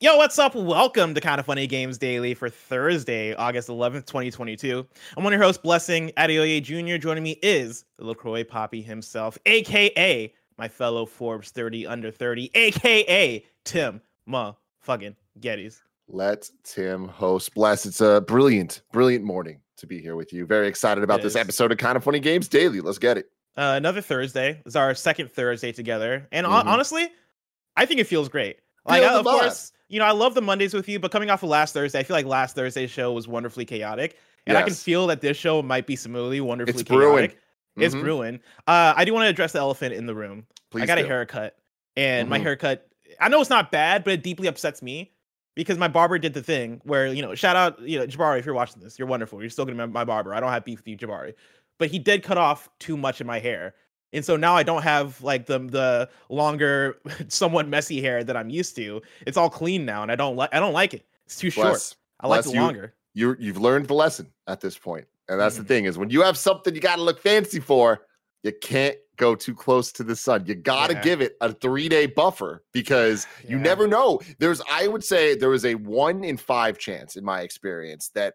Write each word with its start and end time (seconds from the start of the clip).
Yo, 0.00 0.16
what's 0.16 0.38
up? 0.38 0.54
Welcome 0.54 1.14
to 1.14 1.20
Kind 1.20 1.38
of 1.40 1.46
Funny 1.46 1.66
Games 1.66 1.96
Daily 1.98 2.34
for 2.34 2.50
Thursday, 2.50 3.32
August 3.34 3.68
11th, 3.68 4.04
2022. 4.06 4.86
I'm 5.16 5.24
one 5.24 5.32
of 5.32 5.38
your 5.38 5.46
hosts, 5.46 5.62
Blessing 5.62 6.10
Adeoye 6.18 6.62
Jr. 6.62 6.98
Joining 7.00 7.22
me 7.22 7.38
is 7.42 7.84
LaCroix 7.98 8.44
Poppy 8.44 8.82
himself, 8.82 9.38
aka 9.46 10.32
my 10.58 10.68
fellow 10.68 11.06
Forbes 11.06 11.50
30 11.50 11.86
under 11.86 12.10
30, 12.10 12.50
aka 12.54 13.44
Tim 13.64 14.00
Ma 14.26 14.54
fucking 14.80 15.16
Gettys. 15.40 15.80
Let 16.08 16.50
Tim 16.64 17.08
host. 17.08 17.54
Bless. 17.54 17.86
It's 17.86 18.00
a 18.02 18.20
brilliant, 18.20 18.82
brilliant 18.92 19.24
morning 19.24 19.60
to 19.78 19.86
be 19.86 20.00
here 20.00 20.16
with 20.16 20.32
you. 20.34 20.44
Very 20.44 20.68
excited 20.68 21.02
about 21.02 21.20
It 21.20 21.22
this 21.22 21.32
is. 21.32 21.36
episode 21.36 21.72
of 21.72 21.78
Kind 21.78 21.96
of 21.96 22.04
Funny 22.04 22.20
Games 22.20 22.46
Daily. 22.48 22.80
Let's 22.80 22.98
get 22.98 23.16
it. 23.16 23.30
Uh, 23.56 23.74
another 23.76 24.02
Thursday. 24.02 24.60
It's 24.66 24.76
our 24.76 24.94
second 24.94 25.30
Thursday 25.30 25.72
together. 25.72 26.28
And 26.30 26.46
Mhm. 26.46 26.66
honestly, 26.66 27.08
I 27.76 27.86
think 27.86 28.00
it 28.00 28.04
feels 28.06 28.28
great. 28.28 28.58
Like, 28.86 29.02
I- 29.02 29.14
of 29.18 29.24
course, 29.24 29.72
you 29.88 29.98
know, 29.98 30.04
I 30.04 30.12
love 30.12 30.34
the 30.34 30.42
Mondays 30.42 30.74
with 30.74 30.88
you, 30.88 30.98
but 30.98 31.10
coming 31.10 31.30
off 31.30 31.42
of 31.42 31.48
last 31.48 31.74
Thursday, 31.74 31.98
I 31.98 32.02
feel 32.02 32.14
like 32.16 32.26
last 32.26 32.54
Thursday's 32.54 32.90
show 32.90 33.12
was 33.12 33.26
wonderfully 33.28 33.64
chaotic. 33.64 34.16
And 34.46 34.58
I 34.58 34.62
can 34.62 34.74
feel 34.74 35.06
that 35.06 35.22
this 35.22 35.36
show 35.38 35.62
might 35.62 35.86
be 35.86 35.96
similarly 35.96 36.40
wonderfully 36.40 36.80
It's 36.80 36.88
brewing. 36.88 37.16
chaotic. 37.28 37.38
It's 37.76 37.94
Mhm. 37.94 38.00
brewing. 38.02 38.40
Uh, 38.66 38.92
I 38.94 39.04
do 39.06 39.14
want 39.14 39.24
to 39.24 39.28
address 39.30 39.52
the 39.52 39.58
elephant 39.58 39.94
in 39.94 40.04
the 40.06 40.14
room. 40.14 40.46
Please 40.70 40.82
I 40.82 40.86
got 40.86 40.98
a 40.98 41.06
haircut, 41.06 41.56
and 41.96 42.28
my 42.28 42.38
Mhm. 42.38 42.42
haircut. 42.42 42.86
I 43.20 43.28
know 43.30 43.40
it's 43.40 43.48
not 43.50 43.72
bad, 43.72 44.04
but 44.04 44.12
it 44.12 44.22
deeply 44.22 44.46
upsets 44.48 44.82
me 44.82 45.12
because 45.54 45.78
my 45.78 45.88
barber 45.88 46.18
did 46.18 46.34
the 46.34 46.42
thing 46.42 46.80
where 46.84 47.06
you 47.06 47.22
know, 47.22 47.34
shout 47.34 47.56
out, 47.56 47.80
you 47.80 47.98
know, 47.98 48.06
Jabari, 48.06 48.38
if 48.38 48.44
you're 48.46 48.54
watching 48.54 48.82
this, 48.82 48.98
you're 48.98 49.08
wonderful. 49.08 49.40
You're 49.40 49.50
still 49.50 49.64
gonna 49.64 49.86
be 49.86 49.92
my 49.92 50.04
barber. 50.04 50.34
I 50.34 50.40
don't 50.40 50.50
have 50.52 50.64
beef 50.64 50.80
with 50.80 50.88
you, 50.88 50.96
Jabari, 50.98 51.34
but 51.78 51.88
he 51.90 51.98
did 51.98 52.22
cut 52.22 52.36
off 52.38 52.68
too 52.78 52.96
much 52.98 53.20
of 53.20 53.26
my 53.26 53.38
hair, 53.38 53.74
and 54.14 54.24
so 54.24 54.36
now 54.36 54.56
I 54.56 54.62
don't 54.62 54.82
have 54.82 55.20
like 55.22 55.46
the 55.46 55.58
the 55.58 56.08
longer, 56.28 56.96
somewhat 57.28 57.68
messy 57.68 58.00
hair 58.00 58.24
that 58.24 58.36
I'm 58.36 58.48
used 58.48 58.74
to. 58.76 59.02
It's 59.26 59.36
all 59.36 59.50
clean 59.50 59.84
now, 59.84 60.02
and 60.02 60.10
I 60.10 60.16
don't 60.16 60.36
like. 60.36 60.50
I 60.54 60.60
don't 60.60 60.72
like 60.72 60.94
it. 60.94 61.04
It's 61.26 61.36
too 61.36 61.50
short. 61.50 61.68
Bless. 61.68 61.96
I 62.20 62.28
like 62.28 62.44
the 62.44 62.52
you. 62.52 62.60
longer. 62.60 62.94
You 63.12 63.36
you've 63.38 63.58
learned 63.58 63.86
the 63.86 63.94
lesson 63.94 64.32
at 64.46 64.60
this 64.60 64.78
point, 64.78 65.06
and 65.28 65.38
that's 65.38 65.56
Mhm. 65.56 65.58
the 65.58 65.64
thing 65.64 65.84
is 65.84 65.98
when 65.98 66.10
you 66.10 66.22
have 66.22 66.38
something 66.38 66.74
you 66.74 66.80
got 66.80 66.96
to 66.96 67.02
look 67.02 67.20
fancy 67.20 67.60
for, 67.60 68.06
you 68.42 68.52
can't 68.60 68.96
go 69.16 69.36
too 69.36 69.54
close 69.54 69.92
to 69.92 70.02
the 70.02 70.16
sun. 70.16 70.44
You 70.46 70.56
got 70.56 70.88
to 70.88 70.94
Yeah. 70.94 71.02
give 71.02 71.20
it 71.20 71.36
a 71.40 71.52
three 71.52 71.88
day 71.88 72.06
buffer 72.06 72.64
because 72.72 73.26
you 73.48 73.58
never 73.58 73.86
know. 73.86 74.20
There's 74.38 74.60
I 74.70 74.88
would 74.88 75.04
say 75.04 75.36
there 75.36 75.52
is 75.54 75.64
a 75.64 75.76
one 75.76 76.24
in 76.24 76.36
five 76.36 76.78
chance 76.78 77.16
in 77.16 77.24
my 77.24 77.42
experience 77.42 78.08
that 78.14 78.34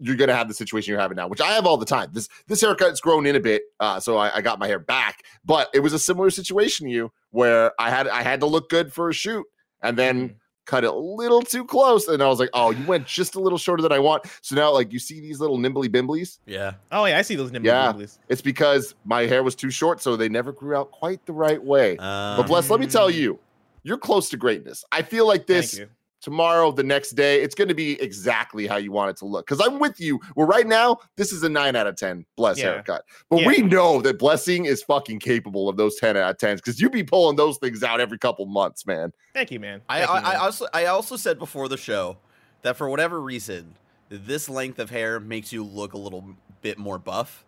you're 0.00 0.16
gonna 0.16 0.34
have 0.34 0.48
the 0.48 0.54
situation 0.54 0.90
you're 0.92 1.00
having 1.00 1.16
now, 1.16 1.28
which 1.28 1.40
I 1.40 1.52
have 1.52 1.66
all 1.66 1.76
the 1.76 1.86
time. 1.86 2.10
This 2.12 2.28
this 2.46 2.60
haircut's 2.60 3.00
grown 3.00 3.26
in 3.26 3.36
a 3.36 3.40
bit, 3.40 3.62
uh, 3.80 4.00
so 4.00 4.16
I, 4.16 4.36
I 4.36 4.40
got 4.40 4.58
my 4.58 4.66
hair 4.66 4.78
back, 4.78 5.22
but 5.44 5.68
it 5.74 5.80
was 5.80 5.92
a 5.92 5.98
similar 5.98 6.30
situation 6.30 6.86
to 6.86 6.92
you 6.92 7.12
where 7.30 7.72
I 7.80 7.90
had 7.90 8.08
I 8.08 8.22
had 8.22 8.40
to 8.40 8.46
look 8.46 8.68
good 8.68 8.92
for 8.92 9.08
a 9.08 9.12
shoot, 9.12 9.44
and 9.82 9.96
then 9.96 10.28
Mhm. 10.30 10.34
cut 10.66 10.84
it 10.84 10.90
a 10.90 10.94
little 10.96 11.40
too 11.42 11.64
close, 11.64 12.08
and 12.08 12.22
I 12.22 12.28
was 12.28 12.38
like, 12.38 12.50
oh, 12.52 12.70
you 12.70 12.84
went 12.84 13.06
just 13.06 13.34
a 13.36 13.40
little 13.40 13.56
shorter 13.58 13.82
than 13.82 13.90
I 13.92 13.98
want. 14.00 14.24
So 14.42 14.54
now, 14.54 14.70
like 14.72 14.92
you 14.92 14.98
see 14.98 15.20
these 15.20 15.40
little 15.40 15.56
nimbly 15.58 15.88
bimblies, 15.88 16.38
Yeah. 16.46 16.74
Oh 16.92 17.04
yeah, 17.06 17.18
I 17.18 17.22
see 17.22 17.36
those 17.36 17.50
nimble 17.50 17.68
Yeah. 17.68 17.92
bimblies. 17.92 18.18
it's 18.28 18.42
because 18.42 18.94
my 19.04 19.22
hair 19.22 19.42
was 19.42 19.54
too 19.54 19.70
short, 19.70 20.00
so 20.02 20.16
they 20.16 20.28
never 20.28 20.52
grew 20.52 20.76
out 20.76 20.90
quite 20.90 21.24
the 21.26 21.32
right 21.32 21.62
way. 21.62 21.92
Um, 21.96 22.36
but 22.36 22.46
bless, 22.46 22.68
let 22.70 22.80
me 22.80 22.86
tell 22.86 23.08
Mm. 23.10 23.14
you, 23.14 23.38
you're 23.82 23.96
close 23.98 24.28
to 24.30 24.36
greatness. 24.36 24.84
I 24.92 25.02
feel 25.02 25.26
like 25.26 25.46
this 25.46 25.70
Thank 25.76 25.88
you. 25.88 25.94
Tomorrow, 26.20 26.72
the 26.72 26.82
next 26.82 27.10
day, 27.10 27.40
it's 27.42 27.54
going 27.54 27.68
to 27.68 27.74
be 27.74 28.00
exactly 28.02 28.66
how 28.66 28.76
you 28.76 28.90
want 28.92 29.10
it 29.10 29.16
to 29.18 29.24
look. 29.26 29.46
Because 29.46 29.64
I'm 29.64 29.78
with 29.78 30.00
you. 30.00 30.18
Well, 30.36 30.46
right 30.46 30.66
now, 30.66 30.98
this 31.16 31.32
is 31.32 31.42
a 31.42 31.48
nine 31.48 31.76
out 31.76 31.86
of 31.86 31.96
10 31.96 32.24
bless 32.36 32.58
Yeah. 32.58 32.72
haircut. 32.72 33.04
But 33.30 33.40
Yeah. 33.42 33.46
we 33.48 33.62
know 33.62 34.00
that 34.02 34.18
blessing 34.18 34.64
is 34.64 34.82
fucking 34.82 35.20
capable 35.20 35.68
of 35.68 35.76
those 35.76 35.96
10 35.96 36.16
out 36.16 36.30
of 36.30 36.36
10s 36.38 36.56
because 36.56 36.80
you 36.80 36.90
be 36.90 37.02
pulling 37.04 37.36
those 37.36 37.58
things 37.58 37.82
out 37.82 38.00
every 38.00 38.18
couple 38.18 38.46
months, 38.46 38.86
man. 38.86 39.12
Thank 39.34 39.50
you, 39.50 39.60
man. 39.60 39.80
I, 39.88 39.98
Thank 40.06 40.10
you, 40.10 40.16
I, 40.16 40.32
I 40.32 40.36
also 40.36 40.66
I 40.74 40.84
also 40.86 41.16
said 41.16 41.38
before 41.38 41.68
the 41.68 41.76
show 41.76 42.18
that 42.62 42.76
for 42.76 42.88
whatever 42.88 43.20
reason, 43.20 43.74
this 44.08 44.48
length 44.48 44.78
of 44.78 44.90
hair 44.90 45.20
makes 45.20 45.52
you 45.52 45.62
look 45.64 45.92
a 45.92 45.98
little 45.98 46.24
bit 46.62 46.78
more 46.78 46.98
buff. 46.98 47.44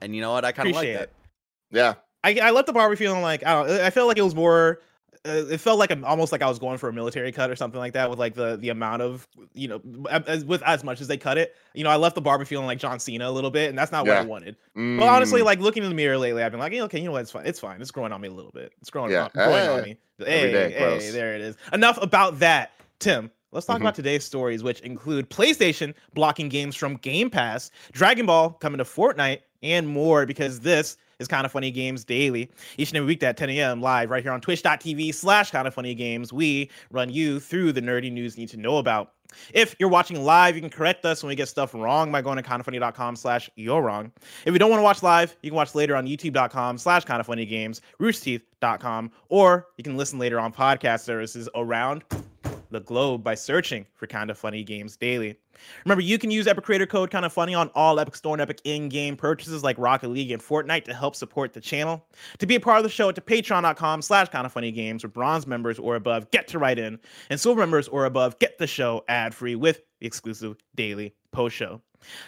And 0.00 0.14
you 0.14 0.20
know 0.22 0.32
what? 0.32 0.44
I 0.44 0.52
kind 0.52 0.68
of 0.68 0.74
like 0.74 0.84
appreciate 0.84 0.98
that. 0.98 1.02
it. 1.02 1.12
Yeah. 1.70 1.94
I, 2.22 2.38
I 2.48 2.50
left 2.52 2.66
the 2.66 2.72
barber 2.72 2.96
feeling 2.96 3.20
like 3.20 3.44
I 3.44 3.52
don't. 3.52 3.70
I 3.80 3.90
felt 3.90 4.08
like 4.08 4.16
it 4.16 4.22
was 4.22 4.34
more. 4.34 4.80
Uh, 5.26 5.46
it 5.50 5.58
felt 5.58 5.78
like 5.78 5.90
I'm 5.90 6.04
almost 6.04 6.32
like 6.32 6.42
I 6.42 6.48
was 6.48 6.58
going 6.58 6.76
for 6.76 6.88
a 6.90 6.92
military 6.92 7.32
cut 7.32 7.50
or 7.50 7.56
something 7.56 7.78
like 7.80 7.94
that 7.94 8.10
with 8.10 8.18
like 8.18 8.34
the 8.34 8.56
the 8.58 8.68
amount 8.68 9.00
of 9.00 9.26
you 9.54 9.68
know 9.68 9.80
as, 10.10 10.44
with 10.44 10.62
as 10.64 10.84
much 10.84 11.00
as 11.00 11.08
they 11.08 11.16
cut 11.16 11.38
it. 11.38 11.56
You 11.72 11.82
know, 11.82 11.88
I 11.90 11.96
left 11.96 12.14
the 12.14 12.20
barber 12.20 12.44
feeling 12.44 12.66
like 12.66 12.78
John 12.78 12.98
Cena 13.00 13.28
a 13.28 13.32
little 13.32 13.50
bit, 13.50 13.70
and 13.70 13.78
that's 13.78 13.90
not 13.90 14.04
what 14.06 14.16
I 14.16 14.20
Yeah. 14.20 14.26
wanted. 14.26 14.56
But 14.74 15.08
honestly, 15.08 15.40
Mm, 15.40 15.44
like 15.46 15.60
looking 15.60 15.82
in 15.82 15.88
the 15.88 15.94
mirror 15.94 16.18
lately, 16.18 16.42
I've 16.42 16.50
been 16.52 16.60
like, 16.60 16.72
yeah, 16.74 16.82
okay, 16.82 16.98
you 16.98 17.06
know 17.06 17.12
what? 17.12 17.22
It's 17.22 17.30
fine. 17.30 17.46
It's 17.46 17.58
fine. 17.58 17.80
It's 17.80 17.90
growing 17.90 18.12
on 18.12 18.20
me 18.20 18.28
a 18.28 18.32
little 18.32 18.52
bit. 18.52 18.72
It's 18.82 18.90
growing, 18.90 19.12
Yeah. 19.12 19.24
on, 19.24 19.30
growing 19.34 19.54
Eh, 19.54 19.68
on 19.70 19.82
me. 19.82 19.96
every 20.20 20.32
Hey, 20.32 20.52
day, 20.52 20.70
hey, 20.72 21.10
there 21.10 21.34
it 21.34 21.40
is. 21.40 21.56
Enough 21.72 21.98
about 22.02 22.38
that, 22.40 22.72
Tim. 22.98 23.30
Let's 23.50 23.66
talk 23.66 23.78
Mhm. 23.78 23.82
about 23.82 23.94
today's 23.94 24.24
stories, 24.24 24.62
which 24.62 24.80
include 24.80 25.30
PlayStation 25.30 25.94
blocking 26.12 26.48
games 26.50 26.74
from 26.76 26.96
Game 26.96 27.30
Pass, 27.30 27.70
Dragon 27.92 28.26
Ball 28.26 28.50
coming 28.50 28.78
to 28.78 28.84
Fortnite, 28.84 29.38
and 29.62 29.86
more. 29.88 30.26
Because 30.26 30.60
this 30.60 30.96
is 31.24 31.28
kind 31.28 31.44
of 31.44 31.52
funny 31.52 31.70
games 31.70 32.04
daily. 32.04 32.50
Each 32.76 32.90
and 32.90 32.98
every 32.98 33.08
week 33.08 33.22
at 33.22 33.36
10 33.36 33.50
a.m. 33.50 33.80
live 33.80 34.10
right 34.10 34.22
here 34.22 34.32
on 34.32 34.40
twitch.tv 34.40 35.14
slash 35.14 35.50
kind 35.50 35.66
of 35.66 35.74
funny 35.74 35.94
games. 35.94 36.32
We 36.32 36.70
run 36.90 37.10
you 37.10 37.40
through 37.40 37.72
the 37.72 37.80
nerdy 37.80 38.12
news 38.12 38.36
you 38.36 38.42
need 38.42 38.50
to 38.50 38.56
know 38.56 38.78
about. 38.78 39.12
If 39.52 39.74
you're 39.78 39.88
watching 39.88 40.22
live, 40.22 40.54
you 40.54 40.60
can 40.60 40.70
correct 40.70 41.04
us 41.04 41.22
when 41.22 41.28
we 41.28 41.34
get 41.34 41.48
stuff 41.48 41.74
wrong 41.74 42.12
by 42.12 42.22
going 42.22 42.36
to 42.36 42.42
kindoffunny.com 42.42 43.16
slash 43.16 43.50
you're 43.56 43.82
wrong. 43.82 44.12
If 44.44 44.52
you 44.52 44.58
don't 44.58 44.70
want 44.70 44.78
to 44.78 44.84
watch 44.84 45.02
live, 45.02 45.36
you 45.42 45.50
can 45.50 45.56
watch 45.56 45.74
later 45.74 45.96
on 45.96 46.06
youtube.com 46.06 46.78
slash 46.78 47.04
kind 47.04 47.18
of 47.18 47.26
funny 47.26 47.46
games, 47.46 47.80
roosterteeth.com, 48.00 49.10
or 49.30 49.66
you 49.76 49.82
can 49.82 49.96
listen 49.96 50.18
later 50.18 50.38
on 50.38 50.52
podcast 50.52 51.00
services 51.00 51.48
around 51.56 52.04
the 52.74 52.80
globe 52.80 53.24
by 53.24 53.34
searching 53.34 53.86
for 53.94 54.06
kind 54.06 54.30
of 54.30 54.36
funny 54.36 54.62
games 54.62 54.96
daily. 54.96 55.36
Remember, 55.84 56.02
you 56.02 56.18
can 56.18 56.30
use 56.30 56.46
Epic 56.46 56.64
Creator 56.64 56.86
Code 56.86 57.10
kind 57.10 57.24
of 57.24 57.32
funny 57.32 57.54
on 57.54 57.70
all 57.74 58.00
Epic 58.00 58.16
Store 58.16 58.34
and 58.34 58.42
Epic 58.42 58.60
in-game 58.64 59.16
purchases 59.16 59.62
like 59.62 59.78
Rocket 59.78 60.08
League 60.08 60.32
and 60.32 60.42
Fortnite 60.42 60.84
to 60.84 60.94
help 60.94 61.14
support 61.14 61.52
the 61.52 61.60
channel. 61.60 62.04
To 62.38 62.46
be 62.46 62.56
a 62.56 62.60
part 62.60 62.78
of 62.78 62.82
the 62.82 62.90
show, 62.90 63.12
to 63.12 63.20
patreon.com 63.20 64.02
slash 64.02 64.28
kind 64.28 64.46
of 64.46 64.52
funny 64.52 64.72
games 64.72 65.04
where 65.04 65.10
bronze 65.10 65.46
members 65.46 65.78
or 65.78 65.96
above 65.96 66.30
get 66.32 66.48
to 66.48 66.58
write 66.58 66.78
in, 66.78 66.98
and 67.30 67.40
silver 67.40 67.60
members 67.60 67.88
or 67.88 68.04
above 68.04 68.38
get 68.38 68.58
the 68.58 68.66
show 68.66 69.04
ad-free 69.08 69.54
with 69.54 69.82
the 70.00 70.06
exclusive 70.06 70.56
daily 70.74 71.14
post 71.34 71.54
show. 71.56 71.82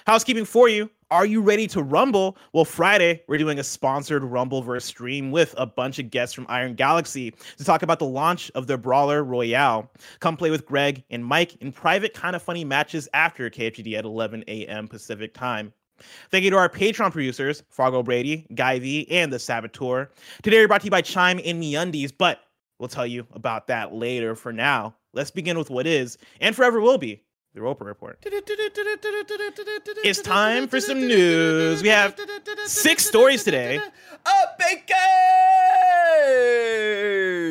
Housekeeping 0.06 0.44
for 0.44 0.68
you. 0.68 0.90
Are 1.10 1.24
you 1.24 1.40
ready 1.40 1.68
to 1.68 1.82
rumble? 1.82 2.36
Well, 2.52 2.64
Friday, 2.64 3.22
we're 3.28 3.38
doing 3.38 3.60
a 3.60 3.64
sponsored 3.64 4.22
Rumbleverse 4.22 4.82
stream 4.82 5.30
with 5.30 5.54
a 5.56 5.64
bunch 5.64 6.00
of 6.00 6.10
guests 6.10 6.34
from 6.34 6.46
Iron 6.48 6.74
Galaxy 6.74 7.32
to 7.58 7.64
talk 7.64 7.82
about 7.82 8.00
the 8.00 8.06
launch 8.06 8.50
of 8.56 8.66
their 8.66 8.76
Brawler 8.76 9.22
Royale. 9.22 9.88
Come 10.18 10.36
play 10.36 10.50
with 10.50 10.66
Greg 10.66 11.04
and 11.10 11.24
Mike 11.24 11.54
in 11.62 11.70
private, 11.70 12.12
kind 12.12 12.34
of 12.34 12.42
funny 12.42 12.64
matches 12.64 13.08
after 13.14 13.48
KFGD 13.48 13.96
at 13.96 14.04
11 14.04 14.44
a.m. 14.48 14.88
Pacific 14.88 15.32
time. 15.32 15.72
Thank 16.30 16.44
you 16.44 16.50
to 16.50 16.56
our 16.56 16.68
Patreon 16.68 17.12
producers, 17.12 17.62
Fargo 17.70 18.02
Brady, 18.02 18.46
Guy 18.54 18.80
V, 18.80 19.08
and 19.10 19.32
the 19.32 19.38
Saboteur. 19.38 20.10
Today, 20.42 20.58
we're 20.58 20.68
brought 20.68 20.80
to 20.80 20.86
you 20.86 20.90
by 20.90 21.02
Chime 21.02 21.38
in 21.38 21.60
MeUndies, 21.60 22.12
but 22.16 22.40
we'll 22.80 22.88
tell 22.88 23.06
you 23.06 23.26
about 23.32 23.68
that 23.68 23.94
later. 23.94 24.34
For 24.34 24.52
now, 24.52 24.96
let's 25.12 25.30
begin 25.30 25.56
with 25.56 25.70
what 25.70 25.86
is, 25.86 26.18
and 26.40 26.54
forever 26.54 26.80
will 26.80 26.98
be, 26.98 27.22
the 27.56 27.62
Roper 27.62 27.84
Report. 27.86 28.18
It's 30.04 30.20
time 30.20 30.68
for 30.68 30.78
some 30.78 31.00
news. 31.00 31.82
We 31.82 31.88
have 31.88 32.14
six 32.66 33.04
stories 33.06 33.42
today. 33.44 33.80
A 34.26 34.30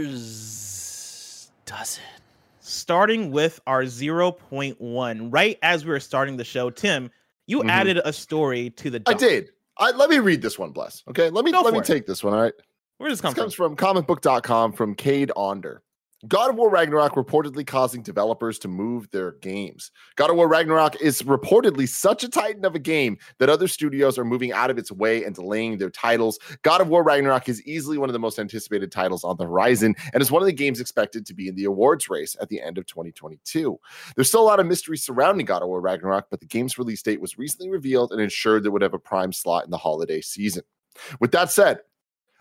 baker's 0.05 1.49
dozen. 1.65 2.03
starting 2.59 3.31
with 3.31 3.59
our 3.65 3.83
0.1 3.83 5.33
right 5.33 5.57
as 5.63 5.83
we 5.85 5.89
were 5.91 5.99
starting 5.99 6.37
the 6.37 6.43
show 6.43 6.69
tim 6.69 7.09
you 7.47 7.61
Mhm. 7.61 7.69
added 7.69 7.97
a 8.05 8.13
story 8.13 8.69
to 8.71 8.89
the 8.91 9.01
I 9.07 9.13
did. 9.13 9.49
I, 9.77 9.89
let 9.91 10.09
me 10.09 10.19
read 10.19 10.41
this 10.43 10.57
one, 10.59 10.71
bless. 10.71 11.03
Okay. 11.09 11.29
Let 11.31 11.45
me 11.45 11.51
Go 11.51 11.61
let 11.61 11.73
me 11.73 11.79
it. 11.79 11.85
take 11.85 12.05
this 12.07 12.23
one. 12.23 12.33
All 12.33 12.41
right. 12.41 12.53
Where 12.97 13.09
does 13.09 13.17
this 13.19 13.21
come 13.21 13.33
This 13.33 13.53
from? 13.55 13.75
comes 13.75 13.83
from 13.85 14.03
comicbook.com 14.05 14.71
from 14.73 14.93
Cade 14.95 15.31
Onder. 15.35 15.81
God 16.27 16.49
of 16.49 16.55
War 16.55 16.69
Ragnarok 16.69 17.13
reportedly 17.13 17.67
causing 17.67 18.01
developers 18.01 18.57
to 18.59 18.67
move 18.67 19.09
their 19.11 19.33
games. 19.33 19.91
God 20.15 20.29
of 20.29 20.37
War 20.37 20.47
Ragnarok 20.47 20.99
is 21.01 21.21
reportedly 21.23 21.87
such 21.87 22.23
a 22.23 22.29
titan 22.29 22.65
of 22.65 22.73
a 22.73 22.79
game 22.79 23.17
that 23.37 23.49
other 23.49 23.67
studios 23.67 24.17
are 24.17 24.25
moving 24.25 24.51
out 24.51 24.69
of 24.69 24.77
its 24.77 24.91
way 24.91 25.23
and 25.23 25.35
delaying 25.35 25.77
their 25.77 25.89
titles. 25.89 26.39
God 26.63 26.81
of 26.81 26.87
War 26.87 27.03
Ragnarok 27.03 27.49
is 27.49 27.61
easily 27.63 27.97
one 27.97 28.09
of 28.09 28.13
the 28.13 28.19
most 28.19 28.39
anticipated 28.39 28.91
titles 28.91 29.23
on 29.23 29.37
the 29.37 29.45
horizon 29.45 29.93
and 30.13 30.21
is 30.21 30.31
one 30.31 30.41
of 30.41 30.47
the 30.47 30.53
games 30.53 30.79
expected 30.79 31.25
to 31.25 31.33
be 31.33 31.47
in 31.47 31.55
the 31.55 31.65
awards 31.65 32.09
race 32.09 32.35
at 32.41 32.49
the 32.49 32.61
end 32.61 32.77
of 32.77 32.85
2022. 32.87 33.77
There's 34.15 34.27
still 34.27 34.41
a 34.41 34.43
lot 34.43 34.59
of 34.59 34.65
mystery 34.65 34.97
surrounding 34.97 35.45
God 35.45 35.61
of 35.61 35.67
War 35.67 35.81
Ragnarok, 35.81 36.27
but 36.31 36.39
the 36.39 36.47
game's 36.47 36.77
release 36.77 37.01
date 37.01 37.21
was 37.21 37.37
recently 37.37 37.69
revealed 37.69 38.11
and 38.11 38.21
ensured 38.21 38.63
that 38.63 38.69
it 38.69 38.71
would 38.71 38.81
have 38.81 38.93
a 38.93 38.99
prime 38.99 39.33
slot 39.33 39.65
in 39.65 39.71
the 39.71 39.77
holiday 39.77 40.21
season. 40.21 40.63
With 41.19 41.31
that 41.31 41.51
said, 41.51 41.79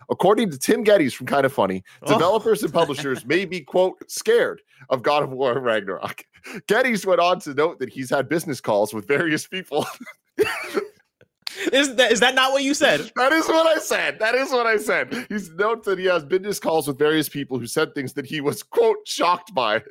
According 0.09 0.51
to 0.51 0.57
Tim 0.57 0.83
Gettys 0.83 1.13
from 1.13 1.27
Kind 1.27 1.45
of 1.45 1.53
Funny, 1.53 1.83
Oh. 2.03 2.13
developers 2.13 2.63
and 2.63 2.73
publishers 2.73 3.25
may 3.25 3.45
be, 3.45 3.61
quote, 3.61 3.97
scared 4.09 4.61
of 4.89 5.01
God 5.03 5.23
of 5.23 5.31
War 5.31 5.59
Ragnarok. 5.59 6.23
Gettys 6.67 7.05
went 7.05 7.19
on 7.19 7.39
to 7.41 7.53
note 7.53 7.79
that 7.79 7.89
he's 7.89 8.09
had 8.09 8.29
business 8.29 8.61
calls 8.61 8.93
with 8.93 9.07
various 9.07 9.47
people. 9.47 9.85
Is 11.71 11.95
that 11.95 12.11
is 12.11 12.19
that 12.19 12.35
not 12.35 12.51
what 12.51 12.63
you 12.63 12.73
said? 12.73 12.99
that 13.15 13.31
is 13.31 13.47
what 13.47 13.65
I 13.65 13.79
said. 13.79 14.19
That 14.19 14.35
is 14.35 14.51
what 14.51 14.67
I 14.67 14.77
said. 14.77 15.25
He's 15.29 15.49
notes 15.51 15.85
that 15.85 15.97
he 15.97 16.05
has 16.05 16.25
business 16.25 16.59
calls 16.59 16.87
with 16.87 16.99
various 16.99 17.29
people 17.29 17.57
who 17.57 17.65
said 17.67 17.95
things 17.95 18.13
that 18.13 18.25
he 18.25 18.41
was, 18.41 18.61
quote, 18.61 18.97
shocked 19.07 19.53
by. 19.53 19.81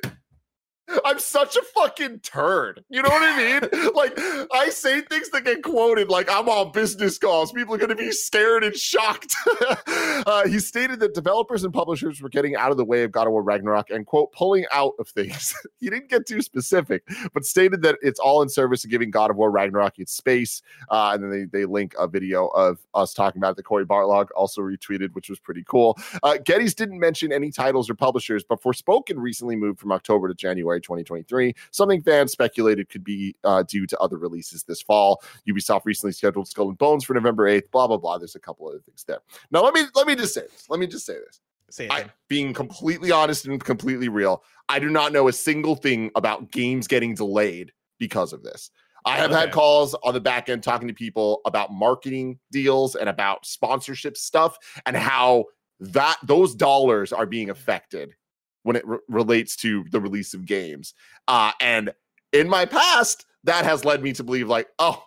I'm 1.03 1.17
such 1.17 1.55
a 1.55 1.61
fucking 1.63 2.19
turd. 2.19 2.83
You 2.89 3.01
know 3.01 3.09
what 3.09 3.23
I 3.23 3.59
mean? 3.59 3.91
like, 3.95 4.15
I 4.53 4.69
say 4.69 5.01
things 5.01 5.29
that 5.29 5.45
get 5.45 5.63
quoted 5.63 6.09
like 6.09 6.29
I'm 6.31 6.49
on 6.49 6.71
business 6.71 7.17
calls. 7.17 7.51
People 7.51 7.75
are 7.75 7.77
going 7.77 7.89
to 7.89 7.95
be 7.95 8.11
scared 8.11 8.63
and 8.63 8.75
shocked. 8.75 9.33
uh, 10.25 10.47
he 10.47 10.59
stated 10.59 10.99
that 10.99 11.13
developers 11.13 11.63
and 11.63 11.73
publishers 11.73 12.21
were 12.21 12.29
getting 12.29 12.55
out 12.55 12.71
of 12.71 12.77
the 12.77 12.85
way 12.85 13.03
of 13.03 13.11
God 13.11 13.27
of 13.27 13.33
War 13.33 13.43
Ragnarok 13.43 13.89
and, 13.89 14.05
quote, 14.05 14.31
pulling 14.31 14.65
out 14.71 14.93
of 14.99 15.07
things. 15.07 15.53
he 15.79 15.89
didn't 15.89 16.09
get 16.09 16.25
too 16.25 16.41
specific, 16.41 17.03
but 17.33 17.45
stated 17.45 17.81
that 17.81 17.97
it's 18.01 18.19
all 18.19 18.41
in 18.41 18.49
service 18.49 18.83
of 18.83 18.89
giving 18.89 19.11
God 19.11 19.31
of 19.31 19.37
War 19.37 19.51
Ragnarok 19.51 19.99
its 19.99 20.13
space. 20.13 20.61
Uh, 20.89 21.11
and 21.13 21.23
then 21.23 21.31
they, 21.31 21.59
they 21.59 21.65
link 21.65 21.95
a 21.97 22.07
video 22.07 22.47
of 22.47 22.79
us 22.93 23.13
talking 23.13 23.39
about 23.39 23.51
it 23.51 23.55
that 23.57 23.63
Cory 23.63 23.85
Barlog 23.85 24.27
also 24.35 24.61
retweeted, 24.61 25.13
which 25.13 25.29
was 25.29 25.39
pretty 25.39 25.63
cool. 25.67 25.97
Uh, 26.23 26.37
Gettys 26.43 26.75
didn't 26.75 26.99
mention 26.99 27.31
any 27.31 27.51
titles 27.51 27.89
or 27.89 27.95
publishers, 27.95 28.43
but 28.43 28.61
Forspoken 28.61 29.15
recently 29.17 29.55
moved 29.55 29.79
from 29.79 29.91
October 29.91 30.27
to 30.27 30.33
January 30.33 30.81
2023, 30.81 31.55
something 31.71 32.01
fans 32.01 32.31
speculated 32.31 32.89
could 32.89 33.03
be 33.03 33.35
uh, 33.43 33.63
due 33.63 33.85
to 33.87 33.97
other 33.99 34.17
releases 34.17 34.34
this 34.67 34.81
fall. 34.81 35.21
Ubisoft 35.47 35.81
recently 35.85 36.13
scheduled 36.13 36.47
Skull 36.47 36.69
and 36.69 36.77
Bones 36.77 37.03
for 37.03 37.13
November 37.13 37.49
8th, 37.49 37.71
blah, 37.71 37.87
blah, 37.87 37.97
blah. 37.97 38.17
There's 38.17 38.35
a 38.35 38.39
couple 38.39 38.67
other 38.67 38.79
things 38.79 39.03
there. 39.07 39.19
Now, 39.51 39.63
let 39.63 39.73
me 39.73 39.83
let 39.95 40.07
me 40.07 40.15
just 40.15 40.33
say 40.33 40.41
this. 40.41 40.65
Let 40.69 40.79
me 40.79 40.87
just 40.87 41.05
say 41.05 41.15
this. 41.15 41.41
Say. 41.69 41.89
I, 41.89 42.05
being 42.29 42.53
completely 42.53 43.11
honest 43.11 43.47
and 43.47 43.61
completely 43.61 44.07
real, 44.07 44.43
I 44.69 44.79
do 44.79 44.89
not 44.89 45.11
know 45.11 45.27
a 45.27 45.33
single 45.33 45.75
thing 45.75 46.11
about 46.15 46.51
games 46.51 46.87
getting 46.87 47.15
delayed 47.15 47.71
because 47.97 48.33
of 48.33 48.43
this. 48.43 48.69
I 49.05 49.17
have 49.17 49.31
had 49.31 49.51
calls 49.51 49.93
on 50.03 50.15
the 50.15 50.19
back 50.19 50.49
end 50.49 50.63
talking 50.63 50.87
to 50.87 50.93
people 50.93 51.41
about 51.45 51.71
marketing 51.71 52.39
deals 52.51 52.95
and 52.95 53.07
about 53.07 53.45
sponsorship 53.45 54.17
stuff 54.17 54.57
and 54.85 54.97
how 54.97 55.45
that 55.79 56.17
those 56.23 56.55
dollars 56.55 57.13
are 57.13 57.27
being 57.27 57.51
affected 57.51 58.15
when 58.63 58.75
it 58.75 58.87
re- 58.87 58.97
relates 59.07 59.55
to 59.57 59.85
the 59.91 60.01
release 60.01 60.33
of 60.33 60.45
games. 60.45 60.95
Uh, 61.27 61.51
and 61.61 61.93
in 62.33 62.49
my 62.49 62.65
past, 62.65 63.25
that 63.45 63.65
has 63.65 63.83
led 63.85 64.03
me 64.03 64.13
to 64.13 64.23
believe 64.23 64.47
like, 64.47 64.67
oh, 64.79 65.01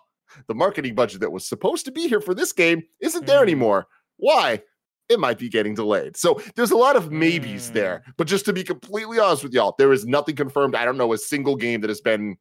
the 0.47 0.53
marketing 0.55 0.95
budget 0.95 1.21
that 1.21 1.31
was 1.31 1.47
supposed 1.47 1.85
to 1.85 1.91
be 1.91 2.07
here 2.07 2.21
for 2.21 2.33
this 2.33 2.51
game 2.51 2.83
isn't 2.99 3.25
there 3.25 3.39
Mhm. 3.39 3.43
anymore. 3.43 3.87
Why? 4.17 4.61
It 5.09 5.19
might 5.19 5.39
be 5.39 5.49
getting 5.49 5.73
delayed. 5.73 6.15
So 6.17 6.39
there's 6.55 6.69
a 6.71 6.77
lot 6.77 6.95
of 6.95 7.11
maybes 7.11 7.69
Mm. 7.69 7.73
there. 7.73 8.03
But 8.17 8.27
just 8.27 8.45
to 8.45 8.53
be 8.53 8.63
completely 8.63 9.17
honest 9.19 9.43
with 9.43 9.53
y'all, 9.53 9.73
there 9.79 9.91
is 9.93 10.05
nothing 10.05 10.35
confirmed. 10.35 10.75
I 10.75 10.85
don't 10.85 10.97
know 10.97 11.13
a 11.13 11.17
single 11.17 11.55
game 11.55 11.81
that 11.81 11.89
has 11.89 12.01
been 12.01 12.37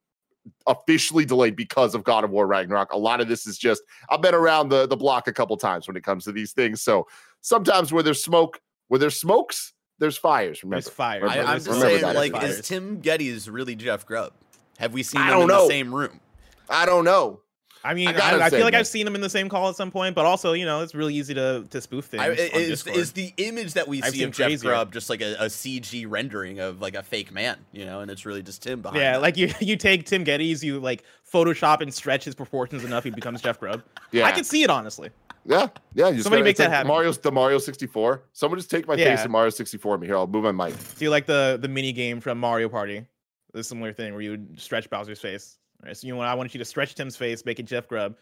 officially 0.67 1.25
delayed 1.25 1.57
because 1.57 1.95
of 1.95 2.05
God 2.05 2.25
of 2.25 2.31
War 2.31 2.47
Ragnarok. 2.47 2.93
A 2.93 2.99
lot 2.99 3.21
of 3.21 3.29
this 3.29 3.47
is 3.47 3.59
just 3.59 3.83
I've 4.11 4.23
been 4.23 4.35
around 4.35 4.69
the 4.71 4.87
the 4.87 4.97
block 4.97 5.29
a 5.29 5.33
couple 5.33 5.57
times 5.57 5.87
when 5.89 5.97
it 5.97 6.03
comes 6.05 6.25
to 6.25 6.33
these 6.33 6.53
things. 6.53 6.83
So 6.83 7.07
sometimes 7.41 7.93
where 7.93 8.03
there's 8.03 8.23
smoke, 8.23 8.61
where 8.89 8.99
there's 8.99 9.19
smokes, 9.21 9.73
there's 9.99 10.17
fires. 10.17 10.63
Remember, 10.63 10.83
There's 10.83 10.95
fire. 10.95 11.21
Remember- 11.23 11.39
I, 11.41 11.43
I'm 11.43 11.47
There's 11.61 11.65
just 11.67 11.81
saying, 11.81 12.03
like, 12.15 12.33
Fires. 12.33 12.59
is 12.59 12.67
Tim 12.69 13.03
Gettys 13.03 13.49
really 13.51 13.75
Jeff 13.77 14.07
Grubb? 14.07 14.33
Have 14.79 14.93
we 14.93 15.03
seen 15.03 15.21
I 15.21 15.31
them 15.31 15.33
don't 15.35 15.43
in 15.43 15.49
know. 15.49 15.63
the 15.67 15.69
same 15.73 15.95
room? 15.95 16.21
I 16.69 16.87
don't 16.87 17.05
know. 17.05 17.41
I 17.85 17.95
mean, 17.95 18.09
I 18.09 18.13
I, 18.13 18.47
I, 18.47 18.51
feel 18.51 18.65
like 18.65 18.73
man. 18.73 18.81
I've 18.81 18.89
seen 18.89 19.05
them 19.05 19.15
in 19.15 19.21
the 19.21 19.31
same 19.31 19.49
call 19.49 19.69
at 19.69 19.77
some 19.77 19.93
point, 19.93 20.17
but 20.17 20.27
also, 20.27 20.53
you 20.53 20.67
know, 20.67 20.81
it's 20.83 20.97
really 20.97 21.15
easy 21.15 21.33
to 21.35 21.65
to 21.71 21.81
spoof 21.81 22.07
things. 22.07 22.23
I, 22.23 22.31
is, 22.31 22.83
Discord. 22.83 22.97
is 22.97 23.13
the 23.13 23.33
image 23.37 23.75
that 23.75 23.87
we 23.87 24.03
I've 24.03 24.11
see 24.13 24.25
of 24.25 24.33
Jeff 24.33 24.49
crazier. 24.49 24.71
Grubb 24.71 24.93
just 24.93 25.09
like 25.09 25.21
a, 25.21 25.35
a 25.35 25.45
CG 25.47 26.05
rendering 26.09 26.59
of 26.59 26.81
like 26.81 26.97
a 26.97 27.03
fake 27.05 27.31
man, 27.33 27.57
you 27.73 27.85
know, 27.87 28.01
and 28.01 28.11
it's 28.11 28.27
really 28.27 28.43
just 28.43 28.63
Tim 28.65 28.83
behind. 28.83 29.01
yeah, 29.01 29.13
that. 29.13 29.23
like 29.23 29.37
you 29.39 29.53
you 29.61 29.77
take 29.77 30.07
Tim 30.07 30.25
Gettys, 30.25 30.63
you 30.63 30.81
like 30.81 31.05
Photoshop 31.33 31.81
and 31.81 31.95
stretch 31.95 32.25
his 32.25 32.35
proportions 32.35 32.85
enough, 32.85 33.05
he 33.05 33.11
becomes 33.11 33.41
Jeff 33.43 33.61
Grubb. 33.61 33.83
Yeah, 34.11 34.25
I 34.27 34.33
can 34.33 34.43
see 34.45 34.65
it 34.65 34.71
honestly. 34.71 35.11
yeah, 35.47 35.69
yeah. 35.95 36.09
You 36.09 36.23
Somebody 36.23 36.41
gotta- 36.41 36.45
make 36.45 36.57
that 36.57 36.65
like 36.65 36.73
happen. 36.73 36.89
Mario's 36.89 37.19
the 37.19 37.31
Mario 37.31 37.59
64. 37.59 38.23
Someone 38.33 38.59
just 38.59 38.71
take 38.73 38.89
my 38.89 38.97
face 38.97 39.07
Yeah. 39.07 39.25
in 39.25 39.31
Mario 39.31 39.51
64 39.51 39.99
me 39.99 40.09
here. 40.09 40.17
I'll 40.17 40.27
move 40.27 40.43
my 40.43 40.53
mic. 40.69 40.75
Do 40.99 41.05
you 41.05 41.11
like 41.11 41.27
the 41.27 41.59
the 41.63 41.69
mini 41.69 41.93
game 41.93 42.21
from 42.21 42.39
Mario 42.39 42.69
Party? 42.69 43.07
The 43.55 43.65
similar 43.65 43.93
thing 43.93 44.13
where 44.13 44.23
you 44.23 44.33
would 44.33 44.61
stretch 44.61 44.89
Bowser's 44.91 45.21
face. 45.21 45.59
All 45.83 45.87
right, 45.89 45.97
so 45.97 46.07
you 46.07 46.17
want 46.17 46.29
I 46.29 46.35
want 46.35 46.53
you 46.55 46.59
to 46.59 46.65
stretch 46.65 46.95
Tim's 46.95 47.17
face, 47.17 47.45
make 47.45 47.59
it 47.61 47.65
Jeff 47.65 47.87
Grubb. 47.89 48.17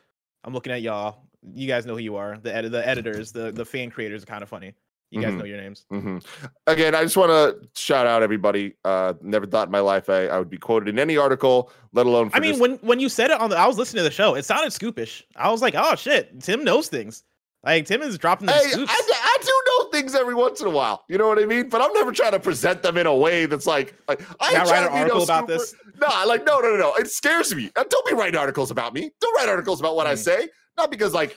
I'm 0.45 0.53
looking 0.55 0.73
at 0.73 0.83
y'all. 0.83 1.23
You 1.55 1.67
guys 1.67 1.87
know 1.87 1.95
who 1.95 2.01
you 2.01 2.17
are. 2.17 2.39
The 2.39 2.57
edi- 2.59 2.69
the 2.69 2.87
editors, 2.87 3.33
the 3.33 3.51
the 3.53 3.65
fan 3.65 3.91
creators 3.91 4.23
are 4.23 4.27
kind 4.27 4.43
of 4.43 4.49
funny. 4.49 4.75
You 5.13 5.21
guys 5.23 5.35
Mhm. 5.35 5.39
know 5.39 5.45
your 5.45 5.57
names. 5.59 5.85
hmm 5.89 6.19
Again, 6.67 6.95
I 6.95 7.03
just 7.05 7.17
want 7.17 7.31
to 7.31 7.69
shout 7.81 8.07
out 8.09 8.23
everybody. 8.25 8.75
Uh, 8.85 9.15
never 9.23 9.47
thought 9.47 9.69
in 9.69 9.73
my 9.73 9.79
life 9.81 10.11
I, 10.11 10.27
I 10.27 10.39
would 10.39 10.51
be 10.51 10.59
quoted 10.59 10.89
in 10.89 10.99
any 10.99 11.17
article, 11.17 11.71
let 11.93 12.07
alone. 12.07 12.31
I 12.35 12.41
mean, 12.41 12.51
just- 12.53 12.61
when 12.61 12.73
when 12.79 12.99
you 13.01 13.09
said 13.09 13.31
it 13.31 13.41
on 13.41 13.51
the, 13.51 13.57
I 13.57 13.67
was 13.67 13.79
listening 13.79 14.01
to 14.01 14.05
the 14.05 14.11
show. 14.15 14.35
It 14.35 14.45
sounded 14.45 14.73
scoopish. 14.73 15.23
I 15.37 15.51
was 15.51 15.63
like, 15.63 15.75
oh 15.77 15.95
shit, 15.97 16.41
Tim 16.41 16.65
knows 16.65 16.89
things. 16.89 17.23
Like 17.65 17.87
Tim 17.87 18.03
is 18.03 18.19
dropping 18.19 18.47
the 18.47 18.53
Hey, 18.53 18.59
I, 18.67 18.71
scoops. 18.71 18.93
I 18.93 19.39
do 19.41 19.63
know 19.66 19.66
things 19.97 20.15
every 20.15 20.35
once 20.35 20.61
in 20.61 20.67
a 20.67 20.71
while. 20.71 21.05
You 21.09 21.19
know 21.19 21.29
what 21.29 21.39
I 21.39 21.47
mean? 21.47 21.69
But 21.69 21.81
I'm 21.83 21.93
never 21.95 22.13
trying 22.13 22.33
to 22.33 22.41
present 22.41 22.83
them 22.83 22.97
in 22.97 23.07
a 23.07 23.15
way 23.15 23.47
that's 23.47 23.67
like, 23.67 23.95
like 24.09 24.21
I 24.41 24.55
ain't 24.55 24.71
write 24.71 24.83
an 24.85 24.89
article 24.93 25.19
no 25.19 25.25
about 25.25 25.47
this? 25.47 25.75
No, 26.01 26.09
like 26.27 26.45
no, 26.45 26.61
no, 26.61 26.71
no, 26.71 26.77
no. 26.77 26.95
It 26.97 27.09
scares 27.11 27.55
me. 27.55 27.71
Don't 27.75 28.07
be 28.07 28.15
writing 28.15 28.37
articles 28.39 28.71
about 28.71 28.93
me. 28.95 29.11
Don't 29.21 29.35
write 29.37 29.49
articles 29.49 29.81
about 29.81 29.97
what 29.97 30.07
I 30.07 30.15
Mm. 30.15 30.19
say. 30.19 30.49
Not 30.77 30.91
because 30.91 31.15
like 31.15 31.37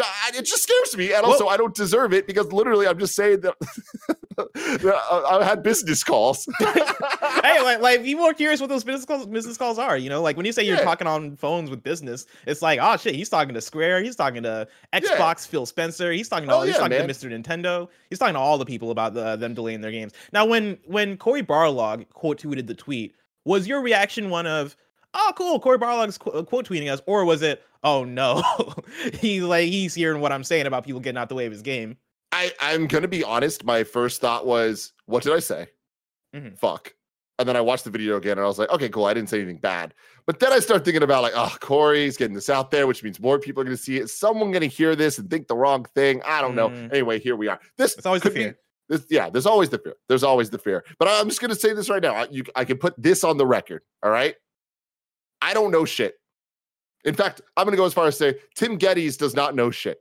I- 0.00 0.30
it 0.34 0.42
just 0.46 0.62
scares 0.62 0.96
me, 0.96 1.12
and 1.12 1.24
also 1.24 1.46
I 1.48 1.56
don't 1.58 1.74
deserve 1.74 2.12
it 2.14 2.26
because 2.26 2.50
literally 2.52 2.86
I'm 2.88 2.98
just 2.98 3.14
saying 3.14 3.40
that, 3.42 3.54
I, 4.56 5.38
I 5.40 5.44
had 5.44 5.62
business 5.62 6.02
calls. 6.02 6.48
hey, 7.42 7.62
like, 7.62 7.80
like 7.80 8.02
be 8.02 8.14
more 8.14 8.34
curious 8.34 8.60
what 8.60 8.68
those 8.68 8.84
business 8.84 9.04
calls 9.04 9.26
business 9.26 9.56
calls 9.56 9.78
are. 9.78 9.96
You 9.96 10.08
know, 10.10 10.20
like 10.22 10.36
when 10.36 10.46
you 10.46 10.52
say 10.52 10.62
you're 10.64 10.76
talking 10.78 11.06
on 11.06 11.36
phones 11.36 11.70
with 11.70 11.82
business, 11.82 12.26
it's 12.46 12.62
like, 12.62 12.78
oh 12.82 12.96
shit, 12.96 13.14
he's 13.14 13.28
talking 13.28 13.54
to 13.54 13.60
Square, 13.60 14.02
he's 14.02 14.16
talking 14.16 14.42
to 14.42 14.66
Xbox, 14.92 15.46
Phil 15.46 15.66
Spencer, 15.66 16.12
he's 16.12 16.28
talking 16.28 16.48
to 16.48 16.54
Oh, 16.54 16.58
all, 16.58 16.62
he's 16.62 16.74
yeah, 16.74 16.80
talking 16.80 16.98
man. 16.98 17.08
to 17.08 17.14
Mr. 17.14 17.30
Nintendo, 17.30 17.88
he's 18.10 18.18
talking 18.18 18.34
to 18.34 18.40
all 18.40 18.58
the 18.58 18.64
people 18.66 18.90
about 18.90 19.14
the, 19.14 19.36
them 19.36 19.54
delaying 19.54 19.80
their 19.80 19.92
games. 19.92 20.12
Now, 20.32 20.44
when 20.46 20.78
when 20.86 21.16
Cory 21.16 21.42
Barlog 21.42 22.08
quote 22.10 22.40
tweeted 22.40 22.66
the 22.66 22.74
tweet, 22.74 23.14
was 23.44 23.66
your 23.66 23.80
reaction 23.80 24.30
one 24.30 24.46
of, 24.46 24.76
oh 25.14 25.32
cool, 25.36 25.58
Cory 25.60 25.78
Barlog's 25.78 26.18
qu- 26.18 26.44
quote 26.44 26.68
tweeting 26.68 26.90
us, 26.92 27.00
or 27.06 27.24
was 27.24 27.42
it, 27.42 27.62
oh 27.84 28.04
no, 28.04 28.42
he's 29.20 29.42
like 29.42 29.68
he's 29.68 29.94
hearing 29.94 30.20
what 30.20 30.32
I'm 30.32 30.44
saying 30.44 30.66
about 30.66 30.84
people 30.84 31.00
getting 31.00 31.18
out 31.18 31.28
the 31.28 31.34
way 31.34 31.46
of 31.46 31.52
his 31.52 31.62
game? 31.62 31.96
I, 32.34 32.50
I'm 32.60 32.86
gonna 32.86 33.08
be 33.08 33.22
honest. 33.24 33.64
My 33.64 33.84
first 33.84 34.20
thought 34.20 34.46
was, 34.46 34.92
what 35.06 35.22
did 35.22 35.32
I 35.34 35.38
say? 35.40 35.66
Mhm. 36.34 36.56
Fuck. 36.58 36.94
And 37.42 37.48
then 37.48 37.56
I 37.56 37.60
watched 37.60 37.82
the 37.82 37.90
video 37.90 38.16
again 38.18 38.38
and 38.38 38.42
I 38.42 38.44
was 38.44 38.56
like, 38.56 38.70
okay, 38.70 38.88
cool. 38.88 39.04
I 39.04 39.14
didn't 39.14 39.28
say 39.28 39.38
anything 39.38 39.56
bad. 39.56 39.94
But 40.26 40.38
then 40.38 40.52
I 40.52 40.60
start 40.60 40.84
thinking 40.84 41.02
about 41.02 41.22
like, 41.24 41.32
oh, 41.34 41.52
Cory's 41.60 42.16
getting 42.16 42.36
this 42.36 42.48
out 42.48 42.70
there, 42.70 42.86
which 42.86 43.02
means 43.02 43.18
more 43.18 43.40
people 43.40 43.60
are 43.60 43.64
gonna 43.64 43.76
see 43.76 43.96
it. 43.96 44.04
Is 44.04 44.16
someone 44.16 44.52
gonna 44.52 44.66
hear 44.66 44.94
this 44.94 45.18
and 45.18 45.28
think 45.28 45.48
the 45.48 45.56
wrong 45.56 45.84
thing? 45.96 46.22
I 46.24 46.40
don't 46.40 46.54
know. 46.54 46.68
Mm. 46.68 46.92
Anyway, 46.92 47.18
here 47.18 47.34
we 47.34 47.48
are. 47.48 47.58
This 47.76 47.96
It's 47.96 48.06
always 48.06 48.22
the 48.22 48.28
could 48.28 48.34
be- 48.36 48.42
fear. 48.44 48.58
This, 48.88 49.06
yeah, 49.10 49.28
there's 49.28 49.46
always 49.46 49.70
the 49.70 49.78
fear. 49.78 49.94
There's 50.08 50.22
always 50.22 50.50
the 50.50 50.58
fear. 50.58 50.84
But 51.00 51.08
I'm 51.08 51.28
just 51.28 51.40
gonna 51.40 51.56
say 51.56 51.72
this 51.72 51.90
right 51.90 52.00
now. 52.00 52.14
I, 52.14 52.28
you, 52.30 52.44
I 52.54 52.64
can 52.64 52.78
put 52.78 52.94
this 52.96 53.24
on 53.24 53.38
the 53.38 53.46
record. 53.46 53.82
All 54.04 54.10
right. 54.10 54.36
I 55.40 55.52
don't 55.52 55.72
know 55.72 55.84
shit. 55.84 56.14
In 57.04 57.14
fact, 57.14 57.40
I'm 57.56 57.64
gonna 57.64 57.76
go 57.76 57.86
as 57.86 57.92
far 57.94 58.06
as 58.06 58.16
say 58.16 58.36
Tim 58.54 58.78
Gettys 58.78 59.18
does 59.18 59.34
not 59.34 59.56
know 59.56 59.72
shit. 59.72 59.98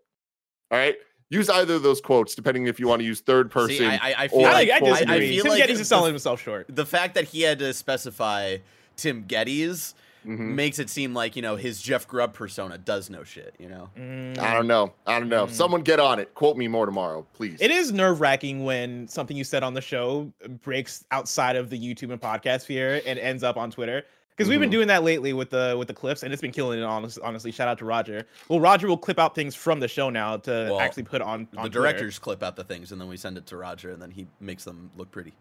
All 0.70 0.78
right. 0.78 0.96
Use 1.32 1.50
either 1.50 1.76
of 1.76 1.82
those 1.84 2.00
quotes, 2.02 2.36
depending 2.36 2.68
if 2.68 2.80
you 2.80 2.88
want 2.88 3.00
to 3.00 3.06
use 3.06 3.22
third 3.22 3.50
person. 3.50 3.78
See, 3.78 3.86
I, 3.86 3.96
I, 3.96 4.16
I 4.20 4.28
feel 4.28 4.40
or 4.42 4.48
I, 4.50 4.52
like 4.54 4.70
I 4.70 4.80
quote 4.80 4.92
disagree. 4.94 5.18
tweet. 5.18 5.30
feel 5.34 5.44
Tim 5.44 5.52
like 5.54 5.64
Gettys 5.64 5.80
is 5.80 5.88
selling 5.88 6.12
himself 6.14 6.42
short. 6.42 6.68
the 6.70 6.86
fact 6.86 7.16
that 7.16 7.24
he 7.24 7.42
had 7.42 7.58
to 7.60 7.74
specify 7.74 8.58
Tim 8.98 9.24
Gettys 9.24 9.94
Mhm. 10.24 10.54
makes 10.54 10.78
it 10.78 10.88
seem 10.88 11.16
like 11.16 11.36
you 11.36 11.42
know 11.42 11.56
his 11.56 11.82
Jeff 11.82 12.08
Grubb 12.08 12.34
persona 12.36 12.78
does 12.78 13.10
know 13.10 13.24
shit. 13.24 13.56
You 13.58 13.70
know, 13.70 13.90
Mm. 13.98 14.38
I 14.38 14.54
don't 14.54 14.68
know. 14.68 14.94
I 15.08 15.18
don't 15.20 15.30
know. 15.30 15.48
Mm. 15.48 15.52
Someone 15.52 15.82
get 15.82 16.00
on 16.00 16.20
it. 16.20 16.36
Quote 16.36 16.58
me 16.58 16.68
more 16.68 16.86
tomorrow, 16.86 17.26
please. 17.34 17.58
It 17.60 17.72
is 17.72 17.92
nerve 17.92 18.22
wracking 18.22 18.64
when 18.64 19.08
something 19.08 19.36
you 19.36 19.44
said 19.44 19.64
on 19.64 19.74
the 19.74 19.82
show 19.82 20.32
breaks 20.64 21.06
outside 21.10 21.56
of 21.56 21.72
the 21.72 21.80
YouTube 21.80 22.12
and 22.12 22.22
podcast 22.22 22.62
sphere 22.62 23.02
and 23.08 23.18
ends 23.18 23.42
up 23.42 23.58
on 23.58 23.72
Twitter. 23.72 24.04
Because 24.42 24.50
we've 24.50 24.60
been 24.60 24.70
Mhm. 24.70 24.74
doing 24.74 24.88
that 24.88 25.04
lately 25.04 25.34
with 25.34 25.50
the 25.52 25.76
with 25.78 25.88
the 25.88 25.94
clips, 25.94 26.24
and 26.24 26.34
it's 26.34 26.42
been 26.42 26.52
killing 26.52 26.80
it. 26.80 26.84
Honest, 26.84 27.20
honestly, 27.24 27.52
shout 27.52 27.68
out 27.68 27.78
to 27.78 27.86
Roger. 27.86 28.26
Well, 28.50 28.60
Roger 28.60 28.88
will 28.88 28.98
clip 28.98 29.20
out 29.20 29.36
things 29.36 29.54
from 29.56 29.80
the 29.80 29.88
show 29.88 30.10
now 30.10 30.38
to 30.38 30.52
Well, 30.72 30.80
actually 30.80 31.04
put 31.04 31.22
on. 31.22 31.48
The 31.52 31.58
on 31.58 31.64
Twitter. 31.66 31.80
directors 31.80 32.20
clip 32.20 32.42
out 32.44 32.56
the 32.56 32.64
things 32.64 32.92
and 32.92 33.00
then 33.00 33.08
we 33.08 33.18
send 33.18 33.38
it 33.38 33.46
to 33.48 33.58
Roger 33.58 33.92
and 33.92 34.02
then 34.02 34.12
he 34.12 34.28
makes 34.40 34.64
them 34.64 34.90
look 34.98 35.12
pretty. 35.12 35.34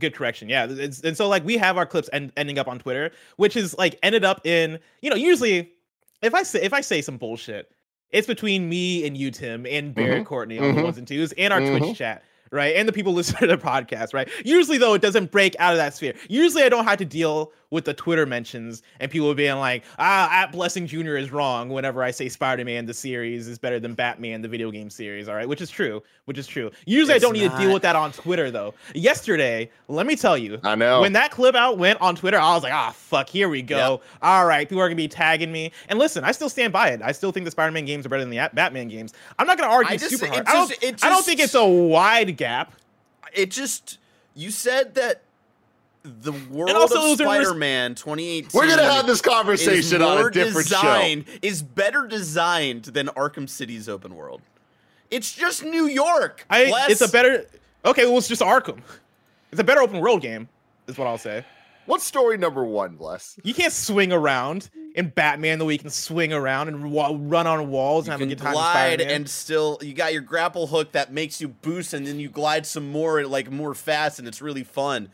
good 0.00 0.14
correction 0.14 0.48
yeah 0.48 0.62
and 0.62 1.16
so 1.16 1.26
like 1.26 1.44
we 1.44 1.56
have 1.56 1.76
our 1.76 1.84
clips 1.84 2.08
end, 2.12 2.30
ending 2.36 2.56
up 2.56 2.68
on 2.68 2.78
twitter 2.78 3.10
which 3.34 3.56
is 3.56 3.76
like 3.78 3.98
ended 4.04 4.24
up 4.24 4.40
in 4.46 4.78
you 5.02 5.10
know 5.10 5.16
usually 5.16 5.72
if 6.22 6.34
i 6.34 6.42
say 6.44 6.62
if 6.62 6.72
i 6.72 6.80
say 6.80 7.02
some 7.02 7.16
bullshit 7.16 7.68
it's 8.12 8.24
between 8.28 8.68
me 8.68 9.04
and 9.04 9.16
you 9.16 9.32
tim 9.32 9.66
and 9.66 9.96
barrett 9.96 10.24
courtney 10.24 10.56
on 10.56 10.72
the 10.72 10.80
mhm, 10.80 10.84
ones 10.84 10.98
and 10.98 11.08
twos 11.08 11.32
and 11.32 11.52
our 11.52 11.58
twitch 11.58 11.98
chat 11.98 12.22
right 12.50 12.76
and 12.76 12.88
the 12.88 12.92
people 12.92 13.12
listening 13.18 13.40
to 13.40 13.46
the 13.46 13.58
podcast 13.62 14.14
right 14.14 14.28
usually 14.44 14.78
though 14.78 14.94
it 14.94 15.02
doesn't 15.02 15.30
break 15.30 15.54
out 15.58 15.72
of 15.72 15.78
that 15.78 15.94
sphere 15.94 16.14
usually 16.28 16.62
i 16.62 16.68
don't 16.68 16.84
have 16.84 16.98
to 16.98 17.04
deal 17.04 17.52
with 17.70 17.84
the 17.84 17.92
twitter 17.94 18.24
mentions 18.26 18.82
and 19.00 19.10
people 19.10 19.32
being 19.34 19.56
like 19.58 19.84
ah 19.98 20.30
at 20.32 20.52
blessing 20.52 20.86
junior 20.86 21.16
is 21.16 21.30
wrong 21.30 21.68
whenever 21.68 22.02
i 22.02 22.10
say 22.10 22.28
spider-man 22.28 22.86
the 22.86 22.94
series 22.94 23.46
is 23.48 23.58
better 23.58 23.78
than 23.78 23.94
batman 23.94 24.40
the 24.40 24.48
video 24.48 24.70
game 24.70 24.88
series 24.90 25.28
all 25.28 25.34
right 25.34 25.48
which 25.48 25.60
is 25.60 25.70
true 25.70 26.02
which 26.24 26.38
is 26.38 26.46
true 26.46 26.70
usually 26.86 27.14
i 27.14 27.18
don't 27.18 27.34
need 27.34 27.50
to 27.50 27.58
deal 27.58 27.72
with 27.72 27.82
that 27.82 27.96
on 27.96 28.10
twitter 28.12 28.50
though 28.50 28.72
yesterday 28.94 29.70
let 29.88 30.06
me 30.06 30.16
tell 30.16 30.36
you 30.36 30.58
I 30.62 30.74
know. 30.74 31.00
when 31.00 31.12
that 31.14 31.30
clip 31.30 31.54
out 31.54 31.78
went 31.78 32.00
on 32.00 32.14
Twitter, 32.14 32.38
I 32.38 32.54
was 32.54 32.62
like, 32.62 32.72
ah, 32.72 32.92
fuck, 32.94 33.28
here 33.28 33.48
we 33.48 33.62
go. 33.62 34.00
All 34.20 34.44
right, 34.46 34.68
people 34.68 34.82
are 34.82 34.88
gonna 34.88 34.96
be 34.96 35.08
tagging 35.08 35.50
me. 35.50 35.72
And 35.88 35.98
listen, 35.98 36.24
I 36.24 36.32
still 36.32 36.48
stand 36.48 36.72
by 36.72 36.88
it. 36.90 37.00
I 37.02 37.12
still 37.12 37.32
think 37.32 37.44
the 37.44 37.50
Spider-Man 37.50 37.84
games 37.84 38.04
are 38.04 38.08
better 38.08 38.22
than 38.24 38.30
the 38.30 38.50
Batman 38.52 38.88
games. 38.88 39.14
I'm 39.38 39.46
not 39.46 39.56
gonna 39.58 39.72
argue 39.72 39.92
I 39.94 39.96
just- 39.96 40.10
super 40.10 40.26
it 40.26 40.30
hard. 40.34 40.46
I 40.46 40.52
don't, 40.54 40.80
just- 40.80 41.04
I 41.04 41.08
don't 41.08 41.24
think 41.24 41.40
it's 41.40 41.54
a 41.54 41.64
wide 41.66 42.36
gap. 42.38 42.72
It 43.34 43.50
just 43.50 43.98
you 44.34 44.50
said 44.50 44.94
that 44.94 45.22
the 46.02 46.32
world 46.32 46.70
and 46.70 46.78
also 46.78 46.96
of 46.96 47.02
those 47.02 47.20
are 47.20 47.28
ris- 47.38 47.46
Spider-Man 47.48 47.94
2018 47.96 48.50
We're 48.54 48.68
gonna 48.68 48.82
have 48.90 49.06
this 49.06 49.20
conversation 49.20 50.00
on 50.00 50.16
a 50.16 50.20
more 50.20 50.30
different 50.30 50.66
show. 50.68 50.76
design, 50.76 51.26
Is 51.42 51.62
better 51.62 52.06
designed 52.06 52.84
than 52.84 53.08
Arkham 53.08 53.48
City's 53.48 53.88
open 53.88 54.14
world. 54.14 54.40
It's 55.10 55.34
just 55.34 55.64
New 55.64 55.86
York. 55.86 56.46
I, 56.48 56.66
Bless. 56.68 56.90
it's 56.90 57.00
a 57.02 57.08
better. 57.08 57.44
Okay, 57.84 58.06
well, 58.06 58.18
it's 58.18 58.28
just 58.28 58.42
Arkham. 58.42 58.80
It's 59.50 59.60
a 59.60 59.64
better 59.64 59.80
open 59.82 60.00
world 60.00 60.22
game, 60.22 60.48
is 60.86 60.96
what 60.98 61.06
I'll 61.06 61.18
say. 61.18 61.44
What's 61.86 62.04
story 62.04 62.36
number 62.36 62.64
one, 62.64 62.96
Bless? 62.96 63.38
You 63.42 63.54
can't 63.54 63.72
swing 63.72 64.12
around 64.12 64.68
in 64.94 65.08
Batman 65.08 65.58
the 65.58 65.64
way 65.64 65.74
you 65.74 65.78
can 65.78 65.90
swing 65.90 66.32
around 66.32 66.68
and 66.68 66.90
wa- 66.90 67.16
run 67.18 67.46
on 67.46 67.70
walls 67.70 68.06
You 68.06 68.12
and 68.12 68.20
have 68.20 68.28
can 68.28 68.32
a 68.32 68.34
good 68.34 68.42
time. 68.44 68.52
glide 68.54 69.00
and 69.00 69.28
still 69.28 69.78
you 69.82 69.94
got 69.94 70.12
your 70.12 70.22
grapple 70.22 70.66
hook 70.66 70.92
that 70.92 71.12
makes 71.12 71.40
you 71.40 71.48
boost 71.48 71.92
and 71.94 72.06
then 72.06 72.18
you 72.18 72.28
glide 72.28 72.66
some 72.66 72.90
more 72.90 73.24
like 73.26 73.50
more 73.50 73.74
fast 73.74 74.18
and 74.18 74.26
it's 74.26 74.40
really 74.42 74.64
fun. 74.64 75.08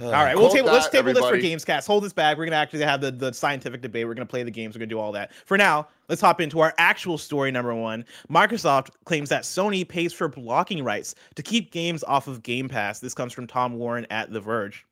All 0.00 0.10
right, 0.10 0.34
we'll 0.34 0.46
Hold 0.46 0.56
table, 0.56 0.72
let's 0.72 0.86
that, 0.86 0.92
table 0.92 1.12
this 1.12 1.18
for 1.20 1.28
everybody. 1.28 1.54
Gamescast. 1.54 1.86
Hold 1.86 2.02
this 2.02 2.12
back. 2.12 2.36
We're 2.36 2.46
gonna 2.46 2.56
actually 2.56 2.82
have 2.82 3.00
the, 3.00 3.12
the 3.12 3.32
scientific 3.32 3.82
debate. 3.82 4.04
We're 4.06 4.14
gonna 4.14 4.26
play 4.26 4.42
the 4.42 4.50
games. 4.50 4.74
We're 4.74 4.80
gonna 4.80 4.86
do 4.88 4.98
all 4.98 5.12
that. 5.12 5.32
For 5.44 5.56
now, 5.56 5.86
let's 6.08 6.20
hop 6.20 6.40
into 6.40 6.58
our 6.58 6.74
actual 6.78 7.18
story 7.18 7.52
number 7.52 7.72
one. 7.72 8.04
Microsoft 8.28 8.88
claims 9.04 9.28
that 9.28 9.44
Sony 9.44 9.86
pays 9.86 10.12
for 10.12 10.26
blocking 10.28 10.82
rights 10.82 11.14
to 11.36 11.42
keep 11.42 11.70
games 11.70 12.02
off 12.04 12.26
of 12.26 12.42
Game 12.42 12.68
Pass. 12.68 12.98
This 12.98 13.14
comes 13.14 13.32
from 13.32 13.46
Tom 13.46 13.74
Warren 13.74 14.06
at 14.10 14.32
The 14.32 14.40
Verge. 14.40 14.84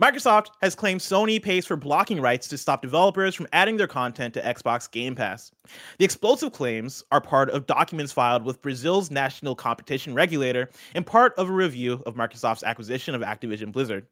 Microsoft 0.00 0.48
has 0.60 0.74
claimed 0.74 1.00
Sony 1.00 1.42
pays 1.42 1.66
for 1.66 1.76
blocking 1.76 2.20
rights 2.20 2.48
to 2.48 2.58
stop 2.58 2.82
developers 2.82 3.34
from 3.34 3.46
adding 3.52 3.76
their 3.76 3.86
content 3.86 4.34
to 4.34 4.42
Xbox 4.42 4.90
Game 4.90 5.14
Pass. 5.14 5.52
The 5.98 6.04
explosive 6.04 6.52
claims 6.52 7.04
are 7.10 7.20
part 7.20 7.50
of 7.50 7.66
documents 7.66 8.12
filed 8.12 8.44
with 8.44 8.62
Brazil's 8.62 9.10
national 9.10 9.54
competition 9.54 10.14
regulator 10.14 10.70
and 10.94 11.06
part 11.06 11.34
of 11.38 11.48
a 11.48 11.52
review 11.52 12.02
of 12.06 12.14
Microsoft's 12.14 12.64
acquisition 12.64 13.14
of 13.14 13.22
Activision 13.22 13.72
Blizzard. 13.72 14.06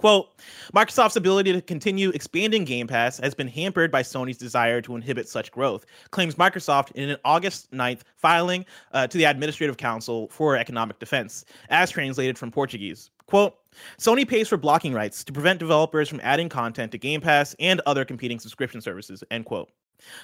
Quote, 0.00 0.30
Microsoft's 0.74 1.16
ability 1.16 1.52
to 1.52 1.60
continue 1.60 2.08
expanding 2.10 2.64
Game 2.64 2.86
Pass 2.86 3.18
has 3.18 3.34
been 3.34 3.48
hampered 3.48 3.92
by 3.92 4.02
Sony's 4.02 4.38
desire 4.38 4.80
to 4.80 4.96
inhibit 4.96 5.28
such 5.28 5.52
growth, 5.52 5.84
claims 6.10 6.36
Microsoft 6.36 6.90
in 6.92 7.10
an 7.10 7.18
August 7.22 7.70
9th 7.70 8.00
filing 8.16 8.64
uh, 8.92 9.06
to 9.06 9.18
the 9.18 9.24
Administrative 9.24 9.76
Council 9.76 10.28
for 10.28 10.56
Economic 10.56 10.98
Defense, 11.00 11.44
as 11.68 11.90
translated 11.90 12.38
from 12.38 12.50
Portuguese. 12.50 13.10
Quote, 13.30 13.54
Sony 13.96 14.26
pays 14.26 14.48
for 14.48 14.56
blocking 14.56 14.92
rights 14.92 15.22
to 15.22 15.32
prevent 15.32 15.60
developers 15.60 16.08
from 16.08 16.20
adding 16.24 16.48
content 16.48 16.90
to 16.90 16.98
Game 16.98 17.20
Pass 17.20 17.54
and 17.60 17.80
other 17.86 18.04
competing 18.04 18.40
subscription 18.40 18.80
services, 18.80 19.22
end 19.30 19.44
quote. 19.44 19.70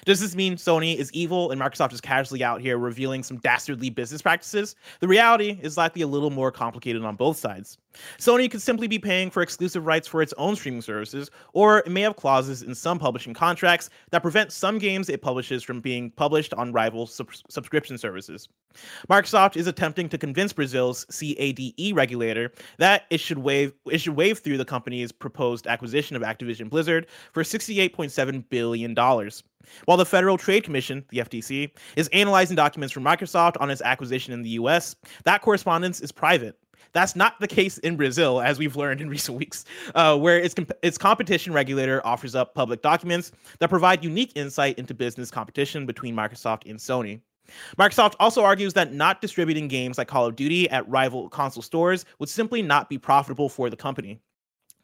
Does 0.05 0.19
this 0.19 0.35
mean 0.35 0.55
Sony 0.55 0.95
is 0.95 1.11
evil 1.13 1.51
and 1.51 1.61
Microsoft 1.61 1.93
is 1.93 2.01
casually 2.01 2.43
out 2.43 2.61
here 2.61 2.77
revealing 2.77 3.23
some 3.23 3.37
dastardly 3.37 3.89
business 3.89 4.21
practices? 4.21 4.75
The 4.99 5.07
reality 5.07 5.59
is 5.61 5.77
likely 5.77 6.01
a 6.01 6.07
little 6.07 6.29
more 6.29 6.51
complicated 6.51 7.03
on 7.03 7.15
both 7.15 7.37
sides. 7.37 7.77
Sony 8.17 8.49
could 8.49 8.61
simply 8.61 8.87
be 8.87 8.99
paying 8.99 9.29
for 9.29 9.41
exclusive 9.41 9.85
rights 9.85 10.07
for 10.07 10.21
its 10.21 10.33
own 10.37 10.55
streaming 10.55 10.81
services, 10.81 11.31
or 11.53 11.79
it 11.79 11.89
may 11.89 12.01
have 12.01 12.15
clauses 12.15 12.61
in 12.61 12.75
some 12.75 12.99
publishing 12.99 13.33
contracts 13.33 13.89
that 14.11 14.21
prevent 14.21 14.51
some 14.51 14.77
games 14.77 15.09
it 15.09 15.21
publishes 15.21 15.63
from 15.63 15.81
being 15.81 16.11
published 16.11 16.53
on 16.53 16.71
rival 16.71 17.07
sub- 17.07 17.29
subscription 17.49 17.97
services. 17.97 18.47
Microsoft 19.09 19.55
is 19.57 19.67
attempting 19.67 20.09
to 20.09 20.17
convince 20.17 20.53
Brazil's 20.53 21.05
CADE 21.05 21.95
regulator 21.95 22.51
that 22.77 23.05
it 23.09 23.19
should 23.19 23.39
waive 23.39 23.73
it 23.91 23.99
should 23.99 24.15
waive 24.15 24.39
through 24.39 24.57
the 24.57 24.65
company's 24.65 25.11
proposed 25.11 25.67
acquisition 25.67 26.15
of 26.15 26.21
Activision 26.21 26.69
Blizzard 26.69 27.07
for 27.31 27.43
68.7 27.43 28.43
billion 28.49 28.93
dollars. 28.93 29.43
While 29.85 29.97
the 29.97 30.05
Federal 30.05 30.37
Trade 30.37 30.63
Commission, 30.63 31.05
the 31.09 31.19
FTC, 31.19 31.71
is 31.95 32.09
analyzing 32.13 32.55
documents 32.55 32.93
from 32.93 33.03
Microsoft 33.03 33.55
on 33.59 33.69
its 33.69 33.81
acquisition 33.81 34.33
in 34.33 34.41
the 34.41 34.51
US, 34.51 34.95
that 35.23 35.41
correspondence 35.41 36.01
is 36.01 36.11
private. 36.11 36.57
That's 36.93 37.15
not 37.15 37.39
the 37.39 37.47
case 37.47 37.77
in 37.79 37.97
Brazil, 37.97 38.41
as 38.41 38.57
we've 38.59 38.75
learned 38.75 39.01
in 39.01 39.09
recent 39.17 39.37
weeks, 39.37 39.65
uh, 39.95 40.17
where 40.17 40.39
its, 40.39 40.53
comp- 40.53 40.71
its 40.81 40.97
competition 40.97 41.53
regulator 41.53 42.05
offers 42.05 42.35
up 42.35 42.55
public 42.55 42.81
documents 42.81 43.31
that 43.59 43.69
provide 43.69 44.03
unique 44.03 44.31
insight 44.35 44.77
into 44.79 44.93
business 44.93 45.29
competition 45.29 45.85
between 45.85 46.15
Microsoft 46.15 46.69
and 46.69 46.79
Sony. 46.79 47.21
Microsoft 47.77 48.15
also 48.19 48.43
argues 48.43 48.73
that 48.73 48.93
not 48.93 49.21
distributing 49.21 49.67
games 49.67 49.97
like 49.97 50.07
Call 50.07 50.25
of 50.25 50.35
Duty 50.35 50.69
at 50.69 50.87
rival 50.89 51.29
console 51.29 51.63
stores 51.63 52.05
would 52.19 52.29
simply 52.29 52.61
not 52.61 52.89
be 52.89 52.97
profitable 52.97 53.47
for 53.47 53.69
the 53.69 53.77
company. 53.77 54.19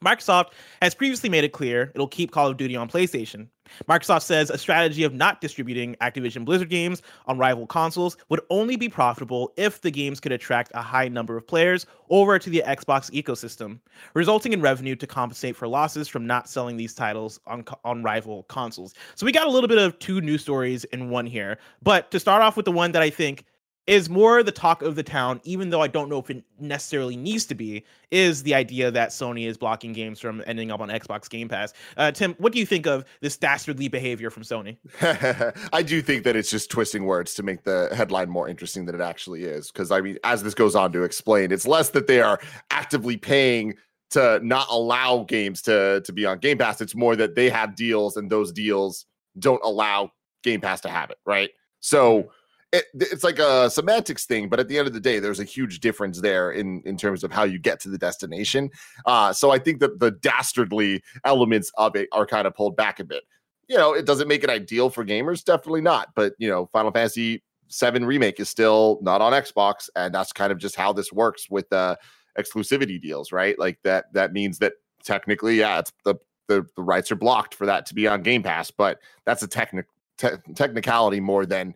Microsoft 0.04 0.52
has 0.82 0.94
previously 0.94 1.30
made 1.30 1.44
it 1.44 1.52
clear 1.52 1.92
it'll 1.96 2.08
keep 2.08 2.32
Call 2.32 2.48
of 2.48 2.58
Duty 2.58 2.76
on 2.76 2.90
PlayStation. 2.90 3.48
Microsoft 3.88 4.24
says 4.24 4.50
a 4.50 4.58
strategy 4.58 5.04
of 5.04 5.14
not 5.14 5.42
distributing 5.42 5.96
Activision 6.02 6.46
Blizzard 6.46 6.70
games 6.70 7.02
on 7.28 7.38
rival 7.38 7.66
consoles 7.66 8.18
would 8.30 8.42
only 8.50 8.76
be 8.76 8.90
profitable 8.90 9.54
if 9.58 9.82
the 9.82 9.92
games 9.92 10.20
could 10.20 10.32
attract 10.32 10.72
a 10.76 10.82
high 10.82 11.08
number 11.08 11.38
of 11.38 11.48
players 11.48 11.86
over 12.10 12.38
to 12.38 12.50
the 12.50 12.64
Xbox 12.66 13.12
ecosystem, 13.12 13.80
resulting 14.14 14.54
in 14.54 14.62
revenue 14.62 14.96
to 14.96 15.08
compensate 15.08 15.56
for 15.56 15.68
losses 15.68 16.08
from 16.08 16.28
not 16.28 16.50
selling 16.50 16.78
these 16.78 16.94
titles 16.94 17.40
on, 17.48 17.64
on 17.84 18.04
rival 18.04 18.44
consoles. 18.44 18.94
So 19.16 19.26
we 19.26 19.32
got 19.32 19.48
a 19.48 19.52
little 19.52 19.68
bit 19.68 19.78
of 19.78 19.98
two 20.00 20.22
news 20.22 20.42
stories 20.42 20.84
in 20.86 21.10
one 21.10 21.26
here. 21.26 21.58
But 21.82 22.12
to 22.12 22.20
start 22.20 22.42
off 22.42 22.56
with 22.56 22.66
the 22.66 22.72
one 22.72 22.92
that 22.92 23.02
I 23.02 23.10
think 23.10 23.46
is 23.86 24.10
more 24.10 24.44
the 24.44 24.52
talk 24.52 24.82
of 24.82 24.96
the 24.96 25.04
town, 25.04 25.42
even 25.44 25.70
though 25.70 25.82
I 25.82 25.88
don't 25.88 26.10
know 26.10 26.20
if 26.20 26.30
it 26.30 26.44
necessarily 26.60 27.18
needs 27.18 27.46
to 27.48 27.56
be, 27.56 27.84
is 28.12 28.44
the 28.44 28.54
idea 28.54 28.90
that 28.92 29.10
Sony 29.10 29.46
is 29.46 29.58
blocking 29.58 29.92
games 29.92 30.20
from 30.20 30.42
ending 30.48 30.72
up 30.72 30.80
on 30.80 30.90
Xbox 30.90 31.30
Game 31.30 31.50
Pass. 31.50 31.74
Uh, 31.98 32.12
Tim, 32.12 32.34
what 32.38 32.54
do 32.54 32.60
you 32.60 32.66
think 32.66 32.88
of 32.88 33.04
this 33.20 33.36
dastardly 33.36 33.90
behavior 33.90 34.30
from 34.30 34.44
Sony? 34.44 34.78
I 35.74 35.82
do 35.82 36.02
think 36.02 36.24
that 36.24 36.36
it's 36.36 36.50
just 36.50 36.72
twisting 36.72 37.06
words 37.06 37.34
to 37.36 37.44
make 37.44 37.64
the 37.64 37.90
headline 37.94 38.30
more 38.30 38.48
interesting 38.48 38.86
than 38.86 38.96
it 38.96 39.02
actually 39.02 39.44
is. 39.44 39.70
Because 39.70 39.92
I 39.92 40.00
mean, 40.00 40.18
as 40.24 40.44
this 40.44 40.54
goes 40.54 40.76
on 40.76 40.94
to 40.94 41.04
explain, 41.04 41.52
it's 41.52 41.68
less 41.68 41.90
that 41.90 42.08
they 42.08 42.22
are 42.22 42.40
actively 42.72 43.18
paying 43.18 43.76
to 44.12 44.40
not 44.44 44.68
allow 44.70 45.24
games 45.24 45.62
to 45.64 46.02
to 46.06 46.14
be 46.14 46.26
on 46.26 46.40
Game 46.40 46.58
Pass. 46.58 46.80
It's 46.80 46.96
more 46.96 47.16
that 47.18 47.36
they 47.36 47.50
have 47.50 47.76
deals 47.76 48.16
and 48.16 48.30
those 48.30 48.54
deals 48.54 49.06
don't 49.40 49.62
allow 49.64 50.12
Game 50.44 50.62
Pass 50.62 50.82
to 50.82 50.90
have 50.90 51.10
it, 51.10 51.18
right? 51.26 51.50
So 51.80 52.30
it, 52.74 52.86
it's 52.96 53.24
like 53.24 53.38
a 53.38 53.70
semantics 53.70 54.26
thing, 54.26 54.50
but 54.50 54.60
at 54.60 54.68
the 54.68 54.80
end 54.80 54.88
of 54.88 54.94
the 54.94 55.00
day, 55.00 55.20
there's 55.20 55.40
a 55.40 55.44
huge 55.46 55.80
difference 55.80 56.20
there 56.22 56.52
in 56.52 56.82
in 56.86 56.98
terms 56.98 57.24
of 57.24 57.32
how 57.32 57.44
you 57.44 57.60
get 57.60 57.80
to 57.82 57.90
the 57.90 58.00
destination. 58.00 58.72
Uh, 59.06 59.32
so 59.32 59.52
I 59.52 59.60
think 59.60 59.80
that 59.80 60.00
the 60.00 60.12
dastardly 60.12 61.04
elements 61.24 61.72
of 61.78 61.96
it 61.96 62.10
are 62.12 62.26
kind 62.26 62.48
of 62.48 62.56
pulled 62.56 62.76
back 62.76 63.00
a 63.00 63.04
bit. 63.04 63.24
You 63.70 63.78
know, 63.78 63.94
it 63.94 64.06
doesn't 64.06 64.28
make 64.28 64.44
it 64.44 64.50
ideal 64.50 64.90
for 64.90 65.06
gamers, 65.06 65.44
definitely 65.44 65.82
not. 65.82 66.10
But 66.16 66.34
you 66.40 66.50
know, 66.50 66.66
Final 66.74 66.92
Fantasy 66.92 67.44
Seven 67.68 68.06
remake 68.06 68.40
is 68.40 68.50
still 68.50 69.00
not 69.02 69.22
on 69.22 69.34
Xbox, 69.34 69.90
and 69.96 70.14
that's 70.14 70.34
kind 70.34 70.52
of 70.52 70.58
just 70.58 70.76
how 70.76 70.94
this 70.94 71.14
works 71.14 71.50
with 71.50 71.72
uh, 71.72 71.96
exclusivity 72.38 73.00
deals, 73.00 73.32
right? 73.32 73.58
Like 73.60 73.80
that. 73.84 74.12
That 74.14 74.34
means 74.34 74.58
that 74.60 74.74
technically, 75.04 75.60
yeah, 75.60 75.80
it's 75.80 75.94
the 76.04 76.16
the, 76.48 76.66
the 76.76 76.84
rights 76.84 77.12
are 77.12 77.16
blocked 77.16 77.54
for 77.54 77.68
that 77.68 77.86
to 77.86 77.94
be 77.94 78.08
on 78.08 78.24
Game 78.24 78.42
Pass, 78.42 78.72
but 78.72 79.00
that's 79.26 79.44
a 79.44 79.48
technical 79.48 79.90
te- 80.18 80.54
technicality 80.56 81.20
more 81.20 81.46
than 81.46 81.74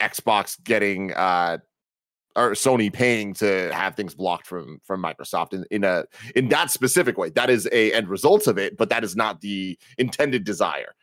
Xbox 0.00 0.62
getting 0.62 1.12
uh 1.14 1.58
or 2.36 2.50
Sony 2.50 2.92
paying 2.92 3.32
to 3.34 3.72
have 3.72 3.96
things 3.96 4.14
blocked 4.14 4.46
from 4.46 4.78
from 4.84 5.02
Microsoft 5.02 5.54
in, 5.54 5.64
in 5.70 5.84
a 5.84 6.04
in 6.34 6.48
that 6.50 6.70
specific 6.70 7.16
way. 7.16 7.30
That 7.30 7.50
is 7.50 7.68
a 7.72 7.92
end 7.92 8.08
result 8.08 8.46
of 8.46 8.58
it, 8.58 8.76
but 8.76 8.90
that 8.90 9.02
is 9.02 9.16
not 9.16 9.40
the 9.40 9.78
intended 9.98 10.44
desire. 10.44 10.94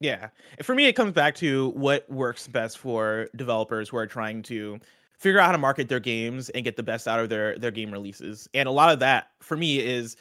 Yeah. 0.00 0.28
For 0.62 0.74
me, 0.74 0.86
it 0.86 0.94
comes 0.94 1.12
back 1.12 1.34
to 1.36 1.68
what 1.70 2.10
works 2.10 2.48
best 2.48 2.78
for 2.78 3.28
developers 3.36 3.88
who 3.88 3.98
are 3.98 4.06
trying 4.06 4.42
to 4.44 4.80
figure 5.18 5.38
out 5.38 5.46
how 5.46 5.52
to 5.52 5.58
market 5.58 5.88
their 5.88 6.00
games 6.00 6.48
and 6.50 6.64
get 6.64 6.76
the 6.76 6.82
best 6.82 7.06
out 7.06 7.20
of 7.20 7.28
their 7.28 7.56
their 7.58 7.70
game 7.70 7.92
releases. 7.92 8.48
And 8.52 8.68
a 8.68 8.72
lot 8.72 8.90
of 8.90 8.98
that 9.00 9.28
for 9.40 9.56
me 9.56 9.78
is 9.78 10.16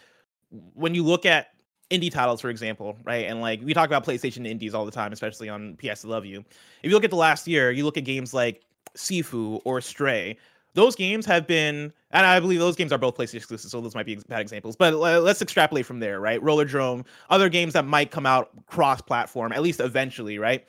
when 0.73 0.93
you 0.93 1.03
look 1.03 1.25
at 1.25 1.47
indie 1.91 2.11
titles, 2.11 2.41
for 2.41 2.49
example, 2.49 2.97
right? 3.03 3.25
And 3.25 3.41
like 3.41 3.61
we 3.63 3.73
talk 3.73 3.87
about 3.87 4.05
PlayStation 4.05 4.47
indies 4.47 4.73
all 4.73 4.85
the 4.85 4.91
time, 4.91 5.11
especially 5.11 5.49
on 5.49 5.75
PS 5.77 6.05
Love 6.05 6.25
You. 6.25 6.39
If 6.83 6.89
you 6.89 6.91
look 6.91 7.03
at 7.03 7.09
the 7.09 7.17
last 7.17 7.47
year, 7.47 7.71
you 7.71 7.83
look 7.83 7.97
at 7.97 8.05
games 8.05 8.33
like 8.33 8.61
Sifu 8.95 9.61
or 9.65 9.81
Stray. 9.81 10.37
Those 10.75 10.95
games 10.95 11.25
have 11.25 11.47
been, 11.47 11.91
and 12.11 12.25
I 12.25 12.39
believe 12.39 12.59
those 12.59 12.75
games 12.75 12.93
are 12.93 12.99
both 12.99 13.17
PlayStation 13.17 13.35
exclusive, 13.35 13.71
so 13.71 13.81
those 13.81 13.95
might 13.95 14.05
be 14.05 14.15
bad 14.15 14.39
examples. 14.39 14.75
But 14.75 14.93
let's 14.93 15.41
extrapolate 15.41 15.85
from 15.85 15.99
there, 15.99 16.19
right? 16.19 16.39
Rollerdrome, 16.41 17.05
other 17.31 17.49
games 17.49 17.73
that 17.73 17.85
might 17.85 18.11
come 18.11 18.27
out 18.27 18.51
cross-platform, 18.67 19.51
at 19.51 19.63
least 19.63 19.79
eventually, 19.79 20.37
right? 20.37 20.67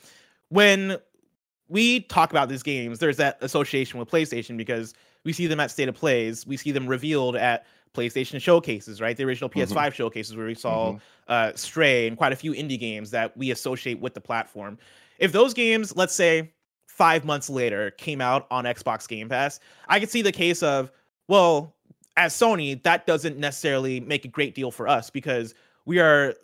When 0.48 0.96
we 1.68 2.00
talk 2.00 2.30
about 2.30 2.48
these 2.48 2.62
games, 2.62 2.98
there's 2.98 3.18
that 3.18 3.36
association 3.42 3.98
with 4.00 4.10
PlayStation 4.10 4.56
because 4.56 4.94
we 5.24 5.34
see 5.34 5.46
them 5.46 5.60
at 5.60 5.70
state 5.70 5.88
of 5.88 5.94
plays, 5.94 6.46
we 6.46 6.56
see 6.56 6.72
them 6.72 6.86
revealed 6.86 7.36
at 7.36 7.66
PlayStation 7.94 8.40
showcases, 8.40 9.00
right? 9.00 9.16
The 9.16 9.24
original 9.24 9.50
PS5 9.50 9.68
mm-hmm. 9.68 9.94
showcases 9.94 10.36
where 10.36 10.46
we 10.46 10.54
saw 10.54 10.92
mm-hmm. 10.92 10.98
uh, 11.28 11.52
Stray 11.54 12.06
and 12.06 12.16
quite 12.16 12.32
a 12.32 12.36
few 12.36 12.52
indie 12.52 12.78
games 12.78 13.10
that 13.10 13.36
we 13.36 13.50
associate 13.50 14.00
with 14.00 14.14
the 14.14 14.20
platform. 14.20 14.78
If 15.18 15.32
those 15.32 15.52
games, 15.52 15.94
let's 15.96 16.14
say 16.14 16.52
five 16.86 17.24
months 17.24 17.50
later, 17.50 17.90
came 17.92 18.20
out 18.20 18.46
on 18.50 18.64
Xbox 18.64 19.08
Game 19.08 19.28
Pass, 19.28 19.60
I 19.88 20.00
could 20.00 20.10
see 20.10 20.22
the 20.22 20.32
case 20.32 20.62
of, 20.62 20.90
well, 21.28 21.74
as 22.16 22.34
Sony, 22.34 22.82
that 22.82 23.06
doesn't 23.06 23.38
necessarily 23.38 24.00
make 24.00 24.24
a 24.24 24.28
great 24.28 24.54
deal 24.54 24.70
for 24.70 24.86
us 24.88 25.10
because 25.10 25.54
we 25.84 25.98
are 25.98 26.34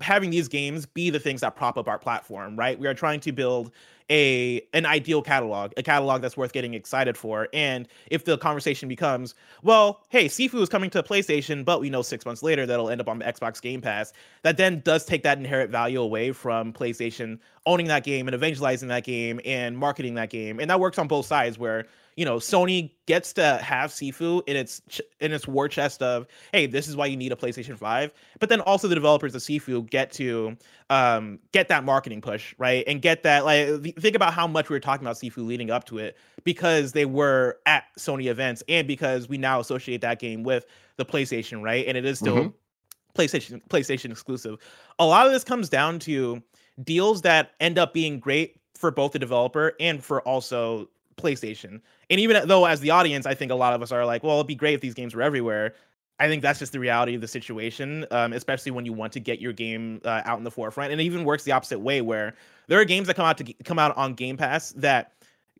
having 0.00 0.30
these 0.30 0.48
games 0.48 0.86
be 0.86 1.10
the 1.10 1.18
things 1.18 1.42
that 1.42 1.56
prop 1.56 1.76
up 1.76 1.88
our 1.88 1.98
platform, 1.98 2.56
right? 2.56 2.78
We 2.78 2.86
are 2.86 2.94
trying 2.94 3.20
to 3.20 3.32
build 3.32 3.72
a 4.10 4.60
an 4.72 4.84
ideal 4.84 5.22
catalog, 5.22 5.72
a 5.76 5.82
catalog 5.82 6.20
that's 6.20 6.36
worth 6.36 6.52
getting 6.52 6.74
excited 6.74 7.16
for. 7.16 7.48
And 7.52 7.88
if 8.10 8.24
the 8.24 8.36
conversation 8.36 8.88
becomes, 8.88 9.34
well, 9.62 10.02
hey, 10.08 10.26
Sifu 10.26 10.60
is 10.60 10.68
coming 10.68 10.90
to 10.90 11.02
PlayStation, 11.02 11.64
but 11.64 11.80
we 11.80 11.88
know 11.88 12.02
six 12.02 12.26
months 12.26 12.42
later 12.42 12.66
that'll 12.66 12.90
end 12.90 13.00
up 13.00 13.08
on 13.08 13.20
Xbox 13.20 13.62
Game 13.62 13.80
Pass, 13.80 14.12
that 14.42 14.56
then 14.56 14.80
does 14.84 15.04
take 15.04 15.22
that 15.22 15.38
inherent 15.38 15.70
value 15.70 16.00
away 16.00 16.32
from 16.32 16.72
PlayStation 16.72 17.38
owning 17.66 17.86
that 17.86 18.04
game 18.04 18.26
and 18.26 18.34
evangelizing 18.34 18.88
that 18.88 19.04
game 19.04 19.40
and 19.44 19.78
marketing 19.78 20.14
that 20.14 20.30
game. 20.30 20.58
And 20.58 20.68
that 20.70 20.80
works 20.80 20.98
on 20.98 21.06
both 21.06 21.26
sides 21.26 21.58
where 21.58 21.86
you 22.16 22.24
know 22.24 22.36
Sony 22.36 22.90
gets 23.06 23.32
to 23.34 23.58
have 23.58 23.90
Sifu 23.90 24.42
in 24.46 24.56
its 24.56 24.82
in 25.20 25.32
its 25.32 25.46
war 25.46 25.68
chest 25.68 26.02
of 26.02 26.26
hey 26.52 26.66
this 26.66 26.88
is 26.88 26.96
why 26.96 27.06
you 27.06 27.16
need 27.16 27.32
a 27.32 27.36
PlayStation 27.36 27.76
5 27.76 28.12
but 28.38 28.48
then 28.48 28.60
also 28.60 28.88
the 28.88 28.94
developers 28.94 29.34
of 29.34 29.42
Sifu 29.42 29.88
get 29.88 30.12
to 30.12 30.56
um, 30.90 31.38
get 31.52 31.68
that 31.68 31.84
marketing 31.84 32.20
push 32.20 32.54
right? 32.58 32.84
And 32.86 33.00
get 33.00 33.22
that 33.22 33.44
like 33.44 33.96
think 33.96 34.16
about 34.16 34.34
how 34.34 34.46
much 34.46 34.68
we 34.68 34.76
were 34.76 34.80
talking 34.80 35.06
about 35.06 35.16
Sifu 35.16 35.46
leading 35.46 35.70
up 35.70 35.84
to 35.86 35.98
it 35.98 36.16
because 36.44 36.92
they 36.92 37.04
were 37.04 37.58
at 37.66 37.84
Sony 37.98 38.26
events 38.26 38.62
and 38.68 38.86
because 38.86 39.28
we 39.28 39.38
now 39.38 39.60
associate 39.60 40.00
that 40.00 40.18
game 40.18 40.42
with 40.42 40.66
the 40.96 41.04
PlayStation 41.04 41.62
right? 41.62 41.86
And 41.86 41.96
it 41.96 42.04
is 42.04 42.18
still 42.18 42.36
mm-hmm. 42.36 43.20
PlayStation 43.20 43.60
PlayStation 43.68 44.10
exclusive. 44.10 44.58
A 44.98 45.04
lot 45.04 45.26
of 45.26 45.32
this 45.32 45.44
comes 45.44 45.68
down 45.68 45.98
to 46.00 46.42
deals 46.82 47.22
that 47.22 47.52
end 47.60 47.78
up 47.78 47.92
being 47.92 48.18
great 48.18 48.60
for 48.74 48.90
both 48.90 49.12
the 49.12 49.18
developer 49.18 49.74
and 49.78 50.02
for 50.02 50.22
also 50.22 50.88
PlayStation. 51.20 51.80
And 52.08 52.20
even 52.20 52.46
though, 52.48 52.64
as 52.64 52.80
the 52.80 52.90
audience, 52.90 53.26
I 53.26 53.34
think 53.34 53.50
a 53.50 53.54
lot 53.54 53.74
of 53.74 53.82
us 53.82 53.92
are 53.92 54.04
like, 54.04 54.22
well, 54.22 54.36
it'd 54.36 54.46
be 54.46 54.54
great 54.54 54.74
if 54.74 54.80
these 54.80 54.94
games 54.94 55.14
were 55.14 55.22
everywhere. 55.22 55.74
I 56.18 56.28
think 56.28 56.42
that's 56.42 56.58
just 56.58 56.72
the 56.72 56.78
reality 56.78 57.14
of 57.14 57.22
the 57.22 57.28
situation, 57.28 58.06
um, 58.10 58.34
especially 58.34 58.72
when 58.72 58.84
you 58.84 58.92
want 58.92 59.12
to 59.14 59.20
get 59.20 59.40
your 59.40 59.54
game 59.54 60.02
uh, 60.04 60.20
out 60.26 60.36
in 60.36 60.44
the 60.44 60.50
forefront. 60.50 60.92
And 60.92 61.00
it 61.00 61.04
even 61.04 61.24
works 61.24 61.44
the 61.44 61.52
opposite 61.52 61.78
way, 61.80 62.02
where 62.02 62.34
there 62.68 62.78
are 62.78 62.84
games 62.84 63.06
that 63.06 63.14
come 63.14 63.24
out 63.24 63.38
to 63.38 63.52
come 63.64 63.78
out 63.78 63.96
on 63.96 64.14
Game 64.14 64.36
Pass 64.36 64.72
that 64.72 65.12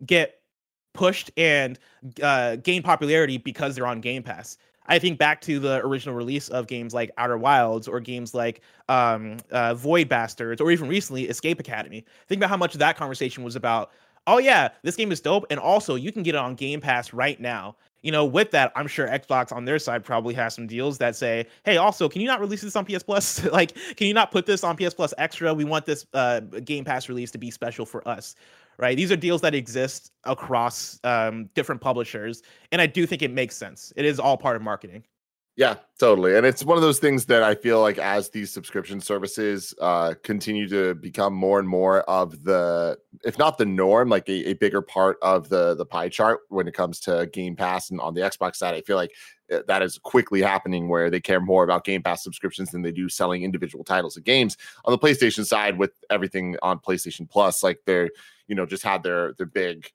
get 0.05 0.41
pushed 0.93 1.31
and 1.37 1.79
uh, 2.23 2.57
gain 2.57 2.83
popularity 2.83 3.39
because 3.39 3.75
they're 3.75 3.87
on 3.87 4.01
Game 4.03 4.23
Pass. 4.23 4.59
I 4.87 4.99
think 4.99 5.19
back 5.19 5.41
to 5.43 5.61
the 5.61 5.81
original 5.85 6.15
release 6.15 6.49
of 6.49 6.67
games 6.67 6.93
like 6.93 7.11
Outer 7.17 7.39
Wilds 7.39 7.87
or 7.87 8.01
games 8.01 8.35
like 8.35 8.61
um, 8.89 9.37
uh, 9.53 9.73
Void 9.75 10.09
Bastards 10.09 10.61
or 10.61 10.71
even 10.73 10.89
recently 10.89 11.29
Escape 11.29 11.61
Academy. 11.61 12.05
Think 12.27 12.41
about 12.41 12.51
how 12.51 12.57
much 12.57 12.75
that 12.75 12.97
conversation 12.97 13.45
was 13.45 13.57
about 13.57 13.93
oh 14.27 14.39
yeah, 14.39 14.69
this 14.83 14.97
game 14.97 15.13
is 15.13 15.21
dope, 15.21 15.45
and 15.51 15.59
also 15.61 15.95
you 15.95 16.13
can 16.13 16.23
get 16.23 16.35
it 16.35 16.39
on 16.39 16.55
Game 16.55 16.81
Pass 16.81 17.13
right 17.13 17.41
now. 17.41 17.77
You 18.03 18.13
know, 18.13 18.25
with 18.25 18.51
that, 18.53 18.73
I'm 18.75 18.87
sure 18.87 19.07
Xbox 19.07 19.53
on 19.53 19.67
their 19.67 19.79
side 19.79 20.05
probably 20.05 20.33
has 20.35 20.55
some 20.55 20.67
deals 20.67 20.99
that 20.99 21.17
say, 21.17 21.47
"Hey, 21.65 21.77
also, 21.77 22.09
can 22.09 22.21
you 22.21 22.27
not 22.27 22.41
release 22.41 22.63
this 22.63 22.77
on 22.77 22.85
PS 22.85 23.03
Plus? 23.03 23.45
like, 23.53 23.75
can 23.97 24.07
you 24.07 24.15
not 24.15 24.31
put 24.31 24.47
this 24.47 24.65
on 24.65 24.77
PS 24.77 24.95
Plus 24.95 25.13
Extra? 25.19 25.53
We 25.53 25.65
want 25.65 25.85
this 25.85 26.07
uh, 26.15 26.41
Game 26.41 26.85
Pass 26.85 27.09
release 27.09 27.31
to 27.33 27.39
be 27.39 27.51
special 27.51 27.85
for 27.85 28.07
us." 28.09 28.37
Right? 28.79 28.97
These 28.97 29.13
are 29.13 29.17
deals 29.17 29.43
that 29.43 29.55
exist 29.55 30.13
across 30.25 30.99
um, 31.05 31.51
different 31.55 31.83
publishers, 31.83 32.43
and 32.73 32.81
I 32.81 32.87
do 32.87 33.07
think 33.07 33.21
it 33.21 33.31
makes 33.31 33.55
sense. 33.55 33.93
It 33.97 34.07
is 34.07 34.19
all 34.19 34.39
part 34.39 34.57
of 34.57 34.63
marketing. 34.63 35.05
Yeah, 35.61 35.75
totally. 35.99 36.39
And 36.39 36.47
it's 36.47 36.65
one 36.65 36.79
of 36.79 36.83
those 36.83 36.99
things 36.99 37.27
that 37.27 37.43
I 37.43 37.55
feel 37.55 37.83
like 37.83 37.99
as 37.99 38.31
these 38.31 38.51
subscription 38.51 38.99
services 38.99 39.75
uh, 39.79 40.15
continue 40.23 40.67
to 40.71 40.95
become 40.95 41.35
more 41.35 41.59
and 41.59 41.69
more 41.69 42.01
of 42.05 42.45
the, 42.45 42.97
if 43.27 43.39
not 43.39 43.59
the 43.59 43.67
norm, 43.67 44.09
like 44.09 44.27
a, 44.31 44.49
a, 44.49 44.55
bigger 44.55 44.81
part 44.81 45.19
of 45.21 45.51
the 45.51 45.75
the 45.75 45.85
pie 45.85 46.09
chart 46.09 46.41
when 46.49 46.67
it 46.67 46.73
comes 46.73 46.99
to 47.01 47.29
Game 47.35 47.57
Pass 47.57 47.91
and 47.91 48.01
on 48.01 48.15
the 48.15 48.23
Xbox 48.23 48.57
side, 48.57 48.75
I 48.75 48.81
feel 48.81 48.97
like 48.97 49.13
uh, 49.53 49.59
that 49.69 49.83
is 49.83 49.99
quickly 49.99 50.41
happening 50.41 50.89
where 50.89 51.11
they 51.11 51.21
care 51.21 51.41
more 51.41 51.63
about 51.63 51.85
Game 51.85 52.03
Pass 52.03 52.25
subscriptions 52.25 52.71
than 52.71 52.81
they 52.81 52.91
do 52.91 53.11
selling 53.11 53.43
individual 53.43 53.85
titles 53.85 54.17
of 54.17 54.25
games. 54.25 54.57
On 54.87 54.93
the 54.93 54.99
PlayStation 54.99 55.45
side, 55.45 55.77
with 55.77 55.93
everything 56.09 56.57
on 56.63 56.79
PlayStation 56.79 57.29
Plus, 57.29 57.63
like 57.63 57.81
they're 57.85 58.09
you 58.49 58.55
know 58.55 58.65
just 58.65 58.83
had 58.83 59.03
their 59.03 59.35
their 59.35 59.45
big 59.45 59.91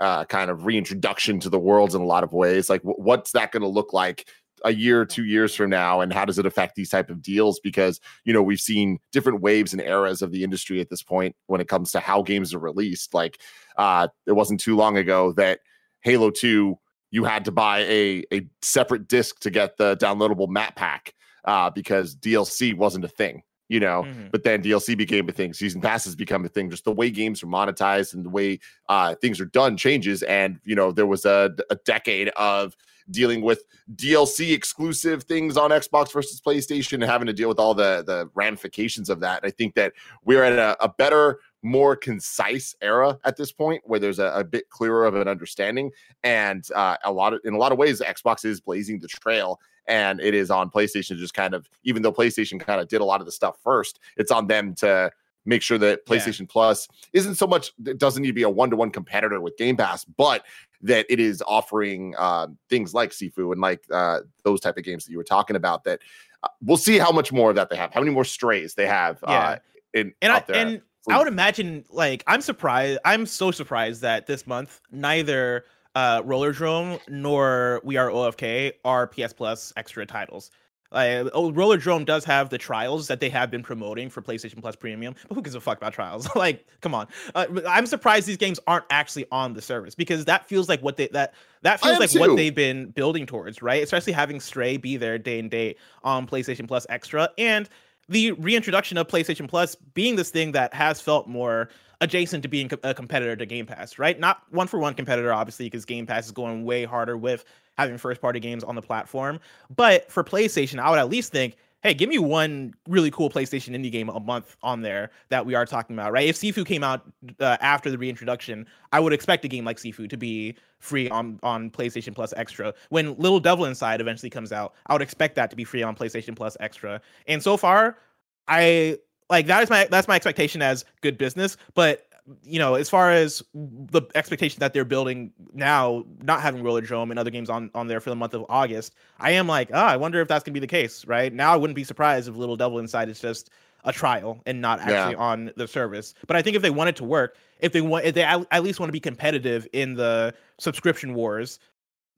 uh, 0.00 0.24
kind 0.24 0.50
of 0.50 0.64
reintroduction 0.64 1.38
to 1.38 1.50
the 1.50 1.58
worlds 1.58 1.94
in 1.94 2.00
a 2.00 2.06
lot 2.06 2.24
of 2.24 2.32
ways. 2.32 2.70
Like, 2.70 2.80
w- 2.82 2.96
what's 2.98 3.32
that 3.32 3.52
going 3.52 3.60
to 3.60 3.68
look 3.68 3.92
like 3.92 4.26
a 4.64 4.72
year 4.72 5.04
two 5.04 5.24
years 5.24 5.54
from 5.54 5.70
now 5.70 6.00
and 6.00 6.12
how 6.12 6.24
does 6.24 6.38
it 6.38 6.46
affect 6.46 6.74
these 6.74 6.90
type 6.90 7.10
of 7.10 7.22
deals? 7.22 7.60
Because 7.60 8.00
you 8.24 8.32
know 8.32 8.42
we've 8.42 8.60
seen 8.60 8.98
different 9.12 9.40
waves 9.40 9.72
and 9.72 9.82
eras 9.82 10.22
of 10.22 10.32
the 10.32 10.44
industry 10.44 10.80
at 10.80 10.90
this 10.90 11.02
point 11.02 11.34
when 11.46 11.60
it 11.60 11.68
comes 11.68 11.92
to 11.92 12.00
how 12.00 12.22
games 12.22 12.54
are 12.54 12.58
released. 12.58 13.14
Like 13.14 13.40
uh 13.76 14.08
it 14.26 14.32
wasn't 14.32 14.60
too 14.60 14.76
long 14.76 14.96
ago 14.96 15.32
that 15.32 15.60
halo 16.02 16.30
2 16.30 16.78
you 17.10 17.24
had 17.24 17.44
to 17.44 17.52
buy 17.52 17.80
a 17.80 18.24
a 18.32 18.46
separate 18.62 19.08
disc 19.08 19.40
to 19.40 19.50
get 19.50 19.76
the 19.76 19.96
downloadable 19.96 20.48
map 20.48 20.76
pack 20.76 21.14
uh 21.44 21.70
because 21.70 22.16
dlc 22.16 22.74
wasn't 22.76 23.04
a 23.04 23.08
thing 23.08 23.42
you 23.68 23.78
know? 23.78 24.02
Mm-hmm. 24.02 24.26
but 24.32 24.42
then 24.42 24.62
dlc 24.62 24.98
became 24.98 25.28
a 25.28 25.32
thing. 25.32 25.54
Season 25.54 25.80
passes 25.80 26.16
become 26.16 26.44
a 26.44 26.48
thing. 26.48 26.70
Just 26.70 26.84
the 26.84 26.92
way 26.92 27.08
games 27.08 27.42
are 27.42 27.46
monetized 27.46 28.14
and 28.14 28.24
the 28.24 28.28
way 28.28 28.58
uh 28.88 29.14
things 29.14 29.40
are 29.40 29.46
done 29.46 29.76
changes. 29.76 30.22
And 30.24 30.58
you 30.64 30.74
know 30.74 30.90
there 30.92 31.06
was 31.06 31.24
a, 31.24 31.54
a 31.70 31.76
decade 31.76 32.28
of 32.30 32.76
dealing 33.10 33.42
with 33.42 33.64
DLC 33.94 34.52
exclusive 34.52 35.24
things 35.24 35.56
on 35.56 35.70
Xbox 35.70 36.12
versus 36.12 36.40
PlayStation 36.40 36.94
and 36.94 37.04
having 37.04 37.26
to 37.26 37.32
deal 37.32 37.48
with 37.48 37.58
all 37.58 37.74
the 37.74 38.02
the 38.06 38.30
ramifications 38.34 39.10
of 39.10 39.20
that. 39.20 39.40
I 39.44 39.50
think 39.50 39.74
that 39.74 39.92
we're 40.24 40.44
at 40.44 40.52
a, 40.52 40.82
a 40.82 40.88
better, 40.88 41.40
more 41.62 41.96
concise 41.96 42.74
era 42.80 43.18
at 43.24 43.36
this 43.36 43.52
point 43.52 43.82
where 43.84 44.00
there's 44.00 44.18
a, 44.18 44.32
a 44.34 44.44
bit 44.44 44.68
clearer 44.70 45.06
of 45.06 45.14
an 45.14 45.28
understanding, 45.28 45.90
and 46.22 46.66
uh, 46.74 46.96
a 47.04 47.12
lot 47.12 47.34
of 47.34 47.40
in 47.44 47.54
a 47.54 47.58
lot 47.58 47.72
of 47.72 47.78
ways, 47.78 48.00
Xbox 48.00 48.44
is 48.44 48.60
blazing 48.60 48.98
the 48.98 49.08
trail. 49.08 49.60
And 49.86 50.20
it 50.20 50.34
is 50.34 50.52
on 50.52 50.70
PlayStation, 50.70 51.08
to 51.08 51.16
just 51.16 51.34
kind 51.34 51.52
of, 51.52 51.68
even 51.82 52.02
though 52.02 52.12
PlayStation 52.12 52.60
kind 52.60 52.80
of 52.80 52.86
did 52.86 53.00
a 53.00 53.04
lot 53.04 53.18
of 53.20 53.26
the 53.26 53.32
stuff 53.32 53.56
first, 53.64 53.98
it's 54.16 54.30
on 54.30 54.46
them 54.46 54.72
to 54.76 55.10
make 55.44 55.62
sure 55.62 55.78
that 55.78 56.06
PlayStation 56.06 56.40
yeah. 56.40 56.46
Plus 56.48 56.88
isn't 57.12 57.36
so 57.36 57.46
much 57.46 57.72
it 57.86 57.98
doesn't 57.98 58.22
need 58.22 58.28
to 58.28 58.34
be 58.34 58.42
a 58.42 58.50
one-to-one 58.50 58.90
competitor 58.90 59.40
with 59.40 59.56
Game 59.56 59.76
Pass, 59.76 60.04
but 60.04 60.44
that 60.82 61.06
it 61.08 61.20
is 61.20 61.42
offering 61.46 62.14
uh, 62.18 62.48
things 62.68 62.94
like 62.94 63.10
Sifu 63.10 63.52
and 63.52 63.60
like 63.60 63.84
uh, 63.90 64.20
those 64.44 64.60
type 64.60 64.76
of 64.76 64.84
games 64.84 65.04
that 65.04 65.12
you 65.12 65.18
were 65.18 65.24
talking 65.24 65.56
about. 65.56 65.84
That 65.84 66.00
uh, 66.42 66.48
we'll 66.62 66.76
see 66.76 66.98
how 66.98 67.12
much 67.12 67.32
more 67.32 67.50
of 67.50 67.56
that 67.56 67.70
they 67.70 67.76
have, 67.76 67.92
how 67.92 68.00
many 68.00 68.12
more 68.12 68.24
strays 68.24 68.74
they 68.74 68.86
have. 68.86 69.18
Uh, 69.22 69.56
yeah. 69.94 70.00
in 70.00 70.14
and 70.22 70.32
I, 70.32 70.44
and 70.52 70.82
I 71.08 71.18
would 71.18 71.28
imagine 71.28 71.84
like 71.90 72.24
I'm 72.26 72.40
surprised. 72.40 72.98
I'm 73.04 73.26
so 73.26 73.50
surprised 73.50 74.02
that 74.02 74.26
this 74.26 74.46
month 74.46 74.80
neither 74.90 75.64
uh 75.94 76.22
Rollerdrome 76.22 77.00
nor 77.08 77.80
We 77.84 77.96
Are 77.96 78.08
OFK 78.08 78.72
are 78.84 79.06
PS 79.06 79.32
Plus 79.32 79.72
extra 79.76 80.06
titles. 80.06 80.50
Uh, 80.92 81.30
oh, 81.34 81.52
Rollerdrome 81.52 82.04
does 82.04 82.24
have 82.24 82.50
the 82.50 82.58
trials 82.58 83.06
that 83.08 83.20
they 83.20 83.28
have 83.28 83.50
been 83.50 83.62
promoting 83.62 84.10
for 84.10 84.20
PlayStation 84.20 84.60
Plus 84.60 84.74
Premium, 84.74 85.14
but 85.28 85.34
who 85.34 85.42
gives 85.42 85.54
a 85.54 85.60
fuck 85.60 85.78
about 85.78 85.92
trials? 85.92 86.28
like, 86.36 86.66
come 86.80 86.94
on. 86.94 87.06
Uh, 87.34 87.46
I'm 87.68 87.86
surprised 87.86 88.26
these 88.26 88.36
games 88.36 88.58
aren't 88.66 88.86
actually 88.90 89.26
on 89.30 89.54
the 89.54 89.62
service 89.62 89.94
because 89.94 90.24
that 90.24 90.46
feels 90.46 90.68
like 90.68 90.82
what 90.82 90.96
they 90.96 91.08
that 91.08 91.34
that 91.62 91.80
feels 91.80 91.98
like 91.98 92.10
too. 92.10 92.20
what 92.20 92.36
they've 92.36 92.54
been 92.54 92.90
building 92.90 93.26
towards, 93.26 93.62
right? 93.62 93.82
Especially 93.82 94.12
having 94.12 94.40
Stray 94.40 94.76
be 94.76 94.96
there 94.96 95.18
day 95.18 95.38
and 95.38 95.50
day 95.50 95.76
on 96.02 96.26
PlayStation 96.26 96.66
Plus 96.66 96.86
Extra 96.88 97.30
and 97.38 97.68
the 98.08 98.32
reintroduction 98.32 98.98
of 98.98 99.06
PlayStation 99.06 99.48
Plus 99.48 99.76
being 99.76 100.16
this 100.16 100.30
thing 100.30 100.52
that 100.52 100.74
has 100.74 101.00
felt 101.00 101.28
more 101.28 101.68
adjacent 102.00 102.42
to 102.42 102.48
being 102.48 102.70
a 102.82 102.94
competitor 102.94 103.36
to 103.36 103.46
Game 103.46 103.66
Pass, 103.66 103.98
right? 103.98 104.18
Not 104.18 104.42
one 104.50 104.66
for 104.66 104.78
one 104.78 104.94
competitor, 104.94 105.32
obviously, 105.32 105.66
because 105.66 105.84
Game 105.84 106.06
Pass 106.06 106.26
is 106.26 106.32
going 106.32 106.64
way 106.64 106.84
harder 106.84 107.16
with 107.16 107.44
having 107.80 107.98
first 107.98 108.20
party 108.20 108.40
games 108.40 108.62
on 108.64 108.74
the 108.74 108.82
platform. 108.82 109.40
But 109.74 110.10
for 110.10 110.22
PlayStation, 110.22 110.78
I 110.78 110.90
would 110.90 110.98
at 110.98 111.08
least 111.08 111.32
think, 111.32 111.56
hey, 111.82 111.94
give 111.94 112.08
me 112.08 112.18
one 112.18 112.74
really 112.88 113.10
cool 113.10 113.30
PlayStation 113.30 113.74
indie 113.74 113.90
game 113.90 114.08
a 114.10 114.20
month 114.20 114.56
on 114.62 114.82
there 114.82 115.10
that 115.30 115.46
we 115.46 115.54
are 115.54 115.64
talking 115.64 115.96
about, 115.96 116.12
right? 116.12 116.28
If 116.28 116.36
Sifu 116.36 116.66
came 116.66 116.84
out 116.84 117.10
uh, 117.40 117.56
after 117.60 117.90
the 117.90 117.96
reintroduction, 117.96 118.66
I 118.92 119.00
would 119.00 119.12
expect 119.12 119.44
a 119.44 119.48
game 119.48 119.64
like 119.64 119.78
Sifu 119.78 120.08
to 120.08 120.16
be 120.16 120.56
free 120.78 121.08
on 121.08 121.38
on 121.42 121.70
PlayStation 121.70 122.14
Plus 122.14 122.34
Extra. 122.36 122.74
When 122.90 123.16
Little 123.16 123.40
Devil 123.40 123.64
Inside 123.64 124.00
eventually 124.00 124.30
comes 124.30 124.52
out, 124.52 124.74
I 124.86 124.92
would 124.92 125.02
expect 125.02 125.34
that 125.36 125.50
to 125.50 125.56
be 125.56 125.64
free 125.64 125.82
on 125.82 125.96
PlayStation 125.96 126.36
Plus 126.36 126.56
Extra. 126.60 127.00
And 127.26 127.42
so 127.42 127.56
far, 127.56 127.98
I 128.46 128.98
like 129.30 129.46
that 129.46 129.62
is 129.62 129.70
my 129.70 129.86
that's 129.90 130.08
my 130.08 130.16
expectation 130.16 130.60
as 130.60 130.84
good 131.00 131.16
business, 131.16 131.56
but 131.74 132.09
you 132.42 132.58
know, 132.58 132.74
as 132.74 132.88
far 132.88 133.10
as 133.10 133.42
the 133.54 134.02
expectation 134.14 134.60
that 134.60 134.72
they're 134.72 134.84
building 134.84 135.32
now, 135.52 136.04
not 136.22 136.40
having 136.40 136.62
Rollerdrome 136.62 137.10
and 137.10 137.18
other 137.18 137.30
games 137.30 137.50
on 137.50 137.70
on 137.74 137.88
there 137.88 138.00
for 138.00 138.10
the 138.10 138.16
month 138.16 138.34
of 138.34 138.44
August, 138.48 138.94
I 139.18 139.32
am 139.32 139.46
like, 139.46 139.70
ah, 139.72 139.88
I 139.88 139.96
wonder 139.96 140.20
if 140.20 140.28
that's 140.28 140.44
gonna 140.44 140.54
be 140.54 140.60
the 140.60 140.66
case, 140.66 141.04
right? 141.06 141.32
Now 141.32 141.52
I 141.52 141.56
wouldn't 141.56 141.76
be 141.76 141.84
surprised 141.84 142.28
if 142.28 142.36
Little 142.36 142.56
Devil 142.56 142.78
Inside 142.78 143.08
is 143.08 143.20
just 143.20 143.50
a 143.84 143.92
trial 143.92 144.40
and 144.46 144.60
not 144.60 144.80
actually 144.80 145.14
yeah. 145.14 145.18
on 145.18 145.50
the 145.56 145.66
service. 145.66 146.14
But 146.26 146.36
I 146.36 146.42
think 146.42 146.56
if 146.56 146.62
they 146.62 146.70
want 146.70 146.90
it 146.90 146.96
to 146.96 147.04
work, 147.04 147.36
if 147.60 147.72
they 147.72 147.80
want, 147.80 148.04
if 148.04 148.14
they 148.14 148.22
at 148.22 148.62
least 148.62 148.80
want 148.80 148.88
to 148.88 148.92
be 148.92 149.00
competitive 149.00 149.66
in 149.72 149.94
the 149.94 150.34
subscription 150.58 151.14
wars, 151.14 151.58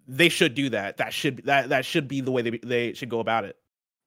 they 0.09 0.29
should 0.29 0.55
do 0.55 0.69
that. 0.71 0.97
That 0.97 1.13
should 1.13 1.45
that 1.45 1.69
that 1.69 1.85
should 1.85 2.09
be 2.09 2.21
the 2.21 2.31
way 2.31 2.43
they 2.43 2.59
they 2.59 2.93
should 2.95 3.09
go 3.09 3.21
about 3.21 3.45
it. 3.45 3.57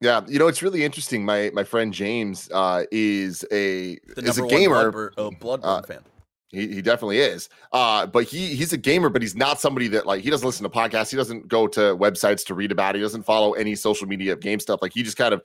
Yeah, 0.02 0.22
you 0.28 0.40
know 0.40 0.48
it's 0.48 0.62
really 0.62 0.84
interesting. 0.84 1.24
My 1.24 1.52
my 1.54 1.64
friend 1.64 1.94
James 1.94 2.50
uh, 2.52 2.84
is 2.92 3.46
a 3.52 3.98
is 4.18 4.38
a 4.38 4.48
gamer, 4.48 4.92
Bloodborne, 4.92 5.12
oh, 5.18 5.32
Bloodborne 5.32 5.60
uh, 5.64 5.82
fan. 5.84 6.02
He, 6.50 6.68
he 6.68 6.82
definitely 6.82 7.20
is. 7.20 7.50
Uh, 7.72 8.06
but 8.06 8.26
he 8.26 8.56
he's 8.56 8.74
a 8.74 8.78
gamer, 8.78 9.10
but 9.10 9.22
he's 9.22 9.36
not 9.36 9.60
somebody 9.60 9.88
that 9.90 10.06
like 10.06 10.22
he 10.24 10.30
doesn't 10.30 10.46
listen 10.46 10.64
to 10.64 10.70
podcasts. 10.70 11.12
He 11.12 11.18
doesn't 11.18 11.48
go 11.48 11.68
to 11.68 11.80
websites 11.98 12.46
to 12.48 12.54
read 12.54 12.72
about 12.72 12.96
it. 12.96 13.00
He 13.00 13.04
doesn't 13.04 13.24
follow 13.24 13.54
any 13.54 13.76
social 13.76 14.08
media 14.08 14.34
of 14.34 14.42
game 14.42 14.60
stuff. 14.60 14.82
Like 14.82 14.94
he 14.94 15.02
just 15.02 15.18
kind 15.18 15.34
of 15.34 15.42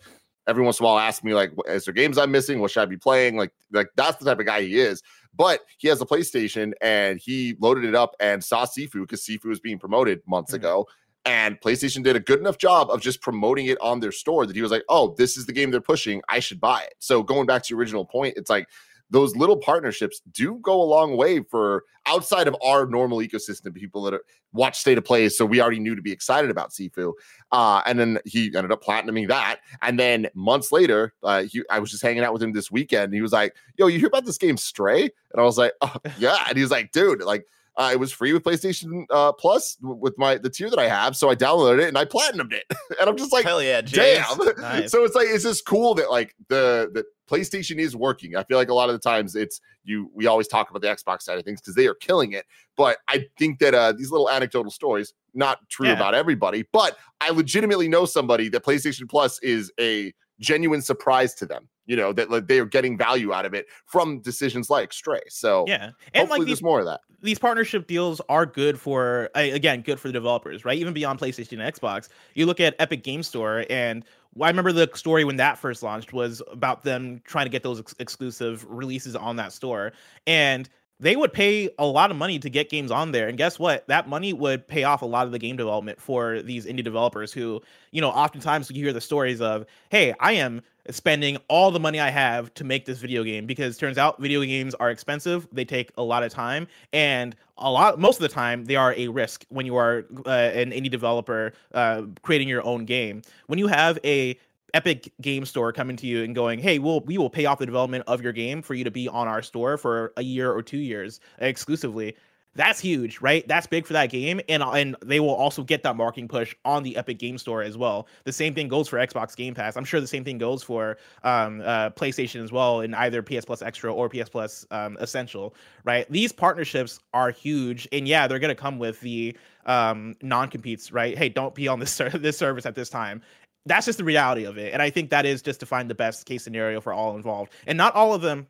every 0.46 0.64
once 0.64 0.80
in 0.80 0.84
a 0.84 0.88
while 0.88 0.98
asks 0.98 1.22
me 1.22 1.32
like, 1.32 1.52
is 1.68 1.84
there 1.84 1.94
games 1.94 2.18
I'm 2.18 2.30
missing? 2.30 2.60
What 2.60 2.72
should 2.72 2.82
I 2.82 2.86
be 2.86 2.96
playing? 2.96 3.36
Like 3.36 3.52
like 3.72 3.88
that's 3.96 4.16
the 4.18 4.24
type 4.24 4.40
of 4.40 4.46
guy 4.46 4.62
he 4.62 4.80
is. 4.80 5.02
But 5.34 5.60
he 5.78 5.86
has 5.88 6.00
a 6.00 6.06
PlayStation 6.06 6.72
and 6.80 7.20
he 7.20 7.56
loaded 7.60 7.84
it 7.84 7.94
up 7.94 8.16
and 8.18 8.42
saw 8.42 8.66
Sifu 8.66 9.02
because 9.02 9.24
Sifu 9.24 9.44
was 9.44 9.60
being 9.60 9.78
promoted 9.78 10.20
months 10.26 10.52
mm-hmm. 10.52 10.64
ago 10.64 10.86
and 11.24 11.60
PlayStation 11.60 12.02
did 12.02 12.16
a 12.16 12.20
good 12.20 12.40
enough 12.40 12.58
job 12.58 12.90
of 12.90 13.00
just 13.00 13.20
promoting 13.20 13.66
it 13.66 13.78
on 13.80 14.00
their 14.00 14.12
store 14.12 14.46
that 14.46 14.56
he 14.56 14.62
was 14.62 14.70
like, 14.70 14.84
oh, 14.88 15.14
this 15.18 15.36
is 15.36 15.46
the 15.46 15.52
game 15.52 15.70
they're 15.70 15.80
pushing. 15.80 16.22
I 16.28 16.40
should 16.40 16.60
buy 16.60 16.82
it. 16.82 16.94
So 16.98 17.22
going 17.22 17.46
back 17.46 17.62
to 17.64 17.70
your 17.70 17.78
original 17.78 18.04
point, 18.04 18.34
it's 18.36 18.48
like 18.50 18.68
those 19.10 19.36
little 19.36 19.56
partnerships 19.56 20.22
do 20.32 20.58
go 20.62 20.80
a 20.80 20.84
long 20.84 21.16
way 21.16 21.40
for 21.42 21.84
outside 22.06 22.48
of 22.48 22.56
our 22.64 22.86
normal 22.86 23.18
ecosystem, 23.18 23.74
people 23.74 24.02
that 24.02 24.14
are, 24.14 24.22
watch 24.52 24.78
state 24.78 24.98
of 24.98 25.04
play. 25.04 25.28
So 25.28 25.44
we 25.44 25.60
already 25.60 25.80
knew 25.80 25.94
to 25.94 26.02
be 26.02 26.12
excited 26.12 26.50
about 26.50 26.70
Sifu. 26.70 27.12
Uh, 27.52 27.82
and 27.86 27.98
then 27.98 28.18
he 28.24 28.46
ended 28.46 28.72
up 28.72 28.82
platinuming 28.82 29.28
that. 29.28 29.60
And 29.82 29.98
then 29.98 30.28
months 30.34 30.72
later, 30.72 31.12
uh, 31.22 31.42
he, 31.42 31.62
I 31.70 31.80
was 31.80 31.90
just 31.90 32.02
hanging 32.02 32.22
out 32.22 32.32
with 32.32 32.42
him 32.42 32.52
this 32.52 32.70
weekend. 32.70 33.12
he 33.12 33.20
was 33.20 33.32
like, 33.32 33.54
yo, 33.76 33.88
you 33.88 33.98
hear 33.98 34.08
about 34.08 34.24
this 34.24 34.38
game 34.38 34.56
Stray? 34.56 35.02
And 35.02 35.40
I 35.40 35.42
was 35.42 35.58
like, 35.58 35.72
oh, 35.82 35.94
yeah. 36.18 36.44
And 36.48 36.56
he 36.56 36.62
was 36.62 36.70
like, 36.70 36.92
dude, 36.92 37.22
like, 37.22 37.46
uh, 37.80 37.90
it 37.90 37.98
was 37.98 38.12
free 38.12 38.34
with 38.34 38.42
PlayStation 38.42 39.06
uh, 39.08 39.32
Plus 39.32 39.78
with 39.80 40.12
my 40.18 40.36
the 40.36 40.50
tier 40.50 40.68
that 40.68 40.78
I 40.78 40.86
have, 40.86 41.16
so 41.16 41.30
I 41.30 41.34
downloaded 41.34 41.80
it 41.80 41.88
and 41.88 41.96
I 41.96 42.04
platinumed 42.04 42.52
it, 42.52 42.64
and 43.00 43.08
I'm 43.08 43.16
just 43.16 43.32
like, 43.32 43.46
hell 43.46 43.62
yeah, 43.62 43.80
James. 43.80 44.26
damn! 44.36 44.50
Nice. 44.60 44.90
So 44.90 45.04
it's 45.04 45.14
like 45.14 45.28
it's 45.30 45.44
just 45.44 45.64
cool 45.64 45.94
that 45.94 46.10
like 46.10 46.34
the 46.48 46.90
the 46.92 47.04
PlayStation 47.28 47.78
is 47.78 47.96
working. 47.96 48.36
I 48.36 48.42
feel 48.42 48.58
like 48.58 48.68
a 48.68 48.74
lot 48.74 48.90
of 48.90 48.94
the 48.94 48.98
times 48.98 49.34
it's 49.34 49.62
you. 49.82 50.10
We 50.14 50.26
always 50.26 50.46
talk 50.46 50.68
about 50.68 50.82
the 50.82 50.88
Xbox 50.88 51.22
side 51.22 51.38
of 51.38 51.44
things 51.44 51.62
because 51.62 51.74
they 51.74 51.86
are 51.86 51.94
killing 51.94 52.32
it, 52.32 52.44
but 52.76 52.98
I 53.08 53.26
think 53.38 53.60
that 53.60 53.72
uh, 53.72 53.92
these 53.92 54.10
little 54.10 54.28
anecdotal 54.28 54.70
stories, 54.70 55.14
not 55.32 55.66
true 55.70 55.86
yeah. 55.86 55.94
about 55.94 56.14
everybody, 56.14 56.66
but 56.72 56.98
I 57.22 57.30
legitimately 57.30 57.88
know 57.88 58.04
somebody 58.04 58.50
that 58.50 58.62
PlayStation 58.62 59.08
Plus 59.08 59.38
is 59.42 59.72
a 59.80 60.12
genuine 60.40 60.82
surprise 60.82 61.34
to 61.34 61.46
them 61.46 61.68
you 61.90 61.96
know 61.96 62.12
that 62.12 62.30
like, 62.30 62.46
they 62.46 62.60
are 62.60 62.64
getting 62.66 62.96
value 62.96 63.32
out 63.32 63.44
of 63.44 63.52
it 63.52 63.66
from 63.84 64.20
decisions 64.20 64.70
like 64.70 64.92
stray. 64.92 65.22
So 65.28 65.64
yeah. 65.66 65.90
And 66.14 66.20
hopefully 66.20 66.38
like 66.38 66.46
these, 66.46 66.46
there's 66.58 66.62
more 66.62 66.78
of 66.78 66.86
that. 66.86 67.00
these 67.20 67.38
partnership 67.38 67.88
deals 67.88 68.20
are 68.28 68.46
good 68.46 68.78
for 68.78 69.28
again 69.34 69.82
good 69.82 69.98
for 69.98 70.06
the 70.06 70.12
developers 70.12 70.64
right? 70.64 70.78
Even 70.78 70.94
beyond 70.94 71.18
playstation 71.18 71.60
and 71.60 71.74
xbox. 71.74 72.08
You 72.34 72.46
look 72.46 72.60
at 72.60 72.76
epic 72.78 73.02
game 73.02 73.24
store 73.24 73.64
and 73.68 74.04
I 74.40 74.46
remember 74.46 74.70
the 74.70 74.88
story 74.94 75.24
when 75.24 75.34
that 75.36 75.58
first 75.58 75.82
launched 75.82 76.12
was 76.12 76.40
about 76.52 76.84
them 76.84 77.20
trying 77.24 77.46
to 77.46 77.50
get 77.50 77.64
those 77.64 77.80
ex- 77.80 77.96
exclusive 77.98 78.64
releases 78.68 79.16
on 79.16 79.34
that 79.36 79.52
store. 79.52 79.92
And 80.28 80.68
they 81.00 81.16
would 81.16 81.32
pay 81.32 81.70
a 81.78 81.86
lot 81.86 82.10
of 82.10 82.16
money 82.16 82.38
to 82.38 82.50
get 82.50 82.68
games 82.68 82.90
on 82.90 83.10
there. 83.10 83.26
And 83.26 83.38
guess 83.38 83.58
what? 83.58 83.86
That 83.88 84.08
money 84.08 84.32
would 84.32 84.68
pay 84.68 84.84
off 84.84 85.02
a 85.02 85.06
lot 85.06 85.26
of 85.26 85.32
the 85.32 85.38
game 85.38 85.56
development 85.56 86.00
for 86.00 86.42
these 86.42 86.66
indie 86.66 86.84
developers 86.84 87.32
who, 87.32 87.62
you 87.90 88.00
know, 88.00 88.10
oftentimes 88.10 88.70
you 88.70 88.84
hear 88.84 88.92
the 88.92 89.00
stories 89.00 89.40
of, 89.40 89.64
hey, 89.88 90.14
I 90.20 90.32
am 90.32 90.62
spending 90.90 91.38
all 91.48 91.70
the 91.70 91.80
money 91.80 92.00
I 92.00 92.10
have 92.10 92.52
to 92.54 92.64
make 92.64 92.84
this 92.84 92.98
video 92.98 93.24
game 93.24 93.46
because 93.46 93.78
turns 93.78 93.96
out 93.96 94.20
video 94.20 94.42
games 94.42 94.74
are 94.74 94.90
expensive. 94.90 95.48
They 95.52 95.64
take 95.64 95.90
a 95.96 96.02
lot 96.02 96.22
of 96.22 96.32
time. 96.32 96.66
And 96.92 97.34
a 97.58 97.70
lot, 97.70 97.98
most 97.98 98.16
of 98.16 98.22
the 98.22 98.28
time, 98.28 98.64
they 98.64 98.76
are 98.76 98.94
a 98.94 99.08
risk 99.08 99.44
when 99.48 99.66
you 99.66 99.76
are 99.76 100.04
uh, 100.26 100.30
an 100.30 100.70
indie 100.70 100.90
developer 100.90 101.52
uh, 101.72 102.02
creating 102.22 102.48
your 102.48 102.64
own 102.64 102.84
game. 102.84 103.22
When 103.46 103.58
you 103.58 103.68
have 103.68 103.98
a 104.04 104.38
Epic 104.74 105.12
Game 105.20 105.44
Store 105.44 105.72
coming 105.72 105.96
to 105.96 106.06
you 106.06 106.22
and 106.22 106.34
going, 106.34 106.58
"Hey, 106.58 106.78
we'll 106.78 107.00
we 107.00 107.18
will 107.18 107.30
pay 107.30 107.46
off 107.46 107.58
the 107.58 107.66
development 107.66 108.04
of 108.06 108.22
your 108.22 108.32
game 108.32 108.62
for 108.62 108.74
you 108.74 108.84
to 108.84 108.90
be 108.90 109.08
on 109.08 109.28
our 109.28 109.42
store 109.42 109.76
for 109.76 110.12
a 110.16 110.22
year 110.22 110.52
or 110.52 110.62
two 110.62 110.78
years 110.78 111.20
exclusively." 111.38 112.16
That's 112.56 112.80
huge, 112.80 113.20
right? 113.20 113.46
That's 113.46 113.68
big 113.68 113.86
for 113.86 113.92
that 113.92 114.10
game, 114.10 114.40
and 114.48 114.60
and 114.62 114.96
they 115.04 115.20
will 115.20 115.34
also 115.34 115.62
get 115.62 115.84
that 115.84 115.94
marketing 115.94 116.26
push 116.26 116.54
on 116.64 116.82
the 116.82 116.96
Epic 116.96 117.18
Game 117.18 117.38
Store 117.38 117.62
as 117.62 117.78
well. 117.78 118.08
The 118.24 118.32
same 118.32 118.54
thing 118.54 118.66
goes 118.66 118.88
for 118.88 118.98
Xbox 118.98 119.36
Game 119.36 119.54
Pass. 119.54 119.76
I'm 119.76 119.84
sure 119.84 120.00
the 120.00 120.06
same 120.08 120.24
thing 120.24 120.38
goes 120.38 120.60
for 120.64 120.96
um, 121.22 121.60
uh, 121.60 121.90
PlayStation 121.90 122.42
as 122.42 122.50
well, 122.50 122.80
in 122.80 122.92
either 122.94 123.22
PS 123.22 123.44
Plus 123.44 123.62
Extra 123.62 123.94
or 123.94 124.08
PS 124.08 124.28
Plus 124.28 124.66
um, 124.72 124.96
Essential, 125.00 125.54
right? 125.84 126.10
These 126.10 126.32
partnerships 126.32 126.98
are 127.14 127.30
huge, 127.30 127.86
and 127.92 128.08
yeah, 128.08 128.26
they're 128.26 128.40
gonna 128.40 128.56
come 128.56 128.80
with 128.80 129.00
the 129.00 129.36
um, 129.66 130.16
non-competes, 130.20 130.90
right? 130.90 131.16
Hey, 131.16 131.28
don't 131.28 131.54
be 131.54 131.68
on 131.68 131.78
this 131.78 131.92
ser- 131.94 132.10
this 132.10 132.36
service 132.36 132.66
at 132.66 132.74
this 132.74 132.90
time 132.90 133.22
that's 133.66 133.86
just 133.86 133.98
the 133.98 134.04
reality 134.04 134.44
of 134.44 134.58
it. 134.58 134.72
And 134.72 134.80
I 134.80 134.90
think 134.90 135.10
that 135.10 135.26
is 135.26 135.42
just 135.42 135.60
to 135.60 135.66
find 135.66 135.90
the 135.90 135.94
best 135.94 136.26
case 136.26 136.42
scenario 136.42 136.80
for 136.80 136.92
all 136.92 137.16
involved. 137.16 137.52
And 137.66 137.76
not 137.76 137.94
all 137.94 138.14
of 138.14 138.22
them, 138.22 138.46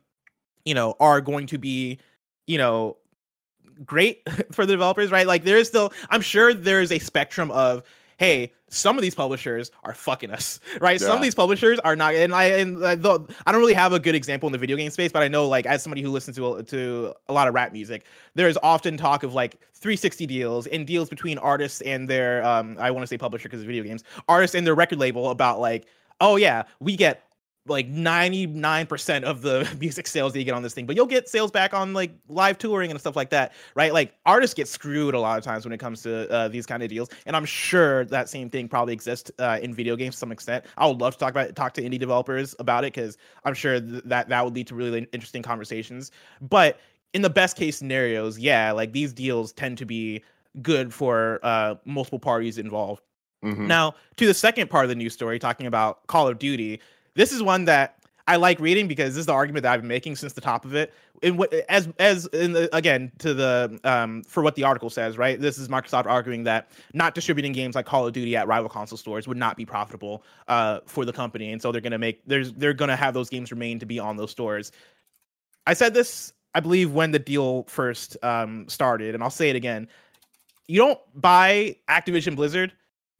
you 0.65 0.73
know, 0.73 0.95
are 0.99 1.21
going 1.21 1.47
to 1.47 1.57
be, 1.57 1.99
you 2.47 2.57
know, 2.57 2.97
great 3.85 4.21
for 4.51 4.65
the 4.65 4.73
developers, 4.73 5.11
right? 5.11 5.27
Like 5.27 5.43
there 5.43 5.57
is 5.57 5.67
still, 5.67 5.91
I'm 6.09 6.21
sure 6.21 6.53
there's 6.53 6.91
a 6.91 6.99
spectrum 6.99 7.51
of 7.51 7.83
hey, 8.21 8.53
some 8.67 8.99
of 8.99 9.01
these 9.01 9.15
publishers 9.15 9.71
are 9.83 9.95
fucking 9.95 10.29
us, 10.29 10.59
right? 10.79 11.01
Yeah. 11.01 11.07
Some 11.07 11.17
of 11.17 11.23
these 11.23 11.33
publishers 11.33 11.79
are 11.79 11.95
not, 11.95 12.13
and 12.13 12.35
I 12.35 12.43
and 12.43 12.85
I 12.85 12.93
don't 12.93 13.27
really 13.47 13.73
have 13.73 13.93
a 13.93 13.99
good 13.99 14.13
example 14.13 14.45
in 14.45 14.53
the 14.53 14.59
video 14.59 14.77
game 14.77 14.91
space, 14.91 15.11
but 15.11 15.23
I 15.23 15.27
know 15.27 15.47
like 15.47 15.65
as 15.65 15.81
somebody 15.81 16.03
who 16.03 16.11
listens 16.11 16.37
to 16.37 16.61
to 16.61 17.13
a 17.29 17.33
lot 17.33 17.47
of 17.47 17.55
rap 17.55 17.73
music, 17.73 18.05
there's 18.35 18.57
often 18.61 18.95
talk 18.95 19.23
of 19.23 19.33
like 19.33 19.59
360 19.73 20.27
deals 20.27 20.67
and 20.67 20.85
deals 20.85 21.09
between 21.09 21.39
artists 21.39 21.81
and 21.81 22.07
their 22.07 22.45
um 22.45 22.77
I 22.79 22.91
want 22.91 23.01
to 23.01 23.07
say 23.07 23.17
publisher 23.17 23.49
because 23.49 23.61
of 23.61 23.67
video 23.67 23.83
games, 23.83 24.03
artists 24.29 24.55
and 24.55 24.67
their 24.67 24.75
record 24.75 24.99
label 24.99 25.31
about 25.31 25.59
like 25.59 25.87
oh 26.21 26.35
yeah, 26.35 26.63
we 26.79 26.95
get 26.95 27.23
like 27.67 27.91
99% 27.91 29.23
of 29.23 29.41
the 29.41 29.67
music 29.79 30.07
sales 30.07 30.33
that 30.33 30.39
you 30.39 30.45
get 30.45 30.53
on 30.53 30.63
this 30.63 30.73
thing, 30.73 30.85
but 30.85 30.95
you'll 30.95 31.05
get 31.05 31.29
sales 31.29 31.51
back 31.51 31.73
on 31.73 31.93
like 31.93 32.11
live 32.27 32.57
touring 32.57 32.89
and 32.89 32.99
stuff 32.99 33.15
like 33.15 33.29
that, 33.29 33.53
right? 33.75 33.93
Like 33.93 34.15
artists 34.25 34.53
get 34.53 34.67
screwed 34.67 35.13
a 35.13 35.19
lot 35.19 35.37
of 35.37 35.43
times 35.43 35.63
when 35.63 35.71
it 35.71 35.79
comes 35.79 36.01
to 36.03 36.29
uh, 36.31 36.47
these 36.47 36.65
kind 36.65 36.81
of 36.81 36.89
deals. 36.89 37.09
And 37.25 37.35
I'm 37.35 37.45
sure 37.45 38.05
that 38.05 38.29
same 38.29 38.49
thing 38.49 38.67
probably 38.67 38.93
exists 38.93 39.31
uh, 39.39 39.59
in 39.61 39.73
video 39.73 39.95
games 39.95 40.15
to 40.15 40.19
some 40.19 40.31
extent. 40.31 40.65
I 40.77 40.87
would 40.87 40.99
love 40.99 41.13
to 41.13 41.19
talk 41.19 41.31
about 41.31 41.49
it, 41.49 41.55
talk 41.55 41.73
to 41.75 41.81
indie 41.81 41.99
developers 41.99 42.55
about 42.59 42.83
it 42.83 42.93
because 42.93 43.17
I'm 43.43 43.53
sure 43.53 43.79
th- 43.79 44.03
that 44.05 44.29
that 44.29 44.43
would 44.43 44.55
lead 44.55 44.67
to 44.67 44.75
really 44.75 45.07
interesting 45.11 45.43
conversations. 45.43 46.11
But 46.41 46.79
in 47.13 47.21
the 47.21 47.29
best 47.29 47.57
case 47.57 47.77
scenarios, 47.77 48.39
yeah, 48.39 48.71
like 48.71 48.91
these 48.91 49.13
deals 49.13 49.53
tend 49.53 49.77
to 49.77 49.85
be 49.85 50.23
good 50.61 50.93
for 50.93 51.39
uh, 51.43 51.75
multiple 51.85 52.19
parties 52.19 52.57
involved. 52.57 53.03
Mm-hmm. 53.43 53.67
Now, 53.67 53.95
to 54.17 54.27
the 54.27 54.33
second 54.33 54.69
part 54.69 54.85
of 54.85 54.89
the 54.89 54.95
news 54.95 55.13
story, 55.13 55.39
talking 55.39 55.67
about 55.67 56.05
Call 56.07 56.27
of 56.27 56.37
Duty 56.37 56.79
this 57.15 57.31
is 57.31 57.43
one 57.43 57.65
that 57.65 57.97
I 58.27 58.37
like 58.37 58.59
reading 58.59 58.87
because 58.87 59.13
this 59.13 59.21
is 59.21 59.25
the 59.25 59.33
argument 59.33 59.63
that 59.63 59.73
I've 59.73 59.81
been 59.81 59.87
making 59.87 60.15
since 60.15 60.33
the 60.33 60.41
top 60.41 60.63
of 60.65 60.75
it. 60.75 60.93
In 61.21 61.37
what 61.37 61.53
as 61.69 61.89
as 61.99 62.25
in 62.27 62.53
the, 62.53 62.73
again 62.75 63.11
to 63.19 63.33
the 63.33 63.79
um 63.83 64.23
for 64.23 64.41
what 64.41 64.55
the 64.55 64.63
article 64.63 64.89
says, 64.89 65.17
right? 65.17 65.39
This 65.39 65.57
is 65.57 65.67
Microsoft 65.67 66.05
arguing 66.05 66.43
that 66.45 66.71
not 66.93 67.13
distributing 67.13 67.51
games 67.51 67.75
like 67.75 67.85
Call 67.85 68.07
of 68.07 68.13
Duty 68.13 68.35
at 68.35 68.47
rival 68.47 68.69
console 68.69 68.97
stores 68.97 69.27
would 69.27 69.37
not 69.37 69.57
be 69.57 69.65
profitable 69.65 70.23
uh 70.47 70.79
for 70.85 71.05
the 71.05 71.13
company, 71.13 71.51
and 71.51 71.61
so 71.61 71.71
they're 71.71 71.81
gonna 71.81 71.97
make 71.97 72.21
there's 72.25 72.53
they're 72.53 72.73
gonna 72.73 72.95
have 72.95 73.13
those 73.13 73.29
games 73.29 73.51
remain 73.51 73.79
to 73.79 73.85
be 73.85 73.99
on 73.99 74.17
those 74.17 74.31
stores. 74.31 74.71
I 75.67 75.73
said 75.73 75.93
this, 75.93 76.33
I 76.55 76.59
believe, 76.59 76.91
when 76.91 77.11
the 77.11 77.19
deal 77.19 77.63
first 77.63 78.17
um 78.23 78.67
started, 78.67 79.13
and 79.13 79.23
I'll 79.23 79.29
say 79.29 79.49
it 79.49 79.55
again. 79.55 79.87
You 80.67 80.77
don't 80.77 80.99
buy 81.13 81.75
Activision 81.89 82.35
Blizzard 82.35 82.71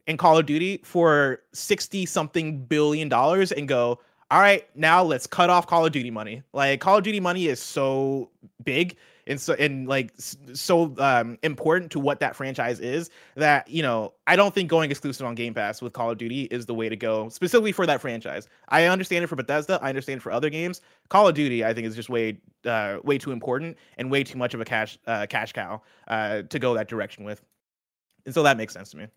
in 0.08 0.18
Call 0.18 0.38
of 0.38 0.46
Duty 0.46 0.82
for 0.84 1.42
60 1.54 2.06
something 2.06 2.66
billion 2.66 3.10
dollars 3.10 3.52
and 3.52 3.68
go, 3.68 4.00
all 4.30 4.40
right, 4.40 4.68
now 4.76 5.04
let's 5.04 5.28
cut 5.28 5.50
off 5.50 5.68
Call 5.68 5.86
of 5.86 5.92
Duty 5.92 6.12
money. 6.12 6.44
Like 6.54 6.80
Call 6.80 6.98
of 6.98 7.04
Duty 7.04 7.20
money 7.20 7.48
is 7.48 7.62
so 7.62 8.30
big 8.64 8.98
and 9.28 9.40
so 9.40 9.54
and 9.54 9.88
like 9.88 10.12
so 10.54 10.94
um 10.98 11.38
important 11.44 11.92
to 11.92 12.00
what 12.00 12.20
that 12.20 12.36
franchise 12.36 12.80
is 12.80 13.10
that 13.36 13.68
you 13.68 13.82
know 13.82 14.14
I 14.28 14.36
don't 14.36 14.54
think 14.54 14.70
going 14.70 14.90
exclusive 14.90 15.26
on 15.26 15.36
Game 15.36 15.54
Pass 15.54 15.82
with 15.82 15.94
Call 15.94 16.12
of 16.12 16.18
Duty 16.18 16.44
is 16.44 16.66
the 16.66 16.74
way 16.74 16.90
to 16.90 16.96
go 16.96 17.30
specifically 17.30 17.72
for 17.72 17.86
that 17.86 18.02
franchise. 18.02 18.48
I 18.70 18.86
understand 18.86 19.24
it 19.24 19.28
for 19.28 19.36
Bethesda, 19.36 19.80
I 19.82 19.90
understand 19.90 20.18
it 20.18 20.22
for 20.22 20.32
other 20.32 20.50
games. 20.50 20.82
Call 21.10 21.28
of 21.28 21.36
Duty 21.36 21.64
I 21.64 21.74
think 21.74 21.88
is 21.88 21.96
just 21.96 22.10
way 22.10 22.40
uh 22.66 22.98
way 23.04 23.18
too 23.18 23.32
important 23.32 23.78
and 23.98 24.12
way 24.12 24.24
too 24.24 24.38
much 24.38 24.54
of 24.54 24.62
a 24.62 24.66
cash 24.66 24.98
uh 25.08 25.26
cash 25.30 25.54
cow 25.54 25.82
uh 26.08 26.44
to 26.44 26.60
go 26.60 26.74
that 26.74 26.88
direction 26.88 27.24
with. 27.24 27.42
And 28.26 28.34
so 28.34 28.44
that 28.44 28.58
makes 28.58 28.74
sense 28.74 28.92
to 28.92 28.98
me. 28.98 29.08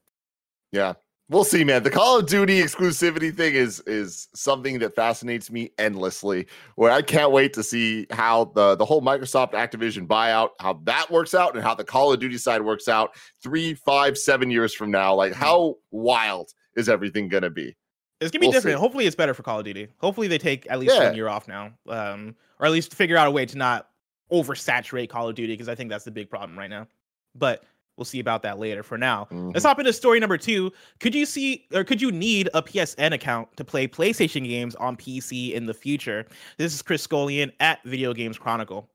Yeah. 0.74 0.94
We'll 1.30 1.44
see, 1.44 1.64
man. 1.64 1.82
The 1.84 1.90
Call 1.90 2.18
of 2.18 2.26
Duty 2.26 2.60
exclusivity 2.60 3.34
thing 3.34 3.54
is 3.54 3.80
is 3.86 4.28
something 4.34 4.78
that 4.80 4.94
fascinates 4.94 5.50
me 5.50 5.70
endlessly. 5.78 6.46
Where 6.76 6.92
I 6.92 7.00
can't 7.00 7.32
wait 7.32 7.54
to 7.54 7.62
see 7.62 8.06
how 8.10 8.46
the 8.54 8.74
the 8.74 8.84
whole 8.84 9.00
Microsoft 9.00 9.52
Activision 9.52 10.06
buyout, 10.06 10.50
how 10.60 10.74
that 10.84 11.10
works 11.10 11.32
out, 11.34 11.54
and 11.54 11.64
how 11.64 11.74
the 11.74 11.84
Call 11.84 12.12
of 12.12 12.20
Duty 12.20 12.36
side 12.36 12.60
works 12.60 12.88
out 12.88 13.16
three, 13.42 13.72
five, 13.72 14.18
seven 14.18 14.50
years 14.50 14.74
from 14.74 14.90
now. 14.90 15.14
Like, 15.14 15.32
how 15.32 15.76
wild 15.90 16.52
is 16.76 16.90
everything 16.90 17.28
gonna 17.28 17.48
be? 17.50 17.74
It's 18.20 18.30
gonna 18.30 18.40
be 18.40 18.46
We'll 18.48 18.52
different. 18.52 18.76
see. 18.76 18.80
Hopefully, 18.80 19.06
it's 19.06 19.16
better 19.16 19.32
for 19.32 19.42
Call 19.42 19.60
of 19.60 19.64
Duty. 19.64 19.88
Hopefully, 19.98 20.28
they 20.28 20.38
take 20.38 20.66
at 20.70 20.78
least 20.78 20.94
Yeah. 20.94 21.04
one 21.06 21.16
year 21.16 21.28
off 21.28 21.48
now, 21.48 21.72
um, 21.88 22.36
or 22.60 22.66
at 22.66 22.72
least 22.72 22.92
figure 22.94 23.16
out 23.16 23.28
a 23.28 23.30
way 23.30 23.46
to 23.46 23.56
not 23.56 23.88
oversaturate 24.30 25.08
Call 25.08 25.28
of 25.30 25.34
Duty 25.34 25.54
because 25.54 25.70
I 25.70 25.74
think 25.74 25.88
that's 25.88 26.04
the 26.04 26.10
big 26.10 26.28
problem 26.28 26.58
right 26.58 26.70
now. 26.70 26.86
But 27.34 27.64
we'll 27.96 28.04
see 28.04 28.20
about 28.20 28.42
that 28.42 28.58
later. 28.58 28.82
For 28.82 28.98
now, 28.98 29.26
Mhm. 29.30 29.52
let's 29.54 29.64
hop 29.64 29.78
into 29.78 29.92
story 29.92 30.20
number 30.20 30.38
two. 30.38 30.72
Could 31.00 31.14
you 31.14 31.26
see 31.26 31.66
or 31.72 31.84
could 31.84 32.00
you 32.02 32.10
need 32.10 32.48
a 32.54 32.62
PSN 32.62 33.12
account 33.12 33.56
to 33.56 33.64
play 33.64 33.86
PlayStation 33.86 34.46
games 34.46 34.74
on 34.76 34.96
PC 34.96 35.54
in 35.54 35.66
the 35.66 35.74
future? 35.74 36.26
This 36.58 36.74
is 36.74 36.82
Chris 36.82 37.02
Scullion 37.06 37.52
at 37.60 37.82
Video 37.84 38.12
Games 38.12 38.38
Chronicle. 38.38 38.88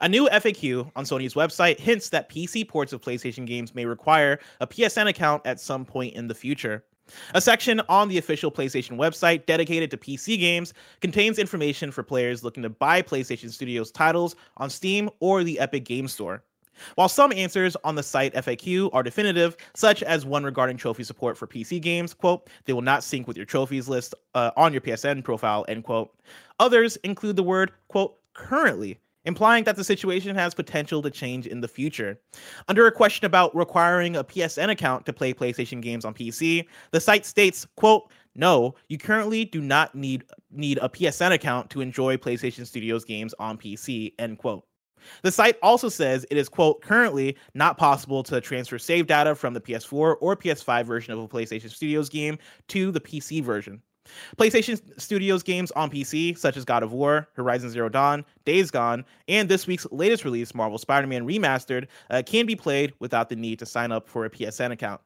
A 0.00 0.08
new 0.08 0.28
FAQ 0.30 0.90
on 0.96 1.04
Sony's 1.04 1.34
website 1.34 1.78
hints 1.78 2.08
that 2.08 2.28
PC 2.28 2.64
ports 2.64 2.92
of 2.92 3.00
PlayStation 3.00 3.46
games 3.46 3.74
may 3.74 3.84
require 3.84 4.40
a 4.60 4.66
PSN 4.66 5.06
account 5.06 5.42
at 5.46 5.60
some 5.60 5.84
point 5.84 6.14
in 6.14 6.26
the 6.26 6.34
future. 6.34 6.84
A 7.34 7.40
section 7.40 7.80
on 7.88 8.08
the 8.08 8.18
official 8.18 8.50
PlayStation 8.50 8.98
website 8.98 9.46
dedicated 9.46 9.90
to 9.92 9.96
PC 9.96 10.36
games 10.38 10.74
contains 11.00 11.38
information 11.38 11.90
for 11.90 12.02
players 12.02 12.44
looking 12.44 12.62
to 12.62 12.68
buy 12.68 13.00
PlayStation 13.00 13.50
Studios 13.50 13.90
titles 13.90 14.36
on 14.58 14.68
Steam 14.68 15.08
or 15.20 15.42
the 15.42 15.58
Epic 15.58 15.84
Game 15.84 16.06
Store. 16.08 16.42
While 16.94 17.08
some 17.08 17.32
answers 17.32 17.76
on 17.84 17.94
the 17.94 18.02
site 18.02 18.34
FAQ 18.34 18.90
are 18.92 19.02
definitive, 19.02 19.56
such 19.74 20.02
as 20.02 20.24
one 20.24 20.44
regarding 20.44 20.76
trophy 20.76 21.04
support 21.04 21.36
for 21.36 21.46
PC 21.46 21.80
games, 21.80 22.14
quote, 22.14 22.48
they 22.64 22.72
will 22.72 22.82
not 22.82 23.04
sync 23.04 23.26
with 23.26 23.36
your 23.36 23.46
trophies 23.46 23.88
list 23.88 24.14
uh, 24.34 24.50
on 24.56 24.72
your 24.72 24.80
PSN 24.80 25.24
profile, 25.24 25.64
end 25.68 25.84
quote. 25.84 26.14
Others 26.60 26.96
include 26.98 27.36
the 27.36 27.42
word, 27.42 27.72
quote, 27.88 28.18
currently, 28.34 28.98
implying 29.24 29.64
that 29.64 29.76
the 29.76 29.84
situation 29.84 30.34
has 30.34 30.54
potential 30.54 31.02
to 31.02 31.10
change 31.10 31.46
in 31.46 31.60
the 31.60 31.68
future. 31.68 32.18
Under 32.68 32.86
a 32.86 32.92
question 32.92 33.26
about 33.26 33.54
requiring 33.54 34.16
a 34.16 34.24
PSN 34.24 34.70
account 34.70 35.06
to 35.06 35.12
play 35.12 35.34
PlayStation 35.34 35.82
games 35.82 36.04
on 36.04 36.14
PC, 36.14 36.66
the 36.92 37.00
site 37.00 37.26
states, 37.26 37.66
quote, 37.76 38.10
no, 38.34 38.76
you 38.88 38.98
currently 38.98 39.44
do 39.44 39.60
not 39.60 39.94
need 39.96 40.24
need 40.50 40.78
a 40.80 40.88
PSN 40.88 41.32
account 41.32 41.70
to 41.70 41.80
enjoy 41.80 42.16
PlayStation 42.16 42.64
Studios 42.64 43.04
games 43.04 43.34
on 43.40 43.58
PC, 43.58 44.14
end 44.18 44.38
quote. 44.38 44.64
The 45.22 45.32
site 45.32 45.56
also 45.62 45.88
says 45.88 46.26
it 46.30 46.36
is, 46.36 46.48
quote, 46.48 46.80
currently 46.82 47.36
not 47.54 47.76
possible 47.78 48.22
to 48.24 48.40
transfer 48.40 48.78
save 48.78 49.06
data 49.06 49.34
from 49.34 49.54
the 49.54 49.60
PS4 49.60 50.16
or 50.20 50.36
PS5 50.36 50.84
version 50.84 51.12
of 51.12 51.18
a 51.18 51.28
PlayStation 51.28 51.70
Studios 51.70 52.08
game 52.08 52.38
to 52.68 52.90
the 52.90 53.00
PC 53.00 53.42
version. 53.42 53.82
PlayStation 54.38 54.80
Studios 54.98 55.42
games 55.42 55.70
on 55.72 55.90
PC, 55.90 56.36
such 56.38 56.56
as 56.56 56.64
God 56.64 56.82
of 56.82 56.92
War, 56.92 57.28
Horizon 57.34 57.68
Zero 57.70 57.88
Dawn, 57.90 58.24
Days 58.46 58.70
Gone, 58.70 59.04
and 59.28 59.48
this 59.48 59.66
week's 59.66 59.86
latest 59.90 60.24
release, 60.24 60.54
Marvel 60.54 60.78
Spider 60.78 61.06
Man 61.06 61.26
Remastered, 61.26 61.86
uh, 62.10 62.22
can 62.24 62.46
be 62.46 62.56
played 62.56 62.94
without 63.00 63.28
the 63.28 63.36
need 63.36 63.58
to 63.58 63.66
sign 63.66 63.92
up 63.92 64.08
for 64.08 64.24
a 64.24 64.30
PSN 64.30 64.72
account. 64.72 65.00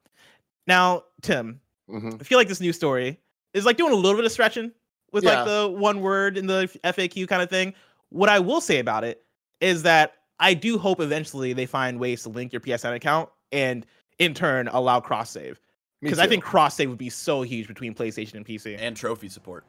Now, 0.67 1.03
Tim, 1.23 1.61
Mhm. 1.91 2.21
I 2.21 2.25
feel 2.25 2.39
like 2.39 2.47
this 2.49 2.61
news 2.61 2.77
story 2.77 3.19
is 3.55 3.67
like 3.67 3.77
doing 3.77 3.93
a 3.93 3.97
little 3.97 4.17
bit 4.17 4.25
of 4.25 4.31
stretching 4.33 4.71
with 5.11 5.25
Yeah. 5.25 5.43
like 5.43 5.47
the 5.47 5.69
one 5.69 6.01
word 6.01 6.39
in 6.39 6.47
the 6.47 6.69
FAQ 6.85 7.27
kind 7.27 7.43
of 7.43 7.51
thing. 7.51 7.75
What 8.11 8.29
I 8.29 8.39
will 8.39 8.61
say 8.61 8.79
about 8.79 9.03
it 9.03 9.25
is 9.63 9.83
that 9.85 10.15
I 10.39 10.53
do 10.53 10.77
hope 10.77 11.01
eventually 11.01 11.55
they 11.55 11.67
find 11.67 11.99
ways 11.99 12.25
to 12.25 12.29
link 12.29 12.53
your 12.53 12.61
PSN 12.61 12.95
account 12.95 13.31
and 13.53 13.87
in 14.19 14.35
turn 14.35 14.69
allow 14.69 15.01
cross 15.01 15.31
save 15.31 15.59
because 16.03 16.19
I 16.19 16.27
think 16.27 16.43
cross 16.43 16.75
save 16.75 16.89
would 16.89 16.99
be 16.99 17.09
so 17.09 17.43
huge 17.43 17.69
between 17.69 17.95
PlayStation 17.95 18.35
and 18.35 18.45
PC 18.45 18.77
and 18.79 18.97
trophy 18.97 19.29
support. 19.29 19.65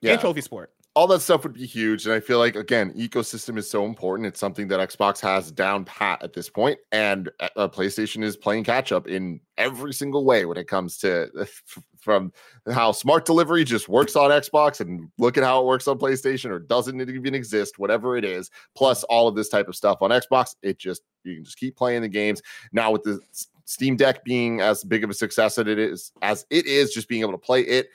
yeah. 0.00 0.12
and 0.12 0.20
Trophy 0.20 0.40
support. 0.40 0.72
all 0.94 1.06
that 1.08 1.20
stuff 1.20 1.42
would 1.42 1.52
be 1.52 1.66
huge. 1.66 2.06
And 2.06 2.14
I 2.14 2.20
feel 2.20 2.38
like 2.38 2.56
again, 2.56 2.92
ecosystem 2.94 3.58
is 3.58 3.68
so 3.68 3.84
important. 3.84 4.26
It's 4.26 4.40
something 4.40 4.68
that 4.68 4.80
Xbox 4.88 5.20
has 5.20 5.52
down 5.52 5.84
pat 5.84 6.22
at 6.22 6.32
this 6.32 6.48
point, 6.48 6.78
and 6.92 7.28
uh, 7.38 7.48
uh, 7.56 7.68
PlayStation 7.68 8.24
is 8.24 8.36
playing 8.38 8.64
catch 8.64 8.90
up 8.90 9.06
in 9.06 9.40
every 9.58 9.92
single 9.92 10.24
way 10.24 10.46
when 10.46 10.56
it 10.56 10.66
comes 10.66 10.96
to 10.98 11.28
from 12.06 12.32
how 12.72 12.92
smart 12.92 13.26
delivery 13.26 13.64
just 13.64 13.88
works 13.88 14.14
on 14.14 14.30
Xbox, 14.30 14.80
and 14.80 15.10
look 15.18 15.36
at 15.36 15.44
how 15.44 15.60
it 15.60 15.66
works 15.66 15.88
on 15.88 15.98
PlayStation, 15.98 16.50
or 16.50 16.60
doesn't 16.60 16.98
even 17.00 17.34
exist, 17.34 17.78
whatever 17.78 18.16
it 18.16 18.24
is. 18.24 18.50
Plus 18.76 19.02
all 19.04 19.26
of 19.28 19.34
this 19.34 19.48
type 19.48 19.68
of 19.68 19.74
stuff 19.74 19.98
on 20.00 20.10
Xbox, 20.10 20.54
it 20.62 20.78
just 20.78 21.02
you 21.24 21.34
can 21.34 21.44
just 21.44 21.58
keep 21.58 21.76
playing 21.76 22.02
the 22.02 22.08
games 22.08 22.40
now 22.72 22.92
with 22.92 23.02
the 23.02 23.20
Steam 23.64 23.96
Deck 23.96 24.24
being 24.24 24.60
as 24.60 24.84
big 24.84 25.02
of 25.02 25.10
a 25.10 25.14
success 25.14 25.58
as 25.58 25.66
it 25.66 25.78
is 25.78 26.12
as 26.22 26.46
it 26.48 26.66
is, 26.66 26.94
just 26.94 27.08
being 27.08 27.22
able 27.22 27.32
to 27.32 27.38
play 27.38 27.62
it 27.62 27.88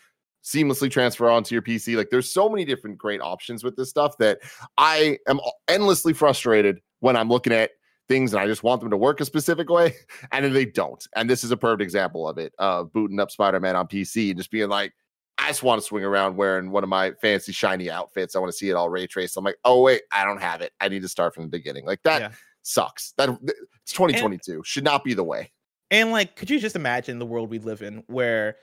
seamlessly 0.43 0.89
transfer 0.89 1.29
onto 1.29 1.55
your 1.55 1.61
PC. 1.61 1.95
Like 1.95 2.09
there's 2.09 2.31
so 2.31 2.49
many 2.49 2.65
different 2.65 2.97
great 2.97 3.21
options 3.21 3.63
with 3.63 3.75
this 3.75 3.89
stuff 3.89 4.17
that 4.17 4.39
I 4.77 5.17
am 5.27 5.39
endlessly 5.67 6.13
frustrated 6.13 6.81
when 6.99 7.15
I'm 7.15 7.29
looking 7.29 7.53
at 7.53 7.71
things 8.11 8.33
and 8.33 8.41
I 8.41 8.45
just 8.47 8.63
want 8.63 8.81
them 8.81 8.89
to 8.89 8.97
work 8.97 9.21
a 9.21 9.25
specific 9.25 9.69
way 9.69 9.95
and 10.31 10.43
then 10.43 10.53
they 10.53 10.65
don't. 10.65 11.05
And 11.15 11.29
this 11.29 11.43
is 11.43 11.51
a 11.51 11.57
perfect 11.57 11.81
example 11.81 12.27
of 12.27 12.37
it. 12.37 12.53
Uh 12.59 12.83
booting 12.83 13.19
up 13.19 13.31
Spider-Man 13.31 13.75
on 13.75 13.87
PC 13.87 14.29
and 14.31 14.37
just 14.37 14.51
being 14.51 14.69
like 14.69 14.93
I 15.37 15.47
just 15.47 15.63
want 15.63 15.81
to 15.81 15.85
swing 15.87 16.03
around 16.03 16.35
wearing 16.35 16.69
one 16.71 16.83
of 16.83 16.89
my 16.89 17.13
fancy 17.21 17.51
shiny 17.51 17.89
outfits. 17.89 18.35
I 18.35 18.39
want 18.39 18.51
to 18.51 18.57
see 18.57 18.69
it 18.69 18.73
all 18.73 18.89
ray 18.89 19.07
traced. 19.07 19.37
I'm 19.37 19.43
like, 19.45 19.57
oh 19.63 19.81
wait, 19.81 20.01
I 20.11 20.23
don't 20.25 20.41
have 20.41 20.61
it. 20.61 20.71
I 20.79 20.87
need 20.89 21.01
to 21.01 21.07
start 21.09 21.33
from 21.33 21.43
the 21.43 21.49
beginning. 21.49 21.85
Like 21.85 22.03
that 22.03 22.21
Yeah. 22.21 22.31
sucks. 22.61 23.13
That 23.17 23.29
it's 23.43 23.93
2022. 23.93 24.61
Should 24.65 24.83
not 24.83 25.03
be 25.03 25.13
the 25.13 25.23
way. 25.23 25.51
And 25.89 26.11
like, 26.11 26.35
could 26.35 26.49
you 26.49 26.59
just 26.59 26.75
imagine 26.75 27.17
the 27.17 27.25
world 27.25 27.49
we 27.49 27.59
live 27.59 27.81
in 27.81 28.03
where, 28.07 28.57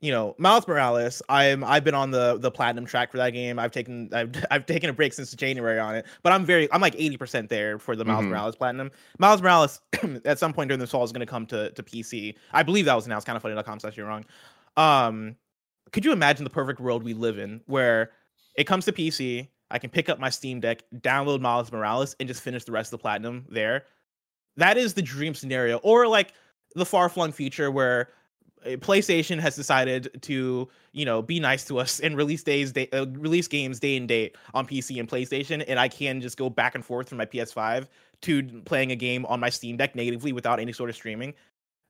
you 0.00 0.10
know, 0.10 0.34
Miles 0.38 0.66
Morales, 0.66 1.20
I'm 1.28 1.62
I've 1.62 1.84
been 1.84 1.94
on 1.94 2.10
the 2.10 2.38
the 2.38 2.50
platinum 2.50 2.86
track 2.86 3.10
for 3.10 3.18
that 3.18 3.30
game. 3.30 3.58
I've 3.58 3.70
taken 3.70 4.08
I've 4.12 4.30
I've 4.50 4.66
taken 4.66 4.88
a 4.88 4.92
break 4.92 5.12
since 5.12 5.32
January 5.34 5.78
on 5.78 5.94
it, 5.94 6.06
but 6.22 6.32
I'm 6.32 6.44
very 6.44 6.72
I'm 6.72 6.80
like 6.80 6.94
80% 6.96 7.48
there 7.48 7.78
for 7.78 7.94
the 7.96 8.04
Miles 8.04 8.24
Mhm. 8.24 8.28
Morales 8.30 8.56
platinum. 8.56 8.90
Miles 9.18 9.42
Morales 9.42 9.80
at 10.24 10.38
some 10.38 10.52
point 10.52 10.68
during 10.68 10.80
this 10.80 10.90
fall 10.90 11.04
is 11.04 11.12
going 11.12 11.20
to 11.20 11.26
come 11.26 11.46
to 11.46 11.70
to 11.72 11.82
PC. 11.82 12.34
I 12.52 12.62
believe 12.62 12.86
that 12.86 12.94
was 12.94 13.06
announced. 13.06 13.26
Kind 13.26 13.36
of 13.36 13.42
funny.com 13.42 13.80
slash 13.80 13.96
you're 13.96 14.06
wrong. 14.06 14.24
Um, 14.76 15.36
could 15.92 16.04
you 16.04 16.12
imagine 16.12 16.44
the 16.44 16.50
perfect 16.50 16.80
world 16.80 17.02
we 17.02 17.12
live 17.14 17.38
in 17.38 17.60
where 17.66 18.12
it 18.56 18.64
comes 18.64 18.84
to 18.86 18.92
PC, 18.92 19.48
I 19.70 19.78
can 19.78 19.90
pick 19.90 20.08
up 20.08 20.18
my 20.18 20.30
Steam 20.30 20.60
Deck, 20.60 20.82
download 21.00 21.40
Miles 21.40 21.70
Morales, 21.72 22.16
and 22.20 22.28
just 22.28 22.42
finish 22.42 22.64
the 22.64 22.72
rest 22.72 22.88
of 22.92 22.98
the 22.98 23.02
platinum 23.02 23.44
there? 23.50 23.84
That 24.56 24.76
is 24.78 24.94
the 24.94 25.02
dream 25.02 25.34
scenario. 25.34 25.78
Or 25.78 26.06
like 26.06 26.32
the 26.74 26.86
far 26.86 27.08
flung 27.08 27.32
future 27.32 27.70
where 27.70 28.08
PlayStation 28.64 29.38
has 29.38 29.56
decided 29.56 30.10
to, 30.22 30.68
you 30.92 31.04
know, 31.04 31.22
be 31.22 31.40
nice 31.40 31.64
to 31.66 31.78
us 31.78 32.00
and 32.04 32.16
release 32.16 32.42
days, 32.42 32.72
day, 32.72 32.88
uh, 32.92 33.06
release 33.12 33.48
games 33.48 33.80
day 33.80 33.96
and 33.96 34.06
date 34.08 34.36
on 34.54 34.66
PC 34.66 34.98
and 35.00 35.08
PlayStation, 35.08 35.64
and 35.66 35.78
I 35.78 35.88
can 35.88 36.20
just 36.20 36.36
go 36.36 36.50
back 36.50 36.74
and 36.74 36.84
forth 36.84 37.08
from 37.08 37.18
my 37.18 37.26
PS5 37.26 37.86
to 38.22 38.42
playing 38.64 38.92
a 38.92 38.96
game 38.96 39.24
on 39.26 39.40
my 39.40 39.48
Steam 39.48 39.76
Deck 39.76 39.94
natively 39.94 40.32
without 40.32 40.60
any 40.60 40.72
sort 40.72 40.90
of 40.90 40.96
streaming. 40.96 41.34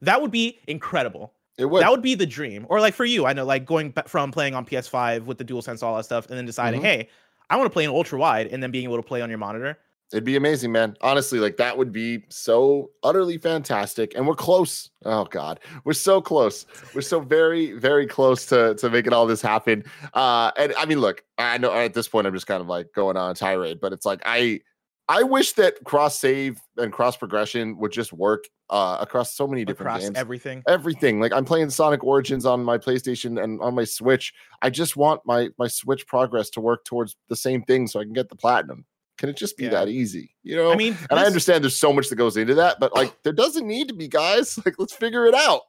That 0.01 0.23
would 0.23 0.31
be 0.31 0.59
incredible. 0.67 1.33
It 1.59 1.67
would. 1.67 1.83
That 1.83 1.91
would 1.91 2.03
be 2.03 2.15
the 2.15 2.27
dream. 2.27 2.67
Or 2.71 2.81
like 2.81 2.95
for 2.95 3.05
you, 3.05 3.27
I 3.27 3.33
know, 3.33 3.45
like 3.45 3.67
going 3.67 3.93
from 4.07 4.31
playing 4.31 4.55
on 4.55 4.65
PS5 4.65 5.25
with 5.25 5.39
the 5.39 5.45
DualSense, 5.45 5.83
all 5.83 5.97
that 5.97 6.05
stuff, 6.05 6.29
and 6.29 6.39
then 6.39 6.47
deciding, 6.47 6.81
Mhm. 6.81 6.85
hey, 6.85 7.09
I 7.51 7.57
want 7.57 7.67
to 7.67 7.73
play 7.73 7.85
in 7.85 7.91
ultra 7.91 8.19
wide, 8.19 8.47
and 8.47 8.63
then 8.63 8.71
being 8.71 8.85
able 8.85 8.97
to 8.97 9.03
play 9.03 9.21
on 9.21 9.29
your 9.29 9.39
monitor. 9.39 9.77
It'd 10.13 10.25
be 10.25 10.37
amazing, 10.37 10.73
man. 10.73 10.97
Honestly, 11.03 11.39
like 11.39 11.57
that 11.59 11.79
would 11.79 11.93
be 11.93 12.25
so 12.31 12.91
utterly 13.05 13.39
fantastic. 13.39 14.15
And 14.17 14.27
we're 14.27 14.35
close. 14.35 14.91
Oh 15.05 15.25
God. 15.25 15.61
We're 15.85 15.93
so 15.93 16.21
close. 16.21 16.67
We're 16.95 17.01
so 17.01 17.21
very, 17.21 17.73
very 17.73 18.07
close 18.07 18.47
to 18.47 18.75
to 18.77 18.91
making 18.91 19.13
all 19.13 19.27
this 19.27 19.41
happen. 19.41 19.85
Uh 20.15 20.51
and 20.57 20.75
I 20.77 20.85
mean, 20.87 21.01
look, 21.01 21.23
I 21.39 21.59
know 21.59 21.73
at 21.73 21.95
this 21.95 22.09
point 22.09 22.27
I'm 22.27 22.35
just 22.35 22.49
kind 22.49 22.61
of 22.61 22.67
like 22.67 22.89
going 22.93 23.17
on 23.17 23.31
a 23.31 23.35
tirade, 23.35 23.81
but 23.81 23.93
it's 23.93 24.05
like 24.05 24.21
I 24.27 24.61
I 25.09 25.23
wish 25.23 25.53
that 25.53 25.83
cross 25.85 26.19
save 26.19 26.61
and 26.77 26.93
cross 26.93 27.17
progression 27.17 27.79
would 27.79 27.93
just 27.93 28.13
work 28.13 28.45
uh 28.69 28.99
across 29.01 29.33
so 29.33 29.47
many 29.47 29.65
different 29.65 29.91
across 29.91 30.03
games 30.03 30.19
everything. 30.19 30.65
everything. 30.67 31.21
Like 31.21 31.33
I'm 31.33 31.45
playing 31.45 31.71
Sonic 31.71 32.03
Origins 32.03 32.45
on 32.45 32.65
my 32.65 32.79
PlayStation 32.79 33.41
and 33.41 33.61
on 33.61 33.77
my 33.77 33.85
Switch. 33.85 34.35
I 34.61 34.71
just 34.71 34.97
want 34.97 35.21
my 35.25 35.51
my 35.57 35.69
Switch 35.69 36.05
progress 36.09 36.51
to 36.51 36.61
work 36.61 36.85
towards 36.85 37.15
the 37.29 37.37
same 37.37 37.63
thing 37.63 37.87
so 37.87 38.01
I 38.01 38.03
can 38.03 38.13
get 38.13 38.29
the 38.29 38.35
platinum. 38.35 38.87
Can 39.21 39.29
it 39.29 39.37
just 39.37 39.59
be 39.59 39.65
Yeah. 39.65 39.71
that 39.71 39.89
easy? 39.89 40.35
You 40.43 40.57
know? 40.57 40.73
I 40.73 40.77
mean, 40.77 40.97
and 41.11 41.21
I 41.21 41.27
understand 41.27 41.63
there's 41.63 41.79
so 41.79 41.93
much 41.93 42.09
that 42.09 42.17
goes 42.17 42.39
into 42.39 42.55
that, 42.55 42.81
but 42.81 42.95
like 42.95 43.23
there 43.23 43.35
doesn't 43.35 43.67
need 43.67 43.89
to 43.89 43.95
be, 43.95 44.09
guys. 44.09 44.59
Like 44.65 44.77
let's 44.79 44.95
figure 44.95 45.27
it 45.27 45.35
out. 45.35 45.61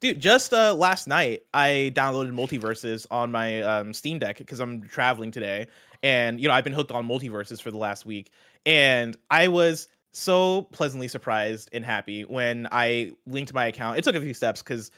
Dude, 0.00 0.18
just 0.20 0.52
uh 0.52 0.74
last 0.74 1.06
night 1.06 1.42
I 1.54 1.92
downloaded 1.94 2.32
MultiVersus 2.32 3.06
on 3.10 3.30
my 3.30 3.62
um 3.62 3.94
Steam 3.94 4.18
Deck 4.18 4.38
because 4.38 4.58
I'm 4.58 4.82
traveling 4.88 5.30
today. 5.30 5.68
And 6.02 6.40
you 6.40 6.48
know, 6.48 6.54
I've 6.54 6.64
been 6.64 6.72
hooked 6.72 6.90
on 6.90 7.06
MultiVersus 7.06 7.62
for 7.62 7.70
the 7.70 7.78
last 7.78 8.04
week. 8.04 8.32
And 8.66 9.16
I 9.30 9.46
was 9.48 9.86
so 10.12 10.62
pleasantly 10.72 11.06
surprised 11.06 11.68
and 11.72 11.84
happy 11.84 12.24
when 12.24 12.66
I 12.72 13.12
linked 13.26 13.54
my 13.54 13.66
account. 13.66 13.98
It 13.98 14.02
took 14.04 14.16
a 14.16 14.20
few 14.20 14.34
steps 14.34 14.62
because 14.64 14.90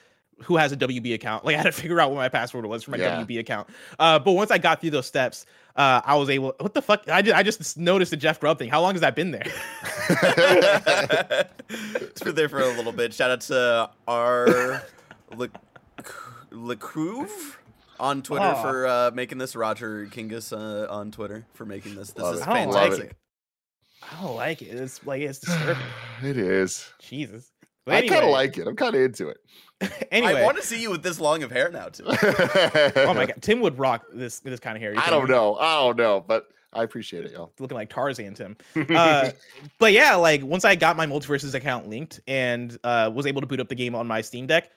who 0.42 0.56
has 0.56 0.72
a 0.72 0.76
WB 0.76 1.14
account? 1.14 1.44
Like 1.44 1.54
I 1.54 1.58
had 1.58 1.64
to 1.66 1.72
figure 1.82 2.00
out 2.00 2.10
what 2.10 2.16
my 2.16 2.28
password 2.28 2.64
was 2.66 2.82
for 2.84 2.92
my 2.92 2.96
Yeah. 2.98 3.22
WB 3.24 3.38
account. 3.40 3.68
Uh, 3.98 4.18
but 4.18 4.32
once 4.32 4.50
I 4.50 4.58
got 4.58 4.80
through 4.80 4.90
those 4.90 5.06
steps, 5.06 5.46
uh, 5.76 6.00
I 6.04 6.16
was 6.16 6.28
able. 6.30 6.54
What 6.58 6.74
the 6.74 6.82
fuck? 6.82 7.08
I 7.08 7.22
just, 7.22 7.36
I 7.36 7.42
just 7.42 7.76
noticed 7.78 8.10
the 8.10 8.16
Jeff 8.16 8.40
Grubb 8.40 8.58
thing. 8.58 8.68
How 8.68 8.80
long 8.80 8.92
has 8.94 9.00
that 9.00 9.14
been 9.14 9.30
there? 9.30 9.46
it's 11.68 12.20
been 12.22 12.34
there 12.34 12.48
for 12.48 12.60
a 12.60 12.68
little 12.68 12.92
bit. 12.92 13.12
Shout 13.14 13.30
out 13.30 13.40
to 13.42 13.90
our 14.06 14.82
look 15.36 15.50
Lecouve 16.50 17.56
on 18.00 18.22
Twitter 18.22 18.54
Oh. 18.56 18.62
for 18.62 18.86
uh, 18.86 19.10
making 19.12 19.38
this. 19.38 19.54
Roger 19.56 20.06
Kingus 20.06 20.52
uh, 20.52 20.90
on 20.92 21.10
Twitter 21.10 21.44
for 21.54 21.64
making 21.64 21.94
this. 21.94 22.12
This 22.12 22.22
Love 22.22 22.34
is 22.36 22.40
it. 22.40 22.48
I 22.48 22.64
don't 22.64 22.72
fantastic. 22.72 23.00
like 23.04 23.10
it. 23.10 23.16
I 24.10 24.22
don't 24.22 24.36
like 24.36 24.62
it. 24.62 24.66
It's 24.66 25.06
like 25.06 25.22
it's 25.22 25.38
disturbing. 25.40 25.82
it 26.22 26.36
is. 26.38 26.90
Jesus. 27.00 27.50
But 27.84 27.94
I 28.04 28.08
kind 28.08 28.24
of 28.24 28.30
like 28.30 28.58
it. 28.58 28.66
I'm 28.66 28.76
kind 28.76 28.94
of 28.94 29.00
into 29.00 29.28
it. 29.28 29.38
anyway. 30.10 30.40
I 30.40 30.44
want 30.44 30.56
to 30.56 30.62
see 30.62 30.80
you 30.80 30.90
with 30.90 31.02
this 31.02 31.20
long 31.20 31.42
of 31.42 31.50
hair 31.50 31.70
now 31.70 31.88
too. 31.88 32.04
oh 32.08 33.14
my 33.14 33.26
god, 33.26 33.36
Tim 33.40 33.60
would 33.60 33.78
rock 33.78 34.04
this 34.12 34.40
this 34.40 34.60
kind 34.60 34.76
of 34.76 34.82
hair. 34.82 34.94
I 34.96 35.10
don't 35.10 35.28
know. 35.28 35.56
I 35.56 35.76
don't 35.76 35.96
know, 35.96 36.24
but 36.26 36.48
I 36.72 36.82
appreciate 36.82 37.24
it, 37.24 37.32
y'all. 37.32 37.52
looking 37.58 37.76
like 37.76 37.88
Tarzan 37.88 38.34
Tim. 38.34 38.56
Uh, 38.90 39.30
but 39.78 39.92
yeah, 39.92 40.14
like 40.16 40.42
once 40.42 40.64
I 40.64 40.74
got 40.74 40.96
my 40.96 41.06
MultiVersus 41.06 41.54
account 41.54 41.88
linked 41.88 42.20
and 42.26 42.76
uh, 42.84 43.10
was 43.12 43.26
able 43.26 43.40
to 43.40 43.46
boot 43.46 43.60
up 43.60 43.68
the 43.68 43.74
game 43.74 43.94
on 43.94 44.06
my 44.06 44.20
Steam 44.20 44.46
Deck, 44.46 44.70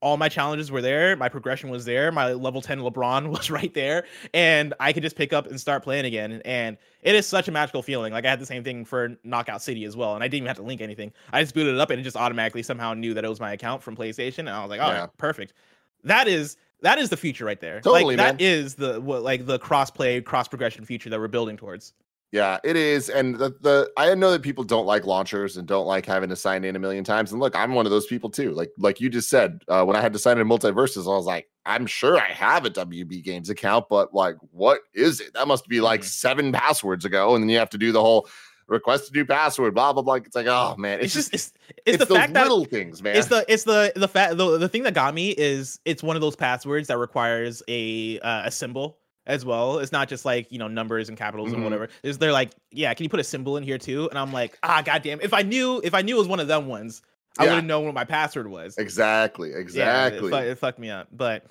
all 0.00 0.16
my 0.18 0.28
challenges 0.28 0.70
were 0.70 0.82
there. 0.82 1.16
My 1.16 1.28
progression 1.30 1.70
was 1.70 1.84
there. 1.86 2.12
My 2.12 2.32
level 2.34 2.60
10 2.60 2.80
LeBron 2.80 3.28
was 3.30 3.50
right 3.50 3.72
there. 3.72 4.04
And 4.34 4.74
I 4.78 4.92
could 4.92 5.02
just 5.02 5.16
pick 5.16 5.32
up 5.32 5.46
and 5.46 5.58
start 5.58 5.82
playing 5.82 6.04
again. 6.04 6.42
And 6.44 6.76
it 7.02 7.14
is 7.14 7.26
such 7.26 7.48
a 7.48 7.52
magical 7.52 7.82
feeling. 7.82 8.12
Like 8.12 8.26
I 8.26 8.30
had 8.30 8.38
the 8.38 8.46
same 8.46 8.62
thing 8.64 8.84
for 8.84 9.16
Knockout 9.24 9.62
City 9.62 9.84
as 9.84 9.96
well. 9.96 10.14
And 10.14 10.22
I 10.22 10.26
didn't 10.28 10.38
even 10.38 10.48
have 10.48 10.56
to 10.58 10.62
link 10.62 10.80
anything. 10.82 11.12
I 11.32 11.40
just 11.42 11.54
booted 11.54 11.74
it 11.74 11.80
up 11.80 11.90
and 11.90 11.98
it 11.98 12.02
just 12.02 12.16
automatically 12.16 12.62
somehow 12.62 12.92
knew 12.92 13.14
that 13.14 13.24
it 13.24 13.28
was 13.28 13.40
my 13.40 13.52
account 13.52 13.82
from 13.82 13.96
PlayStation. 13.96 14.40
And 14.40 14.50
I 14.50 14.60
was 14.60 14.68
like, 14.70 14.80
oh, 14.80 14.88
Yeah. 14.88 15.06
perfect. 15.16 15.54
That 16.02 16.28
is. 16.28 16.56
That 16.80 16.98
is 16.98 17.08
the 17.08 17.16
future 17.16 17.46
right 17.46 17.60
there. 17.60 17.80
Totally, 17.80 18.04
like 18.14 18.16
that 18.18 18.34
man. 18.34 18.46
is 18.46 18.74
the 18.74 19.00
what 19.00 19.22
like 19.22 19.46
the 19.46 19.58
cross 19.58 19.90
play, 19.90 20.20
cross 20.20 20.48
progression 20.48 20.84
future 20.84 21.08
that 21.08 21.18
we're 21.18 21.28
building 21.28 21.56
towards. 21.56 21.94
Yeah, 22.34 22.58
it 22.64 22.74
is. 22.74 23.10
And 23.10 23.36
the, 23.36 23.54
the 23.60 23.92
I 23.96 24.12
know 24.16 24.32
that 24.32 24.42
people 24.42 24.64
don't 24.64 24.86
like 24.86 25.06
launchers 25.06 25.56
and 25.56 25.68
don't 25.68 25.86
like 25.86 26.04
having 26.04 26.30
to 26.30 26.34
sign 26.34 26.64
in 26.64 26.74
a 26.74 26.80
million 26.80 27.04
times. 27.04 27.30
And 27.30 27.40
look, 27.40 27.54
I'm 27.54 27.74
one 27.74 27.86
of 27.86 27.92
those 27.92 28.06
people 28.06 28.28
too. 28.28 28.50
Like 28.50 28.70
like 28.76 29.00
you 29.00 29.08
just 29.08 29.30
said, 29.30 29.60
uh, 29.68 29.84
when 29.84 29.94
I 29.94 30.00
had 30.00 30.12
to 30.14 30.18
sign 30.18 30.38
in 30.38 30.48
MultiVersus, 30.48 31.04
I 31.04 31.16
was 31.16 31.26
like, 31.26 31.48
I'm 31.64 31.86
sure 31.86 32.18
I 32.18 32.32
have 32.32 32.64
a 32.64 32.70
WB 32.70 33.22
Games 33.22 33.50
account, 33.50 33.86
but 33.88 34.12
like, 34.12 34.34
what 34.50 34.80
is 34.94 35.20
it? 35.20 35.32
That 35.34 35.46
must 35.46 35.68
be 35.68 35.80
like 35.80 36.00
Mhm. 36.00 36.06
seven 36.06 36.50
passwords 36.50 37.04
ago, 37.04 37.36
and 37.36 37.44
then 37.44 37.50
you 37.50 37.58
have 37.58 37.70
to 37.70 37.78
do 37.78 37.92
the 37.92 38.00
whole 38.00 38.26
request 38.66 39.12
a 39.12 39.14
new 39.14 39.24
password, 39.24 39.72
blah 39.72 39.92
blah 39.92 40.02
blah. 40.02 40.14
It's 40.14 40.34
like, 40.34 40.48
oh 40.48 40.74
man, 40.76 40.98
It's, 40.98 41.14
it's, 41.14 41.30
just 41.30 41.30
just 41.30 41.56
it's, 41.86 42.02
it's, 42.02 42.06
the 42.06 42.16
fact 42.16 42.34
that 42.34 42.48
little 42.48 42.64
things, 42.64 43.00
man. 43.00 43.14
it's 43.14 43.28
the 43.28 43.44
it's 43.46 43.62
the 43.62 43.92
the 43.94 44.08
fact 44.08 44.36
the, 44.38 44.58
the 44.58 44.68
thing 44.68 44.82
that 44.82 44.94
got 44.94 45.14
me 45.14 45.30
is 45.30 45.78
it's 45.84 46.02
one 46.02 46.16
of 46.16 46.20
those 46.20 46.34
passwords 46.34 46.88
that 46.88 46.98
requires 46.98 47.62
a 47.68 48.18
uh, 48.18 48.42
a 48.46 48.50
symbol 48.50 48.98
as 49.26 49.44
well. 49.44 49.78
It's 49.78 49.92
not 49.92 50.08
just 50.08 50.24
like 50.24 50.50
you 50.52 50.58
know 50.58 50.68
numbers 50.68 51.08
and 51.08 51.16
capitals 51.18 51.50
Mhm. 51.50 51.54
and 51.54 51.64
whatever. 51.64 51.88
Is 52.02 52.18
they're 52.18 52.32
like 52.32 52.50
yeah, 52.70 52.92
can 52.94 53.04
you 53.04 53.10
put 53.10 53.20
a 53.20 53.24
symbol 53.24 53.56
in 53.56 53.62
here 53.62 53.78
too? 53.78 54.08
And 54.10 54.18
I'm 54.18 54.32
like 54.32 54.58
ah 54.62 54.82
goddamn, 54.84 55.20
if 55.22 55.32
I 55.32 55.42
knew 55.42 55.80
if 55.84 55.94
I 55.94 56.02
knew 56.02 56.16
it 56.16 56.18
was 56.18 56.28
one 56.28 56.40
of 56.40 56.48
them 56.48 56.66
ones, 56.66 57.02
I 57.38 57.44
Yeah. 57.44 57.50
would 57.50 57.56
have 57.56 57.64
known 57.64 57.84
what 57.84 57.94
my 57.94 58.04
password 58.04 58.46
was. 58.48 58.76
exactly, 58.78 59.50
Yeah, 59.50 59.56
it, 59.56 59.60
exactly. 59.60 60.32
it 60.32 60.58
fucked 60.58 60.78
me 60.78 60.90
up, 60.90 61.08
but. 61.12 61.44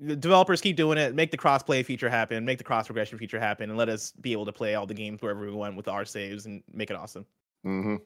The 0.00 0.16
developers 0.16 0.60
keep 0.60 0.74
doing 0.74 0.98
it. 0.98 1.14
Make 1.14 1.30
the 1.30 1.36
cross-play 1.36 1.84
feature 1.84 2.10
happen. 2.10 2.44
Make 2.44 2.58
the 2.58 2.64
cross-progression 2.64 3.16
feature 3.16 3.38
happen, 3.38 3.70
and 3.70 3.78
let 3.78 3.88
us 3.88 4.10
be 4.20 4.32
able 4.32 4.44
to 4.46 4.50
play 4.52 4.74
all 4.74 4.86
the 4.86 4.92
games 4.92 5.22
wherever 5.22 5.46
we 5.46 5.52
want 5.52 5.76
with 5.76 5.86
our 5.86 6.04
saves 6.04 6.46
and 6.46 6.64
make 6.72 6.90
it 6.90 6.96
awesome. 6.96 7.24
hmm 7.62 7.96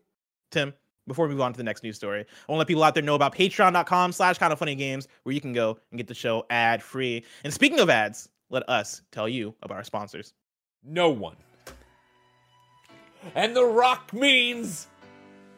Tim, 0.50 0.74
before 1.06 1.26
we 1.26 1.32
move 1.32 1.40
on 1.40 1.54
to 1.54 1.56
the 1.56 1.62
next 1.64 1.82
news 1.82 1.96
story, 1.96 2.20
I 2.20 2.52
want 2.52 2.56
to 2.56 2.58
let 2.58 2.66
people 2.68 2.84
out 2.84 2.92
there 2.92 3.02
know 3.02 3.14
about 3.14 3.34
patreon.com 3.34 4.12
slash 4.12 4.37
kind 4.37 4.52
of 4.52 4.58
funny 4.58 4.74
games 4.74 5.08
where 5.22 5.34
you 5.34 5.40
can 5.40 5.54
go 5.54 5.78
and 5.90 5.96
get 5.96 6.08
the 6.08 6.14
show 6.14 6.44
ad 6.50 6.82
free. 6.82 7.24
And 7.42 7.54
speaking 7.54 7.80
of 7.80 7.88
ads, 7.88 8.28
let 8.50 8.68
us 8.68 9.02
tell 9.11 9.28
you 9.28 9.54
about 9.62 9.76
our 9.76 9.84
sponsors. 9.84 10.32
No 10.82 11.11
one. 11.11 11.37
And 13.34 13.54
The 13.54 13.64
Rock 13.64 14.12
means 14.12 14.87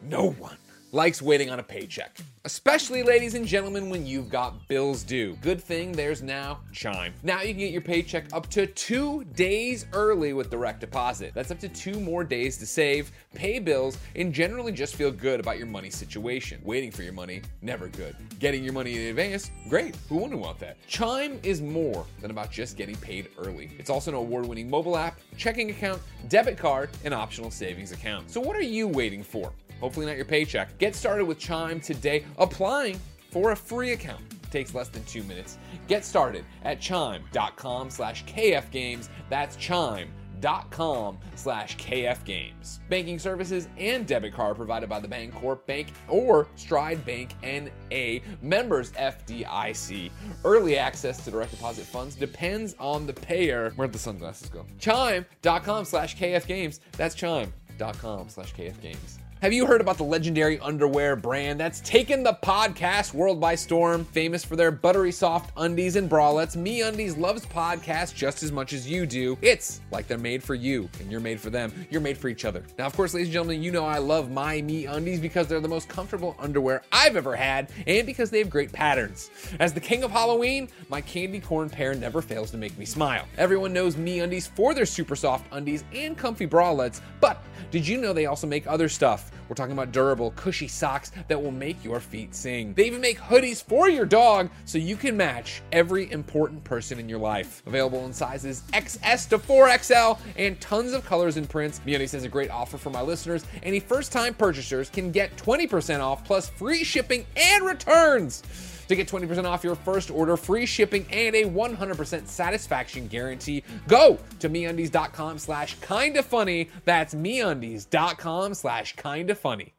no 0.01 0.31
one 0.31 0.57
likes 0.91 1.21
waiting 1.21 1.49
on 1.49 1.59
a 1.59 1.63
paycheck. 1.63 2.17
Especially, 2.43 3.03
ladies 3.03 3.35
and 3.35 3.45
gentlemen, 3.45 3.89
when 3.89 4.05
you've 4.05 4.29
got 4.29 4.67
bills 4.67 5.03
due. 5.03 5.35
Good 5.41 5.61
thing 5.61 5.91
there's 5.91 6.21
now 6.21 6.59
Chime. 6.71 7.13
Now 7.23 7.41
you 7.41 7.49
can 7.49 7.59
get 7.59 7.71
your 7.71 7.81
paycheck 7.81 8.25
up 8.33 8.47
to 8.47 8.65
two 8.65 9.23
days 9.35 9.85
early 9.93 10.33
with 10.33 10.49
direct 10.49 10.79
deposit. 10.81 11.33
That's 11.35 11.51
up 11.51 11.59
to 11.59 11.69
two 11.69 11.99
more 11.99 12.23
days 12.23 12.57
to 12.57 12.65
save, 12.65 13.11
pay 13.35 13.59
bills, 13.59 13.97
and 14.15 14.33
generally 14.33 14.71
just 14.71 14.95
feel 14.95 15.11
good 15.11 15.39
about 15.39 15.57
your 15.57 15.67
money 15.67 15.89
situation. 15.89 16.59
Waiting 16.63 16.91
for 16.91 17.03
your 17.03 17.13
money, 17.13 17.41
never 17.61 17.87
good. 17.87 18.15
Getting 18.39 18.63
your 18.63 18.73
money 18.73 18.95
in 18.95 19.09
advance, 19.09 19.51
great. 19.69 19.95
Who 20.09 20.17
wouldn't 20.17 20.39
want 20.39 20.59
that? 20.59 20.77
Chime 20.87 21.39
is 21.43 21.61
more 21.61 22.05
than 22.21 22.31
about 22.31 22.51
just 22.51 22.75
getting 22.75 22.95
paid 22.97 23.29
early. 23.37 23.69
It's 23.77 23.89
also 23.89 24.11
an 24.11 24.17
award 24.17 24.47
winning 24.47 24.69
mobile 24.69 24.97
app, 24.97 25.19
checking 25.37 25.69
account, 25.69 26.01
debit 26.27 26.57
card, 26.57 26.89
and 27.05 27.13
optional 27.13 27.51
savings 27.51 27.91
account. 27.91 28.31
So 28.31 28.41
what 28.41 28.55
are 28.55 28.63
you 28.63 28.87
waiting 28.87 29.23
for? 29.23 29.53
Hopefully 29.81 30.05
not 30.05 30.15
your 30.15 30.25
paycheck. 30.25 30.77
Get 30.77 30.95
started 30.95 31.25
with 31.25 31.39
Chime 31.39 31.81
today, 31.81 32.23
applying 32.37 32.99
for 33.31 33.51
a 33.51 33.55
free 33.55 33.91
account. 33.91 34.21
takes 34.51 34.73
less 34.75 34.89
than 34.89 35.03
two 35.05 35.23
minutes. 35.23 35.57
Get 35.87 36.05
started 36.05 36.45
at 36.63 36.79
chime.com 36.79 37.89
slash 37.89 38.23
kfgames. 38.25 39.07
That's 39.29 39.55
chime.com 39.55 41.17
slash 41.35 41.77
kfgames. 41.77 42.79
Banking 42.89 43.17
services 43.17 43.69
and 43.77 44.05
debit 44.05 44.33
card 44.33 44.57
provided 44.57 44.89
by 44.89 44.99
the 44.99 45.07
Bancorp 45.07 45.65
Bank 45.65 45.87
or 46.09 46.47
Stride 46.55 47.03
Bank 47.05 47.33
NA. 47.41 48.19
Members 48.41 48.91
FDIC. 48.91 50.11
Early 50.43 50.77
access 50.77 51.23
to 51.23 51.31
direct 51.31 51.51
deposit 51.51 51.85
funds 51.85 52.15
depends 52.15 52.75
on 52.77 53.07
the 53.07 53.13
payer. 53.13 53.71
Where'd 53.77 53.93
the 53.93 53.99
sunglasses 53.99 54.49
go? 54.49 54.65
Chime.com 54.79 55.85
slash 55.85 56.17
kfgames. 56.17 56.81
That's 56.97 57.15
chime.com 57.15 58.27
slash 58.27 58.53
kfgames. 58.53 59.20
Have 59.41 59.53
you 59.53 59.65
heard 59.65 59.81
about 59.81 59.97
the 59.97 60.03
legendary 60.03 60.59
underwear 60.59 61.15
brand 61.15 61.59
that's 61.59 61.79
taken 61.79 62.21
the 62.21 62.37
podcast 62.43 63.15
world 63.15 63.41
by 63.41 63.55
storm? 63.55 64.05
Famous 64.05 64.45
for 64.45 64.55
their 64.55 64.69
buttery 64.69 65.11
soft 65.11 65.51
undies 65.57 65.95
and 65.95 66.07
bralettes, 66.07 66.55
Me 66.55 66.83
Undies 66.83 67.17
loves 67.17 67.43
podcasts 67.47 68.13
just 68.13 68.43
as 68.43 68.51
much 68.51 68.71
as 68.71 68.87
you 68.87 69.07
do. 69.07 69.39
It's 69.41 69.81
like 69.89 70.07
they're 70.07 70.19
made 70.19 70.43
for 70.43 70.53
you, 70.53 70.87
and 70.99 71.11
you're 71.11 71.19
made 71.19 71.39
for 71.39 71.49
them. 71.49 71.73
You're 71.89 72.01
made 72.01 72.19
for 72.19 72.27
each 72.27 72.45
other. 72.45 72.63
Now, 72.77 72.85
of 72.85 72.95
course, 72.95 73.15
ladies 73.15 73.29
and 73.29 73.33
gentlemen, 73.33 73.63
you 73.63 73.71
know 73.71 73.83
I 73.83 73.97
love 73.97 74.29
my 74.29 74.61
Me 74.61 74.85
Undies 74.85 75.19
because 75.19 75.47
they're 75.47 75.59
the 75.59 75.67
most 75.67 75.89
comfortable 75.89 76.35
underwear 76.37 76.83
I've 76.91 77.15
ever 77.15 77.35
had, 77.35 77.71
and 77.87 78.05
because 78.05 78.29
they 78.29 78.37
have 78.37 78.49
great 78.51 78.71
patterns. 78.71 79.31
As 79.59 79.73
the 79.73 79.79
king 79.79 80.03
of 80.03 80.11
Halloween, 80.11 80.69
my 80.87 81.01
candy 81.01 81.39
corn 81.39 81.67
pair 81.67 81.95
never 81.95 82.21
fails 82.21 82.51
to 82.51 82.57
make 82.57 82.77
me 82.77 82.85
smile. 82.85 83.25
Everyone 83.39 83.73
knows 83.73 83.97
Me 83.97 84.19
Undies 84.19 84.45
for 84.45 84.75
their 84.75 84.85
super 84.85 85.15
soft 85.15 85.47
undies 85.51 85.83
and 85.95 86.15
comfy 86.15 86.45
bralettes, 86.45 87.01
but 87.19 87.43
did 87.71 87.87
you 87.87 87.99
know 87.99 88.13
they 88.13 88.27
also 88.27 88.45
make 88.45 88.67
other 88.67 88.87
stuff? 88.87 89.30
We're 89.47 89.55
talking 89.55 89.73
about 89.73 89.91
durable, 89.91 90.31
cushy 90.31 90.67
socks 90.67 91.11
that 91.27 91.41
will 91.41 91.51
make 91.51 91.83
your 91.83 91.99
feet 91.99 92.33
sing. 92.33 92.73
They 92.73 92.85
even 92.85 93.01
make 93.01 93.19
hoodies 93.19 93.63
for 93.63 93.89
your 93.89 94.05
dog 94.05 94.49
so 94.65 94.77
you 94.77 94.95
can 94.95 95.17
match 95.17 95.61
every 95.71 96.11
important 96.11 96.63
person 96.63 96.99
in 96.99 97.09
your 97.09 97.19
life. 97.19 97.61
Available 97.65 98.05
in 98.05 98.13
sizes 98.13 98.63
XS 98.73 99.29
to 99.29 99.37
4XL 99.39 100.19
and 100.37 100.59
tons 100.61 100.93
of 100.93 101.05
colors 101.05 101.37
and 101.37 101.49
prints. 101.49 101.81
MeUndies 101.85 102.13
has 102.13 102.23
a 102.23 102.29
great 102.29 102.49
offer 102.49 102.77
for 102.77 102.89
my 102.89 103.01
listeners. 103.01 103.45
Any 103.63 103.79
first-time 103.79 104.33
purchasers 104.33 104.89
can 104.89 105.11
get 105.11 105.35
20% 105.37 105.99
off 105.99 106.23
plus 106.23 106.49
free 106.49 106.83
shipping 106.83 107.25
and 107.35 107.65
returns. 107.65 108.43
To 108.91 108.95
get 108.97 109.07
20% 109.07 109.45
off 109.45 109.63
your 109.63 109.75
first 109.75 110.11
order, 110.11 110.35
free 110.35 110.65
shipping, 110.65 111.05
and 111.11 111.33
a 111.33 111.45
100% 111.45 112.27
satisfaction 112.27 113.07
guarantee, 113.07 113.63
go 113.87 114.19
to 114.39 114.49
MeUndies.com 114.49 115.39
slash 115.39 115.77
kinda 115.79 116.21
funny. 116.21 116.69
That's 116.83 117.15
MeUndies.com 117.15 118.53
slash 118.53 118.97
kinda 118.97 119.33
funny. 119.33 119.75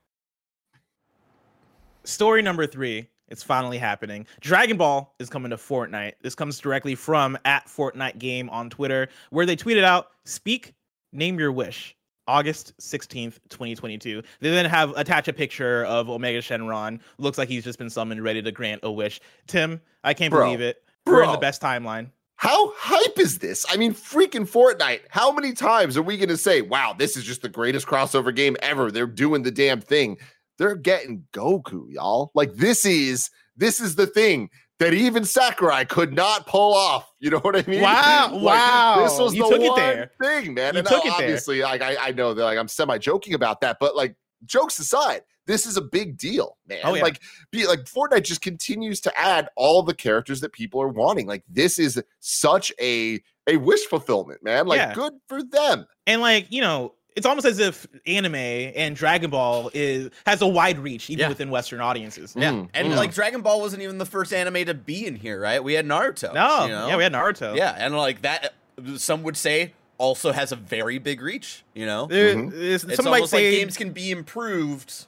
Story 2.05 2.41
number 2.41 2.67
three. 2.67 3.11
It's 3.29 3.43
finally 3.43 3.77
happening. 3.77 4.27
Dragon 4.41 4.79
Ball 4.79 5.15
is 5.19 5.29
coming 5.29 5.51
to 5.51 5.59
Fortnite. 5.59 6.15
This 6.23 6.35
comes 6.35 6.59
directly 6.59 6.95
from 6.95 7.37
at 7.45 7.67
Fortnite 7.67 8.19
Game 8.19 8.49
on 8.49 8.71
Twitter, 8.71 9.11
where 9.29 9.45
they 9.45 9.57
tweeted 9.57 9.85
out, 9.85 10.07
"Speak, 10.25 10.73
name 11.13 11.39
your 11.39 11.53
wish." 11.53 11.95
August 12.27 12.73
16th, 12.81 13.39
2022. 13.49 14.23
They 14.41 14.51
then 14.51 14.65
have 14.67 14.91
attach 14.97 15.29
a 15.29 15.33
picture 15.33 15.85
of 15.87 16.09
Omega 16.09 16.41
Shenron. 16.41 17.01
Looks 17.19 17.39
like 17.39 17.49
he's 17.49 17.65
just 17.65 17.79
been 17.79 17.91
summoned, 17.91 18.23
ready 18.23 18.43
to 18.43 18.53
grant 18.53 18.81
a 18.85 18.91
wish. 18.91 19.21
Tim, 19.47 19.81
I 20.05 20.15
can't 20.15 20.31
Bro. 20.31 20.47
believe 20.47 20.61
it. 20.61 20.83
We're 21.07 21.25
in 21.25 21.33
the 21.33 21.39
best 21.39 21.61
timeline. 21.61 22.11
How 22.37 22.73
hype 22.77 23.19
is 23.19 23.39
this? 23.39 23.65
I 23.69 23.77
mean, 23.77 23.95
freaking 23.95 24.51
Fortnite. 24.51 25.03
How 25.11 25.31
many 25.31 25.53
times 25.53 25.97
are 25.97 26.03
we 26.03 26.17
going 26.17 26.29
to 26.29 26.37
say, 26.37 26.61
wow, 26.61 26.93
this 26.93 27.17
is 27.17 27.23
just 27.23 27.43
the 27.43 27.49
greatest 27.49 27.87
crossover 27.87 28.35
game 28.35 28.57
ever? 28.63 28.91
They're 28.91 29.07
doing 29.07 29.43
the 29.43 29.53
damn 29.53 29.81
thing. 29.81 30.19
They're 30.59 30.75
getting 30.75 31.25
Goku, 31.33 31.87
y'all. 31.89 32.31
Like 32.35 32.55
this 32.55 32.85
is 32.85 33.31
this 33.57 33.81
is 33.81 33.95
the 33.95 34.07
thing 34.07 34.51
that 34.83 34.95
even 34.95 35.25
Sakurai 35.25 35.85
could 35.85 36.13
not 36.13 36.47
pull 36.47 36.75
off. 36.75 37.13
You 37.21 37.31
know 37.31 37.39
what 37.39 37.57
I 37.57 37.69
mean? 37.71 37.83
Wow, 37.83 38.31
Like, 38.33 38.43
wow. 38.43 39.01
This 39.05 39.19
was 39.19 39.35
You 39.35 39.49
the 39.49 39.61
one 39.69 39.77
there. 39.81 40.11
thing, 40.23 40.55
man. 40.55 40.75
You 40.75 40.81
and 40.81 40.89
took 40.89 41.05
now, 41.05 41.11
it 41.13 41.19
there. 41.19 41.27
obviously, 41.29 41.61
like 41.63 41.83
I, 41.83 42.09
I 42.09 42.11
know 42.13 42.35
that 42.35 42.43
like 42.45 42.59
I'm 42.59 42.69
semi 42.69 42.99
joking 42.99 43.35
about 43.35 43.61
that, 43.61 43.79
but 43.81 43.95
like 43.97 44.17
jokes 44.45 44.79
aside, 44.81 45.23
this 45.47 45.67
is 45.67 45.77
a 45.77 45.81
big 45.83 46.17
deal, 46.19 46.57
man. 46.67 46.81
Oh, 46.85 46.95
yeah. 46.95 47.03
Like 47.03 47.21
be 47.51 47.67
like 47.67 47.81
Fortnite 47.85 48.25
just 48.25 48.43
continues 48.43 49.01
to 49.03 49.19
add 49.19 49.49
all 49.57 49.83
the 49.83 49.95
characters 49.95 50.41
that 50.41 50.53
people 50.53 50.81
are 50.83 50.89
wanting. 50.89 51.27
Like 51.27 51.45
this 51.49 51.79
is 51.79 52.03
such 52.21 52.73
a 52.81 53.21
a 53.49 53.57
wish 53.57 53.85
fulfillment, 53.87 54.43
man. 54.43 54.67
Like 54.67 54.79
Yeah. 54.79 54.95
good 54.95 55.13
for 55.29 55.43
them. 55.43 55.87
And 56.07 56.21
like, 56.21 56.47
you 56.51 56.61
know, 56.61 56.95
it's 57.17 57.27
almost 57.27 57.47
as 57.47 57.59
if 57.59 57.87
anime 58.07 58.35
and 58.35 58.97
Dragon 58.97 59.31
Ball 59.31 59.71
is 59.75 60.11
has 60.27 60.41
a 60.43 60.47
wide 60.47 60.79
reach 60.79 61.11
even 61.11 61.21
Yeah. 61.25 61.29
within 61.29 61.51
Western 61.51 61.81
audiences. 61.81 62.35
Yeah, 62.37 62.53
Mm, 62.53 62.69
and 62.75 62.89
mm. 62.89 62.97
like 62.97 63.13
Dragon 63.15 63.43
Ball 63.43 63.61
wasn't 63.61 63.83
even 63.83 63.99
the 63.99 64.07
first 64.07 64.33
anime 64.33 64.65
to 64.67 64.75
be 64.75 65.07
in 65.07 65.17
here, 65.17 65.41
right? 65.41 65.63
We 65.63 65.75
had 65.75 65.87
Naruto. 65.87 66.33
No, 66.35 66.65
you 66.65 66.71
know? 66.73 66.89
yeah, 66.89 66.97
we 66.97 67.03
had 67.03 67.13
Naruto. 67.13 67.57
Yeah, 67.57 67.75
and 67.79 67.97
like 67.97 68.23
that, 68.23 68.55
some 68.97 69.23
would 69.25 69.37
say 69.37 69.73
also 69.99 70.33
has 70.33 70.51
a 70.53 70.57
very 70.57 70.99
big 70.99 71.21
reach. 71.21 71.63
You 71.75 71.87
know, 71.87 72.07
There- 72.07 72.35
Mhm. 72.35 72.49
it's- 72.53 72.85
it's 72.85 72.97
some 72.97 73.05
might 73.07 73.19
almost 73.19 73.33
like 73.33 73.41
say 73.41 73.57
games 73.59 73.77
can 73.77 73.91
be 73.93 74.11
improved 74.11 75.07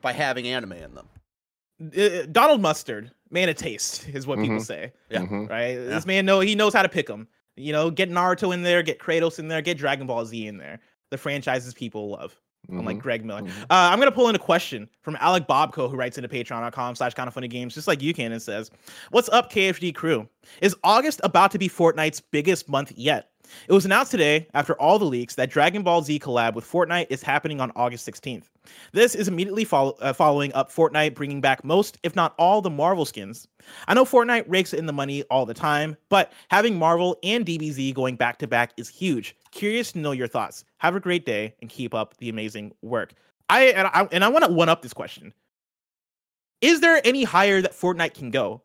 by 0.00 0.12
having 0.12 0.46
anime 0.46 0.72
in 0.72 0.94
them. 0.94 1.08
uh, 1.98 2.26
Donald 2.30 2.60
Mustard, 2.60 3.10
man 3.30 3.48
of 3.48 3.56
taste, 3.56 4.08
is 4.08 4.24
what 4.26 4.38
people 4.38 4.58
Mhm. 4.58 4.64
say. 4.64 4.92
Yeah. 5.10 5.20
Mhm. 5.22 5.50
Right? 5.50 5.74
This 5.74 6.06
man 6.06 6.24
know 6.24 6.38
he 6.40 6.54
knows 6.54 6.72
how 6.72 6.82
to 6.82 6.88
pick 6.88 7.08
them. 7.08 7.26
You 7.56 7.72
know, 7.72 7.90
get 7.90 8.08
Naruto 8.10 8.54
in 8.54 8.62
there, 8.62 8.82
get 8.82 8.98
Kratos 9.00 9.38
in 9.40 9.48
there, 9.48 9.60
get 9.62 9.76
Dragon 9.78 10.06
Ball 10.06 10.24
Z 10.24 10.46
in 10.46 10.58
there. 10.58 10.78
The 11.12 11.18
franchises 11.18 11.74
people 11.74 12.08
love. 12.10 12.34
Unlike 12.70 12.96
Mhm. 12.96 13.00
Greg 13.02 13.24
Miller. 13.24 13.42
Mhm. 13.42 13.62
Uh, 13.64 13.66
I'm 13.70 13.98
gonna 13.98 14.10
pull 14.12 14.28
in 14.28 14.34
a 14.34 14.38
question 14.38 14.88
from 15.02 15.16
Alec 15.20 15.46
Bobco, 15.46 15.90
who 15.90 15.96
writes 15.96 16.16
into 16.16 16.28
patreon.com 16.28 16.94
slash 16.94 17.12
kind 17.12 17.28
of 17.28 17.34
funny 17.34 17.48
games, 17.48 17.74
just 17.74 17.86
like 17.88 18.00
you 18.00 18.14
can, 18.14 18.32
and 18.32 18.40
says, 18.40 18.70
What's 19.10 19.28
up, 19.28 19.52
KFD 19.52 19.92
crew? 19.92 20.28
Is 20.62 20.74
August 20.82 21.20
about 21.24 21.50
to 21.50 21.58
be 21.58 21.68
Fortnite's 21.68 22.20
biggest 22.20 22.68
month 22.68 22.92
yet? 22.96 23.28
It 23.68 23.72
was 23.72 23.84
announced 23.84 24.12
today, 24.12 24.46
after 24.54 24.72
all 24.80 24.98
the 24.98 25.04
leaks, 25.04 25.34
that 25.34 25.50
Dragon 25.50 25.82
Ball 25.82 26.02
Z 26.02 26.18
collab 26.20 26.54
with 26.54 26.64
Fortnite 26.64 27.08
is 27.10 27.22
happening 27.22 27.60
on 27.60 27.72
August 27.76 28.04
16th. 28.08 28.44
This 28.92 29.14
is 29.14 29.28
immediately 29.28 29.64
follow- 29.64 29.96
uh, 30.00 30.12
following 30.12 30.52
up 30.54 30.70
Fortnite 30.70 31.14
bringing 31.14 31.40
back 31.40 31.64
most, 31.64 31.98
if 32.02 32.14
not 32.14 32.34
all, 32.38 32.60
the 32.60 32.70
Marvel 32.70 33.04
skins. 33.04 33.48
I 33.88 33.94
know 33.94 34.04
Fortnite 34.04 34.44
rakes 34.48 34.72
in 34.72 34.86
the 34.86 34.92
money 34.92 35.22
all 35.24 35.46
the 35.46 35.54
time, 35.54 35.96
but 36.08 36.32
having 36.50 36.78
Marvel 36.78 37.18
and 37.22 37.44
DBZ 37.44 37.94
going 37.94 38.16
back 38.16 38.38
to 38.38 38.46
back 38.46 38.72
is 38.76 38.88
huge. 38.88 39.36
Curious 39.50 39.92
to 39.92 39.98
know 39.98 40.12
your 40.12 40.28
thoughts. 40.28 40.64
Have 40.78 40.94
a 40.96 41.00
great 41.00 41.26
day 41.26 41.54
and 41.60 41.70
keep 41.70 41.94
up 41.94 42.16
the 42.18 42.28
amazing 42.28 42.72
work. 42.82 43.14
I 43.48 43.66
and 43.66 43.88
I, 43.88 44.08
and 44.12 44.24
I 44.24 44.28
want 44.28 44.44
to 44.44 44.52
one 44.52 44.68
up 44.68 44.82
this 44.82 44.94
question. 44.94 45.32
Is 46.60 46.80
there 46.80 47.00
any 47.04 47.24
higher 47.24 47.60
that 47.60 47.72
Fortnite 47.72 48.14
can 48.14 48.30
go? 48.30 48.62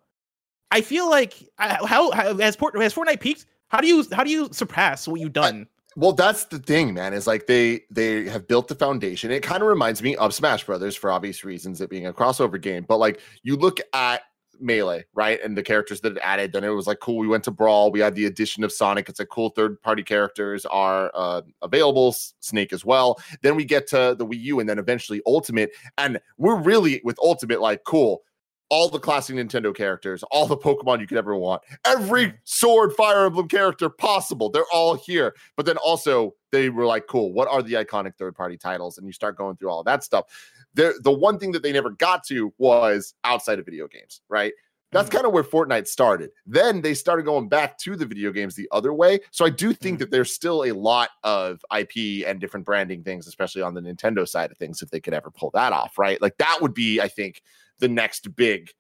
I 0.72 0.82
feel 0.82 1.10
like 1.10 1.50
how, 1.58 2.12
how 2.12 2.38
has, 2.38 2.56
Fort, 2.56 2.80
has 2.80 2.94
Fortnite 2.94 3.20
peaked? 3.20 3.46
How 3.70 3.80
do 3.82 3.88
you 3.88 4.06
how 4.14 4.24
do 4.24 4.30
you 4.30 4.50
surpass 4.52 5.08
what 5.08 5.20
you've 5.20 5.34
done? 5.34 5.68
Well, 5.98 6.14
that's 6.14 6.46
the 6.46 6.60
thing, 6.60 6.94
man. 6.94 7.14
Is 7.14 7.26
like 7.26 7.48
they 7.48 7.82
they 7.90 8.30
have 8.30 8.48
built 8.48 8.68
the 8.68 8.76
foundation. 8.76 9.32
It 9.32 9.42
kind 9.42 9.64
of 9.64 9.68
reminds 9.68 10.04
me 10.04 10.16
of 10.18 10.32
Smash 10.32 10.64
Brothers 10.64 10.96
for 10.96 11.10
obvious 11.10 11.44
reasons, 11.44 11.82
it 11.82 11.90
being 11.90 12.06
a 12.06 12.14
crossover 12.14 12.62
game. 12.62 12.86
But 12.88 12.98
like 12.98 13.20
you 13.42 13.56
look 13.56 13.80
at 13.94 14.22
Melee, 14.60 15.06
right, 15.16 15.42
and 15.44 15.58
the 15.58 15.64
characters 15.64 16.00
that 16.02 16.12
it 16.12 16.20
added, 16.22 16.54
then 16.54 16.64
it 16.64 16.70
was 16.70 16.86
like 16.86 17.00
cool. 17.00 17.18
We 17.18 17.28
went 17.28 17.46
to 17.46 17.52
Brawl. 17.52 17.92
We 17.92 18.00
had 18.00 18.14
the 18.14 18.26
addition 18.26 18.64
of 18.64 18.72
Sonic. 18.72 19.10
It's 19.10 19.22
a 19.22 19.26
cool 19.26 19.50
third 19.50 19.82
party 19.82 20.04
characters 20.04 20.68
are 20.68 21.10
uh, 21.16 21.42
available. 21.64 22.16
Snake 22.42 22.74
as 22.74 22.86
well. 22.86 23.20
Then 23.42 23.56
we 23.56 23.66
get 23.66 23.88
to 23.88 24.16
the 24.16 24.26
Wii 24.26 24.40
U, 24.42 24.60
and 24.60 24.70
then 24.70 24.78
eventually 24.78 25.24
Ultimate. 25.26 25.72
And 25.98 26.20
we're 26.38 26.62
really 26.62 27.02
with 27.06 27.18
Ultimate 27.24 27.60
like 27.60 27.86
cool. 27.86 28.22
All 28.70 28.90
the 28.90 29.00
classic 29.00 29.36
Nintendo 29.38 29.74
characters, 29.74 30.24
all 30.24 30.46
the 30.46 30.58
Pokemon 30.58 31.00
you 31.00 31.08
could 31.08 31.18
ever 31.18 31.36
want, 31.38 31.62
every 31.86 32.34
sword, 32.44 32.94
Fire 32.94 33.26
Emblem 33.26 33.48
character 33.48 33.90
possible. 33.90 34.50
They're 34.50 34.66
all 34.74 34.96
here. 34.96 35.36
But 35.56 35.66
then 35.66 35.78
also 35.78 36.36
they 36.52 36.70
were 36.70 36.86
like, 36.86 37.08
cool, 37.08 37.32
what 37.32 37.48
are 37.48 37.64
the 37.64 37.74
iconic 37.74 38.16
third 38.18 38.36
party 38.36 38.58
titles? 38.58 38.98
And 38.98 39.08
you 39.08 39.14
start 39.14 39.38
going 39.38 39.56
through 39.56 39.70
all 39.70 39.84
that 39.84 40.04
stuff. 40.04 40.26
There, 40.74 40.94
the 41.02 41.12
one 41.12 41.40
thing 41.40 41.54
that 41.54 41.64
they 41.64 41.72
never 41.72 41.92
got 41.92 42.26
to 42.26 42.54
was 42.58 43.14
outside 43.24 43.58
of 43.60 43.66
video 43.66 43.88
games, 43.88 44.22
right? 44.28 44.54
That's 44.92 45.10
Mhm. 45.10 45.14
kind 45.14 45.26
of 45.26 45.34
where 45.34 45.44
Fortnite 45.44 45.88
started. 45.88 46.32
Then 46.46 46.82
they 46.82 46.94
started 46.94 47.24
going 47.24 47.50
back 47.50 47.78
to 47.80 47.96
the 47.98 48.06
video 48.06 48.32
games 48.32 48.56
the 48.56 48.70
other 48.72 48.94
way. 48.94 49.20
So 49.32 49.46
I 49.46 49.50
do 49.50 49.74
think 49.74 49.98
Mhm. 49.98 50.00
that 50.00 50.12
there's 50.12 50.34
still 50.34 50.64
a 50.64 50.72
lot 50.72 51.10
of 51.24 51.62
IP 51.72 52.24
and 52.26 52.40
different 52.40 52.66
branding 52.66 53.04
things, 53.04 53.28
especially 53.28 53.62
on 53.62 53.74
the 53.74 53.82
Nintendo 53.82 54.28
side 54.28 54.52
of 54.52 54.58
things, 54.58 54.82
if 54.82 54.90
they 54.90 55.02
could 55.02 55.14
ever 55.14 55.30
pull 55.32 55.52
that 55.54 55.74
off, 55.74 55.98
right? 55.98 56.22
Like 56.22 56.38
that 56.38 56.60
would 56.62 56.74
be, 56.74 57.02
I 57.02 57.10
think, 57.10 57.42
the 57.80 57.88
next 57.88 58.36
big 58.36 58.72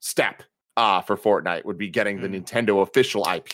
step 0.00 0.42
uh 0.76 1.00
for 1.02 1.16
Fortnite 1.16 1.64
would 1.64 1.78
be 1.78 1.88
getting 1.88 2.20
the 2.20 2.28
Mhm. 2.28 2.42
Nintendo 2.44 2.82
official 2.82 3.24
IP. 3.28 3.52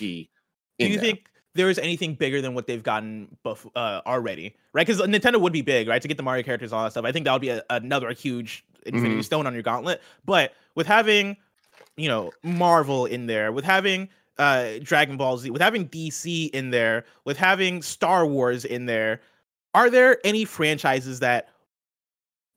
Do 0.78 0.86
you 0.86 0.96
there. 0.96 1.00
think 1.00 1.28
there 1.54 1.70
is 1.70 1.78
anything 1.78 2.14
bigger 2.14 2.40
than 2.42 2.54
what 2.54 2.66
they've 2.66 2.82
gotten 2.82 3.36
bef- 3.44 3.70
uh, 3.74 4.02
already? 4.06 4.54
Right? 4.74 4.86
Because 4.86 5.00
Nintendo 5.00 5.40
would 5.40 5.52
be 5.54 5.62
big, 5.62 5.88
right? 5.88 6.00
To 6.02 6.06
get 6.08 6.18
the 6.18 6.22
Mario 6.22 6.42
characters, 6.42 6.72
all 6.72 6.84
that 6.84 6.90
stuff. 6.90 7.04
I 7.06 7.12
think 7.12 7.24
that 7.24 7.32
would 7.32 7.40
be 7.40 7.48
a, 7.48 7.62
another 7.70 8.12
huge 8.12 8.62
Infinity 8.84 9.20
Mhm. 9.20 9.24
Stone 9.24 9.46
on 9.46 9.54
your 9.54 9.62
gauntlet. 9.62 10.02
But 10.24 10.52
with 10.74 10.86
having, 10.86 11.36
you 11.96 12.08
know, 12.08 12.30
Marvel 12.42 13.06
in 13.06 13.26
there, 13.26 13.50
with 13.52 13.64
having 13.64 14.08
uh 14.38 14.74
Dragon 14.82 15.16
Ball 15.16 15.38
Z, 15.38 15.48
with 15.50 15.62
having 15.62 15.88
DC 15.88 16.50
in 16.50 16.70
there, 16.70 17.06
with 17.24 17.38
having 17.38 17.80
Star 17.80 18.26
Wars 18.26 18.66
in 18.66 18.84
there, 18.84 19.22
are 19.74 19.88
there 19.88 20.18
any 20.24 20.44
franchises 20.44 21.20
that 21.20 21.48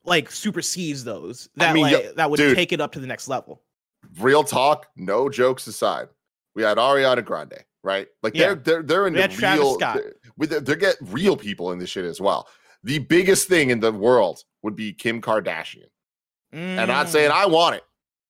like 0.06 0.32
supersedes 0.32 1.04
those 1.04 1.50
I 1.58 1.66
that 1.66 1.74
mean, 1.74 1.84
like 1.84 2.16
that 2.16 2.30
would 2.30 2.38
dude. 2.38 2.56
take 2.56 2.72
it 2.72 2.82
up 2.82 2.92
to 2.94 3.00
the 3.00 3.08
next 3.08 3.28
level? 3.28 3.62
real 4.20 4.44
talk, 4.44 4.88
no 4.96 5.30
jokes 5.30 5.68
aside, 5.68 6.08
we 6.56 6.64
had 6.64 6.78
Ariana 6.78 7.24
Grande, 7.24 7.64
right? 7.84 8.08
Like 8.24 8.34
Yeah. 8.36 8.48
they're 8.48 8.56
they're 8.56 8.84
they're 8.84 9.08
in 9.08 9.14
the 9.14 9.38
real 9.42 9.78
they're- 9.78 10.16
with 10.38 10.52
the, 10.52 10.62
they 10.62 10.76
get 10.76 10.96
real 11.02 11.36
people 11.36 11.72
in 11.72 11.80
this 11.80 11.90
shit 11.90 12.06
as 12.06 12.22
well. 12.22 12.48
The 12.84 13.00
biggest 13.00 13.48
thing 13.50 13.72
in 13.72 13.80
the 13.82 13.92
world 13.92 14.44
would 14.64 14.76
be 14.76 14.94
Kim 14.94 15.22
Kardashian. 15.22 15.90
And 16.52 16.80
I'm 16.80 16.88
not 16.88 17.10
saying 17.10 17.30
mm. 17.30 17.36
I 17.36 17.46
want 17.46 17.76
it, 17.76 17.84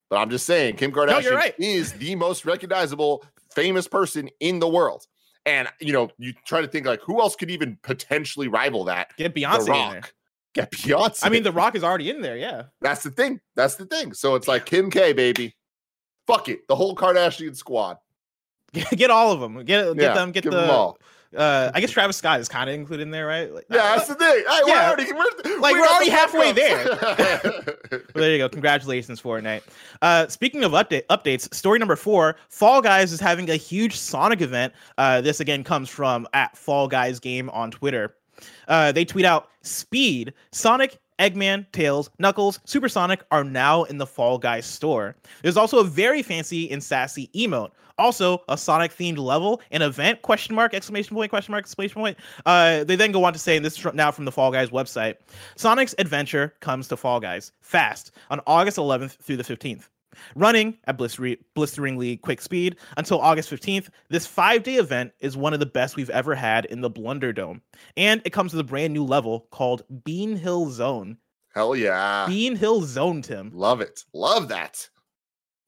but 0.10 0.18
I'm 0.18 0.30
just 0.30 0.46
saying 0.46 0.76
Kim 0.76 0.92
Kardashian 0.92 1.24
you're 1.24 1.36
right. 1.36 1.56
is 1.60 1.94
the 1.94 2.16
most 2.16 2.46
recognizable 2.46 3.24
famous 3.54 3.88
person 3.88 4.30
in 4.40 4.60
the 4.60 4.68
world. 4.68 5.06
And 5.46 5.70
you 5.80 5.94
know, 5.94 6.10
you 6.18 6.34
try 6.46 6.62
to 6.62 6.68
think 6.68 6.86
like 6.86 7.02
who 7.02 7.22
else 7.22 7.36
could 7.36 7.50
even 7.52 7.78
potentially 7.84 8.48
rival 8.48 8.84
that? 8.86 9.16
get 9.18 9.34
The 9.34 9.44
Beyonce 9.44 9.60
in 9.60 9.66
there. 9.66 9.74
Rock. 9.76 10.14
Get 10.56 10.72
Beyonce. 10.72 11.20
I 11.24 11.30
mean, 11.30 11.44
The 11.44 11.52
Rock 11.52 11.76
is 11.76 11.84
already 11.84 12.10
in 12.10 12.22
there. 12.22 12.38
Yeah. 12.38 12.64
That's 12.82 13.04
the 13.04 13.12
thing. 13.12 13.40
That's 13.56 13.76
the 13.76 13.86
thing. 13.86 14.14
So 14.14 14.36
it's 14.36 14.48
like 14.48 14.66
Kim 14.66 14.90
K, 14.90 15.14
baby. 15.14 15.56
Fuck 16.28 16.50
it. 16.50 16.68
The 16.68 16.76
whole 16.76 16.96
Kardashian 16.96 17.56
squad. 17.56 17.98
get 18.74 19.10
all 19.12 19.32
of 19.32 19.40
them. 19.40 19.64
Get 19.64 19.96
get 19.96 19.98
Yeah, 19.98 20.14
them. 20.14 20.32
Get 20.32 20.44
the. 20.44 20.64
'em 20.64 20.70
all. 20.70 20.98
Uh, 21.36 21.70
I 21.76 21.80
guess 21.80 21.92
Travis 21.92 22.18
Scott 22.18 22.40
is 22.40 22.50
kind 22.50 22.68
of 22.72 22.74
included 22.76 23.04
in 23.04 23.12
there, 23.12 23.28
right? 23.28 23.54
Like, 23.54 23.66
Yeah, 23.70 23.78
uh, 23.84 23.96
that's 23.98 24.08
the 24.08 24.16
thing. 24.16 24.28
Hey, 24.50 24.60
we're 24.64 24.70
yeah. 24.70 24.88
already, 24.90 25.14
we're, 25.14 25.60
Like, 25.60 25.76
we 25.76 25.82
we're 25.82 25.88
already 25.88 26.10
the 26.10 26.16
halfway 26.16 26.52
there. 26.52 26.86
well, 27.92 28.04
there 28.16 28.32
you 28.32 28.38
go. 28.40 28.50
Congratulations, 28.50 29.22
Fortnite. 29.22 29.62
Uh, 30.02 30.28
speaking 30.28 30.64
of 30.64 30.72
update 30.72 31.06
updates, 31.12 31.54
story 31.54 31.78
number 31.78 31.96
four: 31.96 32.36
Fall 32.50 32.82
Guys 32.82 33.12
is 33.12 33.20
having 33.20 33.48
a 33.52 33.56
huge 33.56 33.96
Sonic 33.96 34.42
event. 34.42 34.74
Uh, 34.98 35.22
this 35.22 35.40
again 35.40 35.64
comes 35.64 35.88
from 35.88 36.28
at 36.34 36.58
Fall 36.58 36.88
Guys 36.88 37.20
Game 37.20 37.48
on 37.52 37.70
Twitter. 37.70 38.16
Uh, 38.68 38.92
they 38.92 39.06
tweet 39.06 39.26
out: 39.26 39.50
Speed, 39.62 40.34
Sonic, 40.52 41.00
Eggman, 41.20 41.66
Tails, 41.72 42.10
Knuckles, 42.18 42.60
Supersonic 42.66 43.24
are 43.32 43.44
now 43.44 43.84
in 43.84 43.98
the 43.98 44.08
Fall 44.08 44.38
Guys 44.38 44.66
store. 44.66 45.16
There's 45.44 45.58
also 45.58 45.80
a 45.80 45.84
very 45.84 46.24
fancy 46.24 46.72
and 46.72 46.84
sassy 46.84 47.30
emote. 47.36 47.72
Also, 47.98 48.42
a 48.48 48.58
Sonic 48.58 48.94
themed 48.94 49.18
level, 49.18 49.62
an 49.72 49.82
event, 49.82 50.22
question 50.22 50.56
mark, 50.56 50.74
exclamation 50.74 51.18
point, 51.18 51.30
question 51.30 51.52
mark, 51.52 51.66
exclamation 51.66 52.02
point. 52.02 52.18
Uh, 52.46 52.86
they 52.86 52.96
then 52.96 53.12
go 53.12 53.26
on 53.26 53.34
to 53.34 53.40
say, 53.40 53.58
and 53.58 53.66
this 53.66 53.78
is 53.78 53.94
now 53.94 54.10
from 54.10 54.24
the 54.24 54.32
Fall 54.32 54.52
Guys 54.52 54.70
website 54.70 55.18
Sonic's 55.58 55.94
adventure 56.00 56.54
comes 56.62 56.88
to 56.88 56.96
Fall 56.96 57.20
Guys 57.20 57.52
fast 57.60 58.12
on 58.30 58.40
August 58.48 58.78
11th 58.78 59.18
through 59.18 59.36
the 59.36 59.44
15th. 59.44 59.90
Running 60.36 60.78
at 60.86 60.98
blisteri- 60.98 61.40
blisteringly 61.56 62.18
quick 62.18 62.42
speed 62.42 62.78
until 62.98 63.20
August 63.20 63.50
15th, 63.50 63.90
this 64.10 64.26
five 64.26 64.64
day 64.64 64.76
event 64.76 65.12
is 65.20 65.38
one 65.38 65.54
of 65.54 65.60
the 65.60 65.66
best 65.66 65.96
we've 65.96 66.10
ever 66.10 66.36
had 66.36 66.66
in 66.66 66.82
the 66.82 66.90
Blunderdome. 66.90 67.62
And 67.98 68.22
it 68.26 68.32
comes 68.32 68.54
with 68.54 68.60
a 68.62 68.70
brand 68.70 68.94
new 68.94 69.04
level 69.04 69.48
called 69.52 69.84
Bean 70.04 70.36
Hill 70.36 70.70
Zone. 70.72 71.18
Hell 71.54 71.76
yeah. 71.76 72.26
Bean 72.28 72.56
Hill 72.56 72.82
Zone, 72.84 73.22
Tim. 73.22 73.52
Love 73.54 73.82
it. 73.82 74.06
Love 74.14 74.50
that. 74.50 74.90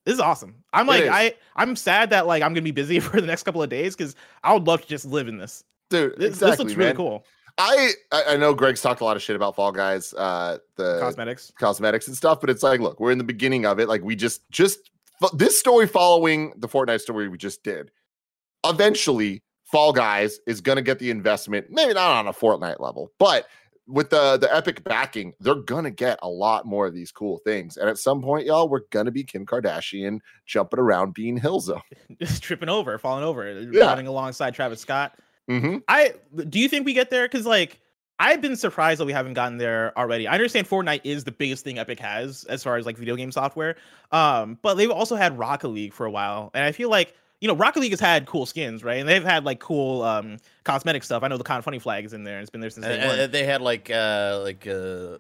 This 0.06 0.16
is 0.16 0.20
awesome. 0.20 0.64
I'm 0.74 0.88
like. 0.88 1.06
I, 1.06 1.36
I'm 1.56 1.76
sad 1.76 2.10
that 2.10 2.28
like 2.28 2.44
I'm 2.44 2.54
gonna 2.54 2.62
be 2.62 2.72
busy 2.72 3.00
for 3.02 3.22
the 3.22 3.28
next 3.28 3.44
couple 3.44 3.62
of 3.62 3.70
days 3.70 3.96
because 3.96 4.16
I 4.44 4.54
would 4.54 4.66
love 4.68 4.82
to 4.82 4.88
just 4.88 5.06
live 5.06 5.28
in 5.28 5.38
this. 5.38 5.64
Dude, 5.90 6.14
This, 6.18 6.30
exactly, 6.30 6.50
this 6.50 6.60
looks 6.60 6.74
really 6.76 6.94
cool. 6.94 7.26
I, 7.58 7.92
I 8.12 8.38
know 8.38 8.54
Greg's 8.54 8.82
talked 8.82 9.02
a 9.02 9.06
lot 9.06 9.16
of 9.16 9.22
shit 9.22 9.36
about 9.36 9.56
Fall 9.56 9.72
Guys, 9.72 10.14
uh 10.14 10.58
the 10.76 11.00
Cosmetics. 11.00 11.52
cosmetics 11.60 12.08
and 12.08 12.16
stuff, 12.18 12.40
but 12.42 12.50
it's 12.50 12.64
like, 12.64 12.80
look, 12.80 13.00
we're 13.00 13.12
in 13.12 13.18
the 13.18 13.24
beginning 13.24 13.66
of 13.66 13.80
it. 13.80 13.88
Like 13.88 14.04
we 14.04 14.16
just 14.16 14.50
just 14.52 14.90
this 15.34 15.60
story 15.60 15.88
following 15.88 16.54
the 16.58 16.68
Fortnite 16.68 17.02
story 17.02 17.28
we 17.30 17.38
just 17.38 17.64
did. 17.64 17.92
Eventually, 18.66 19.44
Fall 19.64 19.94
Guys 19.94 20.40
is 20.48 20.62
gonna 20.62 20.82
get 20.82 21.00
the 21.00 21.10
investment, 21.10 21.68
maybe 21.70 21.94
not 21.94 22.12
on 22.18 22.28
a 22.28 22.34
Fortnite 22.34 22.80
level, 22.80 23.12
but 23.18 23.48
with 23.88 24.10
the 24.12 24.38
the 24.38 24.54
epic 24.56 24.84
backing, 24.84 25.34
they're 25.40 25.56
gonna 25.56 25.92
get 25.92 26.20
a 26.22 26.30
lot 26.30 26.66
more 26.66 26.86
of 26.88 26.94
these 26.94 27.12
cool 27.12 27.40
things. 27.40 27.78
And 27.78 27.90
at 27.90 27.98
some 27.98 28.22
point, 28.22 28.46
y'all, 28.46 28.70
we're 28.70 28.82
gonna 28.92 29.12
be 29.12 29.24
Kim 29.24 29.46
Kardashian 29.46 30.20
jumping 30.46 30.80
around 30.80 31.14
Bean 31.14 31.36
Hill 31.38 31.60
Zone. 31.60 31.82
Just 32.20 32.44
tripping 32.44 32.70
over, 32.70 32.98
falling 33.00 33.24
over, 33.24 33.52
Yeah. 33.72 33.86
running 33.86 34.08
alongside 34.08 34.54
Travis 34.54 34.80
Scott. 34.80 35.18
Hmm 35.48 35.78
I 35.88 36.14
do 36.48 36.60
you 36.60 36.70
think 36.70 36.86
we 36.86 36.94
get 36.94 37.10
there? 37.10 37.26
Because 37.26 37.46
like 37.46 37.80
I've 38.20 38.42
been 38.42 38.56
surprised 38.56 39.00
that 39.00 39.06
we 39.06 39.14
haven't 39.14 39.34
gotten 39.34 39.58
there 39.58 39.98
already. 39.98 40.28
I 40.28 40.34
understand 40.34 40.70
Fortnite 40.70 41.02
is 41.04 41.24
the 41.24 41.32
biggest 41.32 41.64
thing 41.64 41.80
Epic 41.80 42.00
has 42.00 42.44
as 42.44 42.64
far 42.64 42.78
as 42.78 42.86
like 42.86 42.96
video 42.98 43.16
game 43.16 43.32
software. 43.32 43.76
Um, 44.12 44.60
but 44.62 44.76
they've 44.76 44.92
also 44.92 45.16
had 45.16 45.40
Rocket 45.40 45.70
League 45.70 45.94
for 45.94 46.06
a 46.06 46.12
while, 46.12 46.52
and 46.54 46.64
I 46.64 46.72
feel 46.72 46.90
like 46.90 47.16
you 47.40 47.48
know, 47.48 47.56
Rocket 47.56 47.80
League 47.80 47.92
has 47.92 48.00
had 48.00 48.28
cool 48.28 48.46
skins, 48.46 48.84
right? 48.84 49.00
And 49.00 49.10
they've 49.10 49.24
had 49.24 49.44
like 49.44 49.60
cool 49.60 50.04
um 50.04 50.38
cosmetic 50.64 51.04
stuff. 51.04 51.24
I 51.24 51.28
know 51.28 51.38
the 51.38 51.44
Kind 51.44 51.58
of 51.58 51.66
Funny 51.66 51.80
flag 51.80 52.06
is 52.06 52.14
in 52.14 52.24
there. 52.24 52.40
It's 52.40 52.52
been 52.52 52.62
there 52.62 52.70
since 52.70 52.86
day 52.86 53.04
Uh, 53.04 53.08
one. 53.08 53.32
they 53.32 53.44
had 53.46 53.62
like 53.62 53.90
uh 53.90 54.42
like 54.44 54.68
uh 54.68 55.18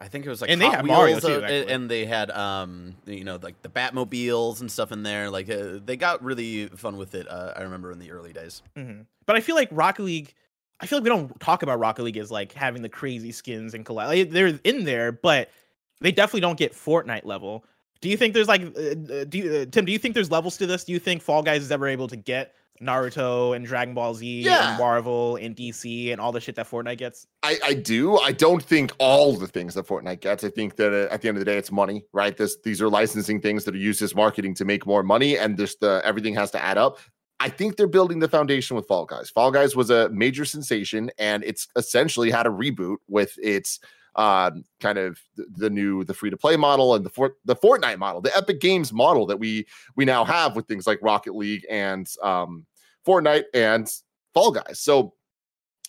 I 0.00 0.08
think 0.08 0.26
it 0.26 0.28
was 0.28 0.40
like 0.40 0.50
And 0.50 0.60
they 0.60 0.68
had 0.68 0.84
Mario, 0.84 1.18
too, 1.20 1.26
uh, 1.26 1.40
actually. 1.42 1.72
and 1.72 1.90
they 1.90 2.04
had 2.04 2.30
um 2.30 2.94
you 3.06 3.24
know 3.24 3.38
like 3.42 3.60
the 3.62 3.68
Batmobiles 3.68 4.60
and 4.60 4.70
stuff 4.70 4.92
in 4.92 5.02
there. 5.02 5.30
Like 5.30 5.48
uh, 5.50 5.78
they 5.84 5.96
got 5.96 6.22
really 6.22 6.66
fun 6.68 6.96
with 6.96 7.14
it. 7.14 7.28
Uh, 7.28 7.52
I 7.56 7.62
remember 7.62 7.92
in 7.92 7.98
the 7.98 8.10
early 8.10 8.32
days. 8.32 8.62
hmm 8.76 9.02
But 9.26 9.36
I 9.36 9.40
feel 9.40 9.54
like 9.56 9.68
Rocket 9.70 10.02
League. 10.02 10.34
I 10.78 10.86
feel 10.86 10.98
like 10.98 11.04
we 11.04 11.08
don't 11.10 11.40
talk 11.40 11.62
about 11.62 11.78
Rocket 11.78 12.02
League 12.02 12.18
as 12.18 12.30
like 12.30 12.52
having 12.52 12.82
the 12.82 12.88
crazy 12.90 13.32
skins 13.32 13.72
and 13.72 13.84
collab. 13.86 14.08
Like, 14.08 14.30
they're 14.30 14.58
in 14.64 14.84
there, 14.84 15.10
but 15.10 15.48
they 16.02 16.12
definitely 16.12 16.42
don't 16.42 16.58
get 16.58 16.74
Fortnite 16.74 17.24
level. 17.24 17.64
Do 18.02 18.10
you 18.10 18.18
think 18.18 18.34
there's 18.34 18.46
like, 18.48 18.60
uh, 18.60 18.90
uh, 18.90 19.24
do 19.24 19.38
you, 19.38 19.54
uh, 19.54 19.64
Tim? 19.70 19.86
Do 19.86 19.92
you 19.92 19.98
think 19.98 20.14
there's 20.14 20.30
levels 20.30 20.58
to 20.58 20.66
this? 20.66 20.84
Do 20.84 20.92
you 20.92 20.98
think 20.98 21.22
Fall 21.22 21.42
Guys 21.42 21.62
is 21.62 21.72
ever 21.72 21.88
able 21.88 22.08
to 22.08 22.16
get 22.16 22.54
Naruto 22.80 23.54
and 23.56 23.64
Dragon 23.66 23.94
Ball 23.94 24.14
Z 24.14 24.42
Yeah. 24.42 24.70
and 24.70 24.78
Marvel 24.78 25.36
and 25.36 25.54
DC 25.56 26.12
and 26.12 26.20
all 26.20 26.32
the 26.32 26.40
shit 26.40 26.54
that 26.56 26.68
Fortnite 26.68 26.98
gets? 26.98 27.26
I, 27.42 27.58
I 27.64 27.74
do. 27.74 28.16
I 28.18 28.32
don't 28.32 28.62
think 28.62 28.92
all 28.98 29.34
the 29.34 29.46
things 29.46 29.74
that 29.74 29.86
Fortnite 29.86 30.20
gets. 30.20 30.44
I 30.44 30.50
think 30.50 30.76
that 30.76 30.92
uh, 30.92 31.12
at 31.12 31.22
the 31.22 31.28
end 31.28 31.36
of 31.36 31.40
the 31.40 31.44
day, 31.50 31.56
it's 31.56 31.72
money, 31.72 32.04
right? 32.12 32.36
This 32.36 32.56
these 32.64 32.80
are 32.82 32.88
licensing 32.88 33.40
things 33.40 33.64
that 33.64 33.74
are 33.74 33.78
used 33.78 34.02
as 34.02 34.14
marketing 34.14 34.54
to 34.56 34.64
make 34.64 34.86
more 34.86 35.02
money, 35.02 35.38
and 35.38 35.56
just 35.56 35.80
the 35.80 36.00
everything 36.04 36.34
has 36.34 36.50
to 36.52 36.62
add 36.62 36.78
up. 36.78 36.98
I 37.38 37.50
think 37.50 37.76
they're 37.76 37.86
building 37.86 38.18
the 38.18 38.28
foundation 38.28 38.76
with 38.76 38.86
Fall 38.86 39.04
Guys. 39.04 39.28
Fall 39.28 39.50
Guys 39.50 39.76
was 39.76 39.90
a 39.90 40.08
major 40.08 40.44
sensation, 40.46 41.10
and 41.18 41.44
it's 41.44 41.68
essentially 41.76 42.30
had 42.30 42.46
a 42.46 42.50
reboot 42.50 42.96
with 43.08 43.34
its 43.42 43.78
um, 44.16 44.64
kind 44.80 44.98
of 44.98 45.20
the, 45.36 45.70
new 45.70 46.02
the 46.04 46.14
free 46.14 46.30
to 46.30 46.36
play 46.36 46.56
model 46.56 46.94
and 46.94 47.04
the 47.04 47.10
for, 47.10 47.34
the 47.44 47.54
Fortnite 47.54 47.98
model, 47.98 48.20
the 48.20 48.36
Epic 48.36 48.60
Games 48.60 48.92
model 48.92 49.26
that 49.26 49.38
we 49.38 49.66
we 49.94 50.04
now 50.04 50.24
have 50.24 50.56
with 50.56 50.66
things 50.66 50.86
like 50.86 50.98
Rocket 51.02 51.34
League 51.34 51.66
and 51.70 52.08
um, 52.22 52.66
Fortnite 53.06 53.44
and 53.54 53.88
Fall 54.34 54.50
Guys. 54.50 54.80
So 54.80 55.14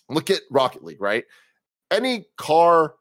look 0.08 0.30
at 0.30 0.42
Rocket 0.50 0.84
League, 0.84 1.00
right? 1.00 1.24
Any 1.90 2.26
car 2.36 2.94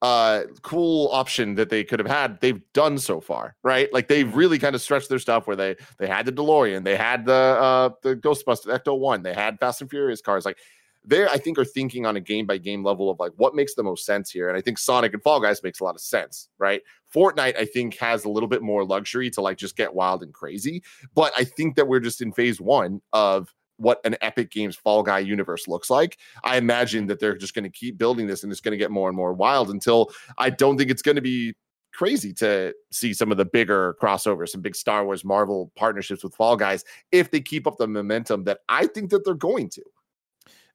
uh 0.00 0.42
cool 0.62 1.08
option 1.12 1.54
that 1.54 1.70
they 1.70 1.84
could 1.84 2.00
have 2.00 2.08
had 2.08 2.40
they've 2.40 2.60
done 2.72 2.98
so 2.98 3.20
far 3.20 3.54
right 3.62 3.92
like 3.92 4.08
they've 4.08 4.34
really 4.34 4.58
kind 4.58 4.74
of 4.74 4.82
stretched 4.82 5.08
their 5.08 5.20
stuff 5.20 5.46
where 5.46 5.54
they 5.54 5.76
they 5.98 6.08
had 6.08 6.26
the 6.26 6.32
delorean 6.32 6.82
they 6.82 6.96
had 6.96 7.24
the 7.24 7.32
uh 7.32 7.88
the 8.02 8.16
ghostbusters 8.16 8.66
ecto 8.66 8.98
1 8.98 9.22
they 9.22 9.32
had 9.32 9.60
fast 9.60 9.80
and 9.80 9.88
furious 9.88 10.20
cars 10.20 10.44
like 10.44 10.58
they 11.04 11.26
i 11.26 11.36
think 11.36 11.58
are 11.58 11.64
thinking 11.64 12.06
on 12.06 12.16
a 12.16 12.20
game 12.20 12.46
by 12.46 12.56
game 12.56 12.84
level 12.84 13.10
of 13.10 13.18
like 13.18 13.32
what 13.36 13.54
makes 13.54 13.74
the 13.74 13.82
most 13.82 14.04
sense 14.04 14.30
here. 14.30 14.48
And 14.48 14.56
i 14.56 14.60
think 14.60 14.78
sonic 14.78 15.12
and 15.12 15.22
fall 15.22 15.40
guys 15.40 15.62
makes 15.62 15.80
a 15.80 15.84
lot 15.84 15.94
of 15.94 16.00
sense 16.00 16.48
right? 16.58 16.82
Fortnite 17.14 17.56
i 17.56 17.64
think 17.64 17.96
has 17.98 18.24
a 18.24 18.28
little 18.28 18.48
bit 18.48 18.62
more 18.62 18.84
luxury 18.84 19.30
to 19.30 19.40
like 19.40 19.58
just 19.58 19.76
get 19.76 19.94
wild 19.94 20.22
and 20.22 20.32
crazy. 20.32 20.82
But 21.14 21.32
i 21.36 21.44
think 21.44 21.76
that 21.76 21.88
we're 21.88 22.00
just 22.00 22.22
in 22.22 22.32
phase 22.32 22.60
one 22.60 23.00
of 23.12 23.52
what 23.76 24.00
an 24.04 24.16
epic 24.20 24.50
games 24.50 24.76
fall 24.76 25.02
guy 25.02 25.18
universe 25.18 25.66
looks 25.66 25.90
like. 25.90 26.18
I 26.44 26.56
imagine 26.56 27.06
that 27.06 27.18
they're 27.18 27.36
just 27.36 27.54
going 27.54 27.64
to 27.64 27.70
keep 27.70 27.98
building 27.98 28.26
this 28.26 28.42
and 28.42 28.52
it's 28.52 28.60
going 28.60 28.72
to 28.72 28.78
get 28.78 28.90
more 28.90 29.08
and 29.08 29.16
more 29.16 29.32
wild 29.32 29.70
until 29.70 30.12
I 30.38 30.50
don't 30.50 30.78
think 30.78 30.90
it's 30.90 31.02
going 31.02 31.16
to 31.16 31.22
be 31.22 31.54
crazy 31.92 32.32
to 32.32 32.74
see 32.90 33.12
some 33.12 33.30
of 33.30 33.38
the 33.38 33.44
bigger 33.44 33.96
crossovers, 34.00 34.50
some 34.50 34.62
big 34.62 34.76
Star 34.76 35.04
Wars 35.04 35.24
Marvel 35.24 35.70
partnerships 35.76 36.24
with 36.24 36.34
Fall 36.34 36.56
Guys 36.56 36.84
if 37.10 37.30
they 37.30 37.40
keep 37.40 37.66
up 37.66 37.76
the 37.76 37.86
momentum 37.86 38.44
that 38.44 38.60
I 38.68 38.86
think 38.86 39.10
that 39.10 39.24
they're 39.24 39.34
going 39.34 39.68
to. 39.70 39.82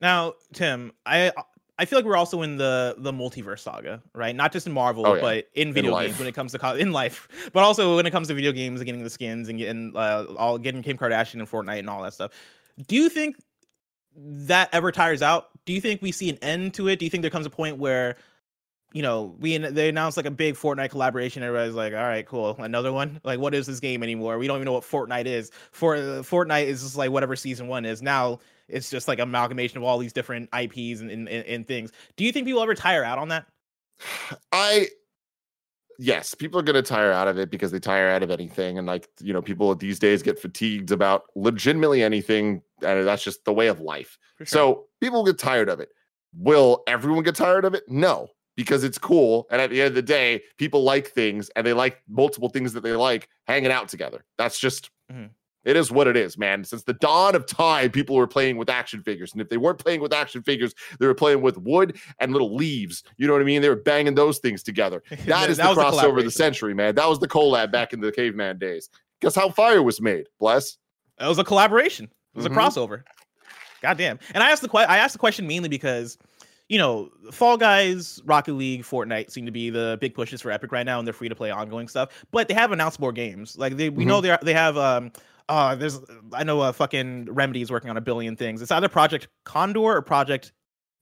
Now, 0.02 0.34
Tim, 0.54 0.92
I 1.06 1.32
I 1.80 1.86
feel 1.86 2.00
like 2.00 2.06
we're 2.06 2.18
also 2.18 2.42
in 2.42 2.58
the 2.58 2.96
the 2.98 3.12
multiverse 3.12 3.60
saga, 3.60 4.02
right? 4.14 4.36
Not 4.36 4.52
just 4.52 4.68
in 4.68 4.74
Marvel, 4.74 5.06
Oh, 5.06 5.16
yeah. 5.16 5.22
but 5.22 5.48
in 5.54 5.74
video 5.74 5.92
life. 5.92 6.08
games 6.08 6.20
when 6.20 6.28
it 6.28 6.34
comes 6.36 6.52
to 6.54 6.60
co- 6.60 6.76
in 6.76 6.92
life, 6.92 7.28
but 7.54 7.64
also 7.64 7.96
when 7.96 8.06
it 8.06 8.12
comes 8.12 8.28
to 8.30 8.34
video 8.34 8.52
games 8.52 8.80
and 8.80 8.86
getting 8.86 9.04
the 9.04 9.10
skins 9.10 9.50
and 9.50 9.58
getting 9.60 9.94
uh, 9.96 10.26
all 10.38 10.58
getting 10.58 10.82
Kim 10.84 10.98
Kardashian 10.98 11.36
and 11.36 11.50
Fortnite 11.50 11.80
and 11.80 11.90
all 11.90 12.02
that 12.04 12.14
stuff. 12.14 12.32
Do 12.88 12.96
you 12.96 13.10
think 13.10 13.38
that 14.16 14.70
ever 14.74 14.92
tires 14.92 15.22
out? 15.22 15.50
Do 15.66 15.74
you 15.74 15.82
think 15.82 16.02
we 16.02 16.12
see 16.12 16.30
an 16.30 16.38
end 16.42 16.74
to 16.76 16.88
it? 16.88 16.98
Do 17.00 17.06
you 17.06 17.10
think 17.12 17.22
there 17.22 17.32
comes 17.32 17.46
a 17.46 17.52
point 17.52 17.78
where 17.78 18.16
you 18.94 19.02
know, 19.04 19.36
we 19.40 19.58
they 19.58 19.90
announced 19.90 20.16
like 20.16 20.26
a 20.26 20.32
big 20.32 20.56
Fortnite 20.56 20.90
collaboration. 20.92 21.44
Everybody's 21.44 21.76
like, 21.76 21.94
"All 21.94 22.00
right, 22.00 22.26
cool, 22.26 22.56
another 22.58 22.92
one." 22.94 23.20
Like, 23.24 23.38
what 23.38 23.54
is 23.54 23.68
this 23.68 23.82
game 23.82 24.02
anymore? 24.02 24.38
We 24.38 24.48
don't 24.48 24.56
even 24.58 24.66
know 24.66 24.72
what 24.72 24.84
Fortnite 24.86 25.26
is. 25.26 25.52
For 25.72 25.96
uh, 25.98 26.00
Fortnite 26.24 26.66
is 26.68 26.82
just 26.82 26.96
like 26.96 27.12
whatever 27.12 27.36
season 27.36 27.68
one 27.68 27.86
is. 27.86 28.02
Now 28.02 28.40
it's 28.68 28.90
just 28.90 29.08
like 29.08 29.20
amalgamation 29.20 29.78
of 29.78 29.84
all 29.84 29.98
these 29.98 30.14
different 30.14 30.50
IPs 30.54 31.02
and, 31.02 31.12
and, 31.12 31.28
and, 31.28 31.68
things. 31.68 31.92
Do 32.16 32.24
you 32.24 32.32
think 32.32 32.46
people 32.46 32.62
ever 32.62 32.76
tire 32.76 33.04
out 33.04 33.18
on 33.18 33.30
that? 33.30 33.48
I 34.52 34.90
yes, 36.00 36.36
people 36.36 36.60
are 36.60 36.64
going 36.64 36.76
to 36.76 36.82
tire 36.82 37.12
out 37.12 37.28
of 37.28 37.38
it 37.38 37.50
because 37.50 37.72
they 37.72 37.80
tire 37.80 38.10
out 38.10 38.24
of 38.24 38.32
anything 38.32 38.78
and 38.78 38.88
like, 38.88 39.10
you 39.20 39.34
know, 39.34 39.42
people 39.42 39.74
these 39.76 40.00
days 40.00 40.22
get 40.22 40.40
fatigued 40.40 40.92
about 40.92 41.24
legitimately 41.36 42.04
anything 42.04 42.62
and 42.84 43.08
that's 43.08 43.24
just 43.24 43.44
the 43.46 43.54
way 43.54 43.68
of 43.68 43.80
life. 43.80 44.18
Sure. 44.38 44.46
So 44.46 44.86
people 45.02 45.24
get 45.26 45.40
tired 45.40 45.70
of 45.70 45.80
it. 45.80 45.90
Will 46.36 46.84
everyone 46.88 47.24
get 47.24 47.36
tired 47.36 47.66
of 47.66 47.74
it? 47.74 47.84
No, 47.88 48.28
because 48.56 48.84
it's 48.84 48.98
cool. 48.98 49.48
And 49.50 49.60
at 49.62 49.70
the 49.70 49.82
end 49.82 49.90
of 49.90 49.96
the 49.96 50.02
day, 50.02 50.44
people 50.58 50.84
like 50.84 51.08
things 51.08 51.50
and 51.56 51.66
they 51.66 51.74
like 51.74 52.02
multiple 52.08 52.50
things 52.50 52.74
that 52.74 52.82
they 52.82 52.92
like 52.92 53.28
hanging 53.48 53.72
out 53.72 53.90
together. 53.90 54.24
That's 54.38 54.60
just, 54.60 54.92
Mhm. 55.12 55.30
It 55.68 55.76
is 55.76 55.92
what 55.92 56.08
it 56.08 56.16
is, 56.16 56.38
man. 56.38 56.64
Since 56.64 56.84
the 56.84 56.94
dawn 56.94 57.36
of 57.36 57.46
time, 57.46 57.92
people 57.92 58.16
were 58.16 58.26
playing 58.26 58.58
with 58.58 58.70
action 58.70 59.04
figures. 59.04 59.34
And 59.34 59.42
if 59.42 59.50
they 59.50 59.58
weren't 59.58 59.80
playing 59.80 60.02
with 60.02 60.14
action 60.14 60.42
figures, 60.42 60.74
they 61.00 61.06
were 61.06 61.14
playing 61.14 61.42
with 61.42 61.58
wood 61.58 61.98
and 62.20 62.32
little 62.32 62.56
leaves. 62.56 63.04
You 63.18 63.28
know 63.28 63.34
what 63.34 63.42
I 63.42 63.46
mean? 63.46 63.62
They 63.62 63.70
were 63.70 63.76
banging 63.76 64.16
those 64.16 64.40
things 64.40 64.64
together. 64.64 65.04
That 65.26 65.50
is 65.50 65.58
the 65.58 65.64
crossover 65.64 66.20
of 66.20 66.24
the 66.26 66.32
century, 66.32 66.74
man. 66.74 66.96
That 66.96 67.10
was 67.10 67.20
the 67.20 67.28
collab 67.28 67.72
back 67.72 67.92
in 67.94 68.00
the 68.00 68.12
caveman 68.12 68.58
days. 68.60 68.90
Guess 69.22 69.36
how 69.36 69.50
fire 69.50 69.84
was 69.84 70.00
made? 70.02 70.28
Bless. 70.40 70.78
It 71.20 71.28
was 71.28 71.38
a 71.38 71.44
collaboration. 71.44 72.06
It 72.06 72.38
was 72.38 72.46
Mhm. 72.46 72.52
a 72.52 72.56
crossover. 72.56 73.04
God 73.82 73.98
damn. 73.98 74.20
And 74.34 74.42
I 74.44 74.52
asked 74.52 74.62
the 74.62 74.70
que- 74.70 74.80
I 74.88 74.98
asked 74.98 75.14
the 75.14 75.20
question 75.20 75.48
mainly 75.48 75.70
because, 75.70 76.18
you 76.70 76.78
know, 76.78 77.10
Fall 77.32 77.58
Guys, 77.58 78.22
Rocket 78.26 78.54
League, 78.54 78.84
Fortnite 78.84 79.32
seem 79.32 79.46
to 79.46 79.52
be 79.52 79.70
the 79.70 79.98
big 80.00 80.14
pushes 80.14 80.42
for 80.42 80.52
Epic 80.52 80.72
right 80.72 80.86
now, 80.86 80.98
and 81.00 81.08
they're 81.08 81.14
free 81.14 81.30
to 81.30 81.36
play 81.36 81.52
ongoing 81.52 81.88
stuff. 81.88 82.26
But 82.32 82.48
they 82.48 82.54
have 82.54 82.72
announced 82.72 83.00
more 83.00 83.12
games. 83.12 83.58
Like 83.58 83.76
they, 83.78 83.90
we 83.90 84.06
know 84.06 84.22
they 84.22 84.38
they 84.44 84.54
have 84.54 84.78
um. 84.78 85.12
Uh, 85.50 85.76
there's 85.76 86.00
I 86.34 86.44
know 86.44 86.60
uh, 86.62 86.72
fucking 86.72 87.32
Remedy 87.34 87.62
is 87.62 87.72
working 87.72 87.90
on 87.90 87.98
a 87.98 88.02
billion 88.02 88.36
things. 88.36 88.62
It's 88.62 88.72
either 88.72 88.90
Project 88.90 89.28
Condor 89.46 89.80
or 89.80 90.02
Project 90.02 90.52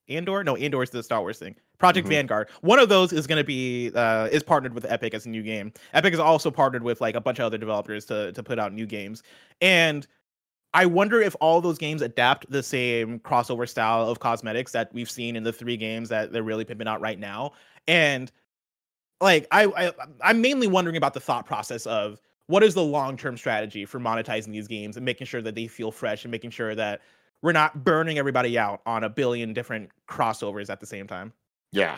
Andor. 0.07 0.43
No, 0.43 0.55
Andor 0.55 0.83
is 0.83 0.91
the 0.91 1.01
Star 1.01 1.21
Wars 1.21 1.39
thing. 1.39 1.55
Project 1.79 2.07
Mhm. 2.07 2.11
Vanguard. 2.11 2.49
One 2.61 2.79
of 2.79 2.87
those 2.89 3.11
is 3.11 3.27
going 3.27 3.39
to 3.39 3.43
be 3.43 3.91
uh, 3.95 4.29
is 4.31 4.43
partnered 4.43 4.73
with 4.73 4.85
Epic 4.85 5.13
as 5.13 5.25
a 5.25 5.29
new 5.29 5.41
game. 5.43 5.73
Epic 5.93 6.13
is 6.13 6.19
also 6.19 6.51
partnered 6.51 6.83
with 6.83 7.01
like 7.01 7.15
a 7.15 7.21
bunch 7.21 7.39
of 7.39 7.45
other 7.45 7.57
developers 7.57 8.05
to 8.05 8.31
to 8.33 8.43
put 8.43 8.59
out 8.59 8.71
new 8.71 8.85
games. 8.85 9.23
And 9.61 10.05
I 10.73 10.85
wonder 10.85 11.21
if 11.21 11.35
all 11.39 11.61
those 11.61 11.77
games 11.77 12.01
adapt 12.01 12.49
the 12.51 12.61
same 12.61 13.19
crossover 13.19 13.67
style 13.67 14.07
of 14.09 14.19
cosmetics 14.19 14.73
that 14.73 14.93
we've 14.93 15.09
seen 15.09 15.35
in 15.35 15.43
the 15.43 15.53
three 15.53 15.77
games 15.77 16.09
that 16.09 16.31
they're 16.31 16.43
really 16.43 16.65
pimping 16.65 16.87
out 16.87 17.01
right 17.01 17.17
now. 17.17 17.53
And 17.87 18.31
like 19.21 19.47
I, 19.51 19.65
I 19.65 19.93
I'm 20.21 20.41
mainly 20.41 20.67
wondering 20.67 20.97
about 20.97 21.13
the 21.13 21.19
thought 21.21 21.45
process 21.45 21.85
of 21.87 22.19
what 22.47 22.63
is 22.63 22.73
the 22.73 22.83
long-term 22.83 23.37
strategy 23.37 23.85
for 23.85 23.99
monetizing 23.99 24.51
these 24.51 24.67
games 24.67 24.97
and 24.97 25.05
making 25.05 25.27
sure 25.27 25.41
that 25.41 25.55
they 25.55 25.67
feel 25.67 25.91
fresh 25.91 26.23
and 26.25 26.31
making 26.31 26.51
sure 26.51 26.75
that 26.75 27.01
we're 27.41 27.51
not 27.51 27.83
burning 27.83 28.17
everybody 28.17 28.57
out 28.57 28.81
on 28.85 29.03
a 29.03 29.09
billion 29.09 29.53
different 29.53 29.89
crossovers 30.07 30.69
at 30.69 30.79
the 30.79 30.85
same 30.85 31.07
time. 31.07 31.33
Yeah. 31.71 31.97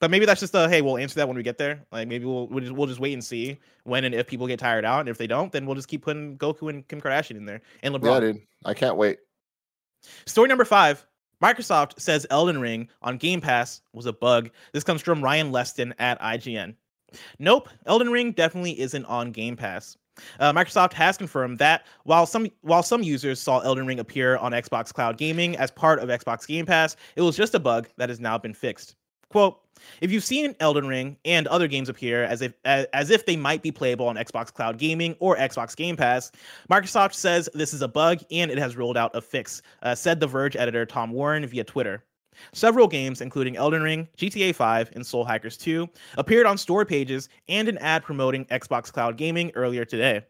But 0.00 0.10
maybe 0.10 0.24
that's 0.24 0.40
just 0.40 0.54
a 0.54 0.68
hey, 0.68 0.80
we'll 0.80 0.96
answer 0.96 1.16
that 1.16 1.28
when 1.28 1.36
we 1.36 1.42
get 1.42 1.58
there. 1.58 1.84
Like 1.92 2.08
maybe 2.08 2.24
we'll 2.24 2.48
we'll 2.48 2.60
just, 2.60 2.72
we'll 2.72 2.86
just 2.86 3.00
wait 3.00 3.12
and 3.12 3.22
see 3.22 3.58
when 3.84 4.04
and 4.04 4.14
if 4.14 4.26
people 4.26 4.46
get 4.46 4.58
tired 4.58 4.84
out, 4.84 5.00
and 5.00 5.08
if 5.10 5.18
they 5.18 5.26
don't, 5.26 5.52
then 5.52 5.66
we'll 5.66 5.74
just 5.74 5.88
keep 5.88 6.02
putting 6.02 6.38
Goku 6.38 6.70
and 6.70 6.88
Kim 6.88 7.00
Kardashian 7.00 7.36
in 7.36 7.44
there 7.44 7.60
and 7.82 7.94
LeBron. 7.94 8.04
Yeah, 8.04 8.20
dude. 8.20 8.40
I 8.64 8.72
can't 8.72 8.96
wait. 8.96 9.18
Story 10.24 10.48
number 10.48 10.64
five. 10.64 11.06
Microsoft 11.42 11.98
says 11.98 12.26
Elden 12.30 12.60
Ring 12.60 12.88
on 13.02 13.16
Game 13.16 13.40
Pass 13.40 13.82
was 13.92 14.06
a 14.06 14.12
bug. 14.12 14.50
This 14.72 14.84
comes 14.84 15.02
from 15.02 15.22
Ryan 15.22 15.52
Leston 15.52 15.92
at 15.98 16.20
IGN. 16.20 16.74
Nope, 17.38 17.68
Elden 17.86 18.10
Ring 18.10 18.32
definitely 18.32 18.78
isn't 18.80 19.04
on 19.06 19.32
Game 19.32 19.56
Pass. 19.56 19.96
Uh, 20.38 20.52
Microsoft 20.52 20.92
has 20.92 21.16
confirmed 21.16 21.58
that 21.58 21.86
while 22.04 22.26
some 22.26 22.48
while 22.62 22.82
some 22.82 23.02
users 23.02 23.40
saw 23.40 23.60
Elden 23.60 23.86
Ring 23.86 24.00
appear 24.00 24.36
on 24.36 24.52
Xbox 24.52 24.92
Cloud 24.92 25.16
Gaming 25.16 25.56
as 25.56 25.70
part 25.70 25.98
of 25.98 26.08
Xbox 26.08 26.46
Game 26.46 26.66
Pass, 26.66 26.96
it 27.16 27.22
was 27.22 27.36
just 27.36 27.54
a 27.54 27.60
bug 27.60 27.88
that 27.96 28.08
has 28.08 28.20
now 28.20 28.36
been 28.36 28.54
fixed. 28.54 28.96
Quote, 29.30 29.60
if 30.00 30.10
you've 30.10 30.24
seen 30.24 30.56
Elden 30.60 30.88
Ring 30.88 31.16
and 31.24 31.46
other 31.46 31.68
games 31.68 31.88
appear 31.88 32.24
as 32.24 32.42
if 32.42 32.52
as, 32.64 32.86
as 32.92 33.10
if 33.10 33.26
they 33.26 33.36
might 33.36 33.62
be 33.62 33.70
playable 33.70 34.08
on 34.08 34.16
Xbox 34.16 34.52
Cloud 34.52 34.76
Gaming 34.76 35.14
or 35.20 35.36
Xbox 35.36 35.76
Game 35.76 35.96
Pass, 35.96 36.32
Microsoft 36.70 37.14
says 37.14 37.48
this 37.54 37.72
is 37.72 37.80
a 37.80 37.88
bug 37.88 38.20
and 38.30 38.50
it 38.50 38.58
has 38.58 38.76
rolled 38.76 38.96
out 38.96 39.14
a 39.14 39.20
fix, 39.20 39.62
uh, 39.82 39.94
said 39.94 40.20
The 40.20 40.26
Verge 40.26 40.56
editor 40.56 40.84
Tom 40.84 41.12
Warren 41.12 41.46
via 41.46 41.64
Twitter. 41.64 42.04
Several 42.52 42.88
games, 42.88 43.20
including 43.20 43.56
Elden 43.56 43.82
Ring, 43.82 44.08
GTA 44.16 44.54
5, 44.54 44.90
and 44.94 45.06
Soul 45.06 45.24
Hackers 45.24 45.56
2, 45.56 45.88
appeared 46.18 46.46
on 46.46 46.58
store 46.58 46.84
pages 46.84 47.28
and 47.48 47.68
an 47.68 47.78
ad 47.78 48.02
promoting 48.02 48.44
Xbox 48.46 48.92
Cloud 48.92 49.16
Gaming 49.16 49.50
earlier 49.54 49.84
today. 49.84 50.22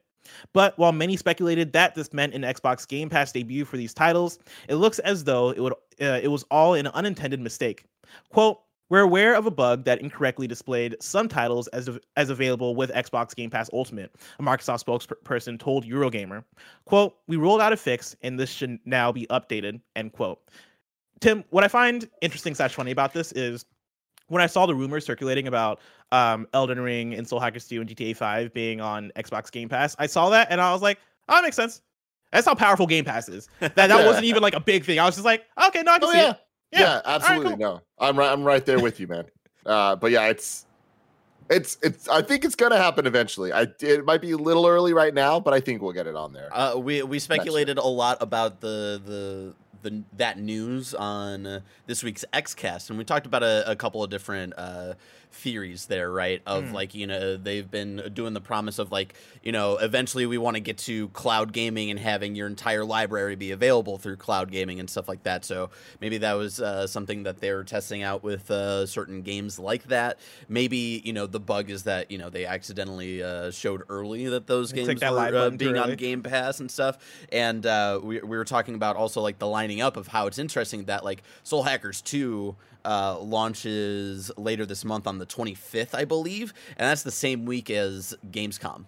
But 0.53 0.77
while 0.79 0.93
many 0.93 1.17
speculated 1.17 1.73
that 1.73 1.95
this 1.95 2.13
meant 2.13 2.35
an 2.35 2.43
Xbox 2.43 2.87
Game 2.87 3.09
Pass 3.09 3.33
debut 3.33 3.65
for 3.65 3.77
these 3.77 3.95
titles, 3.95 4.39
it 4.69 4.77
looks 4.77 4.99
as 5.01 5.25
though 5.25 5.51
it 5.51 5.61
would 5.61 5.73
uh, 5.73 6.21
it 6.23 6.29
was 6.29 6.45
all 6.51 6.75
an 6.75 6.87
unintended 6.89 7.41
mistake. 7.41 7.85
Quote, 8.31 8.61
We're 8.89 9.01
aware 9.01 9.35
of 9.35 9.47
a 9.47 9.51
bug 9.51 9.85
that 9.85 10.01
incorrectly 10.01 10.47
displayed 10.47 10.97
some 11.01 11.29
titles 11.29 11.69
as, 11.69 11.91
as 12.17 12.31
available 12.31 12.75
with 12.75 12.91
Xbox 12.91 13.35
Game 13.35 13.51
Pass 13.51 13.71
Ultimate, 13.73 14.15
a 14.39 14.43
Microsoft 14.43 14.85
spokesperson 14.85 15.59
told 15.59 15.85
Eurogamer. 15.85 16.45
Quote, 16.87 17.17
we 17.27 17.37
rolled 17.37 17.61
out 17.61 17.73
a 17.73 17.77
fix 17.77 18.17
and 18.23 18.39
this 18.39 18.51
should 18.51 18.79
now 18.85 19.13
be 19.13 19.27
updated, 19.29 19.81
end 19.97 20.13
quote. 20.13 20.41
Tim, 21.21 21.45
what 21.51 21.65
I 21.65 21.69
find 21.69 22.09
interesting 22.23 22.55
slash 22.55 22.75
funny 22.75 22.91
about 22.91 23.13
this 23.13 23.33
is 23.33 23.65
when 24.29 24.43
I 24.43 24.47
saw 24.47 24.67
the 24.67 24.75
rumors 24.75 25.05
circulating 25.05 25.47
about 25.49 25.81
um, 26.13 26.47
Elden 26.55 26.81
Ring 26.81 27.15
and 27.15 27.27
Soul 27.29 27.41
Hackers 27.41 27.67
2 27.69 27.81
and 27.81 27.91
GTA 27.91 28.17
5 28.17 28.55
being 28.55 28.81
on 28.81 29.13
Xbox 29.17 29.51
Game 29.51 29.69
Pass, 29.69 29.95
I 29.99 30.07
saw 30.07 30.31
that 30.31 30.49
and 30.51 30.61
I 30.61 30.73
was 30.73 30.83
like, 30.83 30.99
oh, 31.29 31.35
that 31.35 31.43
makes 31.43 31.57
sense. 31.57 31.83
That's 32.33 32.47
how 32.47 32.55
powerful 32.55 32.87
Game 32.87 33.05
Pass 33.05 33.29
is. 33.29 33.49
That 33.61 33.75
that 33.75 33.89
Yeah. 33.89 34.07
wasn't 34.07 34.25
even 34.27 34.43
like 34.43 34.55
a 34.55 34.61
big 34.61 34.85
thing. 34.85 34.99
I 34.99 35.05
was 35.05 35.17
just 35.17 35.25
like, 35.25 35.45
okay, 35.67 35.83
no, 35.83 35.93
I 35.93 35.99
can 35.99 36.09
Oh 36.09 36.13
see 36.13 36.19
yeah. 36.19 36.31
it. 36.31 36.37
Yeah, 36.73 36.81
Yeah. 36.81 36.87
All 36.87 36.95
right, 36.95 37.05
absolutely. 37.07 37.51
cool. 37.51 37.59
No, 37.59 37.81
I'm 37.99 38.17
right. 38.19 38.33
I'm 38.33 38.45
right 38.45 38.65
there 38.65 38.79
with 38.81 39.01
you, 39.01 39.09
man. 39.09 39.25
Uh, 39.67 39.97
but 39.97 40.13
yeah, 40.13 40.29
it's 40.29 40.65
it's 41.51 41.77
it's. 41.83 42.09
I 42.09 42.23
think 42.23 42.45
it's 42.45 42.55
gonna 42.55 42.77
happen 42.77 43.07
eventually. 43.07 43.53
I 43.53 43.67
it 43.81 44.05
might 44.05 44.21
be 44.23 44.31
a 44.31 44.37
little 44.37 44.67
early 44.69 44.93
right 44.95 45.13
now, 45.13 45.41
but 45.41 45.53
I 45.53 45.59
think 45.59 45.83
we'll 45.83 45.93
get 45.93 46.07
it 46.07 46.15
on 46.15 46.33
there. 46.33 46.49
Uh, 46.53 46.77
we 46.79 47.03
we 47.03 47.19
speculated 47.19 47.77
a 47.77 47.85
lot 47.85 48.19
about 48.23 48.61
the 48.61 49.03
the 49.05 49.55
the 49.83 50.03
that 50.17 50.39
news 50.39 50.95
on 50.95 51.47
uh, 51.47 51.61
this 51.87 52.03
week's 52.03 52.25
XCast, 52.33 52.91
and 52.91 52.99
we 52.99 53.05
talked 53.05 53.27
about 53.27 53.43
a, 53.43 53.71
a 53.71 53.77
couple 53.77 54.03
of 54.03 54.11
different 54.11 54.55
uh, 54.57 54.95
theories 55.33 55.87
there, 55.87 56.11
right? 56.11 56.43
Of 56.47 56.65
Mm. 56.65 56.73
like 56.73 56.95
you 56.95 57.07
know 57.07 57.37
they've 57.37 57.71
been 57.71 58.11
doing 58.13 58.35
the 58.35 58.41
promise 58.41 58.79
of 58.79 58.91
like 58.91 59.15
you 59.43 59.53
know 59.53 59.77
eventually 59.77 60.27
we 60.27 60.39
want 60.39 60.57
to 60.57 60.61
get 60.61 60.79
to 60.79 61.09
cloud 61.11 61.53
gaming 61.53 61.91
and 61.91 61.99
having 62.01 62.35
your 62.35 62.47
entire 62.49 62.85
library 62.85 63.37
be 63.37 63.53
available 63.53 63.97
through 63.97 64.17
cloud 64.17 64.51
gaming 64.51 64.81
and 64.81 64.91
stuff 64.91 65.09
like 65.09 65.23
that. 65.23 65.45
So 65.45 65.71
maybe 66.01 66.19
that 66.19 66.33
was 66.35 66.61
uh, 66.61 66.87
something 66.87 67.23
that 67.23 67.41
they 67.41 67.53
were 67.53 67.65
testing 67.65 68.03
out 68.03 68.23
with 68.25 68.51
uh, 68.51 68.87
certain 68.87 69.23
games 69.23 69.59
like 69.59 69.85
that. 69.85 70.19
Maybe 70.49 71.01
you 71.05 71.13
know 71.13 71.27
the 71.27 71.41
bug 71.41 71.71
is 71.71 71.85
that 71.85 72.11
you 72.11 72.19
know 72.19 72.29
they 72.29 72.45
accidentally 72.45 73.23
uh, 73.23 73.51
showed 73.53 73.83
early 73.89 74.27
that 74.27 74.47
those 74.49 74.73
games 74.73 74.89
that 75.01 75.11
were 75.13 75.17
live 75.17 75.33
button 75.33 75.59
too 75.59 75.73
being 75.73 75.79
on. 75.79 75.95
Game 75.97 76.23
Pass 76.23 76.61
and 76.61 76.71
stuff. 76.71 76.99
And 77.31 77.65
uh, 77.65 78.01
we 78.03 78.21
we 78.21 78.37
were 78.37 78.45
talking 78.45 78.75
about 78.75 78.97
also 78.97 79.21
like 79.21 79.39
the 79.39 79.47
lining 79.71 79.83
up 79.83 79.97
of 79.97 80.09
how 80.09 80.27
it's 80.27 80.39
interesting 80.39 80.85
that 80.85 81.05
like 81.05 81.23
Soul 81.45 81.63
Hackers 81.63 82.03
Two 82.03 82.57
uh, 82.85 83.19
launches 83.19 84.31
later 84.37 84.67
this 84.67 84.85
month 84.85 85.07
on 85.07 85.19
the 85.19 85.27
25th, 85.27 85.95
I 85.95 86.05
believe, 86.05 86.53
and 86.77 86.89
that's 86.89 87.03
the 87.03 87.11
same 87.11 87.45
week 87.45 87.71
as 87.71 88.17
Gamescom. 88.31 88.87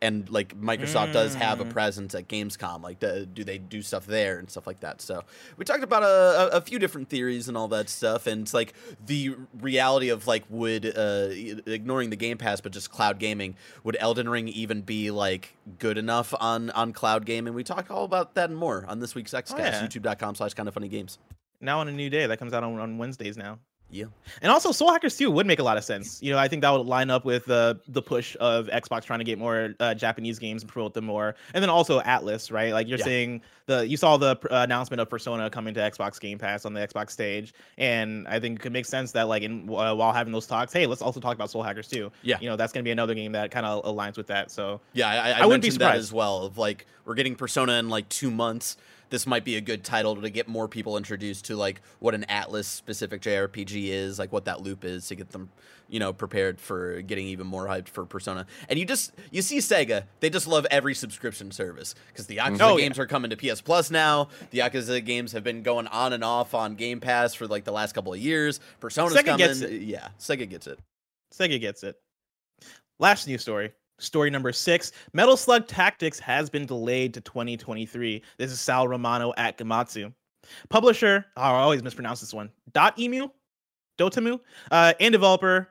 And 0.00 0.30
like 0.30 0.56
Microsoft 0.60 1.12
does 1.12 1.34
have 1.34 1.60
a 1.60 1.64
Mm. 1.64 1.70
presence 1.72 2.14
at 2.14 2.28
Gamescom, 2.28 2.82
like 2.82 3.00
do, 3.00 3.26
do 3.26 3.42
they 3.42 3.58
do 3.58 3.82
stuff 3.82 4.06
there 4.06 4.38
and 4.38 4.48
stuff 4.48 4.66
like 4.66 4.78
that? 4.80 5.00
So 5.02 5.24
we 5.56 5.64
talked 5.64 5.82
about 5.82 6.04
a, 6.04 6.06
a, 6.54 6.58
a 6.58 6.60
few 6.60 6.78
different 6.78 7.08
theories 7.08 7.48
and 7.48 7.56
all 7.56 7.66
that 7.68 7.88
stuff, 7.88 8.28
and 8.28 8.42
it's 8.42 8.54
like 8.54 8.74
the 9.04 9.34
reality 9.60 10.08
of 10.10 10.26
like 10.28 10.44
would 10.48 10.86
uh, 10.86 11.28
ignoring 11.66 12.10
the 12.10 12.16
Game 12.16 12.38
Pass, 12.38 12.60
but 12.60 12.70
just 12.72 12.92
cloud 12.92 13.18
gaming, 13.18 13.56
would 13.82 13.96
Elden 13.98 14.28
Ring 14.28 14.46
even 14.48 14.82
be 14.82 15.10
like 15.10 15.54
good 15.80 15.98
enough 15.98 16.32
on 16.38 16.70
on 16.70 16.92
cloud 16.92 17.26
gaming? 17.26 17.54
We 17.54 17.64
talk 17.64 17.90
all 17.90 18.04
about 18.04 18.34
that 18.34 18.50
and 18.50 18.58
more 18.58 18.84
on 18.86 19.00
this 19.00 19.16
week's 19.16 19.32
XCast, 19.32 19.54
Oh, 19.54 19.58
yeah. 19.58 19.82
YouTube.com/slash 19.86 20.54
Kind 20.54 20.68
of 20.68 20.74
Funny 20.74 20.88
Games. 20.88 21.18
Now 21.60 21.80
on 21.80 21.88
a 21.88 21.92
new 21.92 22.08
day 22.08 22.26
that 22.26 22.38
comes 22.38 22.52
out 22.52 22.62
on, 22.62 22.78
on 22.78 22.98
Wednesdays 22.98 23.36
now. 23.36 23.58
Yeah. 23.90 24.04
And 24.42 24.52
also, 24.52 24.70
Soul 24.70 24.92
Hackers 24.92 25.16
2 25.16 25.30
would 25.30 25.46
make 25.46 25.60
a 25.60 25.62
lot 25.62 25.78
of 25.78 25.84
sense. 25.84 26.22
You 26.22 26.30
know, 26.30 26.38
I 26.38 26.46
think 26.46 26.60
that 26.60 26.70
would 26.70 26.86
line 26.86 27.08
up 27.08 27.24
with 27.24 27.48
uh, 27.50 27.74
the 27.88 28.02
push 28.02 28.36
of 28.38 28.66
Xbox 28.66 29.04
trying 29.04 29.20
to 29.20 29.24
get 29.24 29.38
more 29.38 29.74
uh, 29.80 29.94
Japanese 29.94 30.38
games 30.38 30.62
and 30.62 30.70
promote 30.70 30.92
them 30.92 31.06
more. 31.06 31.34
And 31.54 31.62
then 31.62 31.70
also 31.70 32.00
Atlus, 32.02 32.52
right? 32.52 32.72
Like 32.74 32.86
you're 32.86 32.98
Yeah. 32.98 33.04
saying 33.04 33.42
the 33.64 33.86
you 33.88 33.96
saw 33.96 34.18
the 34.18 34.32
uh, 34.50 34.62
announcement 34.62 35.00
of 35.00 35.08
Persona 35.08 35.48
coming 35.48 35.72
to 35.74 35.80
Xbox 35.80 36.20
Game 36.20 36.38
Pass 36.38 36.66
on 36.66 36.74
the 36.74 36.80
Xbox 36.86 37.10
stage, 37.12 37.54
and 37.78 38.28
I 38.28 38.38
think 38.40 38.58
it 38.58 38.62
could 38.62 38.72
make 38.72 38.84
sense 38.86 39.12
that 39.12 39.28
like 39.28 39.42
in 39.42 39.68
uh, 39.70 39.94
while 39.94 40.12
having 40.12 40.32
those 40.34 40.46
talks, 40.46 40.72
hey, 40.72 40.86
let's 40.86 41.00
also 41.02 41.18
talk 41.20 41.34
about 41.34 41.50
Soul 41.50 41.62
Hackers 41.62 41.88
2. 41.88 42.10
Yeah. 42.22 42.36
You 42.40 42.48
know, 42.50 42.56
that's 42.56 42.72
going 42.74 42.82
to 42.84 42.88
be 42.88 42.92
another 42.92 43.14
game 43.14 43.32
that 43.32 43.50
kind 43.50 43.64
of 43.64 43.84
aligns 43.84 44.18
with 44.18 44.26
that. 44.26 44.50
So 44.50 44.80
Yeah, 44.92 45.08
I, 45.08 45.14
I, 45.16 45.30
I 45.42 45.46
wouldn't 45.46 45.62
be 45.62 45.70
surprised. 45.70 45.98
as 45.98 46.12
well. 46.12 46.44
Of 46.44 46.58
like, 46.58 46.86
we're 47.06 47.14
getting 47.14 47.34
Persona 47.36 47.72
in 47.74 47.88
like 47.88 48.06
two 48.10 48.30
months. 48.30 48.76
This 49.10 49.26
might 49.26 49.44
be 49.44 49.56
a 49.56 49.60
good 49.60 49.84
title 49.84 50.16
to 50.16 50.30
get 50.30 50.48
more 50.48 50.68
people 50.68 50.96
introduced 50.96 51.46
to 51.46 51.56
like 51.56 51.80
what 51.98 52.14
an 52.14 52.26
Atlus 52.28 52.64
specific 52.66 53.22
JRPG 53.22 53.88
is, 53.88 54.18
like 54.18 54.32
what 54.32 54.44
that 54.44 54.60
loop 54.60 54.84
is, 54.84 55.06
to 55.08 55.14
get 55.14 55.30
them, 55.30 55.48
you 55.88 55.98
know, 55.98 56.12
prepared 56.12 56.60
for 56.60 57.00
getting 57.02 57.26
even 57.28 57.46
more 57.46 57.66
hyped 57.66 57.88
for 57.88 58.04
Persona. 58.04 58.46
And 58.68 58.78
you 58.78 58.84
just 58.84 59.12
you 59.30 59.40
see 59.42 59.58
Sega, 59.58 60.04
they 60.20 60.28
just 60.30 60.46
love 60.46 60.66
every 60.70 60.94
subscription 60.94 61.50
service 61.50 61.94
because 62.12 62.26
the 62.26 62.36
Yakuza 62.36 62.60
Oh, 62.60 62.76
yeah. 62.76 62.84
games 62.84 62.98
are 62.98 63.06
coming 63.06 63.30
to 63.30 63.36
PS 63.36 63.60
Plus 63.62 63.90
now. 63.90 64.28
The 64.50 64.58
Yakuza 64.58 65.04
games 65.04 65.32
have 65.32 65.42
been 65.44 65.62
going 65.62 65.86
on 65.86 66.12
and 66.12 66.22
off 66.22 66.54
on 66.54 66.74
Game 66.74 67.00
Pass 67.00 67.32
for 67.34 67.46
like 67.46 67.64
the 67.64 67.72
last 67.72 67.94
couple 67.94 68.12
of 68.12 68.18
years. 68.18 68.60
Persona's 68.80 69.14
Sega 69.14 69.24
coming, 69.62 69.82
yeah, 69.88 70.08
Sega 70.18 70.48
gets 70.48 70.66
it. 70.66 70.78
Sega 71.34 71.58
gets 71.60 71.82
it. 71.82 71.96
Last 72.98 73.26
news 73.28 73.42
story. 73.42 73.72
Story 74.00 74.30
number 74.30 74.52
six 74.52 74.92
Metal 75.12 75.36
Slug 75.36 75.66
Tactics 75.66 76.20
has 76.20 76.48
been 76.48 76.66
delayed 76.66 77.14
to 77.14 77.20
2023. 77.20 78.22
This 78.38 78.52
is 78.52 78.60
Sal 78.60 78.86
Romano 78.86 79.32
at 79.36 79.58
Gematsu. 79.58 80.12
Publisher, 80.68 81.26
oh, 81.36 81.42
I 81.42 81.60
always 81.60 81.82
mispronounce 81.82 82.20
this 82.20 82.32
one, 82.32 82.50
Dot 82.72 82.98
Emu, 82.98 83.28
Dotamu, 83.98 84.38
uh, 84.70 84.94
and 85.00 85.12
developer 85.12 85.68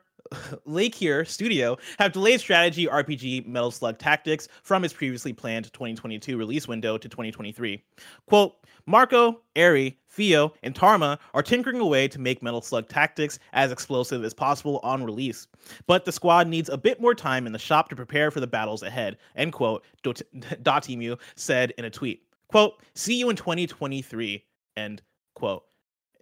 Leikir 0.66 1.26
Studio 1.26 1.78
have 1.98 2.12
delayed 2.12 2.40
strategy 2.40 2.86
RPG 2.86 3.46
Metal 3.46 3.70
Slug 3.70 3.98
Tactics 3.98 4.48
from 4.62 4.84
its 4.84 4.92
previously 4.92 5.32
planned 5.32 5.72
2022 5.72 6.36
release 6.36 6.68
window 6.68 6.98
to 6.98 7.08
2023. 7.08 7.82
Quote, 8.26 8.54
Marco, 8.86 9.40
Eri, 9.54 9.98
Theo, 10.08 10.54
and 10.62 10.74
Tarma 10.74 11.18
are 11.34 11.42
tinkering 11.42 11.80
away 11.80 12.08
to 12.08 12.18
make 12.18 12.42
Metal 12.42 12.62
Slug 12.62 12.88
Tactics 12.88 13.38
as 13.52 13.70
explosive 13.70 14.24
as 14.24 14.32
possible 14.32 14.80
on 14.82 15.04
release. 15.04 15.46
But 15.86 16.04
the 16.04 16.12
squad 16.12 16.48
needs 16.48 16.70
a 16.70 16.78
bit 16.78 17.00
more 17.00 17.14
time 17.14 17.46
in 17.46 17.52
the 17.52 17.58
shop 17.58 17.88
to 17.90 17.96
prepare 17.96 18.30
for 18.30 18.40
the 18.40 18.46
battles 18.46 18.82
ahead, 18.82 19.18
end 19.36 19.52
quote, 19.52 19.84
Dot- 20.02 20.22
Dotemu 20.62 21.18
said 21.36 21.72
in 21.76 21.84
a 21.84 21.90
tweet. 21.90 22.22
Quote, 22.48 22.82
see 22.94 23.18
you 23.18 23.28
in 23.28 23.36
2023, 23.36 24.42
end 24.76 25.02
quote. 25.34 25.64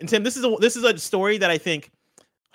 And 0.01 0.09
Tim, 0.09 0.25
this 0.25 0.37
is 0.37 0.45
a 0.45 0.55
this 0.61 0.77
is 0.77 0.85
a 0.85 0.99
story 0.99 1.39
that 1.39 1.51
I 1.51 1.57
think 1.57 1.91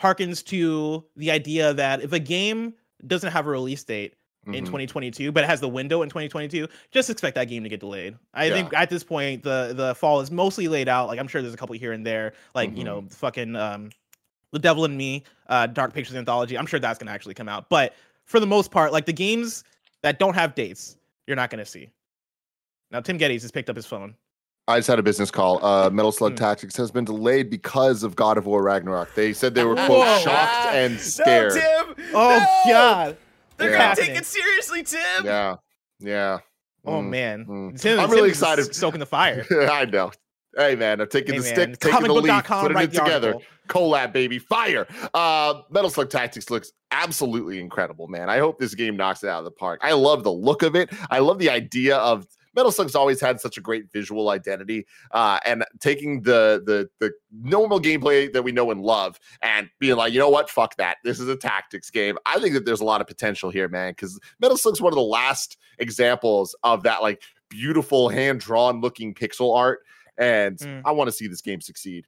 harkens 0.02 0.44
to 0.46 1.04
the 1.16 1.32
idea 1.32 1.74
that 1.74 2.02
if 2.02 2.12
a 2.14 2.20
game 2.20 2.74
doesn't 3.08 3.32
have 3.32 3.46
a 3.48 3.50
release 3.50 3.84
date 3.84 4.16
in 4.48 4.54
Mhm. 4.64 4.66
2022, 4.66 5.32
but 5.32 5.44
it 5.44 5.48
has 5.48 5.60
the 5.62 5.70
window 5.70 6.02
in 6.02 6.10
2022, 6.10 6.68
just 6.90 7.10
expect 7.12 7.36
that 7.36 7.46
game 7.46 7.62
to 7.64 7.70
get 7.70 7.80
delayed. 7.80 8.16
I 8.34 8.46
Yeah. 8.46 8.54
think 8.56 8.74
at 8.74 8.90
this 8.90 9.04
point 9.04 9.44
the 9.44 9.74
the 9.76 9.94
fall 9.96 10.20
is 10.22 10.32
mostly 10.32 10.68
laid 10.68 10.90
out. 10.90 11.08
Like 11.08 11.20
I'm 11.20 11.28
sure 11.28 11.42
there's 11.42 11.54
a 11.54 11.58
couple 11.58 11.76
here 11.76 11.92
and 11.94 12.06
there, 12.06 12.34
like 12.56 12.76
you 12.76 12.84
know, 12.84 13.06
fucking 13.10 13.56
um, 13.56 13.92
the 14.52 14.60
Devil 14.60 14.84
in 14.86 14.98
Me, 14.98 15.24
uh, 15.48 15.68
Dark 15.68 15.94
Pictures 15.94 16.16
Anthology. 16.16 16.58
I'm 16.58 16.66
sure 16.66 16.80
that's 16.80 16.98
gonna 17.00 17.12
actually 17.12 17.36
come 17.36 17.48
out, 17.48 17.70
but 17.70 17.94
for 18.26 18.40
the 18.40 18.48
most 18.48 18.72
part, 18.72 18.92
like 18.92 19.06
the 19.06 19.14
games 19.14 19.64
that 20.02 20.18
don't 20.20 20.34
have 20.34 20.56
dates, 20.56 20.98
you're 21.28 21.36
not 21.36 21.50
gonna 21.52 21.66
see. 21.66 21.90
Now 22.90 23.00
Tim 23.02 23.18
Gettys 23.20 23.44
has 23.44 23.52
picked 23.52 23.70
up 23.70 23.76
his 23.76 23.86
phone. 23.86 24.16
I 24.72 24.80
just 24.80 24.88
had 24.88 25.00
a 25.00 25.04
business 25.04 25.30
call. 25.32 25.64
Uh, 25.64 25.90
Metal 25.94 26.12
Slug 26.12 26.32
Hmm. 26.34 26.38
Tactics 26.38 26.76
has 26.78 26.92
been 26.92 27.06
delayed 27.06 27.50
because 27.50 28.04
of 28.04 28.16
God 28.16 28.38
of 28.38 28.46
War 28.46 28.64
Ragnarok. 28.64 29.14
They 29.16 29.34
said 29.34 29.54
they 29.56 29.64
were 29.64 29.76
Whoa. 29.76 29.86
quote 29.86 30.22
shocked 30.22 30.74
and 30.74 31.00
scared. 31.00 31.54
No, 31.56 31.62
Tim! 31.94 32.06
Oh 32.14 32.64
No! 32.68 32.72
God! 32.74 33.18
They're 33.58 33.72
Yeah. 33.72 33.96
gonna 33.96 34.08
take 34.08 34.18
it 34.18 34.26
seriously, 34.26 34.84
Tim. 34.84 35.26
Yeah, 35.26 35.56
yeah. 36.00 36.40
Oh 36.86 36.94
Mm, 36.94 37.10
man, 37.10 37.46
mm. 37.46 37.80
Tim, 37.80 38.00
I'm 38.00 38.08
Tim 38.08 38.16
really 38.16 38.30
is 38.32 38.38
excited. 38.42 38.74
Soaking 38.74 39.00
the 39.00 39.06
fire. 39.06 39.46
I 39.72 39.86
know. 39.86 40.12
Hey 40.58 40.76
man, 40.76 41.00
I'm 41.00 41.08
taking 41.08 41.36
Hey, 41.36 41.40
the 41.40 41.44
man, 41.46 41.54
stick, 41.76 41.80
taking 41.80 42.08
the 42.08 42.14
leaf, 42.14 42.26
comicbook.com, 42.34 42.62
putting 42.68 42.78
it 42.82 42.92
together. 42.94 43.28
article. 43.36 43.44
Collab, 43.68 44.12
baby, 44.12 44.38
fire! 44.40 44.86
Uh, 45.14 45.62
Metal 45.70 45.90
Slug 45.90 46.10
Tactics 46.10 46.50
looks 46.50 46.72
absolutely 46.92 47.60
incredible, 47.60 48.08
man. 48.10 48.30
I 48.30 48.40
hope 48.40 48.60
this 48.60 48.76
game 48.76 48.98
knocks 48.98 49.24
it 49.24 49.30
out 49.30 49.40
of 49.40 49.46
the 49.46 49.52
park. 49.52 49.80
I 49.84 49.94
love 49.94 50.24
the 50.24 50.32
look 50.32 50.62
of 50.64 50.76
it. 50.76 50.90
I 51.10 51.20
love 51.20 51.38
the 51.40 51.50
idea 51.50 51.96
of 51.98 52.26
Metal 52.56 52.72
Slug's 52.72 52.96
always 52.96 53.22
had 53.22 53.40
such 53.40 53.58
a 53.58 53.62
great 53.62 53.92
visual 53.92 54.30
identity, 54.30 54.86
uh, 55.12 55.40
and 55.46 55.64
taking 55.80 56.22
the 56.22 56.62
the 56.66 56.90
the 57.00 57.12
normal 57.32 57.80
gameplay 57.80 58.32
that 58.34 58.44
we 58.44 58.52
know 58.52 58.72
and 58.72 58.82
love 58.82 59.20
and 59.42 59.70
being 59.80 59.96
like, 59.96 60.14
you 60.14 60.20
know 60.20 60.30
what, 60.30 60.50
fuck 60.50 60.76
that. 60.78 60.98
This 61.04 61.20
is 61.20 61.28
a 61.28 61.36
tactics 61.36 61.90
game. 61.90 62.18
I 62.26 62.40
think 62.40 62.54
that 62.54 62.66
there's 62.66 62.82
a 62.82 62.86
lot 62.86 63.02
of 63.02 63.08
potential 63.08 63.50
here, 63.50 63.68
man, 63.70 63.92
because 63.92 64.20
Metal 64.40 64.58
Slug's 64.58 64.82
one 64.82 64.92
of 64.94 64.98
the 64.98 65.02
last 65.02 65.58
examples 65.80 66.56
of 66.64 66.84
that 66.84 67.02
like 67.02 67.22
beautiful 67.50 68.10
hand 68.10 68.40
drawn 68.40 68.82
looking 68.82 69.14
pixel 69.14 69.56
art, 69.56 69.80
and 70.18 70.58
Mm. 70.58 70.82
I 70.86 70.92
want 70.92 71.08
to 71.08 71.12
see 71.12 71.28
this 71.28 71.42
game 71.42 71.62
succeed. 71.62 72.06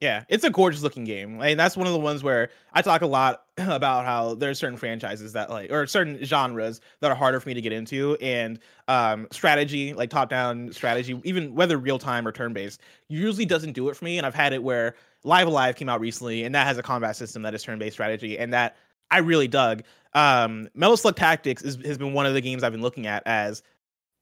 Yeah, 0.00 0.22
it's 0.28 0.44
a 0.44 0.50
gorgeous 0.50 0.82
looking 0.82 1.02
game. 1.02 1.40
And 1.42 1.58
that's 1.58 1.76
one 1.76 1.88
of 1.88 1.92
the 1.92 1.98
ones 1.98 2.22
where 2.22 2.50
I 2.72 2.82
talk 2.82 3.02
a 3.02 3.06
lot 3.06 3.42
about 3.58 4.04
how 4.04 4.34
there's 4.34 4.58
certain 4.58 4.78
franchises 4.78 5.32
that 5.32 5.50
like 5.50 5.72
or 5.72 5.86
certain 5.88 6.22
genres 6.24 6.80
that 7.00 7.10
are 7.10 7.16
harder 7.16 7.40
for 7.40 7.48
me 7.48 7.54
to 7.54 7.60
get 7.60 7.72
into 7.72 8.16
and 8.20 8.60
um 8.86 9.26
strategy, 9.32 9.92
like 9.92 10.10
top 10.10 10.30
down 10.30 10.72
strategy, 10.72 11.20
even 11.24 11.52
whether 11.54 11.78
real 11.78 11.98
time 11.98 12.28
or 12.28 12.32
turn 12.32 12.52
based, 12.52 12.80
usually 13.08 13.44
doesn't 13.44 13.72
do 13.72 13.88
it 13.88 13.96
for 13.96 14.04
me. 14.04 14.18
And 14.18 14.26
I've 14.26 14.36
had 14.36 14.52
it 14.52 14.62
where 14.62 14.94
Live 15.24 15.48
A 15.48 15.50
Live 15.50 15.74
came 15.74 15.88
out 15.88 16.00
recently 16.00 16.44
and 16.44 16.54
that 16.54 16.66
has 16.66 16.78
a 16.78 16.82
combat 16.82 17.16
system 17.16 17.42
that 17.42 17.54
is 17.54 17.64
turn 17.64 17.78
based 17.80 17.94
strategy 17.94 18.38
and 18.38 18.52
that 18.52 18.76
I 19.10 19.18
really 19.18 19.48
dug. 19.48 19.82
Um 20.14 20.68
Metal 20.74 20.96
Slug 20.96 21.16
Tactics 21.16 21.62
is, 21.62 21.76
has 21.84 21.98
been 21.98 22.12
one 22.12 22.24
of 22.24 22.34
the 22.34 22.40
games 22.40 22.62
I've 22.62 22.72
been 22.72 22.82
looking 22.82 23.08
at 23.08 23.24
as 23.26 23.64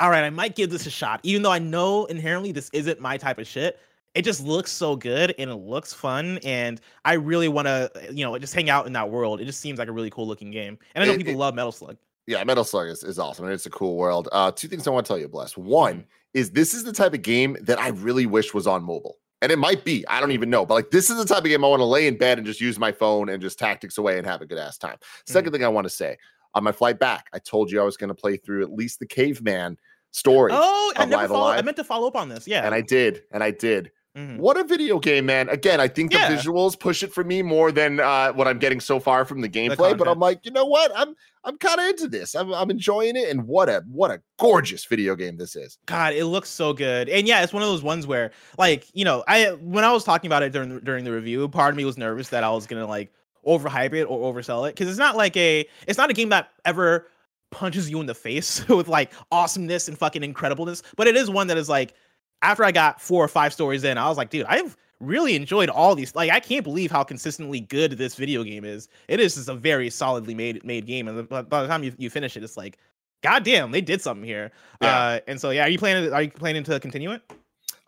all 0.01 0.11
right, 0.11 0.25
I 0.25 0.31
might 0.31 0.57
give 0.57 0.71
this 0.71 0.87
a 0.87 0.91
shot, 0.91 1.21
even 1.23 1.43
though 1.43 1.53
I 1.53 1.59
know 1.59 2.05
inherently 2.07 2.53
this 2.53 2.71
isn't 2.73 3.01
my 3.01 3.17
type 3.17 3.39
of 3.39 3.47
shit 3.47 3.79
it 4.17 4.23
just 4.25 4.45
looks 4.45 4.73
so 4.73 4.97
good 4.97 5.35
and 5.39 5.51
it 5.51 5.55
looks 5.57 5.93
fun 5.93 6.39
and 6.45 6.81
I 7.05 7.15
really 7.15 7.49
want 7.49 7.67
to 7.67 7.91
you 8.11 8.25
know 8.25 8.37
just 8.39 8.55
hang 8.55 8.71
out 8.71 8.87
in 8.87 8.93
that 8.95 9.11
world. 9.11 9.41
It 9.41 9.45
just 9.45 9.61
seems 9.61 9.79
like 9.79 9.89
a 9.89 9.93
really 9.93 10.11
cool 10.11 10.27
looking 10.27 10.51
game. 10.51 10.79
And 10.95 11.05
I 11.05 11.07
know 11.07 11.13
It- 11.15 11.19
people 11.19 11.35
it- 11.35 11.39
love 11.39 11.55
Metal 11.55 11.73
Slug. 11.73 11.97
Yeah, 12.27 12.43
Metal 12.43 12.65
Slug 12.65 12.89
is, 12.89 13.05
is 13.05 13.21
awesome 13.21 13.45
and 13.45 13.55
it's 13.55 13.67
a 13.67 13.71
cool 13.71 13.97
world. 13.97 14.29
Uh, 14.33 14.51
two 14.51 14.67
things 14.67 14.87
I 14.89 14.91
want 14.91 15.07
to 15.07 15.09
tell 15.11 15.19
you, 15.19 15.29
Bless. 15.29 15.57
One 15.57 16.05
is 16.35 16.51
this 16.51 16.75
is 16.75 16.83
the 16.83 16.93
type 16.93 17.15
of 17.15 17.23
game 17.23 17.57
that 17.61 17.79
I 17.79 17.89
really 17.89 18.27
wish 18.27 18.53
was 18.53 18.67
on 18.67 18.83
mobile. 18.83 19.19
And 19.43 19.53
it 19.53 19.59
might 19.59 19.85
be, 19.85 20.05
I 20.09 20.19
don't 20.19 20.33
even 20.33 20.51
know, 20.51 20.65
but 20.67 20.75
like 20.75 20.91
this 20.91 21.09
is 21.11 21.19
the 21.19 21.25
type 21.25 21.45
of 21.45 21.45
game 21.45 21.65
I 21.65 21.69
want 21.69 21.81
to 21.81 21.85
lay 21.85 22.07
in 22.09 22.17
bed 22.17 22.39
and 22.39 22.47
just 22.47 22.61
use 22.61 22.79
my 22.79 22.91
phone 22.91 23.29
and 23.29 23.41
just 23.41 23.59
tactics 23.59 23.99
away 23.99 24.17
and 24.19 24.27
have 24.27 24.41
a 24.41 24.47
good 24.47 24.59
ass 24.59 24.79
time. 24.79 24.97
2nd 25.29 25.53
thing 25.53 25.63
I 25.65 25.69
want 25.69 25.85
to 25.85 25.91
say 25.91 26.17
on 26.55 26.65
my 26.65 26.73
flight 26.73 26.99
back, 26.99 27.27
I 27.35 27.39
told 27.39 27.71
you 27.71 27.81
I 27.81 27.85
was 27.85 27.97
going 27.99 28.09
to 28.09 28.15
play 28.15 28.39
through 28.39 28.63
at 28.63 28.73
least 28.73 28.99
the 28.99 29.07
caveman 29.07 29.77
story. 30.11 30.53
Oh, 30.55 30.93
I 30.97 31.05
never 31.05 31.35
I 31.35 31.61
meant 31.63 31.77
to 31.77 31.85
follow 31.85 32.09
up 32.09 32.17
on 32.17 32.29
this. 32.31 32.49
Yeah. 32.49 32.65
And 32.65 32.75
I 32.75 32.81
did, 32.81 33.25
and 33.31 33.43
I 33.45 33.51
did. 33.51 33.93
Mhm. 34.17 34.39
What 34.39 34.57
a 34.57 34.65
video 34.65 34.99
game, 34.99 35.27
man. 35.27 35.51
Again, 35.51 35.79
I 35.79 35.89
think 35.89 36.11
the 36.11 36.19
visuals 36.19 36.79
push 36.79 37.03
it 37.03 37.13
for 37.13 37.23
me 37.23 37.43
more 37.43 37.71
than 37.71 38.01
uh, 38.01 38.33
what 38.33 38.49
I'm 38.49 38.59
getting 38.59 38.81
so 38.81 38.99
far 38.99 39.27
from 39.27 39.43
the 39.43 39.49
gameplay. 39.49 39.97
but. 39.97 40.09
I'm 40.09 40.19
like, 40.19 40.45
you 40.47 40.51
know 40.53 40.65
what? 40.65 40.91
I'm 40.97 41.15
I'm 41.45 41.59
kind 41.59 41.79
of 41.79 41.87
into 41.87 42.09
this. 42.09 42.35
I'm, 42.35 42.53
I'm 42.53 42.71
enjoying 42.71 43.15
it. 43.17 43.29
And 43.29 43.47
what 43.47 43.69
a 43.69 43.85
what 43.87 44.11
a 44.11 44.23
gorgeous 44.39 44.87
video 44.87 45.17
game 45.17 45.37
this 45.37 45.55
is. 45.55 45.79
God, 45.85 46.15
it 46.15 46.25
looks 46.25 46.49
so 46.49 46.73
good. 46.73 47.09
And 47.11 47.29
yeah, 47.29 47.43
it's 47.43 47.53
one 47.53 47.63
of 47.63 47.69
those 47.69 47.83
ones 47.83 48.07
where, 48.07 48.31
like, 48.57 48.87
you 48.95 49.05
know, 49.05 49.23
I 49.29 49.51
when 49.61 49.85
I 49.85 49.93
was 49.93 50.03
talking 50.03 50.29
about 50.29 50.43
it 50.43 50.53
during 50.53 50.71
the, 50.71 50.81
during 50.81 51.05
the 51.05 51.13
review, 51.13 51.47
part 51.49 51.71
of 51.71 51.77
me 51.77 51.85
was 51.85 51.99
nervous 51.99 52.31
that 52.31 52.43
I 52.43 52.51
was 52.51 52.67
gonna 52.67 52.87
like 52.87 53.13
overhype 53.47 53.93
it 53.93 54.05
or 54.05 54.33
oversell 54.33 54.67
it 54.69 54.75
because 54.75 54.89
it's 54.89 54.99
not 54.99 55.17
like 55.17 55.37
a 55.37 55.69
it's 55.87 55.99
not 55.99 56.09
a 56.11 56.15
game 56.15 56.31
that 56.31 56.51
ever 56.65 57.07
punches 57.51 57.89
you 57.89 58.01
in 58.01 58.07
the 58.07 58.15
face 58.15 58.67
with 58.71 58.89
like 58.89 59.13
awesomeness 59.31 59.89
and 59.89 59.99
fucking 59.99 60.23
incredibleness, 60.23 60.83
but 60.97 61.07
it 61.07 61.17
is 61.17 61.29
one 61.29 61.47
that 61.49 61.59
is 61.59 61.69
like 61.69 61.95
after 62.43 62.65
I 62.65 62.73
got 62.73 63.01
four 63.01 63.25
or 63.25 63.29
five 63.29 63.53
stories 63.53 63.85
in, 63.85 63.99
I 63.99 64.09
was 64.09 64.17
like, 64.17 64.31
dude, 64.31 64.47
I've 64.47 64.77
really 65.01 65.37
enjoyed 65.37 65.69
all 65.69 65.95
these. 65.95 66.15
Like, 66.15 66.31
I 66.31 66.41
can't 66.41 66.65
believe 66.65 66.91
how 66.91 67.05
consistently 67.05 67.61
good 67.61 67.93
this 67.93 68.15
video 68.15 68.43
game 68.43 68.65
is. 68.65 68.89
It 69.09 69.21
is 69.21 69.35
just 69.35 69.49
a 69.49 69.55
very 69.55 69.91
solidly 69.91 70.35
made 70.35 70.65
made 70.65 70.87
game, 70.87 71.09
and 71.09 71.29
by 71.29 71.43
the 71.43 71.67
time 71.67 71.83
you, 71.83 71.93
you 71.99 72.11
finish 72.11 72.37
it, 72.37 72.45
it's 72.45 72.57
like, 72.57 72.79
god 73.23 73.45
damn, 73.45 73.71
they 73.71 73.81
did 73.81 74.01
something 74.01 74.25
here. 74.25 74.53
Yeah. 74.81 74.97
Uh, 74.97 75.21
and 75.27 75.41
so 75.41 75.51
yeah, 75.51 75.67
are 75.67 75.69
you 75.69 75.79
planning? 75.79 76.13
Are 76.13 76.23
you 76.23 76.31
planning 76.31 76.65
to 76.65 76.81
continue 76.81 77.13
it? 77.13 77.23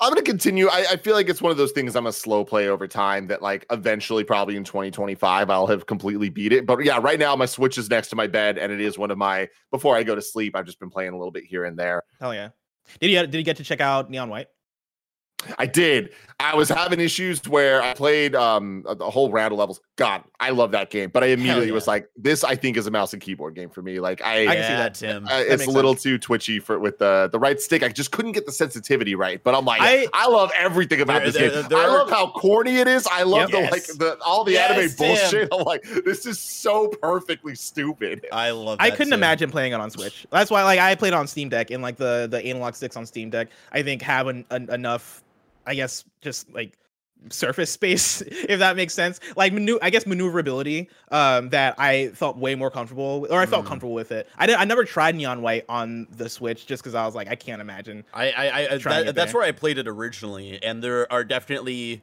I'm 0.01 0.11
gonna 0.11 0.23
continue. 0.23 0.69
I, 0.69 0.87
I 0.93 0.97
feel 0.97 1.15
like 1.15 1.29
it's 1.29 1.43
one 1.43 1.51
of 1.51 1.59
those 1.59 1.73
things 1.73 1.97
I'm 1.97 2.07
a 2.07 2.13
slow 2.13 2.45
play 2.45 2.69
over 2.69 2.87
time 2.87 3.27
that 3.29 3.43
like 3.43 3.67
eventually 3.71 4.23
probably 4.23 4.57
in 4.57 4.63
2025 4.63 5.51
I'll 5.51 5.67
have 5.67 5.87
completely 5.87 6.29
beat 6.29 6.53
it. 6.53 6.67
But 6.67 6.85
yeah, 6.85 7.01
right 7.03 7.19
now 7.19 7.35
my 7.35 7.47
Switch 7.47 7.79
is 7.79 7.91
next 7.91 8.09
to 8.09 8.17
my 8.17 8.29
bed 8.29 8.59
and 8.59 8.71
it 8.71 8.81
is 8.81 8.97
one 8.97 9.11
of 9.11 9.19
my 9.19 9.49
before 9.73 9.97
I 9.97 10.05
go 10.05 10.15
to 10.15 10.23
sleep, 10.23 10.55
I've 10.55 10.67
just 10.67 10.79
been 10.79 10.91
playing 10.91 11.15
a 11.15 11.19
little 11.19 11.33
bit 11.33 11.45
here 11.45 11.65
and 11.65 11.77
there. 11.77 12.05
Hell 12.21 12.33
yeah. 12.33 12.51
Did 13.01 13.11
you 13.11 13.21
did 13.27 13.35
you 13.35 13.43
get 13.43 13.57
to 13.59 13.65
check 13.65 13.81
out 13.81 14.11
Neon 14.11 14.29
White? 14.29 14.49
I 15.59 15.67
did. 15.67 16.11
I 16.41 16.55
was 16.55 16.69
having 16.69 17.01
issues 17.01 17.47
where 17.49 17.83
I 17.83 17.95
played 17.95 18.37
um 18.37 18.85
a, 18.89 18.93
a 18.93 19.11
whole 19.11 19.31
round 19.33 19.51
of 19.53 19.59
levels. 19.59 19.81
God, 19.97 20.23
I 20.39 20.51
love 20.51 20.71
that 20.71 20.89
game, 20.91 21.11
but 21.13 21.25
I 21.25 21.29
immediately 21.29 21.73
was 21.73 21.89
like, 21.89 22.09
this 22.17 22.45
I 22.45 22.55
think 22.55 22.77
is 22.77 22.87
a 22.87 22.93
mouse 22.93 23.13
and 23.13 23.21
keyboard 23.21 23.57
game 23.57 23.69
for 23.71 23.83
me. 23.83 23.99
Like 23.99 24.23
I, 24.23 24.43
I 24.43 24.55
can 24.55 24.63
see 24.65 24.69
that. 24.75 24.95
Tim. 24.95 25.27
uh, 25.27 25.31
it's 25.41 25.55
a 25.65 25.67
makes 25.67 25.67
little 25.67 25.97
too 25.97 26.17
twitchy 26.17 26.61
for 26.61 26.79
with 26.79 26.99
the 26.99 27.29
the 27.33 27.41
right 27.41 27.61
stick. 27.61 27.83
I 27.83 27.89
just 27.89 28.13
couldn't 28.13 28.33
get 28.33 28.47
the 28.47 28.53
sensitivity 28.53 29.17
right. 29.17 29.43
But 29.43 29.57
I'm 29.57 29.65
like, 29.65 29.81
I- 29.83 30.07
I, 30.15 30.29
love 30.29 30.53
everything 30.57 31.01
about 31.01 31.23
There- 31.23 31.33
this 31.33 31.35
there- 31.35 31.51
game. 31.63 31.69
there 31.71 31.79
I 31.79 31.85
are- 31.87 31.99
love 31.99 32.11
how 32.11 32.31
corny 32.31 32.77
it 32.77 32.87
is. 32.87 33.09
I 33.11 33.25
love 33.25 33.51
Yep. 33.51 33.51
the 33.51 33.59
Yes. 33.59 33.73
like 33.73 33.99
the 33.99 34.19
all 34.25 34.45
the 34.45 34.53
Yes, 34.53 34.71
anime 34.71 34.89
Tim. 34.91 34.97
bullshit. 35.09 35.49
I'm 35.53 35.65
like, 35.65 35.83
this 36.05 36.25
is 36.25 36.39
so 36.39 36.87
perfectly 37.03 37.57
stupid. 37.57 38.27
I 38.31 38.51
love. 38.53 38.77
I 38.81 38.91
couldn't 38.91 39.09
too. 39.09 39.15
imagine 39.15 39.51
playing 39.51 39.73
it 39.73 39.81
on 39.81 39.91
Switch. 39.91 40.25
That's 40.31 40.53
why, 40.53 40.63
like, 40.63 40.79
I 40.79 40.95
played 40.95 41.15
it 41.15 41.17
on 41.17 41.27
Steam 41.27 41.49
Deck, 41.49 41.73
and 41.73 41.83
like 41.83 41.97
the 41.97 42.29
the 42.31 42.41
analog 42.45 42.75
sticks 42.77 42.97
on 42.97 43.05
Steam 43.07 43.29
Deck, 43.29 43.49
I 43.73 43.83
think 43.83 44.03
have 44.03 44.29
an, 44.29 44.45
an, 44.51 44.71
enough, 44.71 45.25
I 45.69 45.75
guess, 45.75 46.05
just 46.21 46.51
like 46.53 46.77
surface 47.31 47.71
space, 47.79 48.21
if 48.23 48.61
that 48.61 48.77
makes 48.77 48.95
sense. 48.95 49.19
Like, 49.37 49.53
manu- 49.53 49.79
I 49.83 49.91
guess 49.91 50.07
maneuverability, 50.07 50.89
um, 51.11 51.49
that 51.51 51.75
I 51.79 52.09
felt 52.09 52.37
way 52.37 52.55
more 52.55 52.71
comfortable, 52.71 53.21
with, 53.21 53.33
or 53.33 53.41
I 53.41 53.47
felt 53.47 53.65
Mm. 53.65 53.69
comfortable 53.69 53.95
with 53.95 54.13
it. 54.13 54.29
I 54.39 54.47
did, 54.47 54.57
I 54.57 54.65
never 54.65 54.85
tried 54.85 55.15
Neon 55.17 55.43
White 55.43 55.65
on 55.69 56.07
the 56.17 56.29
Switch 56.29 56.67
just 56.67 56.83
because 56.83 56.95
I 56.95 57.05
was 57.05 57.15
like, 57.17 57.29
I 57.29 57.35
can't 57.35 57.61
imagine. 57.61 58.05
I, 58.15 58.31
I, 58.31 58.47
I 58.75 58.79
that, 58.79 59.05
get 59.07 59.15
that's 59.15 59.35
where 59.35 59.43
I 59.43 59.51
played 59.53 59.79
it 59.79 59.89
originally, 59.89 60.63
and 60.63 60.83
there 60.83 61.11
are 61.13 61.25
definitely, 61.25 62.03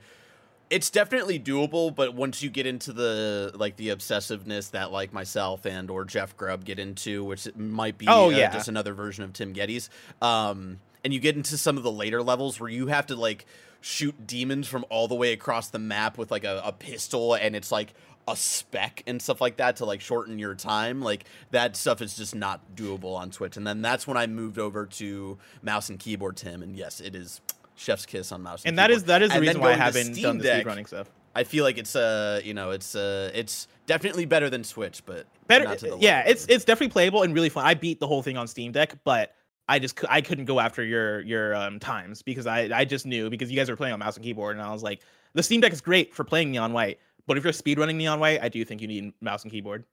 it's 0.70 0.90
definitely 0.90 1.40
doable. 1.40 1.96
But 1.96 2.14
once 2.14 2.44
you 2.44 2.50
get 2.50 2.66
into 2.66 2.92
the 2.92 3.52
like 3.56 3.78
the 3.78 3.90
obsessiveness 3.90 4.72
that 4.72 4.92
like 4.92 5.14
myself 5.14 5.66
and 5.66 5.90
or 5.90 6.04
Jeff 6.04 6.36
Grubb 6.36 6.66
get 6.66 6.78
into, 6.78 7.24
which 7.24 7.48
might 7.56 7.98
be 7.98 8.06
Oh, 8.10 8.26
uh, 8.28 8.30
yeah. 8.32 8.52
just 8.52 8.68
another 8.68 8.94
version 8.94 9.24
of 9.24 9.32
Tim 9.32 9.54
gettys 9.54 9.88
um, 10.22 10.80
and 11.06 11.14
you 11.14 11.20
get 11.22 11.38
into 11.38 11.58
some 11.58 11.78
of 11.78 11.84
the 11.84 11.92
later 11.92 12.22
levels 12.22 12.60
where 12.60 12.70
you 12.70 12.88
have 12.88 13.06
to 13.08 13.16
like 13.16 13.46
shoot 13.80 14.28
demons 14.28 14.68
from 14.68 14.84
all 14.90 15.08
the 15.08 15.16
way 15.16 15.32
across 15.32 15.70
the 15.70 15.80
map 15.80 16.18
with 16.18 16.32
like 16.32 16.44
a, 16.44 16.62
a 16.66 16.72
pistol, 16.74 17.36
and 17.36 17.56
it's 17.56 17.72
like 17.72 17.94
a 18.28 18.36
spec 18.36 19.04
and 19.06 19.22
stuff 19.22 19.40
like 19.40 19.58
that 19.58 19.76
to 19.76 19.86
like 19.86 20.02
shorten 20.02 20.40
your 20.40 20.56
time 20.56 21.00
like 21.00 21.26
that 21.52 21.76
stuff 21.76 22.02
is 22.02 22.18
just 22.18 22.34
not 22.34 22.60
doable 22.76 23.16
on 23.16 23.32
switch 23.32 23.56
and 23.56 23.68
then 23.68 23.84
that's 23.84 24.08
when 24.08 24.18
i 24.18 24.26
moved 24.26 24.58
over 24.58 24.88
to 24.88 25.38
mouse 25.62 25.90
and 25.90 26.00
keyboard 26.00 26.36
tim 26.36 26.64
and 26.64 26.76
yes 26.76 27.00
it 27.02 27.14
is 27.14 27.40
chef's 27.76 28.04
kiss 28.08 28.32
on 28.32 28.42
mouse 28.42 28.64
and, 28.66 28.76
Keyboard. 28.76 28.80
And 28.80 28.80
that 28.80 28.90
is 28.92 29.04
that 29.04 29.22
is 29.22 29.30
the 29.30 29.36
And 29.36 29.42
reason 29.46 29.62
why 29.62 29.74
I 29.74 29.76
haven't 29.76 30.14
Steam 30.14 30.24
done 30.24 30.38
the 30.40 30.44
Deck, 30.46 30.66
speedrunning 30.66 30.88
stuff. 30.88 31.08
i 31.36 31.44
feel 31.44 31.64
like 31.64 31.78
it's 31.78 31.96
uh 31.96 32.42
you 32.44 32.56
know 32.56 32.72
it's 32.72 32.96
uh 32.96 33.30
it's 33.36 33.68
definitely 33.86 34.26
better 34.26 34.50
than 34.50 34.64
switch 34.64 35.04
but 35.06 35.28
better 35.46 35.66
the 35.76 35.96
yeah 36.00 36.18
level. 36.18 36.32
it's 36.32 36.48
it's 36.48 36.66
definitely 36.66 36.94
playable 36.94 37.22
and 37.22 37.36
really 37.36 37.50
fun 37.50 37.64
i 37.64 37.76
beat 37.76 38.00
the 38.00 38.08
whole 38.08 38.24
thing 38.24 38.38
on 38.38 38.48
steam 38.48 38.72
deck 38.72 38.96
but 39.04 39.36
i 39.68 39.80
just 39.80 40.00
i 40.10 40.22
couldn't 40.22 40.46
go 40.46 40.60
after 40.60 40.84
your 40.84 41.22
your 41.22 41.56
um 41.56 41.80
times 41.80 42.22
because 42.22 42.46
i 42.48 42.70
i 42.74 42.86
just 42.86 43.06
knew 43.06 43.30
because 43.30 43.50
you 43.50 43.58
guys 43.58 43.70
were 43.70 43.76
playing 43.76 43.94
on 43.94 44.00
mouse 44.00 44.16
and 44.16 44.24
keyboard 44.24 44.56
and 44.56 44.66
i 44.66 44.72
was 44.72 44.84
like 44.84 45.02
the 45.34 45.44
steam 45.44 45.62
deck 45.62 45.74
is 45.74 45.82
great 45.82 46.14
for 46.14 46.24
playing 46.24 46.52
neon 46.52 46.74
white 46.74 47.00
but 47.28 47.38
if 47.38 47.44
you're 47.44 47.54
speedrunning 47.54 47.96
neon 47.96 48.20
white 48.20 48.42
i 48.42 48.50
do 48.50 48.64
think 48.66 48.82
you 48.82 48.88
need 48.88 49.12
mouse 49.22 49.44
and 49.44 49.52
keyboard 49.52 49.84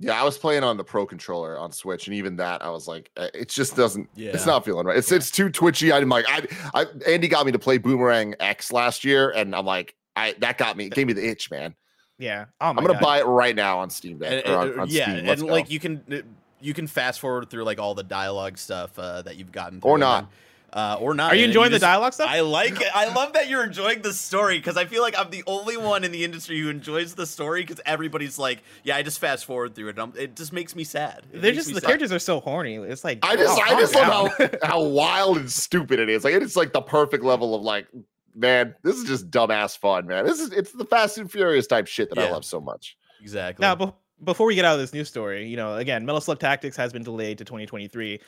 Yeah, 0.00 0.20
I 0.20 0.24
was 0.24 0.36
playing 0.36 0.64
on 0.64 0.76
the 0.76 0.82
pro 0.82 1.06
controller 1.06 1.56
on 1.56 1.70
Switch, 1.70 2.08
and 2.08 2.16
even 2.16 2.34
that, 2.36 2.62
I 2.64 2.70
was 2.70 2.88
like, 2.88 3.12
uh, 3.16 3.28
it 3.32 3.48
just 3.48 3.76
doesn't. 3.76 4.08
It's 4.34 4.44
not 4.44 4.64
feeling 4.64 4.86
right. 4.86 4.96
It's 4.96 5.12
it's 5.12 5.30
too 5.30 5.50
twitchy. 5.50 5.92
I'm 5.92 6.08
like, 6.08 6.24
I, 6.28 6.48
I 6.74 6.86
Andy 7.06 7.28
got 7.28 7.46
me 7.46 7.52
to 7.52 7.60
play 7.60 7.78
Boomerang 7.78 8.34
X 8.40 8.72
last 8.72 9.04
year, 9.04 9.30
and 9.30 9.54
I'm 9.54 9.64
like, 9.66 9.94
I 10.16 10.34
that 10.40 10.58
got 10.58 10.76
me, 10.76 10.88
gave 10.88 11.06
me 11.06 11.12
the 11.12 11.24
itch, 11.24 11.48
man. 11.48 11.76
yeah 12.18 12.46
oh 12.60 12.68
I'm 12.70 12.76
gonna 12.76 12.94
God. 12.94 13.00
buy 13.00 13.18
it 13.20 13.26
right 13.26 13.54
now 13.54 13.78
on 13.78 13.88
Steam 13.90 14.18
Deck 14.18 14.42
and, 14.44 14.54
or 14.54 14.58
on, 14.58 14.80
on 14.80 14.88
yeah 14.88 15.04
Steam. 15.12 15.28
And 15.28 15.40
go. 15.40 15.46
like 15.46 15.70
you 15.70 15.78
can 15.78 16.02
uh, 16.10 16.16
you 16.60 16.74
can 16.74 16.86
fast 16.86 17.20
forward 17.20 17.50
through 17.50 17.64
like 17.64 17.78
all 17.78 17.94
the 17.94 18.02
dialogue 18.02 18.58
stuff 18.58 18.98
uh, 18.98 19.22
that 19.22 19.36
you've 19.36 19.52
gotten 19.52 19.80
Or 19.82 19.98
not. 19.98 20.18
and 20.24 20.28
uh, 20.72 20.96
or 21.00 21.14
not 21.14 21.30
are 21.32 21.36
you 21.36 21.44
enjoying 21.44 21.70
the 21.70 21.76
just- 21.76 21.82
dialogue 21.82 22.12
stuff 22.14 22.28
I 22.28 22.40
like 22.40 22.80
it. 22.80 22.88
I 22.92 23.12
love 23.14 23.34
that 23.34 23.48
you're 23.48 23.62
enjoying 23.62 24.02
the 24.02 24.12
story 24.12 24.58
because 24.58 24.76
I 24.76 24.86
feel 24.86 25.02
like 25.02 25.14
I'm 25.16 25.30
the 25.30 25.44
only 25.46 25.76
one 25.76 26.02
in 26.02 26.10
the 26.10 26.24
industry 26.24 26.58
who 26.60 26.68
enjoys 26.68 27.14
the 27.14 27.26
story 27.26 27.60
because 27.62 27.80
everybody's 27.86 28.40
like, 28.40 28.60
yeah, 28.82 28.96
I 28.96 29.02
just 29.04 29.20
fast 29.20 29.44
forward 29.44 29.76
through 29.76 29.86
it. 29.88 29.90
and 29.90 30.00
I'm- 30.00 30.12
it 30.16 30.34
just 30.34 30.52
makes 30.52 30.74
me 30.74 30.82
sad. 30.82 31.22
It 31.32 31.42
they're 31.42 31.52
just 31.52 31.68
the 31.68 31.74
sad. 31.80 31.84
characters 31.86 32.10
are 32.10 32.18
so 32.18 32.40
horny 32.40 32.74
it's 32.74 33.04
like 33.04 33.20
I 33.22 33.36
just, 33.36 33.56
oh, 33.56 33.62
I 33.62 33.68
calm 33.68 33.78
just 33.78 33.94
love 33.94 34.36
down. 34.38 34.48
how 34.64 34.68
how 34.68 34.82
wild 34.82 35.36
and 35.36 35.50
stupid 35.52 36.00
it 36.00 36.08
is. 36.08 36.24
Like 36.24 36.34
it's 36.34 36.56
like 36.56 36.72
the 36.72 36.82
perfect 36.82 37.22
level 37.22 37.54
of 37.54 37.62
like, 37.62 37.86
man, 38.34 38.74
this 38.82 38.96
is 38.96 39.04
just 39.04 39.30
dumbass 39.30 39.78
fun, 39.78 40.08
man. 40.08 40.24
This 40.26 40.40
is 40.40 40.50
it's 40.50 40.72
the 40.72 40.84
Fast 40.86 41.18
and 41.18 41.30
Furious 41.30 41.68
type 41.68 41.86
shit 41.86 42.10
that 42.10 42.18
I 42.18 42.28
love 42.32 42.44
so 42.44 42.60
much. 42.60 42.96
exactly. 43.20 43.62
Now, 43.62 43.76
be- 43.76 43.92
before 44.24 44.46
we 44.46 44.54
get 44.54 44.64
out 44.64 44.74
of 44.74 44.80
this 44.80 44.92
news 44.92 45.08
story, 45.08 45.46
you 45.46 45.56
know, 45.56 45.76
again, 45.76 46.04
Metal 46.06 46.20
Slug 46.20 46.38
Tactics 46.40 46.76
has 46.76 46.92
been 46.92 47.02
delayed 47.02 47.38
to 47.38 47.44
2023. 47.44 48.20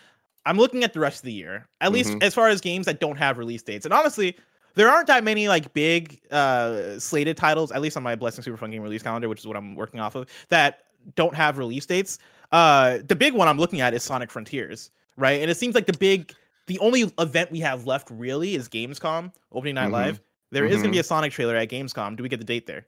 I'm 0.44 0.56
looking 0.58 0.84
at 0.84 0.92
the 0.92 1.00
rest 1.00 1.18
of 1.18 1.22
the 1.24 1.32
year, 1.32 1.66
at 1.80 1.90
least 1.92 2.10
Mhm. 2.10 2.22
as 2.22 2.34
far 2.34 2.48
as 2.48 2.60
games 2.60 2.86
that 2.86 3.00
don't 3.00 3.16
have 3.16 3.38
release 3.38 3.62
dates. 3.62 3.84
And 3.84 3.92
honestly, 3.92 4.36
there 4.74 4.88
aren't 4.88 5.06
that 5.08 5.24
many 5.24 5.48
like 5.48 5.72
big 5.72 6.20
uh 6.30 6.98
slated 6.98 7.36
titles, 7.36 7.72
at 7.72 7.80
least 7.80 7.96
on 7.96 8.02
my 8.02 8.14
Blessing 8.14 8.44
Super 8.44 8.56
Fun 8.56 8.70
Game 8.70 8.82
release 8.82 9.02
calendar, 9.02 9.28
which 9.28 9.40
is 9.40 9.46
what 9.46 9.56
I'm 9.56 9.74
working 9.74 9.98
off 10.00 10.14
of, 10.14 10.28
that 10.50 10.84
don't 11.14 11.34
have 11.34 11.58
release 11.58 11.86
dates. 11.86 12.18
Uh 12.52 12.98
the 13.08 13.16
big 13.16 13.32
one 13.34 13.48
I'm 13.48 13.58
looking 13.58 13.80
at 13.80 13.94
is 13.94 14.02
Sonic 14.04 14.30
Frontiers, 14.30 14.90
right? 15.16 15.40
And 15.40 15.50
it 15.50 15.56
seems 15.56 15.74
like 15.74 15.86
the 15.86 15.96
big 15.98 16.32
the 16.66 16.78
only 16.80 17.10
event 17.18 17.50
we 17.50 17.60
have 17.60 17.86
left 17.86 18.08
really 18.10 18.54
is 18.56 18.68
Gamescom, 18.68 19.32
opening 19.52 19.76
night 19.76 19.88
Mhm. 19.88 19.92
live. 19.92 20.20
There 20.52 20.64
is 20.64 20.76
going 20.76 20.84
to 20.84 20.88
Mhm. 20.88 20.92
be 20.92 20.98
a 20.98 21.04
Sonic 21.04 21.32
trailer 21.32 21.56
at 21.56 21.68
Gamescom. 21.68 22.16
Do 22.16 22.22
we 22.22 22.28
get 22.28 22.38
the 22.38 22.44
date 22.44 22.66
there? 22.66 22.86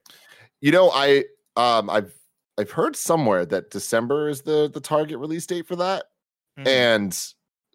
You 0.61 0.71
know, 0.73 0.91
I 0.93 1.25
um 1.57 1.89
I've 1.91 2.13
I've 2.59 2.71
heard 2.71 2.97
somewhere 2.97 3.47
that 3.47 3.71
December 3.71 4.29
is 4.29 4.43
the 4.43 4.69
the 4.69 4.81
target 4.81 5.19
release 5.19 5.47
date 5.47 5.67
for 5.67 5.77
that. 5.77 6.07
Mhm. 6.59 6.67
And 6.67 7.25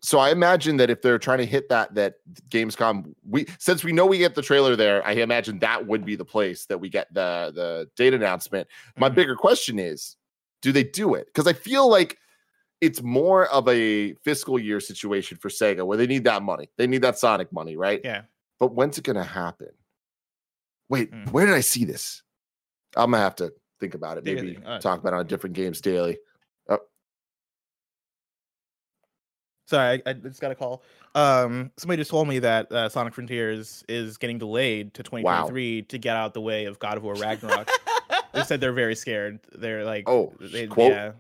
so 0.02 0.20
I 0.20 0.32
imagine 0.32 0.76
that 0.78 0.90
if 0.90 1.02
they're 1.02 1.18
trying 1.18 1.38
to 1.38 1.46
hit 1.46 1.70
that, 1.70 1.96
that 1.96 2.16
Gamescom, 2.50 3.14
we 3.26 3.48
since 3.60 3.84
we 3.84 3.94
know 3.94 4.06
we 4.06 4.18
get 4.18 4.36
the 4.36 4.42
trailer 4.42 4.76
there, 4.76 5.06
I 5.08 5.14
imagine 5.14 5.60
that 5.60 5.88
would 5.88 6.04
be 6.06 6.18
the 6.18 6.26
place 6.26 6.66
that 6.66 6.78
we 6.80 6.90
get 6.90 7.14
the 7.14 7.52
the 7.56 7.90
date 7.96 8.14
announcement. 8.14 8.68
My 8.98 9.10
Mhm. 9.10 9.16
bigger 9.16 9.36
question 9.38 9.80
is, 9.80 10.18
do 10.62 10.72
they 10.74 10.84
do 10.84 11.14
it? 11.16 11.28
Because 11.28 11.48
I 11.48 11.54
feel 11.54 11.90
like 11.90 12.18
it's 12.82 13.02
more 13.02 13.48
of 13.48 13.66
a 13.70 14.14
fiscal 14.26 14.60
year 14.60 14.82
situation 14.82 15.38
for 15.38 15.48
Sega 15.48 15.86
where 15.86 15.98
they 15.98 16.08
need 16.08 16.26
that 16.26 16.44
money. 16.44 16.70
They 16.78 16.86
need 16.88 17.02
that 17.04 17.18
Sonic 17.18 17.50
money, 17.54 17.78
right? 17.78 18.02
Yeah. 18.04 18.24
But 18.60 18.74
when's 18.76 18.98
it 18.98 19.06
gonna 19.06 19.24
happen? 19.24 19.70
Wait, 20.90 21.10
Hmm. 21.14 21.24
where 21.32 21.46
did 21.46 21.56
I 21.56 21.62
see 21.62 21.86
this? 21.86 22.24
I'm 22.98 23.12
gonna 23.12 23.24
have 23.24 23.36
to 23.38 23.54
think 23.84 23.96
about 23.96 24.18
it. 24.18 24.24
Maybe 24.24 24.58
right. 24.66 24.80
talk 24.80 25.00
about 25.02 25.12
it 25.14 25.18
on 25.18 25.28
different 25.28 25.56
games 25.56 25.82
daily. 25.82 26.18
Oh. 26.70 26.80
Sorry, 29.68 30.02
I, 30.06 30.10
I 30.10 30.14
just 30.14 30.40
got 30.40 30.52
a 30.52 30.56
call. 30.56 30.84
Um, 31.16 31.72
somebody 31.78 32.00
just 32.00 32.12
told 32.12 32.28
me 32.30 32.40
that 32.40 32.72
uh, 32.72 32.88
Sonic 32.88 33.14
Frontiers 33.14 33.84
is 33.90 34.18
getting 34.18 34.38
delayed 34.38 34.94
to 34.94 35.04
2023 35.04 35.84
to 35.84 35.98
get 35.98 36.16
out 36.16 36.34
the 36.34 36.42
way 36.42 36.66
of 36.66 36.80
God 36.80 36.96
of 36.98 37.04
War 37.04 37.16
Ragnarok. 37.16 37.70
they 38.34 38.44
said 38.44 38.62
they're 38.62 38.72
very 38.72 38.96
scared. 38.96 39.40
They're 39.52 39.84
like, 39.84 40.08
Oh, 40.08 40.34
they, 40.40 40.68
quote? 40.68 40.92
yeah. 40.92 41.12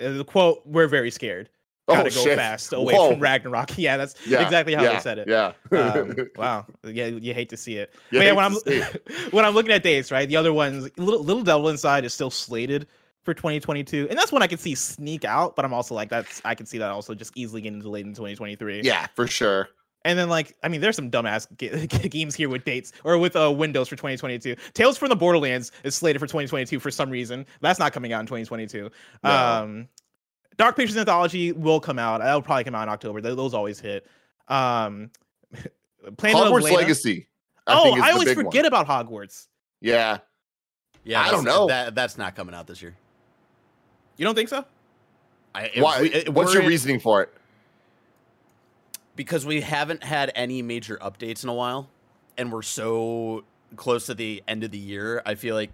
Uh, 0.00 0.12
The 0.12 0.24
quote, 0.24 0.62
"We're 0.66 0.88
very 0.88 1.10
scared. 1.10 1.48
Oh, 1.88 1.94
Gotta 1.96 2.10
go 2.10 2.22
shit. 2.24 2.38
fast 2.38 2.72
away 2.72 2.94
Whoa. 2.94 3.10
from 3.10 3.20
Ragnarok." 3.20 3.70
Yeah, 3.78 3.96
that's 3.96 4.14
Yeah, 4.26 4.40
exactly 4.42 4.74
how 4.74 4.82
yeah, 4.82 4.92
they 4.94 5.00
said 5.00 5.18
it. 5.18 5.28
Yeah. 5.28 5.52
Um, 5.76 6.16
wow. 6.36 6.66
Yeah, 6.84 7.06
you 7.06 7.34
hate 7.34 7.48
to 7.50 7.56
see 7.56 7.76
it. 7.76 7.92
You 8.10 8.20
but 8.20 8.26
yeah, 8.26 8.32
when 8.32 8.44
I'm 8.44 8.54
when 9.32 9.44
I'm 9.44 9.54
looking 9.54 9.72
at 9.72 9.82
dates, 9.82 10.12
right? 10.12 10.28
The 10.28 10.36
other 10.36 10.52
ones, 10.52 10.88
little 10.96 11.22
little 11.24 11.42
Devil 11.42 11.68
Inside 11.68 12.04
is 12.04 12.14
still 12.14 12.30
slated 12.30 12.86
for 13.24 13.34
2022, 13.34 14.08
and 14.10 14.18
that's 14.18 14.32
one 14.32 14.42
I 14.42 14.46
can 14.48 14.58
see 14.58 14.74
sneak 14.74 15.24
out. 15.24 15.54
But 15.56 15.64
I'm 15.64 15.72
also 15.74 15.94
like, 15.94 16.08
that's 16.08 16.40
I 16.44 16.54
can 16.54 16.66
see 16.66 16.78
that 16.78 16.90
also 16.90 17.14
just 17.14 17.32
easily 17.36 17.60
getting 17.60 17.80
delayed 17.80 18.06
in 18.06 18.12
2023. 18.14 18.82
yeah, 18.82 19.06
for 19.14 19.26
sure. 19.26 19.68
And 20.04 20.18
then 20.18 20.28
like, 20.28 20.56
I 20.64 20.68
mean, 20.68 20.80
there's 20.80 20.96
some 20.96 21.10
dumbass 21.12 21.46
ga- 21.56 21.86
games 22.08 22.34
here 22.34 22.48
with 22.48 22.64
dates 22.64 22.92
or 23.04 23.18
with 23.18 23.36
uh 23.36 23.52
windows 23.52 23.86
for 23.88 23.94
2022. 23.96 24.56
Tales 24.74 24.98
from 24.98 25.08
the 25.10 25.16
Borderlands 25.16 25.70
is 25.84 25.94
slated 25.94 26.18
for 26.20 26.26
2022 26.26 26.80
for 26.80 26.90
some 26.90 27.08
reason. 27.10 27.46
That's 27.60 27.78
not 27.78 27.92
coming 27.92 28.12
out 28.12 28.18
in 28.20 28.26
2022. 28.26 28.90
No. 29.22 29.30
Um, 29.30 29.88
Dark 30.56 30.76
Pictures 30.76 30.96
Anthology 30.96 31.52
will 31.52 31.80
come 31.80 31.98
out. 31.98 32.20
That'll 32.20 32.42
probably 32.42 32.64
come 32.64 32.74
out 32.74 32.84
in 32.84 32.88
October. 32.88 33.20
Those 33.20 33.54
always 33.54 33.80
hit. 33.80 34.06
Um, 34.48 35.10
Planet 36.16 36.40
of 36.42 36.48
Hogwarts 36.52 36.62
Lena- 36.62 36.76
Legacy. 36.76 37.28
I 37.66 37.78
oh, 37.78 37.82
think 37.84 38.00
I 38.00 38.10
always 38.12 38.28
big 38.28 38.36
one. 38.36 38.46
forget 38.46 38.66
about 38.66 38.86
Hogwarts. 38.86 39.46
Yeah. 39.80 40.18
Yeah, 41.04 41.20
I 41.22 41.30
don't 41.30 41.44
know. 41.44 41.66
That 41.68 41.94
that's 41.94 42.16
not 42.18 42.34
coming 42.36 42.54
out 42.54 42.66
this 42.66 42.80
year. 42.82 42.96
You 44.16 44.24
don't 44.24 44.34
think 44.34 44.48
so? 44.48 44.64
I, 45.54 45.70
Why? 45.76 46.02
we- 46.02 46.12
if 46.14 46.28
what's 46.28 46.52
your 46.54 46.62
in- 46.62 46.68
reasoning 46.68 47.00
for 47.00 47.22
it? 47.22 47.32
because 49.14 49.44
we 49.44 49.60
haven't 49.60 50.02
had 50.02 50.32
any 50.34 50.62
major 50.62 50.96
updates 51.02 51.42
in 51.44 51.50
a 51.50 51.54
while 51.54 51.88
and 52.38 52.50
we're 52.50 52.62
so 52.62 53.44
close 53.76 54.06
to 54.06 54.14
the 54.14 54.42
end 54.48 54.64
of 54.64 54.70
the 54.70 54.78
year 54.78 55.20
i 55.26 55.34
feel 55.34 55.54
like 55.54 55.70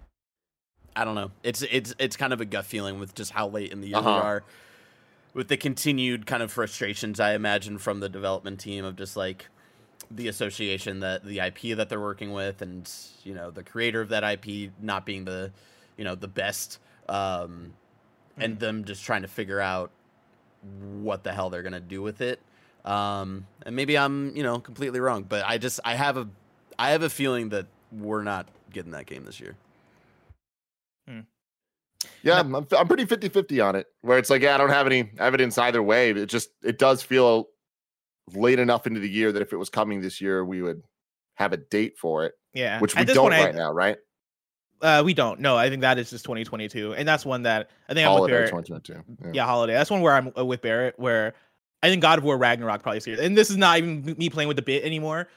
i 0.95 1.05
don't 1.05 1.15
know 1.15 1.31
it's 1.41 1.61
it's 1.71 1.95
it's 1.99 2.17
kind 2.17 2.33
of 2.33 2.41
a 2.41 2.45
gut 2.45 2.65
feeling 2.65 2.99
with 2.99 3.15
just 3.15 3.31
how 3.31 3.47
late 3.47 3.71
in 3.71 3.79
the 3.79 3.87
year 3.87 3.97
Uh-huh. 3.97 4.09
we 4.09 4.27
are 4.27 4.43
with 5.33 5.47
the 5.47 5.57
continued 5.57 6.25
kind 6.25 6.43
of 6.43 6.51
frustrations 6.51 7.19
i 7.19 7.33
imagine 7.33 7.77
from 7.77 7.99
the 7.99 8.09
development 8.09 8.59
team 8.59 8.83
of 8.85 8.95
just 8.95 9.15
like 9.15 9.47
the 10.11 10.27
association 10.27 10.99
that 11.01 11.23
the 11.23 11.39
ip 11.39 11.59
that 11.77 11.89
they're 11.89 11.99
working 11.99 12.31
with 12.31 12.61
and 12.61 12.91
you 13.23 13.33
know 13.33 13.51
the 13.51 13.63
creator 13.63 14.01
of 14.01 14.09
that 14.09 14.23
ip 14.23 14.71
not 14.81 15.05
being 15.05 15.25
the 15.25 15.51
you 15.97 16.03
know 16.03 16.15
the 16.15 16.27
best 16.27 16.79
um 17.07 17.73
and 18.37 18.59
them 18.59 18.85
just 18.85 19.03
trying 19.03 19.21
to 19.21 19.27
figure 19.27 19.59
out 19.59 19.91
what 21.01 21.23
the 21.23 21.31
hell 21.31 21.49
they're 21.49 21.63
gonna 21.63 21.79
do 21.79 22.01
with 22.01 22.21
it. 22.21 22.39
Um 22.85 23.45
and 23.65 23.75
maybe 23.75 23.97
i'm 23.97 24.35
you 24.35 24.43
know 24.43 24.59
completely 24.59 24.99
wrong 24.99 25.23
but 25.27 25.43
i 25.45 25.57
just 25.57 25.79
i 25.83 25.95
have 25.95 26.15
a 26.17 26.27
i 26.79 26.91
have 26.91 27.03
a 27.03 27.09
feeling 27.09 27.49
that 27.49 27.67
we're 27.91 28.23
not 28.23 28.47
getting 28.71 28.91
that 28.91 29.05
game 29.05 29.25
this 29.25 29.39
year 29.39 29.55
Yeah, 32.23 32.39
I'm, 32.39 32.55
I'm 32.55 32.87
pretty 32.87 33.05
50 33.05 33.29
50 33.29 33.59
on 33.61 33.75
it, 33.75 33.87
where 34.01 34.17
it's 34.17 34.29
like, 34.29 34.41
yeah, 34.41 34.55
I 34.55 34.57
don't 34.57 34.69
have 34.69 34.85
any 34.85 35.11
evidence 35.19 35.57
either 35.57 35.83
way. 35.83 36.13
But 36.13 36.21
it 36.23 36.29
just, 36.29 36.49
it 36.63 36.77
does 36.79 37.01
feel 37.03 37.47
late 38.33 38.59
enough 38.59 38.87
into 38.87 38.99
the 38.99 39.09
year 39.09 39.31
that 39.31 39.41
if 39.41 39.53
it 39.53 39.57
was 39.57 39.69
coming 39.69 40.01
this 40.01 40.21
year, 40.21 40.43
we 40.45 40.61
would 40.61 40.81
have 41.35 41.51
a 41.53 41.57
date 41.57 41.97
for 41.97 42.25
it, 42.25 42.33
Yeah. 42.53 42.79
which 42.79 42.95
we 42.95 43.05
don't 43.05 43.17
point, 43.31 43.33
I- 43.33 43.45
right 43.45 43.55
now, 43.55 43.71
right? 43.71 43.97
Uh, 44.81 45.01
we 45.05 45.13
don't. 45.13 45.41
No, 45.41 45.57
I 45.57 45.69
think 45.69 45.81
that 45.81 45.97
is 45.97 46.09
just 46.09 46.23
2022, 46.23 46.93
and 46.93 47.05
that's 47.05 47.25
one 47.25 47.43
that 47.43 47.69
I 47.89 47.93
think 47.93 48.07
I'm 48.07 48.17
with 48.21 48.29
Barrett. 48.29 48.49
2022. 48.49 49.31
Yeah, 49.33 49.45
holiday. 49.45 49.73
That's 49.73 49.89
one 49.91 49.99
where 50.01 50.13
I'm 50.13 50.31
uh, 50.37 50.45
with 50.45 50.61
Barrett, 50.61 50.97
where 50.97 51.33
I 51.83 51.89
think 51.89 52.01
God 52.01 52.17
of 52.17 52.23
War 52.23 52.37
Ragnarok 52.37 52.81
probably 52.81 53.01
serious. 53.01 53.21
And 53.21 53.37
this 53.37 53.49
is 53.49 53.57
not 53.57 53.77
even 53.77 54.15
me 54.17 54.29
playing 54.29 54.47
with 54.47 54.55
the 54.55 54.61
bit 54.63 54.85
anymore. 54.85 55.27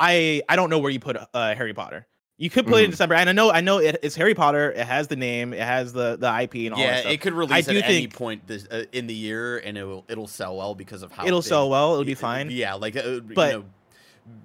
I 0.00 0.42
I 0.48 0.56
don't 0.56 0.68
know 0.68 0.80
where 0.80 0.90
you 0.90 0.98
put 0.98 1.16
uh, 1.16 1.54
Harry 1.54 1.74
Potter. 1.74 2.08
You 2.40 2.48
could 2.50 2.68
play 2.68 2.82
it 2.82 2.84
in 2.84 2.90
Mhm. 2.90 2.92
December, 2.92 3.14
and 3.16 3.28
I 3.28 3.32
know 3.32 3.50
I 3.50 3.60
know 3.60 3.78
it, 3.78 3.98
it's 4.02 4.14
Harry 4.14 4.34
Potter. 4.34 4.70
It 4.70 4.86
has 4.86 5.08
the 5.08 5.16
name, 5.16 5.52
it 5.52 5.58
has 5.60 5.92
the 5.92 6.16
the 6.16 6.28
IP, 6.28 6.66
and 6.66 6.74
all 6.74 6.80
that 6.80 6.86
yeah 6.86 7.00
stuff. 7.00 7.12
it 7.12 7.20
could 7.20 7.32
release 7.34 7.66
at 7.68 7.72
do 7.74 7.80
any 7.84 8.06
point 8.06 8.46
this 8.46 8.64
uh, 8.70 8.84
in 8.92 9.08
the 9.08 9.14
year 9.14 9.58
and 9.58 9.76
it 9.76 9.82
will 9.84 10.04
it'll 10.08 10.28
sell 10.28 10.56
well 10.56 10.74
because 10.76 11.02
of 11.02 11.10
how 11.10 11.26
It'll 11.26 11.40
big- 11.40 11.48
sell 11.48 11.68
well. 11.68 11.94
It'll 11.94 12.04
be 12.04 12.14
fine. 12.14 12.48
yeah 12.50 12.74
like 12.74 12.96
uh, 12.96 13.18
But 13.34 13.64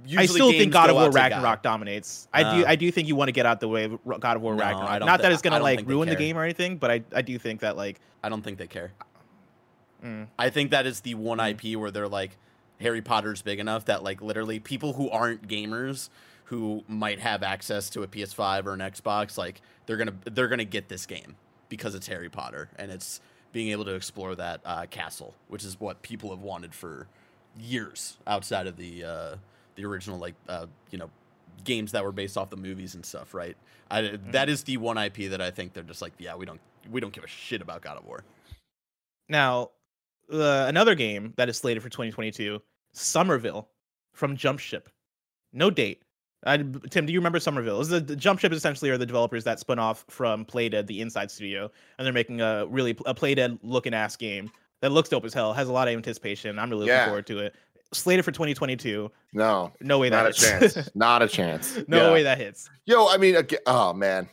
you 0.08 0.16
know, 0.16 0.24
I 0.24 0.26
still 0.26 0.50
think 0.52 0.74
God 0.74 0.90
of 0.90 0.96
War 0.96 1.06
to 1.06 1.12
God. 1.12 1.16
Ragnarok 1.32 1.62
dominates. 1.62 2.28
I 2.34 2.42
do 2.42 2.66
Uh, 2.66 2.70
I 2.70 2.76
do 2.76 2.90
think 2.90 3.08
you 3.08 3.16
want 3.16 3.28
to 3.28 3.32
get 3.34 3.46
out 3.46 3.60
the 3.60 3.68
way 3.68 3.84
of 3.84 4.00
God 4.20 4.38
of 4.38 4.42
War 4.42 4.56
No, 4.56 4.64
I 4.64 4.72
Ragnarok. 4.72 5.00
Not 5.06 5.22
that 5.22 5.32
it's 5.32 5.42
gonna 5.44 5.60
like 5.60 5.88
ruin 5.88 6.10
the 6.10 6.16
game 6.16 6.36
or 6.38 6.44
anything, 6.44 6.78
but 6.78 6.90
I 6.90 7.04
I 7.16 7.22
do 7.22 7.38
think 7.38 7.60
that 7.62 7.78
like 7.78 8.00
i 8.24 8.30
don't 8.30 8.42
think 8.42 8.58
they 8.58 8.68
care 8.68 8.92
mm, 10.04 10.26
I 10.40 10.50
think 10.50 10.72
that 10.72 10.86
is 10.88 11.02
the 11.02 11.14
one 11.16 11.40
IP 11.40 11.76
where 11.76 11.92
they're 11.92 12.08
like 12.08 12.38
Harry 12.82 13.02
Potter's 13.02 13.42
big 13.42 13.60
enough 13.60 13.86
that 13.86 14.02
like 14.04 14.22
literally 14.22 14.60
people 14.60 14.94
who 14.94 15.10
aren't 15.10 15.48
gamers 15.48 16.10
who 16.46 16.84
might 16.88 17.20
have 17.20 17.44
access 17.44 17.90
to 17.92 18.04
a 18.04 18.08
PS5 18.08 18.66
or 18.66 18.74
an 18.74 18.80
Xbox 18.80 19.38
like 19.38 19.62
they're 19.86 19.98
going 19.98 20.08
to 20.08 20.32
they're 20.32 20.48
to 20.50 20.66
get 20.66 20.90
this 20.90 21.06
game 21.06 21.36
because 21.70 21.96
it's 21.96 22.08
Harry 22.08 22.30
Potter 22.30 22.70
and 22.78 22.92
it's 22.92 23.22
being 23.52 23.70
able 23.70 23.86
to 23.86 23.94
explore 23.94 24.36
that 24.36 24.62
uh, 24.66 24.86
castle, 24.90 25.34
which 25.48 25.64
is 25.64 25.80
what 25.80 26.02
people 26.02 26.32
have 26.32 26.42
wanted 26.42 26.74
for 26.74 27.08
years 27.58 28.18
outside 28.26 28.68
of 28.68 28.78
the 28.78 29.04
uh, 29.04 29.36
the 29.76 29.86
original 29.86 30.18
like 30.18 30.36
uh, 30.50 30.66
you 30.92 30.98
know 30.98 31.10
games 31.64 31.92
that 31.94 32.04
were 32.04 32.12
based 32.12 32.38
off 32.38 32.50
the 32.50 32.58
movies 32.58 32.96
and 32.96 33.06
stuff, 33.06 33.34
right? 33.34 33.56
I, 33.90 34.18
that 34.32 34.50
is 34.50 34.64
the 34.64 34.78
one 34.78 34.98
IP 34.98 35.30
that 35.30 35.42
I 35.42 35.52
think 35.52 35.74
they're 35.74 35.84
just 35.84 36.02
like, 36.02 36.14
yeah, 36.18 36.36
we 36.36 36.46
don't 36.46 36.60
we 36.92 37.00
don't 37.00 37.14
give 37.14 37.24
a 37.24 37.28
shit 37.28 37.62
about 37.62 37.82
God 37.82 37.98
of 37.98 38.06
War. 38.06 38.24
Now, 39.30 39.70
uh, 40.32 40.66
another 40.68 40.96
game 40.96 41.34
that 41.38 41.48
is 41.50 41.58
slated 41.58 41.82
for 41.82 41.90
2022, 41.90 42.62
Somerville 42.94 43.70
from 44.14 44.36
Jumpship. 44.36 44.90
No 45.54 45.70
date. 45.70 46.02
I, 46.46 46.58
Tim, 46.90 47.06
do 47.06 47.14
you 47.14 47.20
remember 47.20 47.40
Somerville? 47.40 47.80
Is 47.82 47.90
the, 47.90 48.00
the 48.00 48.16
Jumpship 48.16 48.52
essentially 48.52 48.90
are 48.90 48.98
the 48.98 49.06
developers 49.06 49.44
that 49.46 49.60
spun 49.60 49.80
off 49.80 50.04
from 50.10 50.46
Playdead, 50.46 50.88
the 50.88 51.00
Inside 51.02 51.32
Studio, 51.32 51.72
and 51.98 52.06
they're 52.06 52.14
making 52.14 52.42
a 52.42 52.66
really 52.68 52.92
a 53.06 53.14
Playdead 53.16 53.60
looking 53.64 53.94
ass 53.94 54.16
game 54.16 54.52
that 54.82 54.92
looks 54.92 55.10
dope 55.10 55.24
as 55.26 55.34
hell. 55.34 55.54
Has 55.54 55.70
a 55.70 55.72
lot 55.74 55.88
of 55.88 55.94
anticipation. 55.96 56.60
I'm 56.60 56.70
really 56.70 56.82
looking 56.82 56.96
Yeah. 56.96 57.06
forward 57.06 57.28
to 57.28 57.40
it. 57.40 57.56
Slated 57.94 58.26
for 58.26 58.32
2022. 58.32 59.10
No, 59.34 59.72
No 59.80 60.00
way 60.00 60.10
that 60.10 60.16
not 60.18 60.24
a 60.24 60.60
hits. 60.60 60.74
chance. 60.76 60.90
not 60.96 61.22
a 61.22 61.28
chance. 61.28 61.80
no 61.88 62.08
Yeah. 62.08 62.12
way 62.14 62.24
that 62.24 62.38
hits. 62.40 62.70
Yo, 62.86 63.08
I 63.08 63.18
mean, 63.18 63.36
oh 63.66 63.94
man, 63.94 64.28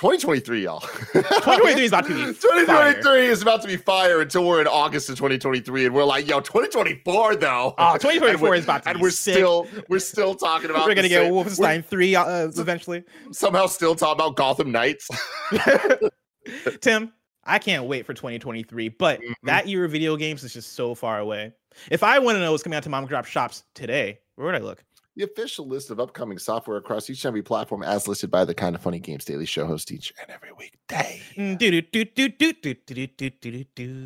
2023, 0.00 0.64
y'all. 0.64 0.80
2023 0.80 1.82
is 1.84 1.92
about 1.92 2.06
to 2.06 2.14
be 2.14 2.24
2023 2.32 3.26
is 3.26 3.42
about 3.42 3.60
to 3.60 3.68
be 3.68 3.76
fire 3.76 4.22
until 4.22 4.46
we're 4.46 4.62
in 4.62 4.66
August 4.66 5.10
of 5.10 5.16
2023, 5.16 5.84
and 5.84 5.94
we're 5.94 6.04
like, 6.04 6.26
yo, 6.26 6.40
2024 6.40 7.36
though. 7.36 7.74
Oh, 7.76 7.92
2024 7.98 8.54
is 8.54 8.64
about 8.64 8.84
to 8.84 8.88
and 8.88 8.96
be 8.98 9.02
we're 9.02 9.10
sick. 9.10 9.34
still 9.34 9.66
we're 9.90 9.98
still 9.98 10.34
talking 10.34 10.70
about. 10.70 10.86
We're 10.86 10.94
gonna 10.94 11.10
get 11.10 11.24
same- 11.24 11.34
we're 11.34 11.44
Wolfenstein 11.44 11.84
3 11.84 12.14
uh, 12.16 12.48
eventually. 12.56 13.04
somehow 13.30 13.66
still 13.66 13.94
talking 13.94 14.14
about 14.24 14.36
Gotham 14.36 14.72
Knights. 14.72 15.06
Tim, 16.80 17.12
I 17.44 17.58
can't 17.58 17.84
wait 17.84 18.06
for 18.06 18.14
2023, 18.14 18.88
but 18.88 19.20
Mhm. 19.20 19.34
that 19.42 19.68
year 19.68 19.84
of 19.84 19.92
video 19.92 20.16
games 20.16 20.42
is 20.44 20.54
just 20.54 20.72
so 20.72 20.94
far 20.94 21.18
away. 21.18 21.52
If 21.90 22.02
I 22.02 22.18
want 22.20 22.36
to 22.36 22.40
know 22.40 22.52
what's 22.52 22.62
coming 22.62 22.78
out 22.78 22.84
to 22.84 22.88
mom 22.88 23.02
and 23.02 23.08
drop 23.10 23.26
shops 23.26 23.64
today, 23.74 24.20
where 24.36 24.46
would 24.46 24.54
I 24.54 24.64
look? 24.64 24.82
the 25.20 25.30
official 25.30 25.66
list 25.66 25.90
of 25.90 26.00
upcoming 26.00 26.38
software 26.38 26.78
across 26.78 27.10
each 27.10 27.24
and 27.24 27.28
every 27.28 27.42
platform 27.42 27.82
as 27.82 28.08
listed 28.08 28.30
by 28.30 28.44
the 28.44 28.54
Kind 28.54 28.74
of 28.74 28.80
Funny 28.80 28.98
Games 28.98 29.24
Daily 29.24 29.44
Show 29.44 29.66
host 29.66 29.92
each 29.92 30.14
and 30.20 30.30
every 30.30 30.50
weekday. 30.52 31.20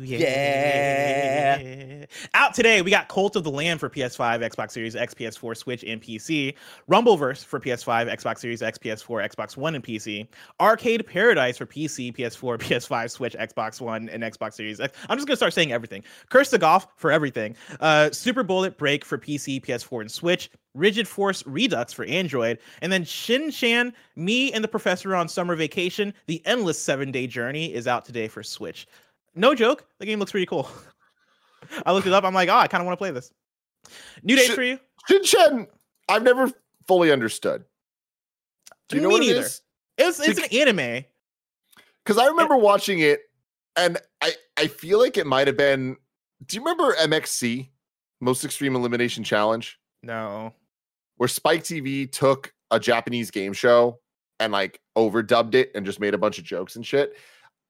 Yeah. 0.03 1.57
yeah. 1.57 2.05
Out 2.33 2.53
today, 2.53 2.81
we 2.81 2.91
got 2.91 3.07
Cult 3.07 3.37
of 3.37 3.45
the 3.45 3.51
Lamb 3.51 3.77
for 3.77 3.89
PS5, 3.89 4.41
Xbox 4.41 4.71
Series 4.71 4.95
X, 4.95 5.13
PS4, 5.13 5.55
Switch, 5.55 5.83
and 5.85 6.01
PC. 6.01 6.53
Rumbleverse 6.89 7.45
for 7.45 7.59
PS5, 7.59 8.13
Xbox 8.13 8.39
Series 8.39 8.61
X, 8.61 8.77
PS4, 8.77 9.29
Xbox 9.33 9.55
One, 9.55 9.75
and 9.75 9.83
PC. 9.83 10.27
Arcade 10.59 11.07
Paradise 11.07 11.57
for 11.57 11.65
PC, 11.65 12.15
PS4, 12.15 12.59
PS5, 12.59 13.11
Switch, 13.11 13.35
Xbox 13.35 13.79
One, 13.79 14.09
and 14.09 14.21
Xbox 14.21 14.55
Series 14.55 14.81
X. 14.81 14.97
I'm 15.09 15.17
just 15.17 15.27
going 15.27 15.33
to 15.33 15.37
start 15.37 15.53
saying 15.53 15.71
everything. 15.71 16.03
Cursed 16.29 16.51
to 16.51 16.57
Golf 16.57 16.87
for 16.97 17.09
everything. 17.09 17.55
Uh, 17.79 18.11
Super 18.11 18.43
Bullet 18.43 18.77
Break 18.77 19.05
for 19.05 19.17
PC, 19.17 19.63
PS4, 19.63 20.01
and 20.01 20.11
Switch. 20.11 20.49
Rigid 20.75 21.07
Force 21.07 21.43
Redux 21.47 21.91
for 21.93 22.05
Android, 22.05 22.59
and 22.81 22.91
then 22.91 23.03
Shin 23.03 23.49
Chan, 23.49 23.93
Me 24.15 24.51
and 24.53 24.63
the 24.63 24.67
Professor 24.67 25.15
on 25.15 25.27
Summer 25.27 25.55
Vacation, 25.55 26.13
The 26.27 26.45
Endless 26.45 26.77
Seven 26.77 27.11
Day 27.11 27.25
Journey 27.25 27.73
is 27.73 27.87
out 27.87 28.05
today 28.05 28.27
for 28.27 28.43
Switch. 28.43 28.87
No 29.33 29.55
joke, 29.55 29.85
the 29.99 30.05
game 30.05 30.19
looks 30.19 30.31
pretty 30.31 30.45
cool. 30.45 30.69
I 31.85 31.93
looked 31.93 32.05
it 32.07 32.13
up. 32.13 32.23
I'm 32.23 32.33
like, 32.33 32.49
oh, 32.49 32.55
I 32.57 32.67
kind 32.67 32.81
of 32.81 32.85
want 32.85 32.93
to 32.93 33.01
play 33.01 33.11
this. 33.11 33.31
New 34.21 34.35
dates 34.35 34.47
Should- 34.47 34.55
for 34.55 34.63
you? 34.63 34.79
Shinshen, 35.09 35.67
I've 36.09 36.23
never 36.23 36.51
fully 36.87 37.11
understood. 37.11 37.63
Do 38.89 38.97
you 38.97 39.01
know 39.01 39.09
Me 39.09 39.13
what 39.15 39.19
neither. 39.21 39.39
is? 39.41 39.61
It's 39.97 40.19
it's 40.19 40.39
an 40.39 40.45
anime. 40.59 41.05
Because 42.03 42.17
I 42.21 42.27
remember 42.27 42.57
watching 42.57 42.99
it, 42.99 43.21
and 43.75 43.97
I 44.21 44.33
I 44.57 44.67
feel 44.67 44.99
like 44.99 45.17
it 45.17 45.25
might 45.25 45.47
have 45.47 45.57
been. 45.57 45.95
Do 46.45 46.57
you 46.57 46.61
remember 46.63 46.93
MXC, 46.95 47.69
Most 48.19 48.43
Extreme 48.45 48.75
Elimination 48.75 49.23
Challenge, 49.23 49.79
No. 50.03 50.53
Where 51.17 51.27
Spike 51.27 51.63
TV 51.63 52.11
took 52.11 52.53
a 52.71 52.79
Japanese 52.79 53.31
game 53.31 53.53
show 53.53 53.99
and 54.39 54.51
like 54.51 54.79
overdubbed 54.97 55.55
it 55.55 55.71
and 55.75 55.85
just 55.85 55.99
made 55.99 56.13
a 56.13 56.17
bunch 56.17 56.37
of 56.37 56.43
jokes 56.43 56.75
and 56.75 56.85
shit? 56.85 57.15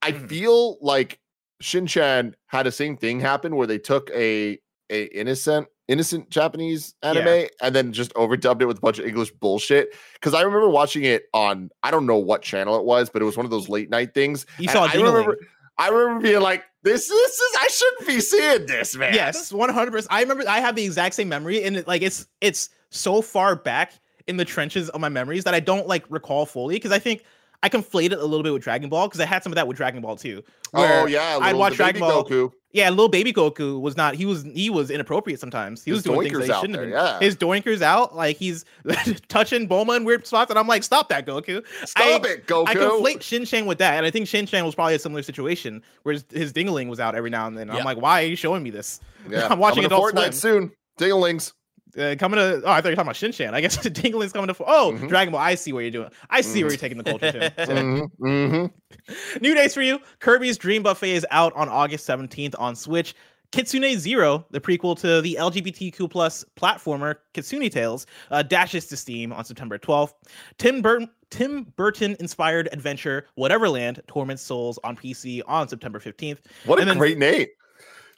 I 0.01 0.11
Mhm. 0.11 0.29
feel 0.29 0.77
like 0.81 1.19
Shin 1.61 1.87
Chan 1.87 2.35
had 2.47 2.65
the 2.65 2.71
same 2.71 2.97
thing 2.97 3.19
happen 3.19 3.55
where 3.55 3.67
they 3.67 3.77
took 3.79 4.09
a 4.11 4.59
a 4.91 5.03
innocent 5.05 5.67
innocent 5.87 6.29
Japanese 6.31 6.95
anime 7.03 7.25
Yeah. 7.27 7.47
and 7.61 7.75
then 7.75 7.93
just 7.93 8.13
overdubbed 8.15 8.61
it 8.61 8.65
with 8.65 8.77
a 8.77 8.81
bunch 8.81 8.97
of 8.99 9.05
English 9.05 9.31
bullshit. 9.33 9.95
Because 10.13 10.33
I 10.33 10.41
remember 10.41 10.69
watching 10.69 11.03
it 11.03 11.25
on 11.33 11.69
I 11.83 11.91
don't 11.91 12.05
know 12.05 12.17
what 12.17 12.41
channel 12.41 12.77
it 12.77 12.85
was, 12.85 13.09
but 13.09 13.21
it 13.21 13.25
was 13.25 13.37
one 13.37 13.45
of 13.45 13.51
those 13.51 13.69
late 13.69 13.89
night 13.89 14.13
things. 14.13 14.45
You 14.59 14.67
saw 14.67 14.83
I 14.83 14.89
Dingling. 14.89 15.13
remember 15.13 15.37
I 15.77 15.89
remember 15.89 16.21
being 16.21 16.39
like, 16.41 16.63
this, 16.83 17.07
this 17.09 17.39
is 17.39 17.57
I 17.59 17.67
shouldn't 17.67 18.07
be 18.07 18.19
seeing 18.21 18.65
this, 18.65 18.95
man. 18.95 19.13
Yes, 19.13 19.51
one 19.51 19.69
hundred 19.69 19.91
percent. 19.91 20.13
I 20.13 20.21
remember 20.21 20.43
I 20.47 20.59
have 20.61 20.75
the 20.75 20.85
exact 20.85 21.15
same 21.15 21.27
memory, 21.29 21.63
and 21.63 21.77
it, 21.77 21.87
like 21.87 22.01
it's 22.01 22.27
it's 22.41 22.69
so 22.95 23.21
far 23.21 23.55
back 23.55 23.93
in 24.27 24.37
the 24.37 24.45
trenches 24.45 24.89
of 24.89 25.01
my 25.01 25.09
memories 25.09 25.43
that 25.43 25.53
I 25.53 25.59
don't 25.59 25.87
like 25.87 26.05
recall 26.09 26.45
fully 26.45 26.75
because 26.75 26.91
I 26.91 26.99
think 26.99 27.23
I 27.63 27.69
conflated 27.69 28.11
it 28.13 28.19
a 28.19 28.25
little 28.25 28.43
bit 28.43 28.53
with 28.53 28.63
Dragon 28.63 28.89
Ball 28.89 29.07
because 29.07 29.19
I 29.19 29.25
had 29.25 29.43
some 29.43 29.51
of 29.51 29.55
that 29.55 29.67
with 29.67 29.77
Dragon 29.77 30.01
Ball 30.01 30.15
too. 30.17 30.43
Oh 30.73 30.81
where 30.81 31.07
yeah, 31.07 31.37
I'd 31.41 31.55
watch 31.55 31.73
the 31.77 31.83
baby 31.83 31.99
Dragon 31.99 32.01
Ball. 32.01 32.23
Goku. 32.25 32.51
Yeah, 32.71 32.89
little 32.89 33.07
baby 33.07 33.31
Goku 33.31 33.79
was 33.79 33.95
not. 33.95 34.15
He 34.15 34.25
was 34.25 34.43
he 34.43 34.69
was 34.69 34.91
inappropriate 34.91 35.39
sometimes. 35.39 35.81
He 35.83 35.91
was 35.91 35.99
His 35.99 36.03
doing 36.05 36.21
things 36.23 36.33
doinker's 36.33 36.39
that 36.39 36.45
he 36.47 36.51
out 36.51 36.61
shouldn't 36.61 36.75
have 36.79 36.83
been. 36.85 36.91
yeah. 36.91 37.19
His 37.19 37.35
doinkers 37.37 37.81
out, 37.81 38.15
like 38.15 38.35
he's 38.37 38.65
touching 39.29 39.69
Bulma 39.69 39.95
in 39.97 40.03
weird 40.03 40.27
spots, 40.27 40.49
and 40.49 40.59
I'm 40.59 40.67
like, 40.67 40.83
stop 40.83 41.07
that, 41.09 41.25
Goku. 41.25 41.63
Stop 41.85 42.03
I- 42.25 42.27
it, 42.29 42.47
Goku. 42.47 42.67
I 42.67 42.75
conflate 42.75 43.21
Shin 43.21 43.45
Chan 43.45 43.65
with 43.65 43.77
that, 43.77 43.95
and 43.95 44.05
I 44.05 44.11
think 44.11 44.27
Shin 44.27 44.45
Chan 44.45 44.65
was 44.65 44.75
probably 44.75 44.95
a 44.95 44.99
similar 44.99 45.21
situation 45.23 45.81
where 46.03 46.13
his, 46.13 46.25
his 46.31 46.51
dingling 46.53 46.89
was 46.89 46.99
out 46.99 47.15
every 47.15 47.29
now 47.29 47.47
and 47.47 47.57
then. 47.57 47.67
Yeah. 47.69 47.75
I'm 47.77 47.85
like, 47.85 48.01
why 48.01 48.23
are 48.23 48.27
you 48.27 48.35
showing 48.35 48.61
me 48.63 48.71
this? 48.71 48.99
yeah. 49.29 49.47
I'm 49.51 49.59
watching 49.59 49.83
Coming 49.83 49.89
to 49.91 49.95
Adult 49.95 50.13
Fortnite 50.15 50.33
Swim. 50.33 50.71
soon. 50.71 50.71
Dinglings. 50.99 51.53
Uh, 51.97 52.15
coming 52.19 52.37
to 52.37 52.61
oh, 52.65 52.69
I 52.71 52.81
thought 52.81 52.85
you 52.85 52.91
were 52.91 52.95
talking 52.95 53.01
about 53.01 53.15
Shin 53.15 53.31
Chan. 53.31 53.55
I 53.55 53.61
guess 53.61 53.77
the 53.83 53.89
Dingling's 53.89 54.33
coming 54.33 54.53
to 54.53 54.63
oh 54.67 54.93
Mhm. 54.97 55.07
Dragon 55.07 55.31
Ball. 55.31 55.41
I 55.41 55.55
see 55.55 55.71
where 55.73 55.81
you're 55.81 55.91
doing. 55.91 56.09
I 56.29 56.41
see 56.41 56.63
where 56.63 56.71
you're 56.71 56.79
taking 56.79 56.97
the 56.97 57.03
culture 57.03 57.31
to. 57.31 57.49
Mm-hmm, 57.57 58.25
mm-hmm. 58.25 59.39
New 59.41 59.53
days 59.55 59.73
for 59.73 59.81
you. 59.81 59.99
Kirby's 60.19 60.57
Dream 60.57 60.83
Buffet 60.83 61.11
is 61.11 61.25
out 61.31 61.53
on 61.55 61.69
August 61.69 62.07
17th 62.07 62.55
on 62.59 62.75
Switch. 62.75 63.15
Kitsune 63.51 63.97
Zero, 63.97 64.45
the 64.51 64.59
prequel 64.59 64.99
to 64.99 65.21
the 65.21 65.37
LGBTQ 65.39 66.09
plus 66.09 66.43
platformer 66.57 67.15
Kitsune 67.33 67.69
Tails, 67.69 68.05
uh, 68.31 68.41
dashes 68.43 68.87
to 68.87 68.97
Steam 68.97 69.31
on 69.31 69.45
September 69.45 69.77
12th. 69.77 70.13
Tim 70.57 70.81
Burton 70.81 71.09
Tim 71.29 71.63
Burton 71.77 72.17
inspired 72.19 72.67
adventure 72.73 73.27
Whateverland 73.35 74.01
torments 74.07 74.41
souls 74.41 74.77
on 74.83 74.95
PC 74.97 75.41
on 75.47 75.67
September 75.69 75.99
15th. 75.99 76.39
What 76.65 76.81
a 76.81 76.85
then- 76.85 76.97
great 76.97 77.17
name. 77.17 77.47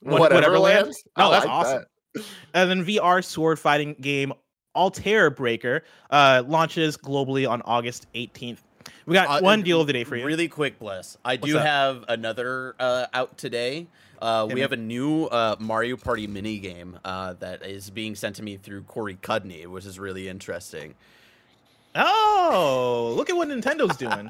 What- 0.01 0.19
Whatever 0.21 0.35
Whateverland? 0.59 0.85
land. 0.87 0.95
Oh, 1.17 1.27
I 1.27 1.31
that's 1.31 1.45
like 1.45 1.53
awesome. 1.53 1.77
that. 1.79 1.87
And 2.53 2.69
then 2.69 2.85
VR 2.85 3.23
sword 3.23 3.59
fighting 3.59 3.95
game 3.99 4.33
Altair 4.75 5.29
Breaker 5.29 5.83
uh, 6.11 6.43
launches 6.45 6.97
globally 6.97 7.49
on 7.49 7.61
August 7.63 8.05
18th. 8.13 8.59
We 9.05 9.13
got 9.13 9.27
Uh, 9.27 9.41
one 9.41 9.63
deal 9.63 9.81
of 9.81 9.87
the 9.87 9.93
day 9.93 10.03
for 10.03 10.15
you. 10.15 10.25
Really 10.25 10.47
quick, 10.47 10.79
Bless. 10.79 11.17
I 11.25 11.33
What's 11.35 11.45
do 11.47 11.53
that? 11.53 11.65
have 11.65 12.05
another 12.07 12.75
uh, 12.79 13.07
out 13.13 13.37
today. 13.37 13.87
Uh, 14.21 14.41
Hit 14.45 14.49
we 14.49 14.55
me. 14.55 14.61
have 14.61 14.71
a 14.71 14.77
new 14.77 15.25
uh, 15.25 15.55
Mario 15.59 15.95
Party 15.97 16.25
mini 16.27 16.57
game 16.59 16.97
uh, 17.05 17.33
that 17.39 17.63
is 17.65 17.89
being 17.89 18.15
sent 18.15 18.35
to 18.37 18.43
me 18.43 18.57
through 18.57 18.83
Corey 18.83 19.15
Cudney, 19.21 19.65
which 19.67 19.85
is 19.85 19.99
really 19.99 20.27
interesting. 20.27 20.93
Oh, 21.95 23.13
look 23.15 23.29
at 23.29 23.35
what 23.35 23.47
Nintendo's 23.47 23.97
doing. 23.97 24.29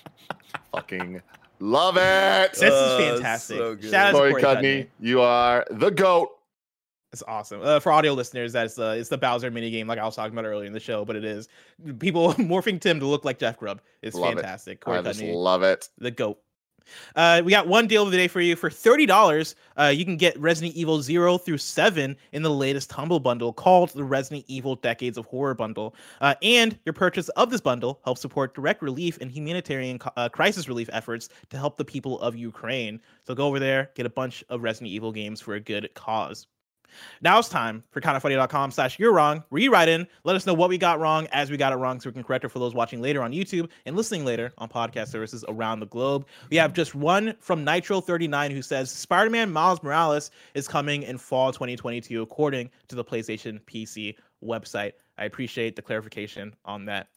Fucking 0.72 1.20
love 1.60 1.96
it. 1.96 2.52
This 2.52 2.62
is 2.62 2.70
Uh, 2.72 2.98
fantastic. 2.98 3.56
so 3.58 3.74
good. 3.74 3.90
Shout 3.90 4.06
out 4.08 4.10
to 4.12 4.16
Corey 4.18 4.30
Corey 4.32 4.42
Cudney, 4.42 4.62
Cudney. 4.84 4.86
you 5.00 5.20
are 5.20 5.66
the 5.70 5.90
goat. 5.90 6.30
It's 7.12 7.22
awesome. 7.28 7.60
Uh, 7.62 7.78
for 7.78 7.92
audio 7.92 8.14
listeners, 8.14 8.54
that's 8.54 8.78
uh, 8.78 8.96
it's 8.98 9.10
the 9.10 9.18
Bowser 9.18 9.50
mini 9.50 9.70
game, 9.70 9.86
like 9.86 9.98
I 9.98 10.04
was 10.04 10.16
talking 10.16 10.32
about 10.32 10.46
earlier 10.46 10.66
in 10.66 10.72
the 10.72 10.80
show. 10.80 11.04
But 11.04 11.16
it 11.16 11.24
is 11.24 11.46
people 11.98 12.32
morphing 12.34 12.80
Tim 12.80 12.98
to 13.00 13.06
look 13.06 13.24
like 13.26 13.38
Jeff 13.38 13.58
Grubb. 13.58 13.82
It's 14.00 14.16
Love 14.16 14.34
fantastic. 14.34 14.80
Corey 14.80 14.98
I 14.98 15.02
just 15.02 15.22
love 15.22 15.62
it. 15.62 15.90
the 15.98 16.10
goat. 16.10 16.38
Uh, 17.14 17.42
we 17.44 17.50
got 17.50 17.68
one 17.68 17.86
deal 17.86 18.02
of 18.02 18.10
the 18.10 18.16
day 18.16 18.28
for 18.28 18.40
you 18.40 18.56
for 18.56 18.70
thirty 18.70 19.04
dollars. 19.04 19.54
Uh, 19.78 19.92
you 19.94 20.06
can 20.06 20.16
get 20.16 20.38
Resident 20.40 20.74
Evil 20.74 21.02
Zero 21.02 21.36
through 21.36 21.58
Seven 21.58 22.16
in 22.32 22.42
the 22.42 22.50
latest 22.50 22.90
Humble 22.90 23.20
Bundle 23.20 23.52
called 23.52 23.90
the 23.90 24.04
Resident 24.04 24.46
Evil 24.48 24.76
Decades 24.76 25.18
of 25.18 25.26
Horror 25.26 25.54
Bundle. 25.54 25.94
Uh, 26.22 26.34
and 26.42 26.78
your 26.86 26.94
purchase 26.94 27.28
of 27.30 27.50
this 27.50 27.60
bundle 27.60 28.00
helps 28.04 28.22
support 28.22 28.54
direct 28.54 28.80
relief 28.80 29.18
and 29.20 29.30
humanitarian 29.30 30.00
uh, 30.16 30.30
crisis 30.30 30.66
relief 30.66 30.88
efforts 30.94 31.28
to 31.50 31.58
help 31.58 31.76
the 31.76 31.84
people 31.84 32.18
of 32.20 32.34
Ukraine. 32.36 33.00
So 33.26 33.34
go 33.34 33.46
over 33.46 33.58
there, 33.58 33.90
get 33.94 34.06
a 34.06 34.10
bunch 34.10 34.42
of 34.48 34.62
Resident 34.62 34.90
Evil 34.90 35.12
games 35.12 35.42
for 35.42 35.54
a 35.54 35.60
good 35.60 35.90
cause. 35.94 36.46
Now 37.20 37.38
it's 37.38 37.48
time 37.48 37.82
for 37.90 38.00
kindafunny.com 38.00 38.70
slash 38.70 38.98
you're 38.98 39.12
wrong. 39.12 39.44
Rewrite 39.50 39.88
in, 39.88 40.06
let 40.24 40.36
us 40.36 40.46
know 40.46 40.54
what 40.54 40.68
we 40.68 40.78
got 40.78 41.00
wrong 41.00 41.26
as 41.32 41.50
we 41.50 41.56
got 41.56 41.72
it 41.72 41.76
wrong 41.76 42.00
so 42.00 42.10
we 42.10 42.14
can 42.14 42.24
correct 42.24 42.44
it 42.44 42.48
for 42.48 42.58
those 42.58 42.74
watching 42.74 43.00
later 43.00 43.22
on 43.22 43.32
YouTube 43.32 43.68
and 43.86 43.96
listening 43.96 44.24
later 44.24 44.52
on 44.58 44.68
podcast 44.68 45.08
services 45.08 45.44
around 45.48 45.80
the 45.80 45.86
globe. 45.86 46.26
We 46.50 46.56
have 46.56 46.72
just 46.72 46.94
one 46.94 47.34
from 47.40 47.64
Nitro39 47.64 48.52
who 48.52 48.62
says 48.62 48.90
Spider-Man 48.90 49.52
Miles 49.52 49.82
Morales 49.82 50.30
is 50.54 50.68
coming 50.68 51.02
in 51.02 51.18
fall 51.18 51.52
2022 51.52 52.22
according 52.22 52.70
to 52.88 52.96
the 52.96 53.04
PlayStation 53.04 53.60
PC 53.62 54.16
website. 54.44 54.92
I 55.18 55.24
appreciate 55.24 55.76
the 55.76 55.82
clarification 55.82 56.54
on 56.64 56.84
that. 56.86 57.08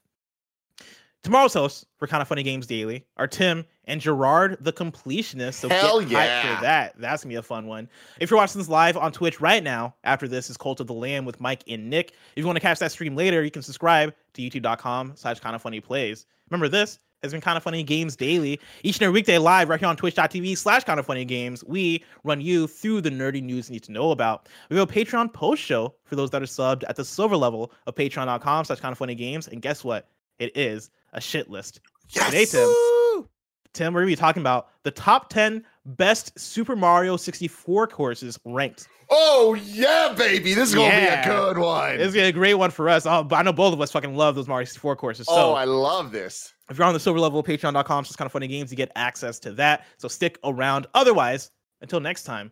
Tomorrow's 1.25 1.55
hosts 1.55 1.87
for 1.97 2.05
Kinda 2.05 2.23
Funny 2.23 2.43
Games 2.43 2.67
Daily 2.67 3.03
are 3.17 3.25
Tim 3.25 3.65
and 3.85 3.99
Jirard 3.99 4.63
the 4.63 4.71
Completionist. 4.71 5.55
So 5.55 5.67
Hell 5.67 6.01
get 6.01 6.11
yeah. 6.11 6.55
for 6.55 6.61
that. 6.61 6.93
That's 6.99 7.23
gonna 7.23 7.31
be 7.31 7.37
a 7.37 7.41
fun 7.41 7.65
one. 7.65 7.89
If 8.19 8.29
you're 8.29 8.37
watching 8.37 8.59
this 8.59 8.69
live 8.69 8.95
on 8.95 9.11
Twitch 9.11 9.41
right 9.41 9.63
now, 9.63 9.95
after 10.03 10.27
this 10.27 10.51
is 10.51 10.55
Cult 10.55 10.81
of 10.81 10.85
the 10.85 10.93
Lamb 10.93 11.25
with 11.25 11.41
Mike 11.41 11.63
and 11.67 11.89
Nick. 11.89 12.11
If 12.35 12.43
you 12.43 12.45
want 12.45 12.57
to 12.57 12.61
catch 12.61 12.77
that 12.77 12.91
stream 12.91 13.15
later, 13.15 13.43
you 13.43 13.49
can 13.49 13.63
subscribe 13.63 14.13
to 14.33 14.41
youtube.com 14.43 15.13
slash 15.15 15.39
kind 15.39 15.55
of 15.55 15.63
funny 15.63 15.79
plays. 15.79 16.27
Remember 16.51 16.69
this 16.69 16.99
has 17.23 17.31
been 17.31 17.41
kind 17.41 17.57
of 17.57 17.63
funny 17.63 17.81
games 17.81 18.15
daily 18.15 18.59
each 18.83 18.97
and 18.97 19.03
every 19.05 19.15
weekday 19.15 19.39
live 19.39 19.67
right 19.67 19.79
here 19.79 19.89
on 19.89 19.97
twitch.tv 19.97 20.55
slash 20.55 20.83
kind 20.83 20.99
of 20.99 21.07
funny 21.07 21.25
games 21.25 21.63
we 21.63 22.03
run 22.23 22.39
you 22.39 22.67
through 22.67 23.01
the 23.01 23.09
nerdy 23.09 23.41
news 23.41 23.67
you 23.67 23.73
need 23.73 23.81
to 23.81 23.91
know 23.91 24.11
about 24.11 24.47
we 24.69 24.77
have 24.77 24.87
a 24.87 24.93
patreon 24.93 25.33
post 25.33 25.63
show 25.63 25.95
for 26.03 26.15
those 26.15 26.29
that 26.29 26.43
are 26.43 26.45
subbed 26.45 26.83
at 26.87 26.95
the 26.95 27.03
silver 27.03 27.35
level 27.35 27.71
of 27.87 27.95
patreon.com 27.95 28.63
slash 28.65 28.79
kind 28.79 28.91
of 28.91 28.97
funny 28.99 29.15
games 29.15 29.47
and 29.47 29.63
guess 29.63 29.83
what 29.83 30.07
it 30.37 30.55
is 30.55 30.91
a 31.15 31.21
shit 31.21 31.49
list 31.49 31.79
Yes. 32.09 32.25
Today, 32.25 32.45
Tim. 32.45 33.27
Tim, 33.73 33.93
we're 33.93 34.01
gonna 34.01 34.11
be 34.11 34.15
talking 34.15 34.41
about 34.41 34.69
the 34.83 34.91
top 34.91 35.29
10 35.29 35.63
best 35.85 36.37
Super 36.39 36.75
Mario 36.75 37.17
64 37.17 37.87
courses 37.87 38.39
ranked. 38.45 38.87
Oh 39.09 39.53
yeah, 39.65 40.13
baby. 40.17 40.53
This 40.53 40.69
is 40.69 40.75
gonna 40.75 40.89
be 40.89 41.05
a 41.07 41.23
good 41.25 41.57
one. 41.57 41.95
It's 41.95 42.13
gonna 42.13 42.25
be 42.25 42.29
a 42.29 42.31
great 42.31 42.53
one 42.53 42.71
for 42.71 42.87
us. 42.87 43.05
Oh, 43.05 43.23
but 43.23 43.35
I 43.35 43.41
know 43.41 43.51
both 43.51 43.73
of 43.73 43.81
us 43.81 43.91
fucking 43.91 44.15
love 44.15 44.35
those 44.35 44.47
Mario 44.47 44.65
64 44.65 44.95
courses. 44.95 45.27
So 45.27 45.33
oh, 45.33 45.53
I 45.53 45.65
love 45.65 46.11
this. 46.11 46.53
if 46.69 46.77
you're 46.77 46.87
on 46.87 46.93
the 46.93 46.99
silver 46.99 47.19
level 47.19 47.39
of 47.39 47.45
patreon.com, 47.45 47.99
it's 47.99 48.09
just 48.09 48.17
kind 48.17 48.25
of 48.25 48.31
funny 48.31 48.47
games, 48.47 48.71
you 48.71 48.77
get 48.77 48.91
access 48.95 49.39
to 49.39 49.51
that. 49.53 49.85
So 49.97 50.07
stick 50.07 50.39
around. 50.45 50.87
Otherwise, 50.93 51.51
until 51.81 51.99
next 51.99 52.23
time, 52.23 52.51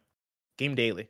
game 0.58 0.76
daily. 0.76 1.10